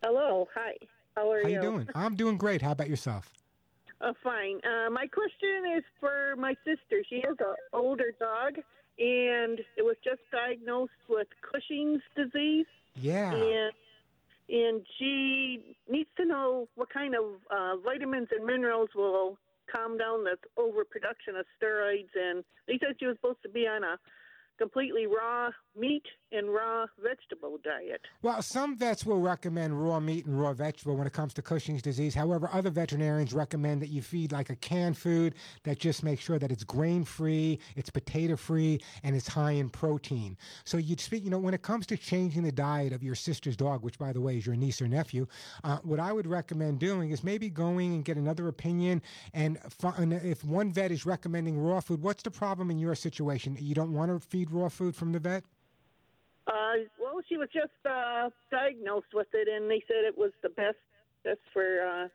Hello, 0.07 0.47
hi. 0.55 0.75
How 1.17 1.33
are 1.33 1.43
How 1.43 1.49
you? 1.49 1.55
you 1.57 1.61
doing? 1.61 1.89
I'm 1.97 2.15
doing 2.15 2.37
great. 2.37 2.63
How 2.63 2.71
about 2.71 2.89
yourself? 2.89 3.29
Uh, 4.01 4.13
fine. 4.23 4.61
Uh, 4.63 4.89
my 4.89 5.09
question 5.09 5.77
is 5.77 5.83
for 5.99 6.37
my 6.39 6.55
sister. 6.65 7.03
She 7.11 7.17
has 7.25 7.35
an 7.41 7.57
older 7.73 8.13
dog, 8.21 8.55
and 9.01 9.59
it 9.77 9.83
was 9.83 9.97
just 10.05 10.21
diagnosed 10.31 10.93
with 11.09 11.27
Cushing's 11.43 12.03
disease. 12.15 12.67
Yeah. 12.95 13.35
And 13.35 13.73
and 14.49 14.87
she 14.97 15.77
needs 15.91 16.11
to 16.19 16.25
know 16.25 16.69
what 16.77 16.89
kind 16.89 17.17
of 17.17 17.25
uh, 17.51 17.77
vitamins 17.79 18.29
and 18.31 18.47
minerals 18.47 18.91
will 18.95 19.37
calm 19.75 19.99
down 19.99 20.23
the 20.23 20.37
overproduction 20.57 21.35
of 21.35 21.47
steroids. 21.61 22.15
And 22.15 22.45
they 22.69 22.79
said 22.79 22.95
she 23.01 23.07
was 23.07 23.17
supposed 23.17 23.43
to 23.43 23.49
be 23.49 23.67
on 23.67 23.83
a 23.83 23.99
completely 24.59 25.07
raw 25.07 25.51
meat 25.79 26.05
and 26.33 26.53
raw 26.53 26.87
vegetable 27.03 27.59
diet. 27.63 28.01
Well, 28.23 28.43
some 28.43 28.77
vets 28.77 29.05
will 29.05 29.21
recommend 29.21 29.83
raw 29.83 30.01
meat 30.01 30.27
and 30.27 30.41
raw 30.41 30.53
vegetable 30.53 30.97
when 30.97 31.07
it 31.07 31.13
comes 31.13 31.35
to 31.35 31.43
Cushing's 31.43 31.83
disease. 31.83 32.15
However, 32.15 32.49
other 32.53 32.71
veterinarians 32.71 33.33
recommend 33.33 33.83
that 33.83 33.89
you 33.89 34.03
feed 34.03 34.33
like 34.33 34.51
a 34.51 34.57
canned 34.57 34.97
food 34.97 35.35
that 35.65 35.79
just 35.79 36.03
makes 36.03 36.23
sure 36.23 36.39
that 36.39 36.51
it's 36.51 36.65
grain 36.65 37.05
free, 37.05 37.61
it's 37.77 37.91
potato 37.91 38.37
free, 38.37 38.81
and 39.03 39.15
it's 39.15 39.29
high 39.29 39.53
in 39.53 39.69
protein. 39.69 40.37
So 40.65 40.79
you'd 40.79 41.01
speak, 41.01 41.25
you 41.25 41.31
know, 41.31 41.39
when 41.39 41.55
it 41.55 41.63
comes 41.63 41.87
to 41.89 41.97
changing 41.97 42.43
the 42.43 42.53
diet 42.53 42.93
of 42.93 43.03
your 43.03 43.15
sister's 43.15 43.57
dog, 43.57 43.83
which 43.83 43.99
by 43.99 44.13
the 44.13 44.21
way 44.21 44.37
is 44.37 44.47
your 44.47 44.57
niece 44.57 44.83
or 44.83 44.89
nephew, 44.89 45.27
uh, 45.65 45.79
what 45.83 46.01
I 46.01 46.13
would 46.13 46.27
recommend 46.27 46.81
doing 46.81 47.11
is 47.11 47.23
maybe 47.23 47.49
going 47.51 47.95
and 47.95 48.05
get 48.05 48.17
another 48.17 48.49
opinion. 48.49 49.03
And 49.33 49.59
if 49.83 50.45
one 50.45 50.73
vet 50.73 50.91
is 50.91 51.07
recommending 51.07 51.59
raw 51.59 51.81
food, 51.81 52.03
what's 52.03 52.23
the 52.23 52.31
problem 52.31 52.71
in 52.71 52.79
your 52.79 52.95
situation? 52.95 53.57
You 53.61 53.75
don't 53.75 53.93
want 53.93 54.11
to 54.11 54.27
feed 54.27 54.46
raw 54.51 54.69
food 54.69 54.95
from 54.95 55.13
the 55.13 55.19
vet? 55.19 55.45
Uh, 56.47 56.87
well, 57.01 57.21
she 57.29 57.37
was 57.37 57.49
just 57.53 57.73
uh, 57.89 58.31
diagnosed 58.51 59.13
with 59.13 59.27
it, 59.33 59.49
and 59.49 59.71
they 59.71 59.83
said 59.89 60.05
it 60.05 60.17
was 60.17 60.31
the 60.43 60.49
best 60.49 60.77
best 61.25 61.41
for 61.53 61.83
uh, 61.83 62.09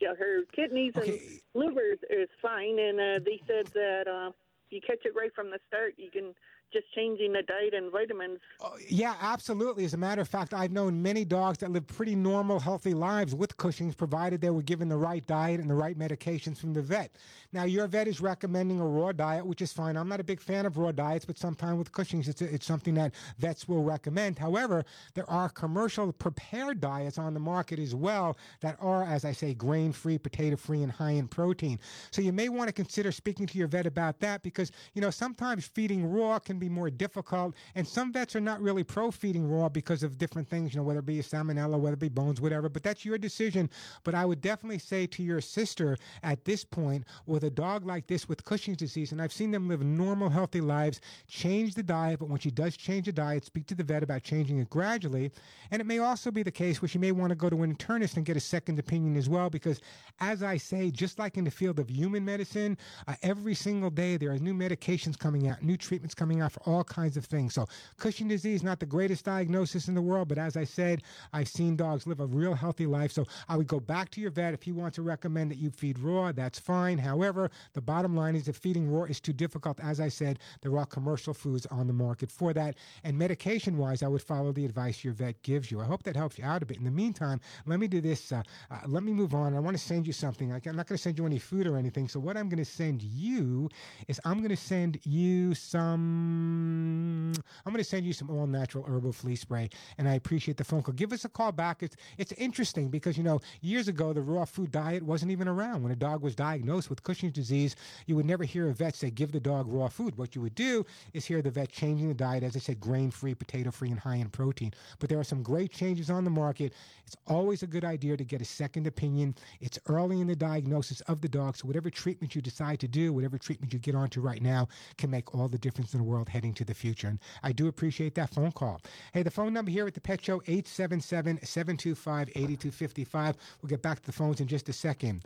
yeah, 0.00 0.14
her 0.18 0.42
kidneys 0.54 0.92
and 0.96 1.18
liver 1.54 1.96
is 2.10 2.28
fine. 2.40 2.78
And 2.78 3.00
uh, 3.00 3.24
they 3.24 3.40
said 3.46 3.66
that 3.74 4.06
uh, 4.06 4.30
you 4.70 4.80
catch 4.80 5.04
it 5.04 5.14
right 5.16 5.34
from 5.34 5.50
the 5.50 5.58
start, 5.66 5.94
you 5.96 6.10
can 6.10 6.34
just 6.72 6.86
changing 6.94 7.32
the 7.32 7.42
diet 7.42 7.74
and 7.74 7.90
vitamins. 7.90 8.38
Oh, 8.60 8.76
yeah, 8.88 9.14
absolutely. 9.20 9.84
As 9.84 9.94
a 9.94 9.96
matter 9.96 10.20
of 10.20 10.28
fact, 10.28 10.52
I've 10.52 10.72
known 10.72 11.02
many 11.02 11.24
dogs 11.24 11.58
that 11.58 11.70
live 11.70 11.86
pretty 11.86 12.14
normal, 12.14 12.60
healthy 12.60 12.94
lives 12.94 13.34
with 13.34 13.56
Cushing's, 13.56 13.94
provided 13.94 14.40
they 14.40 14.50
were 14.50 14.62
given 14.62 14.88
the 14.88 14.96
right 14.96 15.26
diet 15.26 15.60
and 15.60 15.70
the 15.70 15.74
right 15.74 15.98
medications 15.98 16.58
from 16.58 16.72
the 16.72 16.82
vet. 16.82 17.16
Now, 17.52 17.64
your 17.64 17.86
vet 17.86 18.08
is 18.08 18.20
recommending 18.20 18.80
a 18.80 18.86
raw 18.86 19.12
diet, 19.12 19.46
which 19.46 19.62
is 19.62 19.72
fine. 19.72 19.96
I'm 19.96 20.08
not 20.08 20.20
a 20.20 20.24
big 20.24 20.40
fan 20.40 20.66
of 20.66 20.76
raw 20.76 20.92
diets, 20.92 21.24
but 21.24 21.38
sometimes 21.38 21.78
with 21.78 21.92
Cushing's, 21.92 22.28
it's, 22.28 22.42
it's 22.42 22.66
something 22.66 22.94
that 22.94 23.14
vets 23.38 23.68
will 23.68 23.82
recommend. 23.82 24.38
However, 24.38 24.84
there 25.14 25.28
are 25.30 25.48
commercial 25.48 26.12
prepared 26.12 26.80
diets 26.80 27.18
on 27.18 27.34
the 27.34 27.40
market 27.40 27.78
as 27.78 27.94
well 27.94 28.36
that 28.60 28.76
are, 28.80 29.04
as 29.04 29.24
I 29.24 29.32
say, 29.32 29.54
grain 29.54 29.92
free, 29.92 30.18
potato 30.18 30.56
free, 30.56 30.82
and 30.82 30.92
high 30.92 31.12
in 31.12 31.28
protein. 31.28 31.78
So 32.10 32.22
you 32.22 32.32
may 32.32 32.48
want 32.48 32.68
to 32.68 32.72
consider 32.72 33.12
speaking 33.12 33.46
to 33.46 33.58
your 33.58 33.68
vet 33.68 33.86
about 33.86 34.20
that 34.20 34.42
because, 34.42 34.72
you 34.94 35.00
know, 35.00 35.10
sometimes 35.10 35.66
feeding 35.66 36.04
raw 36.10 36.38
can 36.38 36.55
be 36.58 36.68
more 36.68 36.90
difficult. 36.90 37.54
And 37.74 37.86
some 37.86 38.12
vets 38.12 38.36
are 38.36 38.40
not 38.40 38.60
really 38.60 38.84
pro 38.84 39.10
feeding 39.10 39.48
raw 39.48 39.68
because 39.68 40.02
of 40.02 40.18
different 40.18 40.48
things, 40.48 40.72
you 40.72 40.78
know, 40.78 40.84
whether 40.84 41.00
it 41.00 41.06
be 41.06 41.18
salmonella, 41.18 41.78
whether 41.78 41.94
it 41.94 42.00
be 42.00 42.08
bones, 42.08 42.40
whatever. 42.40 42.68
But 42.68 42.82
that's 42.82 43.04
your 43.04 43.18
decision. 43.18 43.70
But 44.04 44.14
I 44.14 44.24
would 44.24 44.40
definitely 44.40 44.78
say 44.78 45.06
to 45.06 45.22
your 45.22 45.40
sister 45.40 45.96
at 46.22 46.44
this 46.44 46.64
point, 46.64 47.04
with 47.26 47.44
a 47.44 47.50
dog 47.50 47.86
like 47.86 48.06
this 48.06 48.28
with 48.28 48.44
Cushing's 48.44 48.76
disease, 48.76 49.12
and 49.12 49.20
I've 49.20 49.32
seen 49.32 49.50
them 49.50 49.68
live 49.68 49.82
normal, 49.82 50.28
healthy 50.28 50.60
lives, 50.60 51.00
change 51.28 51.74
the 51.74 51.82
diet. 51.82 52.20
But 52.20 52.28
when 52.28 52.40
she 52.40 52.50
does 52.50 52.76
change 52.76 53.06
the 53.06 53.12
diet, 53.12 53.44
speak 53.44 53.66
to 53.66 53.74
the 53.74 53.84
vet 53.84 54.02
about 54.02 54.22
changing 54.22 54.58
it 54.58 54.70
gradually. 54.70 55.32
And 55.70 55.80
it 55.80 55.86
may 55.86 55.98
also 55.98 56.30
be 56.30 56.42
the 56.42 56.50
case 56.50 56.80
where 56.80 56.88
she 56.88 56.98
may 56.98 57.12
want 57.12 57.30
to 57.30 57.36
go 57.36 57.50
to 57.50 57.62
an 57.62 57.74
internist 57.74 58.16
and 58.16 58.24
get 58.24 58.36
a 58.36 58.40
second 58.40 58.78
opinion 58.78 59.16
as 59.16 59.28
well. 59.28 59.50
Because 59.50 59.80
as 60.20 60.42
I 60.42 60.56
say, 60.56 60.90
just 60.90 61.18
like 61.18 61.36
in 61.36 61.44
the 61.44 61.50
field 61.50 61.78
of 61.78 61.90
human 61.90 62.24
medicine, 62.24 62.76
uh, 63.06 63.14
every 63.22 63.54
single 63.54 63.90
day 63.90 64.16
there 64.16 64.30
are 64.30 64.38
new 64.38 64.54
medications 64.54 65.18
coming 65.18 65.48
out, 65.48 65.62
new 65.62 65.76
treatments 65.76 66.14
coming 66.14 66.40
out 66.40 66.45
for 66.52 66.60
all 66.68 66.84
kinds 66.84 67.16
of 67.16 67.24
things. 67.24 67.54
So 67.54 67.66
Cushing 67.98 68.28
disease, 68.28 68.62
not 68.62 68.80
the 68.80 68.86
greatest 68.86 69.24
diagnosis 69.24 69.88
in 69.88 69.94
the 69.94 70.02
world, 70.02 70.28
but 70.28 70.38
as 70.38 70.56
I 70.56 70.64
said, 70.64 71.02
I've 71.32 71.48
seen 71.48 71.76
dogs 71.76 72.06
live 72.06 72.20
a 72.20 72.26
real 72.26 72.54
healthy 72.54 72.86
life. 72.86 73.12
So 73.12 73.26
I 73.48 73.56
would 73.56 73.68
go 73.68 73.80
back 73.80 74.10
to 74.12 74.20
your 74.20 74.30
vet 74.30 74.54
if 74.54 74.62
he 74.62 74.72
wants 74.72 74.96
to 74.96 75.02
recommend 75.02 75.50
that 75.50 75.58
you 75.58 75.70
feed 75.70 75.98
raw. 75.98 76.32
That's 76.32 76.58
fine. 76.58 76.98
However, 76.98 77.50
the 77.74 77.80
bottom 77.80 78.16
line 78.16 78.36
is 78.36 78.48
if 78.48 78.56
feeding 78.56 78.90
raw 78.90 79.04
is 79.04 79.20
too 79.20 79.32
difficult, 79.32 79.80
as 79.80 80.00
I 80.00 80.08
said, 80.08 80.40
there 80.62 80.76
are 80.78 80.86
commercial 80.86 81.34
foods 81.34 81.66
on 81.66 81.86
the 81.86 81.92
market 81.92 82.30
for 82.30 82.52
that. 82.54 82.76
And 83.04 83.18
medication 83.18 83.78
wise, 83.78 84.02
I 84.02 84.08
would 84.08 84.22
follow 84.22 84.52
the 84.52 84.64
advice 84.64 85.04
your 85.04 85.14
vet 85.14 85.42
gives 85.42 85.70
you. 85.70 85.80
I 85.80 85.84
hope 85.84 86.02
that 86.04 86.16
helps 86.16 86.38
you 86.38 86.44
out 86.44 86.62
a 86.62 86.66
bit. 86.66 86.78
In 86.78 86.84
the 86.84 86.90
meantime, 86.90 87.40
let 87.66 87.80
me 87.80 87.88
do 87.88 88.00
this. 88.00 88.32
Uh, 88.32 88.42
uh, 88.70 88.80
let 88.86 89.02
me 89.02 89.12
move 89.12 89.34
on. 89.34 89.54
I 89.54 89.60
want 89.60 89.76
to 89.76 89.82
send 89.82 90.06
you 90.06 90.12
something. 90.12 90.52
I'm 90.52 90.76
not 90.76 90.86
going 90.86 90.96
to 90.96 90.98
send 90.98 91.18
you 91.18 91.26
any 91.26 91.38
food 91.38 91.66
or 91.66 91.76
anything. 91.76 92.08
So 92.08 92.20
what 92.20 92.36
I'm 92.36 92.48
going 92.48 92.58
to 92.58 92.70
send 92.70 93.02
you 93.02 93.68
is 94.08 94.20
I'm 94.24 94.38
going 94.38 94.50
to 94.50 94.56
send 94.56 95.00
you 95.04 95.54
some. 95.54 96.35
Mm, 96.36 97.38
I'm 97.64 97.72
going 97.72 97.82
to 97.82 97.88
send 97.88 98.06
you 98.06 98.12
some 98.12 98.30
all 98.30 98.46
natural 98.46 98.84
herbal 98.86 99.12
flea 99.12 99.36
spray. 99.36 99.68
And 99.98 100.08
I 100.08 100.14
appreciate 100.14 100.56
the 100.56 100.64
phone 100.64 100.82
call. 100.82 100.94
Give 100.94 101.12
us 101.12 101.24
a 101.24 101.28
call 101.28 101.52
back. 101.52 101.82
It's 101.82 101.96
it's 102.18 102.32
interesting 102.32 102.88
because 102.88 103.16
you 103.16 103.24
know 103.24 103.40
years 103.60 103.88
ago 103.88 104.12
the 104.12 104.22
raw 104.22 104.44
food 104.44 104.70
diet 104.70 105.02
wasn't 105.02 105.32
even 105.32 105.48
around. 105.48 105.82
When 105.82 105.92
a 105.92 105.96
dog 105.96 106.22
was 106.22 106.34
diagnosed 106.34 106.90
with 106.90 107.02
Cushing's 107.02 107.32
disease, 107.32 107.76
you 108.06 108.16
would 108.16 108.26
never 108.26 108.44
hear 108.44 108.68
a 108.68 108.74
vet 108.74 108.94
say 108.96 109.10
give 109.10 109.32
the 109.32 109.40
dog 109.40 109.66
raw 109.68 109.88
food. 109.88 110.16
What 110.16 110.34
you 110.34 110.42
would 110.42 110.54
do 110.54 110.84
is 111.12 111.24
hear 111.24 111.42
the 111.42 111.50
vet 111.50 111.70
changing 111.70 112.08
the 112.08 112.14
diet, 112.14 112.42
as 112.42 112.56
I 112.56 112.60
said, 112.60 112.80
grain 112.80 113.10
free, 113.10 113.34
potato 113.34 113.70
free, 113.70 113.90
and 113.90 113.98
high 113.98 114.16
in 114.16 114.28
protein. 114.28 114.72
But 114.98 115.08
there 115.08 115.18
are 115.18 115.24
some 115.24 115.42
great 115.42 115.72
changes 115.72 116.10
on 116.10 116.24
the 116.24 116.30
market. 116.30 116.72
It's 117.06 117.16
always 117.26 117.62
a 117.62 117.66
good 117.66 117.84
idea 117.84 118.16
to 118.16 118.24
get 118.24 118.40
a 118.40 118.44
second 118.44 118.86
opinion. 118.86 119.34
It's 119.60 119.78
early 119.86 120.20
in 120.20 120.26
the 120.26 120.36
diagnosis 120.36 121.00
of 121.02 121.20
the 121.20 121.28
dog, 121.28 121.56
so 121.56 121.66
whatever 121.66 121.90
treatment 121.90 122.34
you 122.34 122.42
decide 122.42 122.80
to 122.80 122.88
do, 122.88 123.12
whatever 123.12 123.38
treatment 123.38 123.72
you 123.72 123.78
get 123.78 123.94
onto 123.94 124.20
right 124.20 124.42
now, 124.42 124.68
can 124.98 125.10
make 125.10 125.34
all 125.34 125.48
the 125.48 125.58
difference 125.58 125.94
in 125.94 125.98
the 126.00 126.04
world 126.04 126.25
heading 126.28 126.54
to 126.54 126.64
the 126.64 126.74
future. 126.74 127.08
And 127.08 127.18
I 127.42 127.52
do 127.52 127.68
appreciate 127.68 128.14
that 128.16 128.30
phone 128.30 128.52
call. 128.52 128.80
Hey, 129.12 129.22
the 129.22 129.30
phone 129.30 129.52
number 129.52 129.70
here 129.70 129.86
at 129.86 129.92
the 129.94 130.00
Pet 130.00 130.24
Show, 130.24 130.40
877-725-8255. 130.40 133.34
We'll 133.62 133.68
get 133.68 133.82
back 133.82 134.00
to 134.00 134.06
the 134.06 134.12
phones 134.12 134.40
in 134.40 134.46
just 134.46 134.68
a 134.68 134.72
second. 134.72 135.24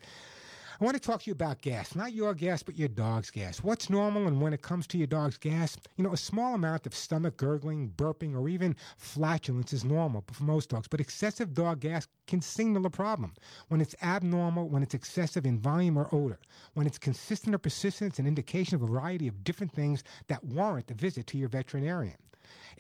I 0.81 0.85
want 0.86 0.94
to 0.94 1.01
talk 1.01 1.20
to 1.20 1.27
you 1.27 1.32
about 1.32 1.61
gas, 1.61 1.94
not 1.94 2.15
your 2.15 2.32
gas, 2.32 2.62
but 2.62 2.74
your 2.74 2.89
dog's 2.89 3.31
gas. 3.31 3.62
What's 3.62 3.90
normal, 3.90 4.27
and 4.27 4.40
when 4.40 4.55
it 4.55 4.62
comes 4.62 4.86
to 4.86 4.97
your 4.97 5.09
dog's 5.09 5.36
gas, 5.36 5.77
you 5.98 6.05
know, 6.05 6.15
a 6.15 6.16
small 6.16 6.55
amount 6.55 6.86
of 6.86 6.94
stomach 6.94 7.36
gurgling, 7.36 7.93
burping, 7.98 8.35
or 8.35 8.48
even 8.48 8.74
flatulence 8.97 9.74
is 9.74 9.85
normal 9.85 10.24
for 10.32 10.43
most 10.43 10.70
dogs, 10.70 10.89
but 10.89 10.98
excessive 10.98 11.52
dog 11.52 11.81
gas 11.81 12.09
can 12.27 12.40
signal 12.40 12.86
a 12.86 12.90
problem. 12.90 13.35
When 13.69 13.82
it's 13.82 13.94
abnormal, 14.01 14.70
when 14.70 14.82
it's 14.82 14.94
excessive 14.94 15.44
in 15.44 15.59
volume 15.59 15.98
or 15.98 16.09
odor, 16.15 16.39
when 16.73 16.86
it's 16.86 16.97
consistent 16.97 17.55
or 17.55 17.59
persistent, 17.59 18.12
it's 18.12 18.19
an 18.19 18.27
indication 18.27 18.74
of 18.74 18.82
a 18.82 18.86
variety 18.86 19.28
of 19.28 19.44
different 19.44 19.73
things 19.73 20.02
that 20.28 20.43
warrant 20.43 20.90
a 20.90 20.94
visit 20.94 21.27
to 21.27 21.36
your 21.36 21.51
veterinarian. 21.51 22.16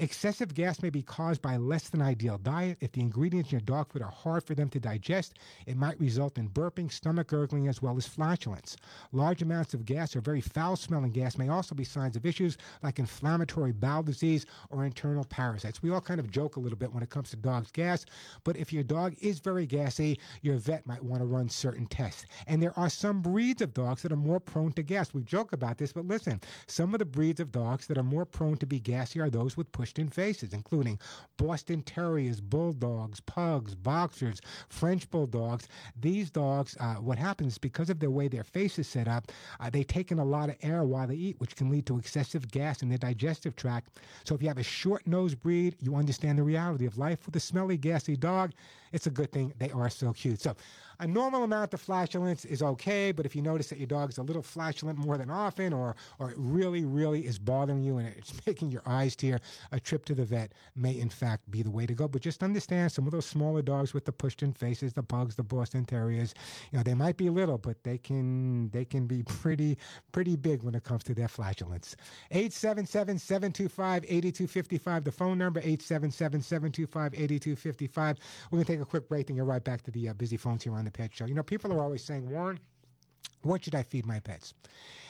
Excessive 0.00 0.54
gas 0.54 0.80
may 0.80 0.88
be 0.88 1.02
caused 1.02 1.42
by 1.42 1.58
less 1.58 1.90
than 1.90 2.00
ideal 2.00 2.38
diet. 2.38 2.78
If 2.80 2.92
the 2.92 3.02
ingredients 3.02 3.50
in 3.52 3.58
your 3.58 3.60
dog 3.66 3.92
food 3.92 4.00
are 4.00 4.10
hard 4.10 4.42
for 4.42 4.54
them 4.54 4.70
to 4.70 4.80
digest, 4.80 5.34
it 5.66 5.76
might 5.76 6.00
result 6.00 6.38
in 6.38 6.48
burping, 6.48 6.90
stomach 6.90 7.26
gurgling, 7.26 7.68
as 7.68 7.82
well 7.82 7.98
as 7.98 8.08
flatulence. 8.08 8.78
Large 9.12 9.42
amounts 9.42 9.74
of 9.74 9.84
gas 9.84 10.16
or 10.16 10.22
very 10.22 10.40
foul 10.40 10.76
smelling 10.76 11.12
gas 11.12 11.36
may 11.36 11.50
also 11.50 11.74
be 11.74 11.84
signs 11.84 12.16
of 12.16 12.24
issues 12.24 12.56
like 12.82 12.98
inflammatory 12.98 13.72
bowel 13.72 14.02
disease 14.02 14.46
or 14.70 14.86
internal 14.86 15.22
parasites. 15.22 15.82
We 15.82 15.90
all 15.90 16.00
kind 16.00 16.18
of 16.18 16.30
joke 16.30 16.56
a 16.56 16.60
little 16.60 16.78
bit 16.78 16.94
when 16.94 17.02
it 17.02 17.10
comes 17.10 17.28
to 17.30 17.36
dogs' 17.36 17.70
gas, 17.70 18.06
but 18.42 18.56
if 18.56 18.72
your 18.72 18.84
dog 18.84 19.16
is 19.20 19.38
very 19.38 19.66
gassy, 19.66 20.18
your 20.40 20.56
vet 20.56 20.86
might 20.86 21.04
want 21.04 21.20
to 21.20 21.26
run 21.26 21.50
certain 21.50 21.84
tests. 21.84 22.24
And 22.46 22.62
there 22.62 22.78
are 22.78 22.88
some 22.88 23.20
breeds 23.20 23.60
of 23.60 23.74
dogs 23.74 24.00
that 24.00 24.12
are 24.12 24.16
more 24.16 24.40
prone 24.40 24.72
to 24.72 24.82
gas. 24.82 25.12
We 25.12 25.24
joke 25.24 25.52
about 25.52 25.76
this, 25.76 25.92
but 25.92 26.06
listen, 26.06 26.40
some 26.68 26.94
of 26.94 27.00
the 27.00 27.04
breeds 27.04 27.40
of 27.40 27.52
dogs 27.52 27.86
that 27.88 27.98
are 27.98 28.02
more 28.02 28.24
prone 28.24 28.56
to 28.56 28.66
be 28.66 28.80
gassy 28.80 29.20
are 29.20 29.28
those 29.28 29.58
with 29.58 29.70
pushed 29.72 29.89
in 29.98 30.08
faces, 30.08 30.52
including 30.52 30.98
Boston 31.36 31.82
Terriers, 31.82 32.40
Bulldogs, 32.40 33.20
Pugs, 33.20 33.74
Boxers, 33.74 34.40
French 34.68 35.10
Bulldogs. 35.10 35.68
These 36.00 36.30
dogs, 36.30 36.76
uh, 36.80 36.94
what 36.94 37.18
happens 37.18 37.58
because 37.58 37.90
of 37.90 37.98
the 37.98 38.10
way 38.10 38.28
their 38.28 38.44
face 38.44 38.78
is 38.78 38.88
set 38.88 39.08
up, 39.08 39.30
uh, 39.58 39.70
they 39.70 39.84
take 39.84 40.12
in 40.12 40.18
a 40.18 40.24
lot 40.24 40.48
of 40.48 40.56
air 40.62 40.84
while 40.84 41.06
they 41.06 41.14
eat, 41.14 41.40
which 41.40 41.56
can 41.56 41.70
lead 41.70 41.86
to 41.86 41.98
excessive 41.98 42.50
gas 42.50 42.82
in 42.82 42.88
their 42.88 42.98
digestive 42.98 43.56
tract. 43.56 43.98
So 44.24 44.34
if 44.34 44.42
you 44.42 44.48
have 44.48 44.58
a 44.58 44.62
short 44.62 45.06
nosed 45.06 45.40
breed, 45.40 45.76
you 45.80 45.94
understand 45.96 46.38
the 46.38 46.42
reality 46.42 46.86
of 46.86 46.98
life 46.98 47.26
with 47.26 47.36
a 47.36 47.40
smelly, 47.40 47.76
gassy 47.76 48.16
dog. 48.16 48.52
It's 48.92 49.06
a 49.06 49.10
good 49.10 49.32
thing 49.32 49.52
they 49.58 49.70
are 49.70 49.90
so 49.90 50.12
cute. 50.12 50.40
So 50.40 50.54
a 51.00 51.06
normal 51.06 51.44
amount 51.44 51.72
of 51.72 51.80
flatulence 51.80 52.44
is 52.44 52.62
okay, 52.62 53.10
but 53.10 53.24
if 53.24 53.34
you 53.34 53.40
notice 53.40 53.70
that 53.70 53.78
your 53.78 53.86
dog 53.86 54.10
is 54.10 54.18
a 54.18 54.22
little 54.22 54.42
flatulent 54.42 54.98
more 54.98 55.16
than 55.16 55.30
often, 55.30 55.72
or 55.72 55.96
or 56.18 56.30
it 56.30 56.36
really, 56.38 56.84
really 56.84 57.24
is 57.26 57.38
bothering 57.38 57.82
you 57.82 57.96
and 57.96 58.08
it's 58.16 58.34
making 58.46 58.70
your 58.70 58.82
eyes 58.84 59.16
tear, 59.16 59.40
a 59.72 59.80
trip 59.80 60.04
to 60.04 60.14
the 60.14 60.26
vet 60.26 60.52
may 60.76 60.98
in 60.98 61.08
fact 61.08 61.50
be 61.50 61.62
the 61.62 61.70
way 61.70 61.86
to 61.86 61.94
go. 61.94 62.06
But 62.06 62.20
just 62.20 62.42
understand 62.42 62.92
some 62.92 63.06
of 63.06 63.12
those 63.12 63.24
smaller 63.24 63.62
dogs 63.62 63.94
with 63.94 64.04
the 64.04 64.12
pushed-in 64.12 64.52
faces, 64.52 64.92
the 64.92 65.02
pugs, 65.02 65.36
the 65.36 65.42
Boston 65.42 65.86
Terriers, 65.86 66.34
you 66.70 66.76
know, 66.76 66.82
they 66.82 66.92
might 66.94 67.16
be 67.16 67.30
little, 67.30 67.56
but 67.56 67.82
they 67.82 67.96
can 67.96 68.68
they 68.70 68.84
can 68.84 69.06
be 69.06 69.22
pretty 69.22 69.78
pretty 70.12 70.36
big 70.36 70.62
when 70.62 70.74
it 70.74 70.84
comes 70.84 71.02
to 71.04 71.14
their 71.14 71.28
flatulence. 71.28 71.96
877-725-8255, 72.32 75.04
the 75.04 75.12
phone 75.12 75.38
number 75.38 75.62
877-725-8255. 75.62 78.18
We're 78.50 78.58
gonna 78.58 78.66
take 78.66 78.80
a 78.80 78.84
quick 78.84 79.08
break 79.08 79.30
and 79.30 79.38
get 79.38 79.46
right 79.46 79.64
back 79.64 79.80
to 79.82 79.90
the 79.90 80.10
uh, 80.10 80.12
busy 80.12 80.36
phones 80.36 80.64
here 80.64 80.74
on 80.74 80.84
the 80.84 80.89
Pet 80.90 81.14
Show. 81.14 81.26
You 81.26 81.34
know, 81.34 81.42
people 81.42 81.72
are 81.72 81.82
always 81.82 82.02
saying, 82.02 82.28
Warren, 82.28 82.58
what 83.42 83.64
should 83.64 83.74
I 83.74 83.82
feed 83.82 84.06
my 84.06 84.20
pets? 84.20 84.54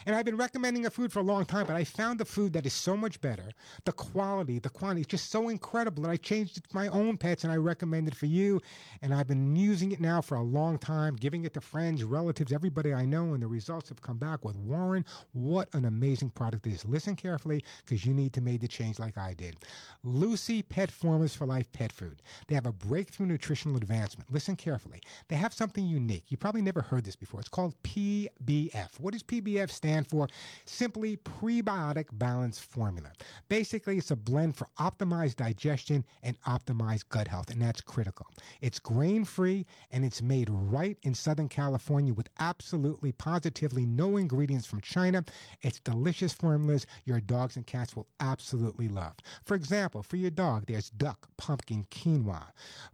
And 0.06 0.14
I've 0.16 0.24
been 0.24 0.36
recommending 0.36 0.86
a 0.86 0.90
food 0.90 1.12
for 1.12 1.20
a 1.20 1.22
long 1.22 1.44
time, 1.44 1.66
but 1.66 1.76
I 1.76 1.84
found 1.84 2.20
a 2.20 2.24
food 2.24 2.52
that 2.54 2.66
is 2.66 2.72
so 2.72 2.96
much 2.96 3.20
better. 3.20 3.50
The 3.84 3.92
quality, 3.92 4.58
the 4.58 4.70
quantity 4.70 5.02
is 5.02 5.06
just 5.06 5.30
so 5.30 5.48
incredible 5.48 6.02
that 6.04 6.10
I 6.10 6.16
changed 6.16 6.56
it 6.56 6.68
to 6.68 6.74
my 6.74 6.88
own 6.88 7.16
pets 7.16 7.44
and 7.44 7.52
I 7.52 7.56
recommend 7.56 8.08
it 8.08 8.14
for 8.14 8.26
you. 8.26 8.60
And 9.02 9.12
I've 9.12 9.26
been 9.26 9.54
using 9.56 9.92
it 9.92 10.00
now 10.00 10.20
for 10.20 10.36
a 10.36 10.42
long 10.42 10.78
time, 10.78 11.16
giving 11.16 11.44
it 11.44 11.54
to 11.54 11.60
friends, 11.60 12.04
relatives, 12.04 12.52
everybody 12.52 12.94
I 12.94 13.04
know, 13.04 13.34
and 13.34 13.42
the 13.42 13.46
results 13.46 13.88
have 13.88 14.00
come 14.02 14.18
back 14.18 14.44
with 14.44 14.56
Warren. 14.56 15.04
What 15.32 15.68
an 15.74 15.84
amazing 15.84 16.30
product 16.30 16.66
it 16.66 16.72
is. 16.72 16.84
Listen 16.84 17.16
carefully 17.16 17.64
because 17.84 18.04
you 18.06 18.14
need 18.14 18.32
to 18.34 18.40
make 18.40 18.60
the 18.60 18.68
change 18.68 18.98
like 18.98 19.18
I 19.18 19.34
did. 19.34 19.56
Lucy 20.02 20.62
Pet 20.62 20.90
Formulas 20.90 21.34
for 21.34 21.46
Life 21.46 21.70
Pet 21.72 21.92
Food. 21.92 22.22
They 22.46 22.54
have 22.54 22.66
a 22.66 22.72
breakthrough 22.72 23.26
nutritional 23.26 23.76
advancement. 23.76 24.32
Listen 24.32 24.56
carefully. 24.56 25.00
They 25.28 25.36
have 25.36 25.52
something 25.52 25.86
unique. 25.86 26.24
You 26.28 26.36
probably 26.36 26.62
never 26.62 26.80
heard 26.80 27.04
this 27.04 27.16
before. 27.16 27.40
It's 27.40 27.48
called 27.48 27.74
PBF. 27.82 28.98
What 28.98 29.12
does 29.12 29.22
PBF 29.22 29.70
stand 29.70 29.89
for? 30.08 30.28
Simply 30.64 31.16
Prebiotic 31.16 32.06
Balance 32.12 32.58
Formula. 32.58 33.10
Basically, 33.48 33.98
it's 33.98 34.10
a 34.10 34.16
blend 34.16 34.56
for 34.56 34.66
optimized 34.78 35.36
digestion 35.36 36.04
and 36.22 36.40
optimized 36.42 37.08
gut 37.08 37.28
health, 37.28 37.50
and 37.50 37.60
that's 37.60 37.80
critical. 37.80 38.26
It's 38.60 38.78
grain 38.78 39.24
free 39.24 39.66
and 39.90 40.04
it's 40.04 40.22
made 40.22 40.48
right 40.50 40.96
in 41.02 41.14
Southern 41.14 41.48
California 41.48 42.12
with 42.12 42.28
absolutely 42.38 43.12
positively 43.12 43.86
no 43.86 44.16
ingredients 44.16 44.66
from 44.66 44.80
China. 44.80 45.24
It's 45.62 45.80
delicious 45.80 46.32
formulas 46.32 46.86
your 47.04 47.20
dogs 47.20 47.56
and 47.56 47.66
cats 47.66 47.96
will 47.96 48.06
absolutely 48.20 48.88
love. 48.88 49.14
For 49.44 49.54
example, 49.54 50.02
for 50.02 50.16
your 50.16 50.30
dog, 50.30 50.64
there's 50.66 50.90
duck, 50.90 51.28
pumpkin, 51.36 51.86
quinoa. 51.90 52.44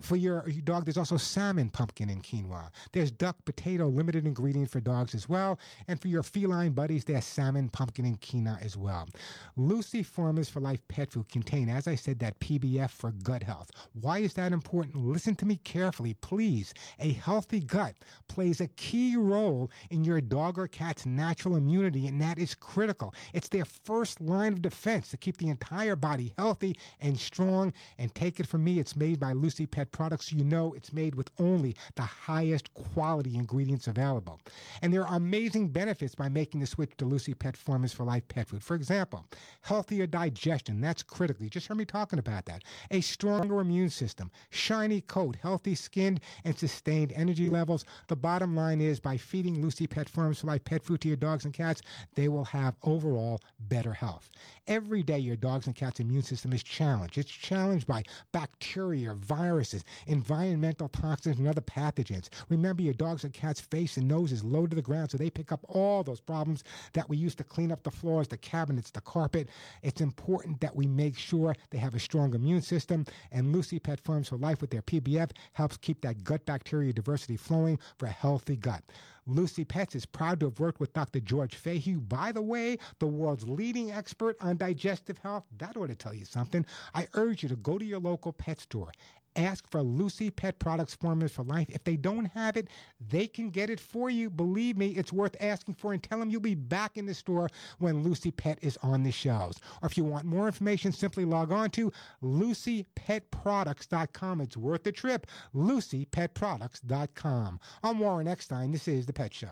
For 0.01 0.17
your, 0.17 0.49
your 0.49 0.63
dog, 0.63 0.85
there's 0.85 0.97
also 0.97 1.17
salmon, 1.17 1.71
pumpkin, 1.71 2.11
and 2.11 2.23
quinoa. 2.23 2.71
There's 2.93 3.11
duck, 3.11 3.37
potato, 3.45 3.89
limited 3.89 4.27
ingredient 4.27 4.71
for 4.71 4.81
dogs 4.81 5.15
as 5.15 5.29
well. 5.29 5.59
And 5.89 6.01
for 6.01 6.09
your 6.09 6.23
feline 6.23 6.73
buddies, 6.87 7.05
there's 7.05 7.25
salmon, 7.25 7.69
pumpkin, 7.69 8.05
and 8.05 8.21
quinoa 8.21 8.65
as 8.65 8.77
well. 8.77 9.09
Lucy 9.57 10.05
Formulas 10.05 10.49
for 10.49 10.61
Life 10.61 10.87
pet 10.87 11.11
food 11.11 11.29
contain, 11.29 11.69
as 11.69 11.89
I 11.89 11.97
said, 11.97 12.21
that 12.21 12.39
PBF 12.39 12.91
for 12.91 13.11
gut 13.25 13.43
health. 13.43 13.73
Why 14.01 14.19
is 14.19 14.35
that 14.35 14.53
important? 14.53 14.95
Listen 14.95 15.35
to 15.35 15.47
me 15.47 15.57
carefully, 15.65 16.15
please. 16.21 16.73
A 17.01 17.11
healthy 17.11 17.59
gut 17.59 17.97
plays 18.29 18.61
a 18.61 18.69
key 18.69 19.17
role 19.17 19.69
in 19.91 20.05
your 20.05 20.21
dog 20.21 20.61
or 20.61 20.69
cat's 20.69 21.05
natural 21.05 21.57
immunity, 21.57 22.07
and 22.07 22.23
that 22.23 22.39
is 22.39 22.55
critical. 22.55 23.13
It's 23.33 23.49
their 23.49 23.65
first 23.65 24.21
line 24.21 24.53
of 24.53 24.63
defense 24.63 25.09
to 25.09 25.17
keep 25.17 25.39
the 25.39 25.49
entire 25.49 25.97
body 25.97 26.35
healthy 26.39 26.79
and 27.01 27.19
strong. 27.19 27.73
And 27.99 28.15
take 28.15 28.39
it 28.39 28.47
from 28.47 28.63
me, 28.63 28.79
it's 28.79 28.95
made 28.95 29.19
by 29.19 29.33
Lucy 29.33 29.67
Pet 29.67 29.91
Products, 29.91 30.33
you 30.33 30.45
know 30.45 30.73
it's 30.75 30.93
made 30.93 31.17
with 31.17 31.31
only 31.41 31.75
the 31.97 32.03
highest 32.03 32.73
quality 32.75 33.35
ingredients 33.35 33.89
available. 33.89 34.39
And 34.83 34.95
there 34.95 35.05
are 35.05 35.17
amazing 35.17 35.71
benefits 35.71 36.15
by 36.15 36.29
making 36.29 36.61
the 36.61 36.67
switch 36.77 36.95
to 36.99 37.07
Lucy 37.07 37.33
Pet 37.33 37.57
Formulas 37.57 37.95
for 37.95 38.05
Life 38.05 38.29
pet 38.29 38.47
food. 38.49 38.63
For 38.63 38.75
example, 38.75 39.25
healthier 39.63 40.07
digestion, 40.07 40.79
that's 40.79 41.03
critical. 41.03 41.43
You 41.43 41.49
just 41.49 41.67
heard 41.69 41.79
me 41.79 41.87
talking 41.87 42.19
about 42.19 42.45
that. 42.45 42.65
A 42.91 43.01
stronger 43.01 43.61
immune 43.61 43.89
system, 43.89 44.31
shiny 44.51 45.01
coat, 45.01 45.37
healthy 45.41 45.75
skin, 45.75 46.21
and 46.45 46.57
sustained 46.57 47.15
energy 47.17 47.49
levels. 47.49 47.87
The 48.09 48.17
bottom 48.17 48.55
line 48.55 48.83
is 48.83 49.01
by 49.01 49.17
feeding 49.17 49.63
Lucy 49.63 49.87
Pet 49.87 50.07
Formulas 50.07 50.41
for 50.41 50.49
Life 50.49 50.65
pet 50.65 50.85
food 50.85 51.01
to 51.01 51.09
your 51.09 51.17
dogs 51.17 51.47
and 51.47 51.55
cats, 51.55 51.81
they 52.15 52.29
will 52.29 52.45
have 52.45 52.77
overall 52.83 53.41
better 53.59 53.95
health. 53.95 54.31
Every 54.69 55.05
day, 55.05 55.21
your 55.21 55.37
dog's 55.37 55.69
and 55.69 55.77
cat's 55.77 56.01
immune 56.01 56.23
system 56.23 56.53
is 56.53 56.65
challenged. 56.65 57.19
It's 57.19 57.31
challenged 57.31 57.87
by 57.87 58.03
bacteria, 58.33 59.15
viruses, 59.15 59.85
environmental 60.09 60.89
toxins, 60.89 61.39
and 61.39 61.47
other 61.47 61.61
pathogens. 61.61 62.31
Remember, 62.49 62.83
your 62.83 62.95
dog's 62.95 63.23
and 63.23 63.33
cat's 63.33 63.61
face 63.61 63.97
and 63.97 64.09
nose 64.09 64.33
is 64.33 64.43
low 64.43 64.67
to 64.67 64.75
the 64.75 64.83
ground, 64.83 65.13
so 65.13 65.19
they 65.19 65.31
pick 65.31 65.53
up 65.53 65.65
all 65.69 66.03
those 66.03 66.21
problems 66.21 66.65
that 66.95 67.09
we 67.09 67.17
use 67.17 67.37
to 67.37 67.45
clean 67.45 67.71
up 67.71 67.85
the 67.85 67.93
floors, 67.93 68.27
the 68.27 68.37
cabinets, 68.37 68.91
the 68.91 69.01
carpet. 69.03 69.49
It's 69.83 70.01
important 70.01 70.61
that 70.61 70.75
we 70.75 70.89
make 70.89 71.17
sure 71.17 71.55
they 71.71 71.79
have 71.79 71.95
a 71.95 72.01
strong 72.01 72.35
immune 72.35 72.63
system. 72.63 73.05
And 73.31 73.53
Lucy 73.53 73.79
Pet 73.79 74.01
Farms 74.01 74.31
for 74.31 74.37
Life 74.37 74.61
with 74.61 74.71
their 74.71 74.83
PBF 74.83 75.31
helps 75.53 75.77
keep 75.77 76.01
that 76.01 76.25
gut 76.25 76.45
bacteria 76.45 76.93
diversity 76.93 77.37
flowing 77.37 77.79
for 77.99 78.07
a 78.07 78.11
healthy 78.11 78.57
gut. 78.57 78.83
Lucy 79.27 79.65
Pets 79.65 79.97
is 79.97 80.07
proud 80.07 80.39
to 80.41 80.47
have 80.47 80.61
worked 80.61 80.79
with 80.79 80.93
Dr. 80.93 81.21
George 81.21 81.57
Fahey. 81.57 81.95
By 81.95 82.31
the 82.31 82.43
way, 82.43 82.79
the 83.01 83.07
world's 83.07 83.49
leading 83.49 83.91
expert 83.91 84.37
on 84.41 84.57
digestive 84.57 85.19
health. 85.19 85.45
That 85.59 85.77
ought 85.77 85.89
to 85.89 85.97
tell 85.97 86.15
you 86.15 86.25
something. 86.25 86.65
I 86.95 87.09
urge 87.15 87.43
you 87.43 87.49
to 87.49 87.57
go 87.57 87.77
to 87.77 87.85
your 87.85 88.01
local 88.01 88.33
pet 88.33 88.61
store. 88.61 88.93
Ask 89.37 89.71
for 89.71 89.83
Lucy 89.83 90.31
Pet 90.31 90.59
Products 90.59 90.95
Formulas 90.95 91.33
for 91.33 91.45
Life. 91.45 91.69
If 91.71 91.85
they 91.85 91.97
don't 91.97 92.27
have 92.27 92.57
it, 92.57 92.69
they 93.09 93.27
can 93.27 93.51
get 93.51 93.71
it 93.71 93.79
for 93.79 94.11
you. 94.11 94.31
Believe 94.31 94.77
me, 94.77 94.89
it's 94.89 95.13
worth 95.13 95.37
asking 95.41 95.75
for 95.75 95.93
and 95.93 96.03
tell 96.03 96.19
them 96.19 96.31
you'll 96.31 96.41
be 96.41 96.55
back 96.55 96.97
in 96.97 97.05
the 97.07 97.15
store 97.15 97.49
when 97.79 98.03
Lucy 98.03 98.31
Pet 98.31 98.59
is 98.63 98.79
on 98.83 99.03
the 99.03 99.13
shelves. 99.13 99.61
Or 99.83 99.87
if 99.87 99.97
you 99.97 100.05
want 100.05 100.25
more 100.25 100.47
information, 100.47 100.93
simply 100.93 101.25
log 101.25 101.51
on 101.53 101.71
to 101.71 101.93
lucypetproducts.com. 102.23 104.41
It's 104.41 104.57
worth 104.57 104.85
the 104.85 104.93
trip. 104.93 105.27
lucypetproducts.com. 105.55 107.61
I'm 107.83 107.99
Warren 107.99 108.29
Eckstein. 108.29 108.73
This 108.73 108.89
is 108.89 109.05
The 109.07 109.13
Pet 109.13 109.35
Show. 109.35 109.51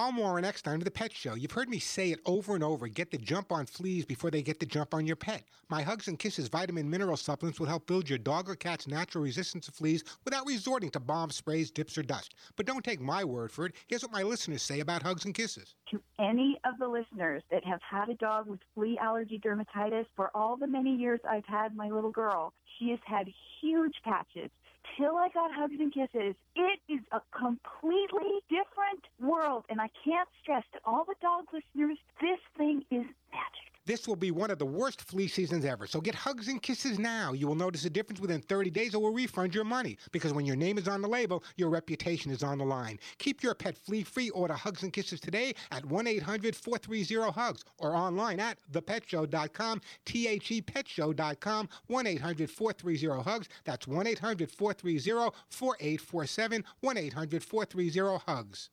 I'm 0.00 0.16
Warren 0.16 0.44
Eckstein 0.44 0.76
of 0.76 0.84
The 0.84 0.92
Pet 0.92 1.12
Show. 1.12 1.34
You've 1.34 1.50
heard 1.50 1.68
me 1.68 1.80
say 1.80 2.12
it 2.12 2.20
over 2.24 2.54
and 2.54 2.62
over 2.62 2.86
get 2.86 3.10
the 3.10 3.18
jump 3.18 3.50
on 3.50 3.66
fleas 3.66 4.04
before 4.04 4.30
they 4.30 4.42
get 4.42 4.60
the 4.60 4.64
jump 4.64 4.94
on 4.94 5.08
your 5.08 5.16
pet. 5.16 5.42
My 5.68 5.82
Hugs 5.82 6.06
and 6.06 6.16
Kisses 6.16 6.46
vitamin 6.46 6.88
mineral 6.88 7.16
supplements 7.16 7.58
will 7.58 7.66
help 7.66 7.88
build 7.88 8.08
your 8.08 8.20
dog 8.20 8.48
or 8.48 8.54
cat's 8.54 8.86
natural 8.86 9.24
resistance 9.24 9.66
to 9.66 9.72
fleas 9.72 10.04
without 10.24 10.46
resorting 10.46 10.90
to 10.90 11.00
bomb 11.00 11.32
sprays, 11.32 11.72
dips, 11.72 11.98
or 11.98 12.04
dust. 12.04 12.36
But 12.54 12.66
don't 12.66 12.84
take 12.84 13.00
my 13.00 13.24
word 13.24 13.50
for 13.50 13.66
it. 13.66 13.72
Here's 13.88 14.02
what 14.02 14.12
my 14.12 14.22
listeners 14.22 14.62
say 14.62 14.78
about 14.78 15.02
Hugs 15.02 15.24
and 15.24 15.34
Kisses. 15.34 15.74
To 15.90 16.00
any 16.20 16.60
of 16.64 16.78
the 16.78 16.86
listeners 16.86 17.42
that 17.50 17.64
have 17.64 17.80
had 17.82 18.08
a 18.08 18.14
dog 18.14 18.46
with 18.46 18.60
flea 18.76 18.96
allergy 19.02 19.40
dermatitis, 19.44 20.06
for 20.14 20.30
all 20.32 20.56
the 20.56 20.68
many 20.68 20.94
years 20.94 21.18
I've 21.28 21.46
had 21.46 21.74
my 21.74 21.90
little 21.90 22.12
girl, 22.12 22.52
she 22.78 22.90
has 22.90 23.00
had 23.04 23.26
huge 23.60 23.94
patches 24.04 24.50
till 24.96 25.16
I 25.16 25.28
got 25.28 25.52
hugs 25.52 25.76
and 25.78 25.92
kisses, 25.92 26.34
it 26.56 26.80
is 26.88 27.00
a 27.12 27.20
completely 27.36 28.40
different 28.48 29.04
world. 29.20 29.64
And 29.68 29.80
I 29.80 29.90
can't 30.04 30.28
stress 30.42 30.64
to 30.72 30.80
all 30.84 31.04
the 31.04 31.14
dog 31.20 31.46
listeners, 31.52 31.98
this 32.20 32.40
thing 32.56 32.84
is 32.90 33.06
magic. 33.32 33.67
This 33.88 34.06
will 34.06 34.16
be 34.16 34.30
one 34.30 34.50
of 34.50 34.58
the 34.58 34.66
worst 34.66 35.00
flea 35.00 35.28
seasons 35.28 35.64
ever. 35.64 35.86
So 35.86 35.98
get 35.98 36.14
hugs 36.14 36.48
and 36.48 36.60
kisses 36.60 36.98
now. 36.98 37.32
You 37.32 37.46
will 37.48 37.54
notice 37.54 37.86
a 37.86 37.90
difference 37.90 38.20
within 38.20 38.42
30 38.42 38.68
days 38.68 38.94
or 38.94 39.00
we'll 39.00 39.14
refund 39.14 39.54
your 39.54 39.64
money. 39.64 39.96
Because 40.12 40.34
when 40.34 40.44
your 40.44 40.56
name 40.56 40.76
is 40.76 40.86
on 40.86 41.00
the 41.00 41.08
label, 41.08 41.42
your 41.56 41.70
reputation 41.70 42.30
is 42.30 42.42
on 42.42 42.58
the 42.58 42.66
line. 42.66 42.98
Keep 43.16 43.42
your 43.42 43.54
pet 43.54 43.78
flea 43.78 44.02
free. 44.02 44.28
Order 44.28 44.52
hugs 44.52 44.82
and 44.82 44.92
kisses 44.92 45.20
today 45.20 45.54
at 45.72 45.86
1 45.86 46.06
800 46.06 46.54
430 46.54 47.30
HUGS 47.32 47.64
or 47.78 47.96
online 47.96 48.40
at 48.40 48.58
thepetshow.com, 48.70 49.80
T 50.04 50.28
H 50.28 50.50
E 50.50 50.60
petshow.com, 50.60 51.70
1 51.86 52.06
800 52.06 52.50
430 52.50 53.22
HUGS. 53.22 53.48
That's 53.64 53.88
1 53.88 54.06
800 54.06 54.50
430 54.50 55.34
4847, 55.48 56.64
1 56.80 56.96
800 56.98 57.42
430 57.42 58.18
HUGS. 58.26 58.68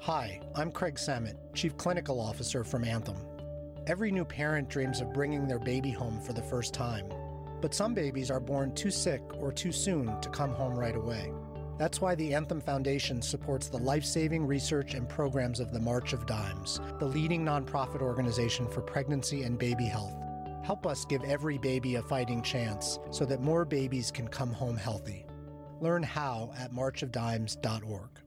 Hi, 0.00 0.40
I'm 0.54 0.70
Craig 0.70 0.94
Samitt, 0.94 1.36
Chief 1.54 1.76
Clinical 1.76 2.18
Officer 2.18 2.64
from 2.64 2.84
Anthem. 2.84 3.35
Every 3.88 4.10
new 4.10 4.24
parent 4.24 4.68
dreams 4.68 5.00
of 5.00 5.12
bringing 5.12 5.46
their 5.46 5.60
baby 5.60 5.92
home 5.92 6.20
for 6.20 6.32
the 6.32 6.42
first 6.42 6.74
time. 6.74 7.06
But 7.60 7.72
some 7.72 7.94
babies 7.94 8.32
are 8.32 8.40
born 8.40 8.74
too 8.74 8.90
sick 8.90 9.22
or 9.38 9.52
too 9.52 9.70
soon 9.70 10.20
to 10.22 10.28
come 10.30 10.50
home 10.50 10.76
right 10.76 10.96
away. 10.96 11.32
That's 11.78 12.00
why 12.00 12.16
the 12.16 12.34
Anthem 12.34 12.60
Foundation 12.60 13.22
supports 13.22 13.68
the 13.68 13.78
life 13.78 14.04
saving 14.04 14.44
research 14.44 14.94
and 14.94 15.08
programs 15.08 15.60
of 15.60 15.72
the 15.72 15.78
March 15.78 16.12
of 16.14 16.26
Dimes, 16.26 16.80
the 16.98 17.06
leading 17.06 17.44
nonprofit 17.44 18.02
organization 18.02 18.66
for 18.66 18.80
pregnancy 18.80 19.44
and 19.44 19.56
baby 19.56 19.84
health. 19.84 20.16
Help 20.64 20.84
us 20.84 21.04
give 21.04 21.22
every 21.22 21.56
baby 21.56 21.94
a 21.94 22.02
fighting 22.02 22.42
chance 22.42 22.98
so 23.12 23.24
that 23.24 23.40
more 23.40 23.64
babies 23.64 24.10
can 24.10 24.26
come 24.26 24.52
home 24.52 24.76
healthy. 24.76 25.24
Learn 25.80 26.02
how 26.02 26.50
at 26.58 26.72
marchofdimes.org. 26.72 28.25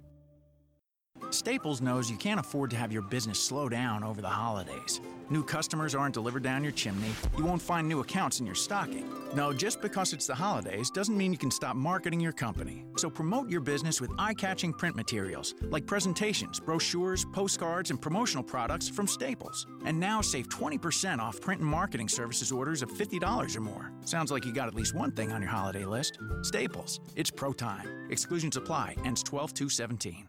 Staples 1.32 1.80
knows 1.80 2.10
you 2.10 2.18
can't 2.18 2.40
afford 2.40 2.72
to 2.72 2.76
have 2.76 2.92
your 2.92 3.04
business 3.04 3.40
slow 3.40 3.70
down 3.70 4.04
over 4.04 4.22
the 4.22 4.28
holidays. 4.30 5.00
New 5.30 5.44
customers 5.44 5.94
aren't 5.94 6.16
delivered 6.16 6.42
down 6.42 6.64
your 6.64 6.72
chimney. 6.72 7.12
You 7.38 7.44
won't 7.44 7.62
find 7.62 7.88
new 7.88 8.00
accounts 8.00 8.40
in 8.40 8.48
your 8.48 8.56
stocking. 8.56 9.08
No, 9.36 9.54
just 9.54 9.80
because 9.80 10.12
it's 10.12 10.26
the 10.26 10.34
holidays 10.34 10.90
doesn't 10.90 11.16
mean 11.16 11.32
you 11.32 11.38
can 11.38 11.52
stop 11.52 11.76
marketing 11.76 12.20
your 12.20 12.32
company. 12.32 12.84
So 12.98 13.12
promote 13.12 13.48
your 13.48 13.62
business 13.62 14.02
with 14.02 14.10
eye 14.18 14.34
catching 14.34 14.74
print 14.74 14.96
materials 14.96 15.54
like 15.70 15.86
presentations, 15.86 16.60
brochures, 16.60 17.26
postcards, 17.26 17.92
and 17.92 18.02
promotional 18.02 18.44
products 18.44 18.90
from 18.90 19.06
Staples. 19.06 19.68
And 19.86 20.00
now 20.00 20.22
save 20.22 20.50
20% 20.50 21.20
off 21.20 21.40
print 21.40 21.62
and 21.62 21.70
marketing 21.70 22.10
services 22.10 22.52
orders 22.52 22.82
of 22.82 22.90
$50 22.90 23.56
or 23.56 23.60
more. 23.60 23.92
Sounds 24.06 24.32
like 24.32 24.46
you 24.46 24.54
got 24.54 24.68
at 24.68 24.74
least 24.74 24.96
one 24.96 25.12
thing 25.12 25.32
on 25.32 25.44
your 25.44 25.52
holiday 25.52 25.86
list. 25.86 26.18
Staples. 26.42 27.02
It's 27.16 27.30
pro 27.30 27.54
time. 27.54 28.08
Exclusions 28.10 28.58
apply. 28.58 28.96
Ends 29.06 29.22
12 29.22 29.54
217. 29.54 30.29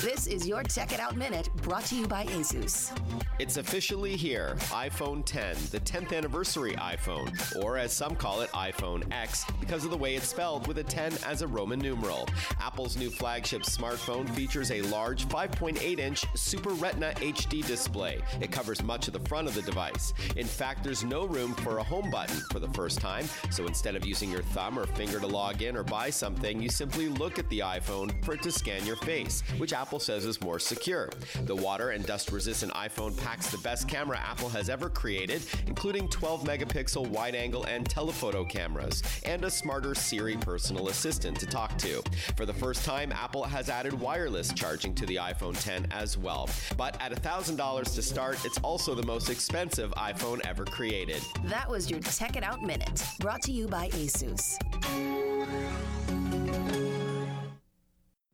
This 0.00 0.28
is 0.28 0.46
your 0.46 0.62
Check 0.62 0.92
It 0.92 1.00
Out 1.00 1.16
Minute 1.16 1.48
brought 1.56 1.84
to 1.86 1.96
you 1.96 2.06
by 2.06 2.24
Asus. 2.26 2.96
It's 3.40 3.56
officially 3.56 4.16
here 4.16 4.54
iPhone 4.68 5.24
10, 5.24 5.56
the 5.72 5.80
10th 5.80 6.16
anniversary 6.16 6.74
iPhone, 6.74 7.34
or 7.64 7.76
as 7.76 7.92
some 7.92 8.14
call 8.14 8.42
it, 8.42 8.50
iPhone 8.50 9.12
X, 9.12 9.44
because 9.58 9.84
of 9.84 9.90
the 9.90 9.96
way 9.96 10.14
it's 10.14 10.28
spelled 10.28 10.68
with 10.68 10.78
a 10.78 10.84
10 10.84 11.14
as 11.26 11.42
a 11.42 11.48
Roman 11.48 11.80
numeral. 11.80 12.28
Apple's 12.60 12.96
new 12.96 13.10
flagship 13.10 13.62
smartphone 13.62 14.28
features 14.30 14.70
a 14.70 14.82
large 14.82 15.26
5.8 15.26 15.98
inch 15.98 16.24
Super 16.36 16.70
Retina 16.70 17.12
HD 17.16 17.66
display. 17.66 18.20
It 18.40 18.52
covers 18.52 18.82
much 18.84 19.08
of 19.08 19.14
the 19.14 19.28
front 19.28 19.48
of 19.48 19.54
the 19.54 19.62
device. 19.62 20.12
In 20.36 20.46
fact, 20.46 20.84
there's 20.84 21.02
no 21.02 21.24
room 21.24 21.54
for 21.54 21.78
a 21.78 21.82
home 21.82 22.08
button 22.08 22.36
for 22.52 22.60
the 22.60 22.68
first 22.68 23.00
time, 23.00 23.28
so 23.50 23.66
instead 23.66 23.96
of 23.96 24.06
using 24.06 24.30
your 24.30 24.42
thumb 24.42 24.78
or 24.78 24.86
finger 24.86 25.18
to 25.18 25.26
log 25.26 25.62
in 25.62 25.76
or 25.76 25.82
buy 25.82 26.08
something, 26.08 26.62
you 26.62 26.68
simply 26.68 27.08
look 27.08 27.40
at 27.40 27.48
the 27.50 27.60
iPhone 27.60 28.24
for 28.24 28.34
it 28.34 28.42
to 28.42 28.52
scan 28.52 28.86
your 28.86 28.96
face, 28.96 29.42
which 29.58 29.72
Apple 29.72 29.87
says 29.96 30.26
is 30.26 30.42
more 30.42 30.58
secure. 30.58 31.08
The 31.44 31.56
water 31.56 31.90
and 31.90 32.04
dust 32.04 32.30
resistant 32.30 32.72
iPhone 32.74 33.16
packs 33.16 33.50
the 33.50 33.56
best 33.58 33.88
camera 33.88 34.18
Apple 34.18 34.50
has 34.50 34.68
ever 34.68 34.90
created, 34.90 35.40
including 35.66 36.08
12 36.08 36.44
megapixel 36.44 37.08
wide 37.08 37.34
angle 37.34 37.64
and 37.64 37.88
telephoto 37.88 38.44
cameras, 38.44 39.02
and 39.24 39.42
a 39.44 39.50
smarter 39.50 39.94
Siri 39.94 40.36
personal 40.36 40.88
assistant 40.88 41.40
to 41.40 41.46
talk 41.46 41.78
to. 41.78 42.02
For 42.36 42.44
the 42.44 42.52
first 42.52 42.84
time, 42.84 43.10
Apple 43.12 43.44
has 43.44 43.70
added 43.70 43.94
wireless 43.94 44.52
charging 44.52 44.94
to 44.96 45.06
the 45.06 45.16
iPhone 45.16 45.58
10 45.58 45.88
as 45.90 46.18
well. 46.18 46.50
But 46.76 47.00
at 47.00 47.12
$1,000 47.12 47.94
to 47.94 48.02
start, 48.02 48.44
it's 48.44 48.58
also 48.58 48.94
the 48.94 49.06
most 49.06 49.30
expensive 49.30 49.90
iPhone 49.92 50.44
ever 50.46 50.66
created. 50.66 51.22
That 51.44 51.70
was 51.70 51.90
your 51.90 52.00
Check 52.00 52.36
It 52.36 52.42
Out 52.42 52.62
Minute 52.62 53.02
brought 53.20 53.40
to 53.42 53.52
you 53.52 53.68
by 53.68 53.88
Asus. 53.90 54.58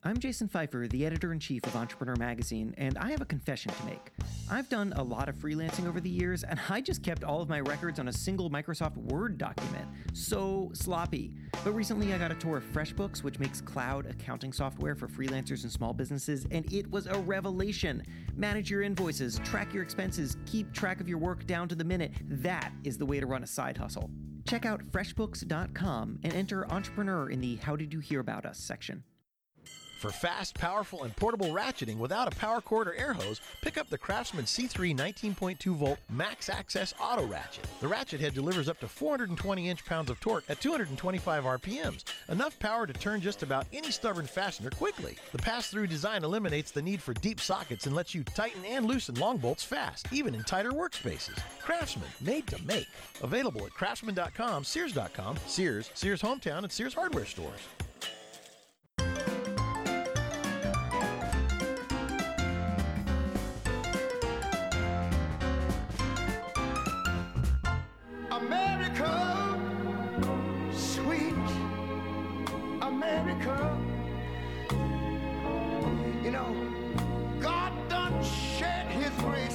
I'm 0.07 0.19
Jason 0.19 0.47
Feifer, 0.47 0.87
the 0.87 1.03
editor 1.03 1.33
in 1.33 1.39
chief 1.39 1.65
of 1.65 1.75
Entrepreneur 1.75 2.15
Magazine, 2.15 2.75
and 2.77 2.95
I 2.99 3.09
have 3.09 3.21
a 3.21 3.25
confession 3.25 3.71
to 3.73 3.85
make. 3.85 4.11
I've 4.51 4.69
done 4.69 4.93
a 4.97 5.01
lot 5.01 5.29
of 5.29 5.35
freelancing 5.35 5.87
over 5.87 5.99
the 5.99 6.11
years, 6.11 6.43
and 6.43 6.59
I 6.69 6.79
just 6.79 7.01
kept 7.01 7.23
all 7.23 7.41
of 7.41 7.49
my 7.49 7.59
records 7.61 7.97
on 7.99 8.07
a 8.07 8.13
single 8.13 8.51
Microsoft 8.51 8.97
Word 8.97 9.39
document. 9.39 9.87
So 10.13 10.69
sloppy. 10.73 11.33
But 11.63 11.71
recently 11.71 12.13
I 12.13 12.19
got 12.19 12.31
a 12.31 12.35
tour 12.35 12.57
of 12.57 12.63
FreshBooks, 12.65 13.23
which 13.23 13.39
makes 13.39 13.61
cloud 13.61 14.05
accounting 14.05 14.53
software 14.53 14.93
for 14.93 15.07
freelancers 15.07 15.63
and 15.63 15.71
small 15.71 15.91
businesses, 15.91 16.45
and 16.51 16.71
it 16.71 16.87
was 16.91 17.07
a 17.07 17.17
revelation. 17.17 18.03
Manage 18.35 18.69
your 18.69 18.83
invoices, 18.83 19.39
track 19.39 19.73
your 19.73 19.81
expenses, 19.81 20.37
keep 20.45 20.71
track 20.71 21.01
of 21.01 21.09
your 21.09 21.17
work 21.17 21.47
down 21.47 21.67
to 21.67 21.73
the 21.73 21.83
minute. 21.83 22.11
That 22.29 22.71
is 22.83 22.99
the 22.99 23.07
way 23.07 23.19
to 23.19 23.25
run 23.25 23.41
a 23.41 23.47
side 23.47 23.75
hustle. 23.75 24.11
Check 24.47 24.67
out 24.67 24.83
freshbooks.com 24.83 26.19
and 26.21 26.31
enter 26.31 26.71
entrepreneur 26.71 27.31
in 27.31 27.41
the 27.41 27.55
How 27.55 27.75
Did 27.75 27.91
You 27.91 28.01
Hear 28.01 28.19
About 28.19 28.45
Us 28.45 28.59
section. 28.59 29.03
For 29.97 30.11
fast, 30.11 30.55
powerful, 30.55 31.03
and 31.03 31.15
portable 31.15 31.47
ratcheting 31.47 31.97
without 31.97 32.31
a 32.31 32.35
power 32.35 32.61
cord 32.61 32.87
or 32.87 32.95
air 32.95 33.13
hose, 33.13 33.39
pick 33.61 33.77
up 33.77 33.89
the 33.89 33.97
Craftsman 33.97 34.45
C3 34.45 34.95
19.2 34.95 35.73
volt 35.75 35.97
Max 36.09 36.49
Access 36.49 36.93
Auto 37.01 37.25
Ratchet. 37.25 37.65
The 37.79 37.87
ratchet 37.87 38.19
head 38.19 38.33
delivers 38.33 38.67
up 38.67 38.79
to 38.81 38.87
420 38.87 39.69
inch 39.69 39.85
pounds 39.85 40.09
of 40.09 40.19
torque 40.19 40.43
at 40.49 40.59
225 40.59 41.43
RPMs, 41.43 42.03
enough 42.29 42.59
power 42.59 42.85
to 42.85 42.93
turn 42.93 43.21
just 43.21 43.41
about 43.41 43.65
any 43.71 43.89
stubborn 43.89 44.27
fastener 44.27 44.69
quickly. 44.69 45.17
The 45.31 45.37
pass 45.37 45.67
through 45.67 45.87
design 45.87 46.23
eliminates 46.23 46.71
the 46.71 46.81
need 46.81 47.01
for 47.01 47.13
deep 47.13 47.39
sockets 47.39 47.85
and 47.85 47.95
lets 47.95 48.13
you 48.13 48.23
tighten 48.23 48.65
and 48.65 48.85
loosen 48.85 49.15
long 49.15 49.37
bolts 49.37 49.63
fast, 49.63 50.07
even 50.11 50.35
in 50.35 50.43
tighter 50.43 50.71
workspaces. 50.71 51.39
Craftsman, 51.61 52.09
made 52.21 52.45
to 52.47 52.61
make. 52.63 52.87
Available 53.23 53.65
at 53.65 53.73
craftsman.com, 53.73 54.63
Sears.com, 54.63 55.37
Sears, 55.47 55.89
Sears 55.93 56.21
Hometown, 56.21 56.59
and 56.59 56.71
Sears 56.71 56.93
Hardware 56.93 57.25
stores. 57.25 57.61
America, 68.45 69.59
sweet 70.71 71.33
America. 72.81 73.77
You 76.23 76.31
know, 76.31 76.74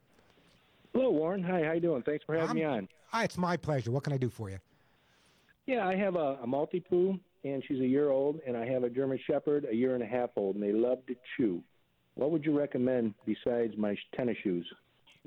Hello, 0.93 1.09
Warren. 1.09 1.43
Hi, 1.43 1.63
how 1.63 1.73
you 1.73 1.81
doing? 1.81 2.03
Thanks 2.03 2.23
for 2.25 2.35
having 2.35 2.55
me 2.55 2.63
on. 2.63 2.87
Hi, 3.07 3.23
it's 3.23 3.37
my 3.37 3.57
pleasure. 3.57 3.91
What 3.91 4.03
can 4.03 4.13
I 4.13 4.17
do 4.17 4.29
for 4.29 4.49
you? 4.49 4.57
Yeah, 5.65 5.87
I 5.87 5.95
have 5.95 6.15
a, 6.15 6.37
a 6.41 6.47
Maltipoo, 6.47 7.19
and 7.43 7.63
she's 7.67 7.79
a 7.79 7.87
year 7.87 8.09
old, 8.09 8.39
and 8.47 8.55
I 8.55 8.65
have 8.67 8.83
a 8.83 8.89
German 8.89 9.19
Shepherd, 9.27 9.65
a 9.69 9.75
year 9.75 9.95
and 9.95 10.03
a 10.03 10.07
half 10.07 10.29
old, 10.35 10.55
and 10.55 10.63
they 10.63 10.71
love 10.71 11.05
to 11.07 11.15
chew. 11.35 11.61
What 12.15 12.31
would 12.31 12.45
you 12.45 12.57
recommend 12.57 13.13
besides 13.25 13.73
my 13.77 13.95
tennis 14.15 14.37
shoes? 14.43 14.65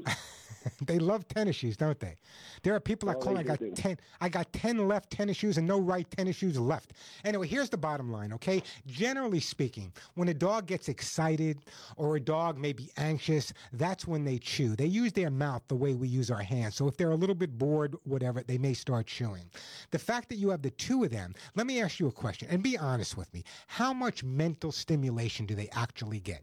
they 0.87 0.99
love 0.99 1.27
tennis 1.29 1.57
shoes, 1.57 1.77
don't 1.77 1.99
they? 2.01 2.16
There 2.62 2.75
are 2.75 2.81
people 2.81 3.09
that 3.09 3.16
Oh, 3.16 3.20
call. 3.20 3.39
I 3.39 3.43
got 3.43 3.59
do. 3.59 3.70
ten. 3.73 3.97
I 4.20 4.29
got 4.29 4.53
ten 4.53 4.89
left 4.89 5.11
tennis 5.11 5.37
shoes 5.37 5.57
and 5.59 5.66
no 5.66 5.79
right 5.81 6.09
tennis 6.11 6.37
shoes 6.37 6.59
left. 6.59 6.93
Anyway, 7.25 7.47
here's 7.47 7.70
the 7.70 7.77
bottom 7.77 8.11
line. 8.11 8.33
Okay, 8.35 8.62
generally 8.87 9.41
speaking, 9.41 9.93
when 10.15 10.29
a 10.29 10.35
dog 10.35 10.66
gets 10.66 10.89
excited 10.89 11.59
or 11.97 12.16
a 12.16 12.20
dog 12.20 12.59
may 12.59 12.73
be 12.73 12.91
anxious, 12.97 13.53
that's 13.73 14.07
when 14.07 14.25
they 14.25 14.39
chew. 14.39 14.75
They 14.77 14.87
use 14.87 15.12
their 15.12 15.31
mouth 15.31 15.62
the 15.69 15.77
way 15.77 15.95
we 15.95 16.09
use 16.09 16.31
our 16.31 16.43
hands. 16.43 16.75
So 16.77 16.87
if 16.89 16.97
they're 16.97 17.11
a 17.12 17.16
little 17.16 17.35
bit 17.35 17.57
bored, 17.59 17.97
whatever, 18.05 18.43
they 18.43 18.59
may 18.59 18.75
start 18.75 19.07
chewing. 19.07 19.51
The 19.91 19.99
fact 19.99 20.29
that 20.31 20.37
you 20.37 20.51
have 20.51 20.62
the 20.62 20.70
two 20.70 21.05
of 21.05 21.11
them, 21.11 21.35
let 21.55 21.66
me 21.66 21.81
ask 21.81 22.01
you 22.01 22.09
a 22.09 22.12
question 22.12 22.49
and 22.51 22.62
be 22.62 22.77
honest 22.77 23.16
with 23.16 23.33
me. 23.33 23.45
How 23.69 23.93
much 23.93 24.25
mental 24.25 24.73
stimulation 24.73 25.47
do 25.47 25.55
they 25.55 25.69
actually 25.73 26.20
get? 26.20 26.43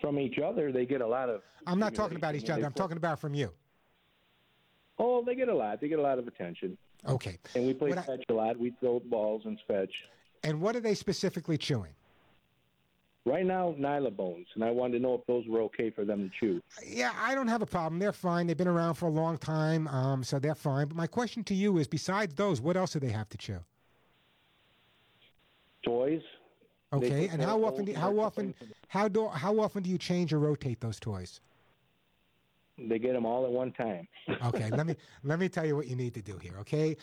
From 0.00 0.18
each 0.18 0.38
other, 0.38 0.72
they 0.72 0.86
get 0.86 1.00
a 1.00 1.06
lot 1.06 1.28
of. 1.28 1.42
I'm 1.66 1.78
not 1.78 1.94
talking 1.94 2.16
about 2.16 2.34
each 2.34 2.48
other. 2.48 2.64
I'm 2.64 2.72
talking 2.72 2.96
about 2.96 3.20
from 3.20 3.34
you. 3.34 3.52
Oh, 4.98 5.22
they 5.24 5.34
get 5.34 5.48
a 5.48 5.54
lot. 5.54 5.80
They 5.80 5.88
get 5.88 5.98
a 5.98 6.02
lot 6.02 6.18
of 6.18 6.26
attention. 6.26 6.76
Okay. 7.08 7.38
And 7.54 7.66
we 7.66 7.74
play 7.74 7.90
What 7.90 8.04
fetch 8.04 8.24
a 8.28 8.32
lot. 8.32 8.58
We 8.58 8.74
throw 8.80 9.00
balls 9.00 9.42
and 9.44 9.58
fetch. 9.66 9.92
And 10.42 10.60
what 10.60 10.76
are 10.76 10.80
they 10.80 10.94
specifically 10.94 11.58
chewing? 11.58 11.92
Right 13.26 13.44
now, 13.44 13.74
Nylabones, 13.78 14.46
and 14.54 14.64
I 14.64 14.70
wanted 14.70 14.94
to 14.94 15.02
know 15.02 15.14
if 15.14 15.26
those 15.26 15.46
were 15.46 15.60
okay 15.62 15.90
for 15.90 16.06
them 16.06 16.30
to 16.30 16.30
chew. 16.40 16.62
Yeah, 16.84 17.12
I 17.20 17.34
don't 17.34 17.48
have 17.48 17.60
a 17.60 17.66
problem. 17.66 17.98
They're 17.98 18.14
fine. 18.14 18.46
They've 18.46 18.56
been 18.56 18.66
around 18.66 18.94
for 18.94 19.06
a 19.06 19.10
long 19.10 19.36
time, 19.36 19.86
um, 19.88 20.24
so 20.24 20.38
they're 20.38 20.54
fine. 20.54 20.88
But 20.88 20.96
my 20.96 21.06
question 21.06 21.44
to 21.44 21.54
you 21.54 21.76
is, 21.76 21.86
besides 21.86 22.34
those, 22.34 22.62
what 22.62 22.78
else 22.78 22.94
do 22.94 22.98
they 22.98 23.10
have 23.10 23.28
to 23.28 23.36
chew? 23.36 23.58
Toys. 25.84 26.22
Okay, 26.92 27.28
and 27.28 27.42
how 27.42 27.64
often? 27.64 27.84
Do, 27.84 27.94
how 27.94 28.18
often? 28.18 28.54
How 28.88 29.08
do? 29.08 29.28
How 29.28 29.58
often 29.60 29.82
do 29.82 29.90
you 29.90 29.98
change 29.98 30.32
or 30.32 30.38
rotate 30.38 30.80
those 30.80 30.98
toys? 30.98 31.40
They 32.88 32.98
get 32.98 33.12
them 33.12 33.26
all 33.26 33.44
at 33.44 33.52
one 33.52 33.72
time. 33.72 34.08
Okay, 34.44 34.70
let 34.70 34.86
me 34.86 34.96
let 35.22 35.38
me 35.38 35.48
tell 35.48 35.66
you 35.66 35.76
what 35.76 35.86
you 35.86 35.94
need 35.96 36.14
to 36.14 36.22
do 36.22 36.38
here. 36.38 36.54
Okay, 36.60 36.96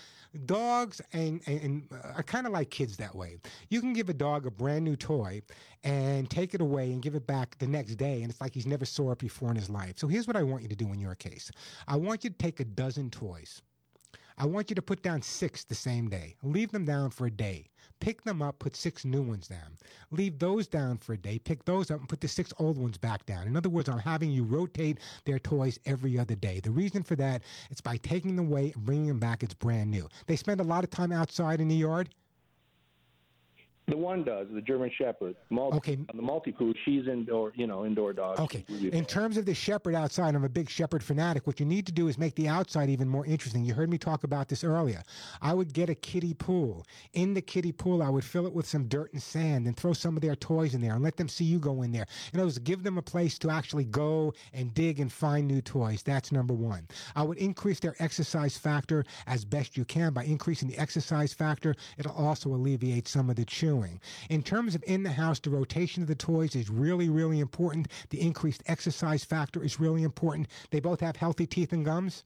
dogs 0.45 1.01
and 1.14 1.41
and, 1.45 1.61
and 1.61 1.84
uh, 1.91 2.14
are 2.15 2.23
kind 2.23 2.47
of 2.47 2.53
like 2.53 2.69
kids 2.69 2.97
that 2.97 3.15
way. 3.15 3.38
You 3.69 3.80
can 3.80 3.93
give 3.93 4.09
a 4.09 4.14
dog 4.14 4.45
a 4.45 4.51
brand 4.51 4.84
new 4.84 4.95
toy 4.95 5.41
and 5.84 6.30
take 6.30 6.53
it 6.53 6.61
away 6.61 6.91
and 6.91 7.01
give 7.01 7.15
it 7.15 7.26
back 7.27 7.57
the 7.59 7.68
next 7.68 7.95
day, 7.95 8.22
and 8.23 8.31
it's 8.31 8.41
like 8.41 8.53
he's 8.53 8.68
never 8.68 8.85
saw 8.85 9.11
it 9.11 9.19
before 9.19 9.49
in 9.51 9.55
his 9.55 9.69
life. 9.69 9.93
So 9.97 10.07
here's 10.07 10.27
what 10.27 10.35
I 10.35 10.43
want 10.43 10.64
you 10.64 10.69
to 10.69 10.76
do 10.76 10.91
in 10.91 10.99
your 10.99 11.15
case. 11.15 11.51
I 11.88 11.95
want 11.95 12.23
you 12.23 12.30
to 12.30 12.38
take 12.38 12.59
a 12.59 12.65
dozen 12.65 13.09
toys. 13.09 13.61
I 14.39 14.45
want 14.45 14.69
you 14.69 14.76
to 14.76 14.81
put 14.84 15.01
down 15.01 15.23
six 15.23 15.64
the 15.64 15.73
same 15.73 16.09
day. 16.09 16.35
Leave 16.43 16.72
them 16.72 16.85
down 16.85 17.09
for 17.09 17.26
a 17.26 17.31
day. 17.31 17.69
Pick 17.99 18.23
them 18.23 18.43
up, 18.43 18.59
put 18.59 18.76
six 18.76 19.03
new 19.03 19.23
ones 19.23 19.47
down. 19.47 19.77
Leave 20.11 20.38
those 20.38 20.68
down 20.68 20.99
for 20.99 21.14
a 21.14 21.18
day. 21.18 21.39
Pick 21.39 21.65
those 21.65 21.89
up 21.89 21.99
and 21.99 22.07
put 22.07 22.22
the 22.22 22.27
six 22.27 22.53
old 22.59 22.77
ones 22.77 22.99
back 22.99 23.26
down. 23.26 23.47
In 23.47 23.57
other 23.57 23.69
words, 23.69 23.89
I'm 23.89 23.97
having 23.97 24.30
you 24.30 24.43
rotate 24.43 24.99
their 25.26 25.39
toys 25.39 25.80
every 25.88 26.19
other 26.19 26.35
day. 26.35 26.59
The 26.59 26.69
reason 26.69 27.01
for 27.01 27.15
that 27.15 27.41
is 27.72 27.81
by 27.81 27.97
taking 27.97 28.35
them 28.35 28.47
away 28.47 28.73
and 28.76 28.85
bringing 28.85 29.07
them 29.07 29.19
back, 29.19 29.41
it's 29.41 29.55
brand 29.55 29.89
new. 29.89 30.07
They 30.27 30.35
spend 30.35 30.61
a 30.61 30.64
lot 30.64 30.84
of 30.84 30.91
time 30.91 31.11
outside 31.11 31.59
in 31.59 31.68
the 31.68 31.76
yard. 31.76 32.09
The 33.89 33.95
one 33.95 34.26
does, 34.26 34.47
the 34.51 34.59
German 34.59 34.91
Shepherd. 34.97 35.38
Multi, 35.49 35.77
okay. 35.77 35.95
The 35.95 36.22
Maltipoo, 36.22 36.73
she's 36.84 37.07
indoor, 37.07 37.53
you 37.55 37.68
know, 37.68 37.85
indoor 37.85 38.11
dog. 38.11 38.38
Okay. 38.38 38.65
In 38.91 39.05
terms 39.05 39.38
of 39.38 39.45
the 39.45 39.53
shepherd 39.53 39.95
outside, 39.95 40.35
I'm 40.35 40.43
a 40.43 40.49
big 40.49 40.69
shepherd 40.69 41.01
fanatic. 41.01 41.47
What 41.47 41.61
you 41.61 41.65
need 41.65 41.85
to 41.85 41.93
do 41.93 42.09
is 42.09 42.18
make 42.18 42.35
the 42.35 42.49
outside 42.49 42.89
even 42.89 43.07
more 43.07 43.26
interesting. 43.26 43.64
You 43.64 43.73
heard 43.73 43.89
me 43.89 43.97
talk 43.97 44.26
about 44.26 44.49
this 44.49 44.65
earlier. 44.65 45.03
I 45.41 45.53
would 45.53 45.72
get 45.73 45.89
a 45.89 45.95
kiddie 45.95 46.34
pool. 46.34 46.85
In 47.14 47.34
the 47.34 47.41
kiddie 47.41 47.72
pool, 47.72 48.03
I 48.03 48.09
would 48.09 48.26
fill 48.26 48.45
it 48.45 48.51
with 48.51 48.68
some 48.68 48.89
dirt 48.89 49.14
and 49.14 49.23
sand 49.23 49.68
and 49.68 49.77
throw 49.77 49.93
some 49.93 50.18
of 50.18 50.22
their 50.22 50.35
toys 50.35 50.73
in 50.73 50.81
there 50.81 50.95
and 50.95 51.01
let 51.01 51.15
them 51.15 51.30
see 51.30 51.45
you 51.45 51.57
go 51.57 51.81
in 51.84 51.93
there. 51.93 52.07
In 52.34 52.41
other 52.41 52.47
words, 52.47 52.59
give 52.59 52.84
them 52.84 52.97
a 52.97 53.01
place 53.01 53.39
to 53.39 53.49
actually 53.49 53.85
go 53.85 54.34
and 54.51 54.73
dig 54.73 54.99
and 54.99 55.09
find 55.09 55.47
new 55.47 55.61
toys. 55.61 56.03
That's 56.03 56.34
number 56.34 56.53
one. 56.53 56.89
I 57.15 57.23
would 57.23 57.38
increase 57.38 57.80
their 57.80 57.95
exercise 57.99 58.57
factor 58.57 59.05
as 59.27 59.45
best 59.45 59.77
you 59.77 59.85
can. 59.85 60.11
By 60.11 60.26
increasing 60.26 60.68
the 60.68 60.77
exercise 60.77 61.34
factor, 61.34 61.73
it'll 61.97 62.11
also 62.11 62.49
alleviate 62.49 63.07
some 63.07 63.30
of 63.30 63.38
the 63.38 63.45
chewing. 63.45 63.76
In 64.29 64.43
terms 64.43 64.75
of 64.75 64.83
in 64.87 65.03
the 65.03 65.11
house, 65.11 65.39
the 65.39 65.49
rotation 65.49 66.01
of 66.01 66.07
the 66.07 66.15
toys 66.15 66.55
is 66.55 66.69
really, 66.69 67.09
really 67.09 67.39
important. 67.39 67.87
The 68.09 68.21
increased 68.21 68.63
exercise 68.67 69.23
factor 69.23 69.63
is 69.63 69.79
really 69.79 70.03
important. 70.03 70.47
They 70.71 70.79
both 70.79 70.99
have 71.01 71.15
healthy 71.15 71.45
teeth 71.45 71.73
and 71.73 71.85
gums. 71.85 72.23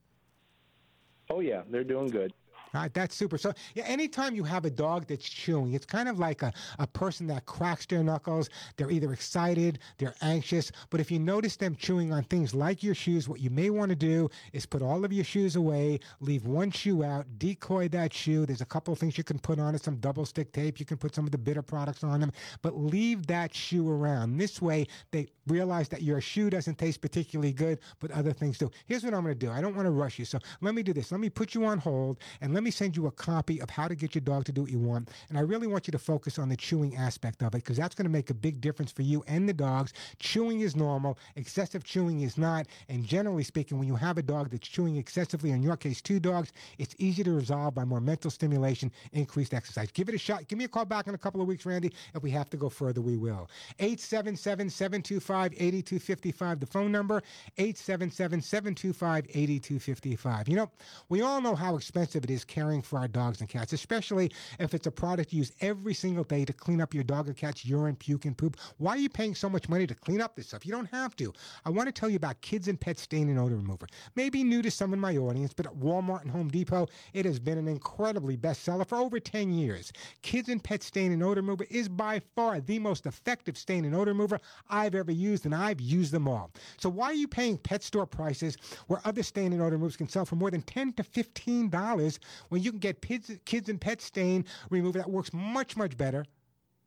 Oh 1.29 1.39
yeah, 1.39 1.61
they're 1.69 1.83
doing 1.83 2.09
good. 2.09 2.33
Right, 2.73 2.93
that's 2.93 3.15
super. 3.15 3.37
So, 3.37 3.51
yeah, 3.75 3.83
anytime 3.83 4.33
you 4.33 4.45
have 4.45 4.63
a 4.63 4.69
dog 4.69 5.05
that's 5.07 5.27
chewing, 5.27 5.73
it's 5.73 5.85
kind 5.85 6.07
of 6.07 6.19
like 6.19 6.41
a, 6.41 6.53
a 6.79 6.87
person 6.87 7.27
that 7.27 7.45
cracks 7.45 7.85
their 7.85 8.01
knuckles. 8.01 8.49
They're 8.77 8.91
either 8.91 9.11
excited, 9.11 9.79
they're 9.97 10.15
anxious. 10.21 10.71
But 10.89 11.01
if 11.01 11.11
you 11.11 11.19
notice 11.19 11.57
them 11.57 11.75
chewing 11.75 12.13
on 12.13 12.23
things 12.23 12.55
like 12.55 12.81
your 12.81 12.95
shoes, 12.95 13.27
what 13.27 13.41
you 13.41 13.49
may 13.49 13.69
want 13.69 13.89
to 13.89 13.95
do 13.95 14.29
is 14.53 14.65
put 14.65 14.81
all 14.81 15.03
of 15.03 15.11
your 15.11 15.25
shoes 15.25 15.57
away, 15.57 15.99
leave 16.21 16.45
one 16.45 16.71
shoe 16.71 17.03
out, 17.03 17.25
decoy 17.37 17.89
that 17.89 18.13
shoe. 18.13 18.45
There's 18.45 18.61
a 18.61 18.65
couple 18.65 18.93
of 18.93 18.99
things 18.99 19.17
you 19.17 19.25
can 19.25 19.39
put 19.39 19.59
on 19.59 19.75
it, 19.75 19.83
some 19.83 19.97
double 19.97 20.25
stick 20.25 20.53
tape. 20.53 20.79
You 20.79 20.85
can 20.85 20.97
put 20.97 21.13
some 21.13 21.25
of 21.25 21.31
the 21.31 21.37
bitter 21.37 21.61
products 21.61 22.05
on 22.05 22.21
them, 22.21 22.31
but 22.61 22.77
leave 22.77 23.27
that 23.27 23.53
shoe 23.53 23.89
around. 23.89 24.37
This 24.37 24.61
way, 24.61 24.87
they 25.11 25.27
realize 25.47 25.89
that 25.89 26.03
your 26.03 26.21
shoe 26.21 26.49
doesn't 26.49 26.77
taste 26.77 27.01
particularly 27.01 27.51
good, 27.51 27.79
but 27.99 28.11
other 28.11 28.31
things 28.31 28.57
do. 28.57 28.71
Here's 28.85 29.03
what 29.03 29.13
I'm 29.13 29.23
going 29.23 29.37
to 29.37 29.45
do. 29.45 29.51
I 29.51 29.59
don't 29.59 29.75
want 29.75 29.87
to 29.87 29.91
rush 29.91 30.19
you, 30.19 30.25
so 30.25 30.39
let 30.61 30.73
me 30.73 30.83
do 30.83 30.93
this. 30.93 31.11
Let 31.11 31.19
me 31.19 31.29
put 31.29 31.53
you 31.53 31.65
on 31.65 31.77
hold 31.77 32.19
and 32.39 32.53
let 32.53 32.60
me 32.63 32.71
send 32.71 32.95
you 32.95 33.07
a 33.07 33.11
copy 33.11 33.61
of 33.61 33.69
how 33.69 33.87
to 33.87 33.95
get 33.95 34.15
your 34.15 34.21
dog 34.21 34.45
to 34.45 34.51
do 34.51 34.61
what 34.61 34.71
you 34.71 34.79
want. 34.79 35.09
And 35.29 35.37
I 35.37 35.41
really 35.41 35.67
want 35.67 35.87
you 35.87 35.91
to 35.91 35.99
focus 35.99 36.39
on 36.39 36.49
the 36.49 36.57
chewing 36.57 36.95
aspect 36.95 37.41
of 37.41 37.53
it 37.55 37.57
because 37.57 37.77
that's 37.77 37.95
going 37.95 38.05
to 38.05 38.11
make 38.11 38.29
a 38.29 38.33
big 38.33 38.61
difference 38.61 38.91
for 38.91 39.01
you 39.01 39.23
and 39.27 39.47
the 39.47 39.53
dogs. 39.53 39.93
Chewing 40.19 40.61
is 40.61 40.75
normal, 40.75 41.17
excessive 41.35 41.83
chewing 41.83 42.21
is 42.21 42.37
not. 42.37 42.67
And 42.89 43.05
generally 43.05 43.43
speaking, 43.43 43.79
when 43.79 43.87
you 43.87 43.95
have 43.95 44.17
a 44.17 44.21
dog 44.21 44.51
that's 44.51 44.67
chewing 44.67 44.97
excessively, 44.97 45.51
in 45.51 45.63
your 45.63 45.77
case, 45.77 46.01
two 46.01 46.19
dogs, 46.19 46.51
it's 46.77 46.95
easy 46.97 47.23
to 47.23 47.31
resolve 47.31 47.75
by 47.75 47.85
more 47.85 48.01
mental 48.01 48.31
stimulation, 48.31 48.91
increased 49.13 49.53
exercise. 49.53 49.91
Give 49.91 50.09
it 50.09 50.15
a 50.15 50.17
shot. 50.17 50.47
Give 50.47 50.57
me 50.57 50.65
a 50.65 50.67
call 50.67 50.85
back 50.85 51.07
in 51.07 51.15
a 51.15 51.17
couple 51.17 51.41
of 51.41 51.47
weeks, 51.47 51.65
Randy. 51.65 51.91
If 52.15 52.23
we 52.23 52.31
have 52.31 52.49
to 52.51 52.57
go 52.57 52.69
further, 52.69 53.01
we 53.01 53.17
will. 53.17 53.49
877 53.79 54.69
725 54.69 55.53
8255, 55.53 56.59
the 56.59 56.65
phone 56.65 56.91
number, 56.91 57.21
877 57.57 58.41
725 58.41 59.25
8255. 59.29 60.49
You 60.49 60.55
know, 60.55 60.71
we 61.09 61.21
all 61.21 61.41
know 61.41 61.55
how 61.55 61.75
expensive 61.75 62.23
it 62.23 62.31
is 62.31 62.43
caring 62.51 62.81
for 62.81 62.99
our 62.99 63.07
dogs 63.07 63.39
and 63.39 63.47
cats, 63.47 63.71
especially 63.71 64.29
if 64.59 64.73
it's 64.73 64.85
a 64.85 64.91
product 64.91 65.31
you 65.31 65.39
use 65.39 65.53
every 65.61 65.93
single 65.93 66.25
day 66.25 66.43
to 66.43 66.51
clean 66.51 66.81
up 66.81 66.93
your 66.93 67.05
dog 67.05 67.29
or 67.29 67.33
cat's 67.33 67.65
urine, 67.65 67.95
puke, 67.95 68.25
and 68.25 68.37
poop. 68.37 68.57
Why 68.77 68.91
are 68.91 68.97
you 68.97 69.07
paying 69.07 69.35
so 69.35 69.49
much 69.49 69.69
money 69.69 69.87
to 69.87 69.95
clean 69.95 70.19
up 70.19 70.35
this 70.35 70.47
stuff? 70.47 70.65
You 70.65 70.73
don't 70.73 70.89
have 70.91 71.15
to. 71.15 71.31
I 71.63 71.69
want 71.69 71.87
to 71.87 71.93
tell 71.93 72.09
you 72.09 72.17
about 72.17 72.41
Kids 72.41 72.67
and 72.67 72.79
Pet 72.79 72.99
Stain 72.99 73.29
and 73.29 73.39
Odor 73.39 73.55
Remover. 73.55 73.87
Maybe 74.15 74.43
new 74.43 74.61
to 74.63 74.69
some 74.69 74.93
in 74.93 74.99
my 74.99 75.15
audience, 75.15 75.53
but 75.53 75.65
at 75.65 75.75
Walmart 75.75 76.23
and 76.23 76.31
Home 76.31 76.49
Depot, 76.49 76.87
it 77.13 77.23
has 77.23 77.39
been 77.39 77.57
an 77.57 77.69
incredibly 77.69 78.35
bestseller 78.35 78.85
for 78.85 78.97
over 78.97 79.17
10 79.17 79.53
years. 79.53 79.93
Kids 80.21 80.49
and 80.49 80.61
Pet 80.61 80.83
Stain 80.83 81.13
and 81.13 81.23
Odor 81.23 81.41
Remover 81.41 81.65
is 81.69 81.87
by 81.87 82.21
far 82.35 82.59
the 82.59 82.79
most 82.79 83.05
effective 83.05 83.57
stain 83.57 83.85
and 83.85 83.95
odor 83.95 84.11
remover 84.11 84.39
I've 84.69 84.95
ever 84.95 85.11
used, 85.11 85.45
and 85.45 85.55
I've 85.55 85.79
used 85.79 86.11
them 86.11 86.27
all. 86.27 86.51
So 86.77 86.89
why 86.89 87.05
are 87.07 87.13
you 87.13 87.27
paying 87.27 87.57
pet 87.57 87.83
store 87.83 88.05
prices 88.05 88.57
where 88.87 88.99
other 89.05 89.23
stain 89.23 89.53
and 89.53 89.61
odor 89.61 89.75
removers 89.75 89.97
can 89.97 90.09
sell 90.09 90.25
for 90.25 90.35
more 90.35 90.51
than 90.51 90.61
10 90.63 90.93
to 90.93 91.03
$15 91.03 92.19
when 92.49 92.61
you 92.61 92.71
can 92.71 92.79
get 92.79 93.01
kids, 93.01 93.31
kids 93.45 93.69
and 93.69 93.79
pet 93.79 94.01
stain 94.01 94.45
remover 94.69 94.99
that 94.99 95.09
works 95.09 95.31
much, 95.33 95.75
much 95.75 95.97
better 95.97 96.25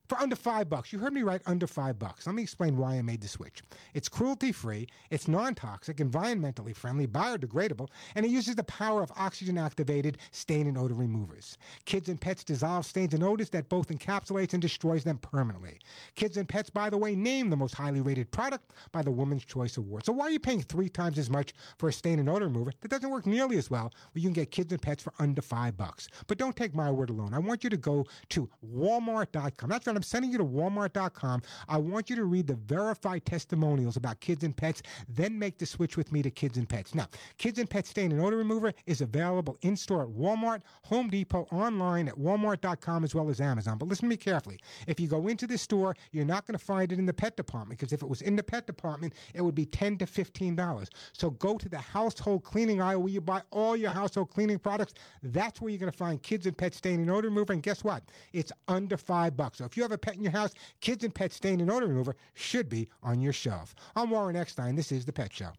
for 0.09 0.18
under 0.18 0.36
five 0.36 0.68
bucks. 0.68 0.93
You 0.93 0.98
heard 0.98 1.12
me 1.12 1.22
right, 1.22 1.40
under 1.47 1.66
five 1.66 1.98
bucks. 1.98 2.26
Let 2.26 2.35
me 2.35 2.43
explain 2.43 2.76
why 2.76 2.97
I 2.97 3.02
made 3.02 3.20
the 3.20 3.28
switch. 3.28 3.62
It's 3.94 4.09
cruelty 4.09 4.52
free, 4.52 4.86
it's 5.10 5.28
non 5.28 5.55
toxic, 5.55 5.97
environmentally 5.97 6.76
friendly, 6.76 7.06
biodegradable, 7.06 7.89
and 8.14 8.26
it 8.26 8.31
uses 8.31 8.56
the 8.56 8.64
power 8.64 9.02
of 9.02 9.12
oxygen 9.16 9.56
activated 9.56 10.18
stain 10.31 10.66
and 10.66 10.76
odor 10.76 10.94
removers. 10.94 11.56
Kids 11.85 12.09
and 12.09 12.20
pets 12.20 12.44
dissolve 12.44 12.85
stains 12.86 13.14
and 13.14 13.22
odors 13.22 13.51
that 13.51 13.68
both 13.68 13.89
encapsulates 13.89 14.52
and 14.52 14.60
destroys 14.60 15.05
them 15.05 15.18
permanently. 15.18 15.78
Kids 16.14 16.36
and 16.36 16.48
pets, 16.48 16.70
by 16.70 16.90
the 16.90 16.98
way, 16.98 17.14
named 17.14 17.51
the 17.51 17.56
most 17.56 17.74
highly 17.74 18.01
rated 18.01 18.31
product 18.31 18.72
by 18.93 19.02
the 19.02 19.10
Women's 19.10 19.44
Choice 19.44 19.76
Award. 19.76 20.05
So 20.05 20.12
why 20.12 20.26
are 20.26 20.31
you 20.31 20.40
paying 20.40 20.62
three 20.62 20.89
times 20.89 21.18
as 21.18 21.31
much 21.31 21.55
for 21.78 21.89
a 21.89 21.93
stain 21.93 22.18
and 22.18 22.28
odor 22.28 22.47
remover 22.47 22.72
that 22.82 22.90
doesn't 22.90 23.10
work 23.10 23.26
nearly 23.26 23.56
as 23.56 23.70
well 23.70 23.93
where 24.12 24.20
you 24.20 24.28
can 24.28 24.35
get 24.35 24.51
kids 24.51 24.72
and 24.72 24.82
pets 24.82 25.02
for 25.02 25.12
under 25.18 25.40
five 25.40 25.76
bucks? 25.76 26.09
But 26.26 26.39
don't 26.39 26.56
take 26.56 26.74
my 26.74 26.90
word 26.90 27.10
alone. 27.10 27.32
I 27.32 27.39
want 27.39 27.64
you 27.64 27.70
to 27.70 27.76
go 27.76 28.05
to 28.31 28.51
walmart.com. 28.74 29.70
That's. 29.70 29.93
I'm 29.96 30.02
sending 30.02 30.32
you 30.32 30.38
to 30.38 30.44
walmart.com. 30.44 31.42
I 31.68 31.78
want 31.78 32.10
you 32.10 32.16
to 32.16 32.24
read 32.24 32.46
the 32.46 32.54
verified 32.54 33.24
testimonials 33.24 33.96
about 33.96 34.20
kids 34.20 34.44
and 34.44 34.56
pets, 34.56 34.82
then 35.08 35.38
make 35.38 35.58
the 35.58 35.66
switch 35.66 35.96
with 35.96 36.12
me 36.12 36.22
to 36.22 36.30
kids 36.30 36.58
and 36.58 36.68
pets. 36.68 36.94
Now, 36.94 37.06
kids 37.38 37.58
and 37.58 37.68
pet 37.68 37.86
stain 37.86 38.12
and 38.12 38.20
odor 38.20 38.36
remover 38.36 38.72
is 38.86 39.00
available 39.00 39.58
in 39.62 39.76
store 39.76 40.02
at 40.02 40.08
Walmart, 40.08 40.62
Home 40.84 41.08
Depot, 41.08 41.46
online 41.52 42.08
at 42.08 42.18
walmart.com 42.18 43.04
as 43.04 43.14
well 43.14 43.28
as 43.30 43.40
Amazon. 43.40 43.78
But 43.78 43.88
listen 43.88 44.06
to 44.06 44.10
me 44.10 44.16
carefully. 44.16 44.58
If 44.86 44.98
you 45.00 45.08
go 45.08 45.28
into 45.28 45.46
the 45.46 45.58
store, 45.58 45.96
you're 46.12 46.24
not 46.24 46.46
going 46.46 46.58
to 46.58 46.64
find 46.64 46.92
it 46.92 46.98
in 46.98 47.06
the 47.06 47.12
pet 47.12 47.36
department 47.36 47.78
because 47.78 47.92
if 47.92 48.02
it 48.02 48.08
was 48.08 48.22
in 48.22 48.36
the 48.36 48.42
pet 48.42 48.66
department, 48.66 49.14
it 49.34 49.42
would 49.42 49.54
be 49.54 49.66
10 49.66 49.98
to 49.98 50.06
$15. 50.06 50.88
So 51.12 51.30
go 51.30 51.56
to 51.56 51.68
the 51.68 51.78
household 51.78 52.44
cleaning 52.44 52.80
aisle 52.80 53.02
where 53.02 53.12
you 53.12 53.20
buy 53.20 53.42
all 53.50 53.76
your 53.76 53.90
household 53.90 54.30
cleaning 54.30 54.58
products. 54.58 54.94
That's 55.22 55.60
where 55.60 55.70
you're 55.70 55.78
going 55.78 55.92
to 55.92 55.96
find 55.96 56.22
kids 56.22 56.46
and 56.46 56.56
pet 56.56 56.74
stain 56.74 57.00
and 57.00 57.10
odor 57.10 57.28
remover. 57.28 57.52
And 57.52 57.62
guess 57.62 57.84
what? 57.84 58.02
It's 58.32 58.52
under 58.68 58.96
five 58.96 59.36
bucks. 59.36 59.58
So 59.58 59.64
if 59.64 59.76
you 59.76 59.84
have 59.85 59.93
a 59.93 59.98
pet 59.98 60.16
in 60.16 60.23
your 60.23 60.32
house, 60.32 60.52
kids 60.81 61.05
and 61.05 61.15
pet 61.15 61.32
stain 61.32 61.61
and 61.61 61.70
odor 61.70 61.86
remover 61.86 62.16
should 62.32 62.69
be 62.69 62.89
on 63.02 63.20
your 63.20 63.32
shelf. 63.32 63.74
I'm 63.94 64.11
Warren 64.11 64.35
Eckstein. 64.35 64.74
This 64.74 64.90
is 64.90 65.05
The 65.05 65.12
Pet 65.12 65.32
Show. 65.32 65.52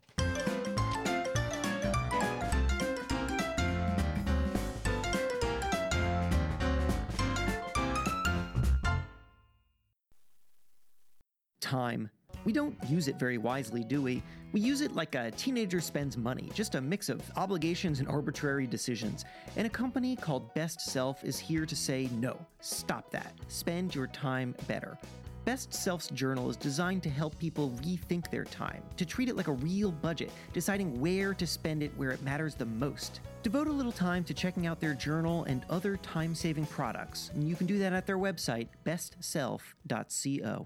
Time. 11.62 12.10
We 12.46 12.54
don't 12.54 12.78
use 12.88 13.08
it 13.08 13.18
very 13.18 13.40
wisely, 13.40 13.84
do 13.84 14.04
we? 14.04 14.22
We 14.52 14.62
use 14.62 14.82
it 14.82 14.96
like 14.96 15.16
a 15.16 15.32
teenager 15.32 15.82
spends 15.82 16.16
money, 16.16 16.52
just 16.54 16.76
a 16.76 16.82
mix 16.82 17.10
of 17.10 17.22
obligations 17.36 18.00
and 18.00 18.08
arbitrary 18.08 18.68
decisions. 18.68 19.26
And 19.58 19.66
a 19.66 19.70
company 19.70 20.16
called 20.16 20.54
Best 20.54 20.80
Self 20.80 21.24
is 21.24 21.40
here 21.40 21.66
to 21.66 21.76
say 21.76 22.08
no, 22.14 22.38
stop 22.62 23.10
that. 23.12 23.34
Spend 23.48 23.96
your 23.96 24.08
time 24.08 24.56
better. 24.68 24.98
Best 25.44 25.74
Self's 25.74 26.08
journal 26.10 26.50
is 26.50 26.58
designed 26.58 27.04
to 27.04 27.10
help 27.10 27.38
people 27.38 27.72
rethink 27.84 28.32
their 28.32 28.46
time, 28.46 28.82
to 28.98 29.06
treat 29.06 29.30
it 29.30 29.36
like 29.36 29.48
a 29.48 29.54
real 29.54 29.92
budget, 29.92 30.32
deciding 30.54 31.00
where 31.00 31.34
to 31.34 31.46
spend 31.46 31.84
it 31.84 31.92
where 31.98 32.12
it 32.12 32.22
matters 32.24 32.56
the 32.56 32.66
most. 32.66 33.22
Devote 33.44 33.68
a 33.68 33.72
little 33.72 33.92
time 33.92 34.24
to 34.24 34.34
checking 34.34 34.66
out 34.66 34.80
their 34.80 34.96
journal 34.96 35.44
and 35.44 35.66
other 35.70 35.98
time 35.98 36.34
saving 36.34 36.66
products, 36.68 37.32
and 37.34 37.48
you 37.48 37.56
can 37.56 37.68
do 37.68 37.78
that 37.78 37.94
at 37.94 38.08
their 38.08 38.18
website, 38.18 38.70
bestself.co. 38.86 40.66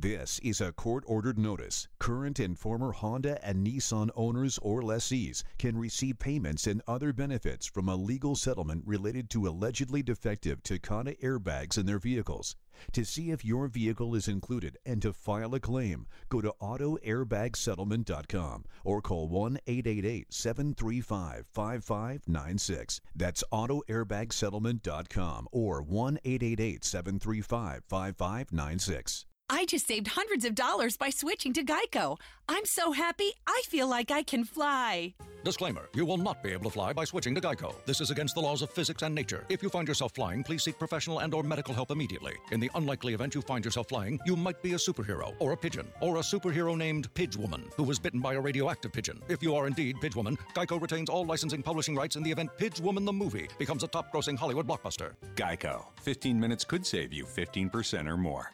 This 0.00 0.38
is 0.44 0.60
a 0.60 0.70
court 0.70 1.02
ordered 1.08 1.40
notice. 1.40 1.88
Current 1.98 2.38
and 2.38 2.56
former 2.56 2.92
Honda 2.92 3.44
and 3.44 3.66
Nissan 3.66 4.10
owners 4.14 4.56
or 4.62 4.80
lessees 4.80 5.42
can 5.58 5.76
receive 5.76 6.20
payments 6.20 6.68
and 6.68 6.80
other 6.86 7.12
benefits 7.12 7.66
from 7.66 7.88
a 7.88 7.96
legal 7.96 8.36
settlement 8.36 8.84
related 8.86 9.28
to 9.30 9.48
allegedly 9.48 10.04
defective 10.04 10.62
Takata 10.62 11.16
airbags 11.20 11.76
in 11.76 11.86
their 11.86 11.98
vehicles. 11.98 12.54
To 12.92 13.04
see 13.04 13.32
if 13.32 13.44
your 13.44 13.66
vehicle 13.66 14.14
is 14.14 14.28
included 14.28 14.78
and 14.86 15.02
to 15.02 15.12
file 15.12 15.56
a 15.56 15.58
claim, 15.58 16.06
go 16.28 16.40
to 16.42 16.54
autoairbagsettlement.com 16.62 18.64
or 18.84 19.02
call 19.02 19.28
1 19.28 19.58
888 19.66 20.32
735 20.32 21.44
5596. 21.50 23.00
That's 23.16 23.42
autoairbagsettlement.com 23.52 25.48
or 25.50 25.82
1 25.82 26.18
888 26.24 26.84
735 26.84 27.82
5596. 27.88 29.26
I 29.50 29.64
just 29.64 29.86
saved 29.86 30.08
hundreds 30.08 30.44
of 30.44 30.54
dollars 30.54 30.96
by 30.98 31.08
switching 31.08 31.54
to 31.54 31.64
Geico. 31.64 32.18
I'm 32.48 32.66
so 32.66 32.92
happy, 32.92 33.32
I 33.46 33.62
feel 33.66 33.88
like 33.88 34.10
I 34.10 34.22
can 34.22 34.44
fly. 34.44 35.14
Disclaimer 35.42 35.88
You 35.94 36.04
will 36.04 36.18
not 36.18 36.42
be 36.42 36.52
able 36.52 36.64
to 36.64 36.70
fly 36.70 36.92
by 36.92 37.04
switching 37.04 37.34
to 37.34 37.40
Geico. 37.40 37.74
This 37.86 38.02
is 38.02 38.10
against 38.10 38.34
the 38.34 38.42
laws 38.42 38.60
of 38.60 38.70
physics 38.70 39.02
and 39.02 39.14
nature. 39.14 39.46
If 39.48 39.62
you 39.62 39.70
find 39.70 39.88
yourself 39.88 40.12
flying, 40.14 40.44
please 40.44 40.62
seek 40.64 40.78
professional 40.78 41.20
and 41.20 41.32
or 41.32 41.42
medical 41.42 41.72
help 41.72 41.90
immediately. 41.90 42.34
In 42.52 42.60
the 42.60 42.70
unlikely 42.74 43.14
event 43.14 43.34
you 43.34 43.40
find 43.40 43.64
yourself 43.64 43.88
flying, 43.88 44.20
you 44.26 44.36
might 44.36 44.60
be 44.62 44.74
a 44.74 44.76
superhero 44.76 45.34
or 45.38 45.52
a 45.52 45.56
pigeon 45.56 45.86
or 46.02 46.16
a 46.16 46.20
superhero 46.20 46.76
named 46.76 47.12
Pidgewoman 47.14 47.72
who 47.74 47.84
was 47.84 47.98
bitten 47.98 48.20
by 48.20 48.34
a 48.34 48.40
radioactive 48.40 48.92
pigeon. 48.92 49.22
If 49.28 49.42
you 49.42 49.54
are 49.54 49.66
indeed 49.66 49.96
Pidgewoman, 49.96 50.36
Geico 50.54 50.78
retains 50.80 51.08
all 51.08 51.24
licensing 51.24 51.62
publishing 51.62 51.96
rights 51.96 52.16
in 52.16 52.22
the 52.22 52.30
event 52.30 52.50
Pidgewoman 52.58 53.06
the 53.06 53.12
movie 53.14 53.48
becomes 53.58 53.82
a 53.82 53.88
top-grossing 53.88 54.36
Hollywood 54.36 54.68
blockbuster. 54.68 55.14
Geico. 55.36 55.86
15 56.02 56.38
minutes 56.38 56.64
could 56.64 56.84
save 56.84 57.14
you 57.14 57.24
15% 57.24 58.06
or 58.06 58.18
more. 58.18 58.52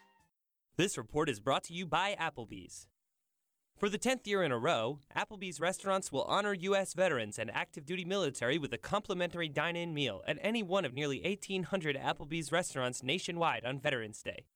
This 0.76 0.98
report 0.98 1.28
is 1.28 1.38
brought 1.38 1.62
to 1.64 1.72
you 1.72 1.86
by 1.86 2.16
Applebee's. 2.20 2.88
For 3.78 3.88
the 3.88 3.98
10th 3.98 4.26
year 4.26 4.42
in 4.42 4.50
a 4.50 4.58
row, 4.58 4.98
Applebee's 5.16 5.60
restaurants 5.60 6.10
will 6.10 6.24
honor 6.24 6.52
U.S. 6.52 6.94
veterans 6.94 7.38
and 7.38 7.48
active 7.52 7.86
duty 7.86 8.04
military 8.04 8.58
with 8.58 8.72
a 8.72 8.78
complimentary 8.78 9.48
dine 9.48 9.76
in 9.76 9.94
meal 9.94 10.22
at 10.26 10.36
any 10.40 10.64
one 10.64 10.84
of 10.84 10.92
nearly 10.92 11.20
1,800 11.22 11.96
Applebee's 11.96 12.50
restaurants 12.50 13.04
nationwide 13.04 13.64
on 13.64 13.78
Veterans 13.78 14.20
Day. 14.20 14.46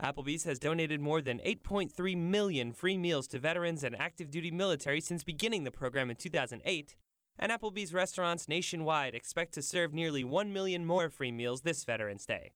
Applebee's 0.00 0.44
has 0.44 0.60
donated 0.60 1.00
more 1.00 1.20
than 1.20 1.40
8.3 1.40 2.16
million 2.16 2.72
free 2.72 2.96
meals 2.96 3.26
to 3.28 3.40
veterans 3.40 3.82
and 3.82 3.96
active 3.96 4.30
duty 4.30 4.52
military 4.52 5.00
since 5.00 5.24
beginning 5.24 5.64
the 5.64 5.72
program 5.72 6.10
in 6.10 6.16
2008, 6.16 6.94
and 7.40 7.50
Applebee's 7.50 7.92
restaurants 7.92 8.46
nationwide 8.46 9.16
expect 9.16 9.54
to 9.54 9.62
serve 9.62 9.92
nearly 9.92 10.22
1 10.22 10.52
million 10.52 10.86
more 10.86 11.10
free 11.10 11.32
meals 11.32 11.62
this 11.62 11.84
Veterans 11.84 12.24
Day. 12.24 12.52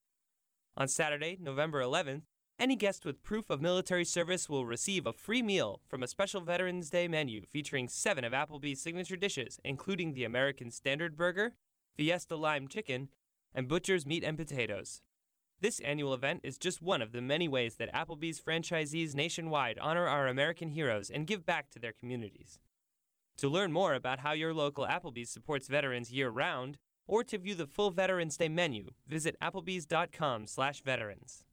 On 0.77 0.87
Saturday, 0.87 1.37
November 1.41 1.81
11th, 1.81 2.21
any 2.59 2.75
guest 2.75 3.05
with 3.05 3.23
proof 3.23 3.49
of 3.49 3.61
military 3.61 4.03
service 4.03 4.49
will 4.49 4.65
receive 4.65 5.07
a 5.07 5.13
free 5.13 5.41
meal 5.41 5.79
from 5.87 6.03
a 6.03 6.07
special 6.07 6.41
Veterans 6.41 6.89
Day 6.89 7.07
menu 7.07 7.45
featuring 7.45 7.87
seven 7.87 8.25
of 8.25 8.33
Applebee's 8.33 8.81
signature 8.81 9.15
dishes, 9.15 9.59
including 9.63 10.13
the 10.13 10.25
American 10.25 10.69
Standard 10.69 11.15
Burger, 11.15 11.53
Fiesta 11.95 12.35
Lime 12.35 12.67
Chicken, 12.67 13.09
and 13.55 13.67
Butcher's 13.67 14.05
Meat 14.05 14.23
and 14.23 14.37
Potatoes. 14.37 15.01
This 15.61 15.79
annual 15.79 16.13
event 16.13 16.41
is 16.43 16.57
just 16.57 16.81
one 16.81 17.01
of 17.01 17.11
the 17.11 17.21
many 17.21 17.47
ways 17.47 17.75
that 17.75 17.93
Applebee's 17.93 18.39
franchisees 18.39 19.15
nationwide 19.15 19.79
honor 19.79 20.07
our 20.07 20.27
American 20.27 20.69
heroes 20.69 21.09
and 21.09 21.27
give 21.27 21.45
back 21.45 21.69
to 21.71 21.79
their 21.79 21.93
communities. 21.93 22.59
To 23.37 23.49
learn 23.49 23.71
more 23.71 23.93
about 23.93 24.19
how 24.19 24.33
your 24.33 24.53
local 24.53 24.85
Applebee's 24.85 25.29
supports 25.29 25.67
veterans 25.67 26.11
year-round, 26.11 26.77
or 27.07 27.23
to 27.23 27.37
view 27.37 27.55
the 27.55 27.67
full 27.67 27.91
Veterans 27.91 28.37
Day 28.37 28.49
menu, 28.49 28.89
visit 29.07 29.35
applebees.com/veterans. 29.41 31.43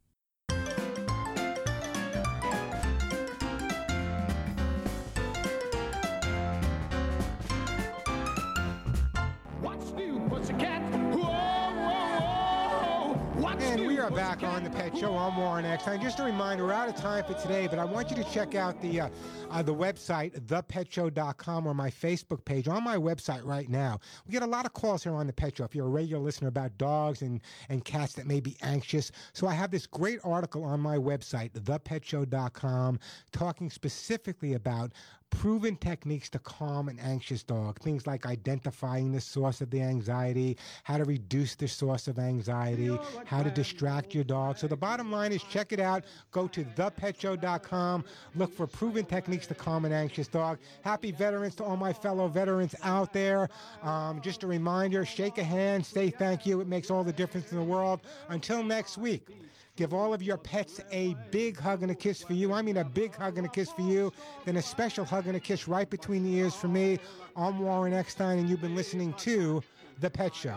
back 14.41 14.55
on 14.55 14.65
the 14.65 14.71
Pet 14.71 14.97
Show. 14.97 15.17
I'm 15.17 15.37
Warren 15.37 15.65
Eckstein. 15.65 16.01
Just 16.01 16.21
a 16.21 16.25
reminder, 16.25 16.65
we're 16.65 16.73
out 16.73 16.89
of 16.89 16.97
time 16.97 17.25
for 17.25 17.35
today, 17.35 17.67
but 17.67 17.79
I 17.79 17.85
want 17.85 18.11
you 18.11 18.17
to 18.17 18.25
check 18.25 18.55
out 18.55 18.81
the 18.83 19.03
uh, 19.03 19.09
uh, 19.51 19.63
the 19.63 19.75
website, 19.75 20.39
thepetshow.com, 20.47 21.67
or 21.67 21.75
my 21.75 21.91
Facebook 21.91 22.45
page. 22.45 22.69
On 22.69 22.83
my 22.83 22.97
website 22.97 23.45
right 23.45 23.69
now, 23.69 23.99
we 24.27 24.33
get 24.33 24.43
a 24.43 24.47
lot 24.47 24.67
of 24.67 24.73
calls 24.73 25.05
here 25.05 25.15
on 25.15 25.27
the 25.27 25.33
Pet 25.33 25.57
Show. 25.57 25.65
If 25.65 25.75
you're 25.75 25.87
a 25.87 25.91
regular 25.91 26.23
listener 26.23 26.49
about 26.49 26.77
dogs 26.77 27.23
and 27.23 27.41
and 27.69 27.85
cats 27.85 28.15
that 28.15 28.27
may 28.27 28.41
be 28.41 28.57
anxious, 28.63 29.11
so 29.33 29.47
I 29.47 29.55
have 29.55 29.71
this 29.71 29.87
great 29.87 30.21
article 30.25 30.65
on 30.65 30.81
my 30.81 30.97
website, 30.97 31.53
thepetshow.com, 31.53 32.99
talking 33.33 33.71
specifically 33.71 34.55
about 34.55 34.93
proven 35.37 35.77
techniques 35.77 36.31
to 36.31 36.39
calm 36.39 36.89
an 36.89 36.99
anxious 36.99 37.43
dog. 37.43 37.79
Things 37.81 38.07
like 38.07 38.25
identifying 38.25 39.13
the 39.13 39.21
source 39.21 39.61
of 39.61 39.71
the 39.71 39.83
anxiety, 39.83 40.57
how 40.85 40.97
to 40.97 41.05
reduce 41.05 41.55
the 41.55 41.69
source 41.69 42.09
of 42.09 42.19
anxiety, 42.19 42.99
how 43.27 43.43
to 43.43 43.51
distract 43.51 44.15
your 44.15 44.25
dog. 44.25 44.57
So 44.57 44.67
the 44.67 44.77
bottom 44.77 45.13
line 45.13 45.33
is 45.33 45.43
check 45.43 45.73
it 45.73 45.81
out. 45.81 46.05
Go 46.31 46.49
to 46.49 46.65
thepetshow.com. 46.65 48.05
Look 48.35 48.55
for 48.55 48.67
proven 48.67 49.05
techniques 49.05 49.47
to 49.49 49.55
calm 49.55 49.85
an 49.85 49.93
anxious 49.93 50.27
dog. 50.27 50.59
Happy 50.83 51.13
veterans 51.13 51.55
to 51.57 51.65
all 51.65 51.77
my 51.77 51.93
fellow 51.93 52.29
veterans 52.29 52.75
out 52.83 53.13
there. 53.13 53.51
Um, 53.83 54.23
just 54.23 54.43
a 54.43 54.47
reminder, 54.47 55.05
shake 55.05 55.37
a 55.37 55.45
hand, 55.45 55.85
say 55.85 56.09
thank 56.09 56.47
you. 56.47 56.61
It 56.61 56.67
makes 56.67 56.91
all 56.91 57.05
the 57.05 57.13
difference 57.13 57.53
in 57.53 57.59
the 57.59 57.65
world. 57.65 58.01
Until 58.31 58.63
next 58.63 58.97
week. 58.97 59.29
Give 59.77 59.93
all 59.93 60.15
of 60.15 60.23
your 60.23 60.39
pets 60.39 60.81
a 60.91 61.15
big 61.31 61.59
hug 61.59 61.83
and 61.83 61.93
a 61.93 61.95
kiss 61.95 62.23
for 62.23 62.33
you. 62.33 62.55
I 62.55 62.63
mean, 62.63 62.79
a 62.79 62.85
big 62.85 63.15
hug 63.15 63.37
and 63.37 63.47
a 63.47 63.51
kiss 63.51 63.71
for 63.71 63.83
you. 63.83 64.11
Then 64.47 64.57
a 64.57 64.63
special 64.63 65.05
hug 65.05 65.27
and 65.27 65.37
a 65.37 65.41
kiss 65.41 65.69
right 65.69 65.89
between 65.89 66.25
the 66.25 66.35
ears 66.35 66.55
for 66.55 66.69
me. 66.69 66.99
I'm 67.37 67.59
Warren 67.59 67.93
Eckstein, 67.93 68.39
and 68.39 68.49
you've 68.49 68.63
been 68.63 68.75
listening 68.75 69.13
to 69.15 69.63
The 70.01 70.09
Pet 70.09 70.35
Show. 70.35 70.57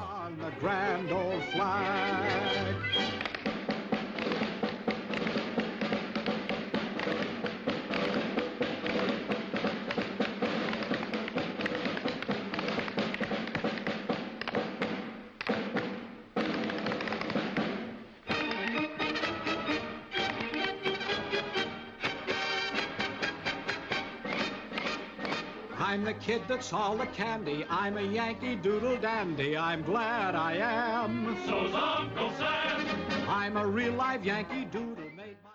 I'm 25.89 26.03
the 26.03 26.13
kid 26.13 26.43
that's 26.47 26.71
all 26.71 26.95
the 26.95 27.07
candy. 27.07 27.65
I'm 27.67 27.97
a 27.97 28.03
Yankee 28.03 28.55
Doodle 28.55 28.97
dandy. 28.97 29.57
I'm 29.57 29.81
glad 29.81 30.35
I 30.35 30.53
am. 30.57 31.35
So's 31.47 31.73
Uncle 31.73 32.29
Sam. 32.37 33.01
I'm 33.27 33.57
a 33.57 33.65
real 33.65 33.93
live 33.93 34.23
Yankee 34.23 34.65
Doodle. 34.65 35.09
Made 35.17 35.37
by... 35.41 35.49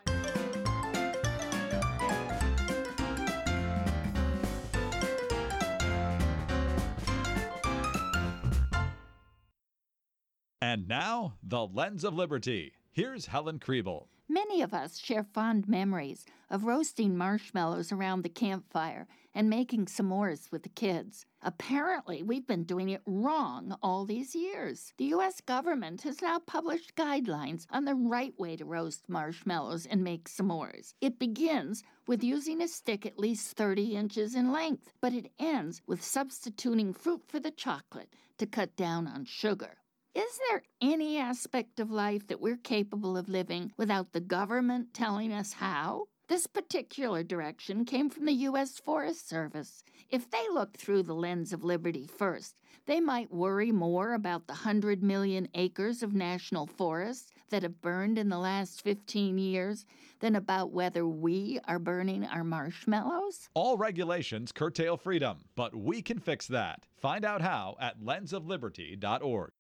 And 10.61 10.89
now, 10.89 11.35
the 11.44 11.65
Lens 11.65 12.02
of 12.02 12.12
Liberty. 12.12 12.73
Here's 12.90 13.27
Helen 13.27 13.61
Krieble. 13.61 14.09
Many 14.28 14.62
of 14.62 14.74
us 14.74 14.98
share 14.98 15.23
fond 15.23 15.69
memories 15.69 16.27
of 16.51 16.65
roasting 16.65 17.16
marshmallows 17.16 17.93
around 17.93 18.23
the 18.23 18.28
campfire 18.28 19.06
and 19.35 19.51
making 19.51 19.86
s'mores 19.86 20.51
with 20.52 20.62
the 20.62 20.69
kids. 20.69 21.27
Apparently, 21.43 22.23
we've 22.23 22.47
been 22.47 22.65
doing 22.65 22.89
it 22.89 23.02
wrong 23.06 23.77
all 23.82 24.05
these 24.05 24.35
years. 24.35 24.93
The 24.97 25.06
U.S. 25.06 25.40
government 25.40 26.02
has 26.02 26.23
now 26.23 26.39
published 26.39 26.94
guidelines 26.94 27.66
on 27.70 27.85
the 27.85 27.94
right 27.94 28.32
way 28.39 28.56
to 28.56 28.65
roast 28.65 29.09
marshmallows 29.09 29.86
and 29.86 30.05
make 30.05 30.28
s'mores. 30.28 30.94
It 31.01 31.19
begins 31.19 31.82
with 32.06 32.23
using 32.23 32.62
a 32.62 32.69
stick 32.69 33.05
at 33.05 33.19
least 33.19 33.56
30 33.56 33.97
inches 33.97 34.35
in 34.35 34.52
length, 34.52 34.93
but 35.01 35.12
it 35.12 35.32
ends 35.39 35.82
with 35.86 36.02
substituting 36.02 36.93
fruit 36.93 37.23
for 37.27 37.40
the 37.40 37.51
chocolate 37.51 38.15
to 38.39 38.47
cut 38.47 38.77
down 38.77 39.06
on 39.06 39.24
sugar. 39.24 39.78
Is 40.15 40.39
there 40.48 40.62
any 40.81 41.19
aspect 41.19 41.81
of 41.81 41.90
life 41.90 42.28
that 42.28 42.40
we're 42.40 42.56
capable 42.56 43.16
of 43.16 43.28
living 43.28 43.73
without 43.77 44.12
the 44.12 44.20
government 44.20 44.94
telling 44.94 45.32
us 45.32 45.55
how? 45.55 46.06
This 46.26 46.46
particular 46.46 47.22
direction 47.22 47.84
came 47.84 48.09
from 48.09 48.24
the 48.24 48.32
U.S. 48.32 48.78
Forest 48.78 49.28
Service. 49.28 49.84
If 50.09 50.30
they 50.30 50.48
looked 50.51 50.78
through 50.78 51.02
the 51.02 51.14
lens 51.14 51.52
of 51.52 51.62
liberty 51.62 52.06
first, 52.06 52.56
they 52.86 52.98
might 52.98 53.30
worry 53.30 53.70
more 53.70 54.14
about 54.14 54.46
the 54.46 54.55
100 54.55 55.02
million 55.02 55.48
acres 55.52 56.02
of 56.02 56.14
national 56.14 56.66
forests 56.66 57.30
that 57.51 57.62
have 57.62 57.82
burned 57.82 58.16
in 58.16 58.30
the 58.30 58.38
last 58.38 58.80
15 58.80 59.36
years 59.36 59.84
than 60.20 60.34
about 60.34 60.72
whether 60.72 61.06
we 61.06 61.60
are 61.68 61.78
burning 61.78 62.24
our 62.24 62.44
marshmallows. 62.44 63.51
All 63.52 63.76
regulations 63.76 64.51
curtail 64.51 64.96
freedom, 64.96 65.44
but 65.56 65.76
we 65.76 66.01
can 66.01 66.18
fix 66.18 66.46
that. 66.46 66.86
Find 66.96 67.26
out 67.26 67.42
how 67.42 67.76
at 67.78 68.01
lensofliberty.org. 68.01 69.51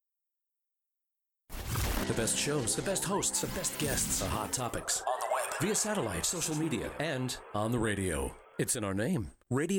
The 2.06 2.14
best 2.14 2.38
shows, 2.38 2.74
the 2.74 2.82
best 2.82 3.04
hosts, 3.04 3.42
the 3.42 3.46
best 3.48 3.78
guests, 3.78 4.20
the 4.20 4.26
hot 4.26 4.52
topics 4.52 5.02
on 5.02 5.06
the 5.06 5.14
web, 5.14 5.23
via 5.60 5.74
satellite, 5.74 6.26
social 6.26 6.54
media, 6.56 6.90
and 6.98 7.36
on 7.54 7.72
the 7.72 7.78
radio. 7.78 8.34
It's 8.58 8.76
in 8.76 8.84
our 8.84 8.94
name. 8.94 9.30
Radio 9.50 9.72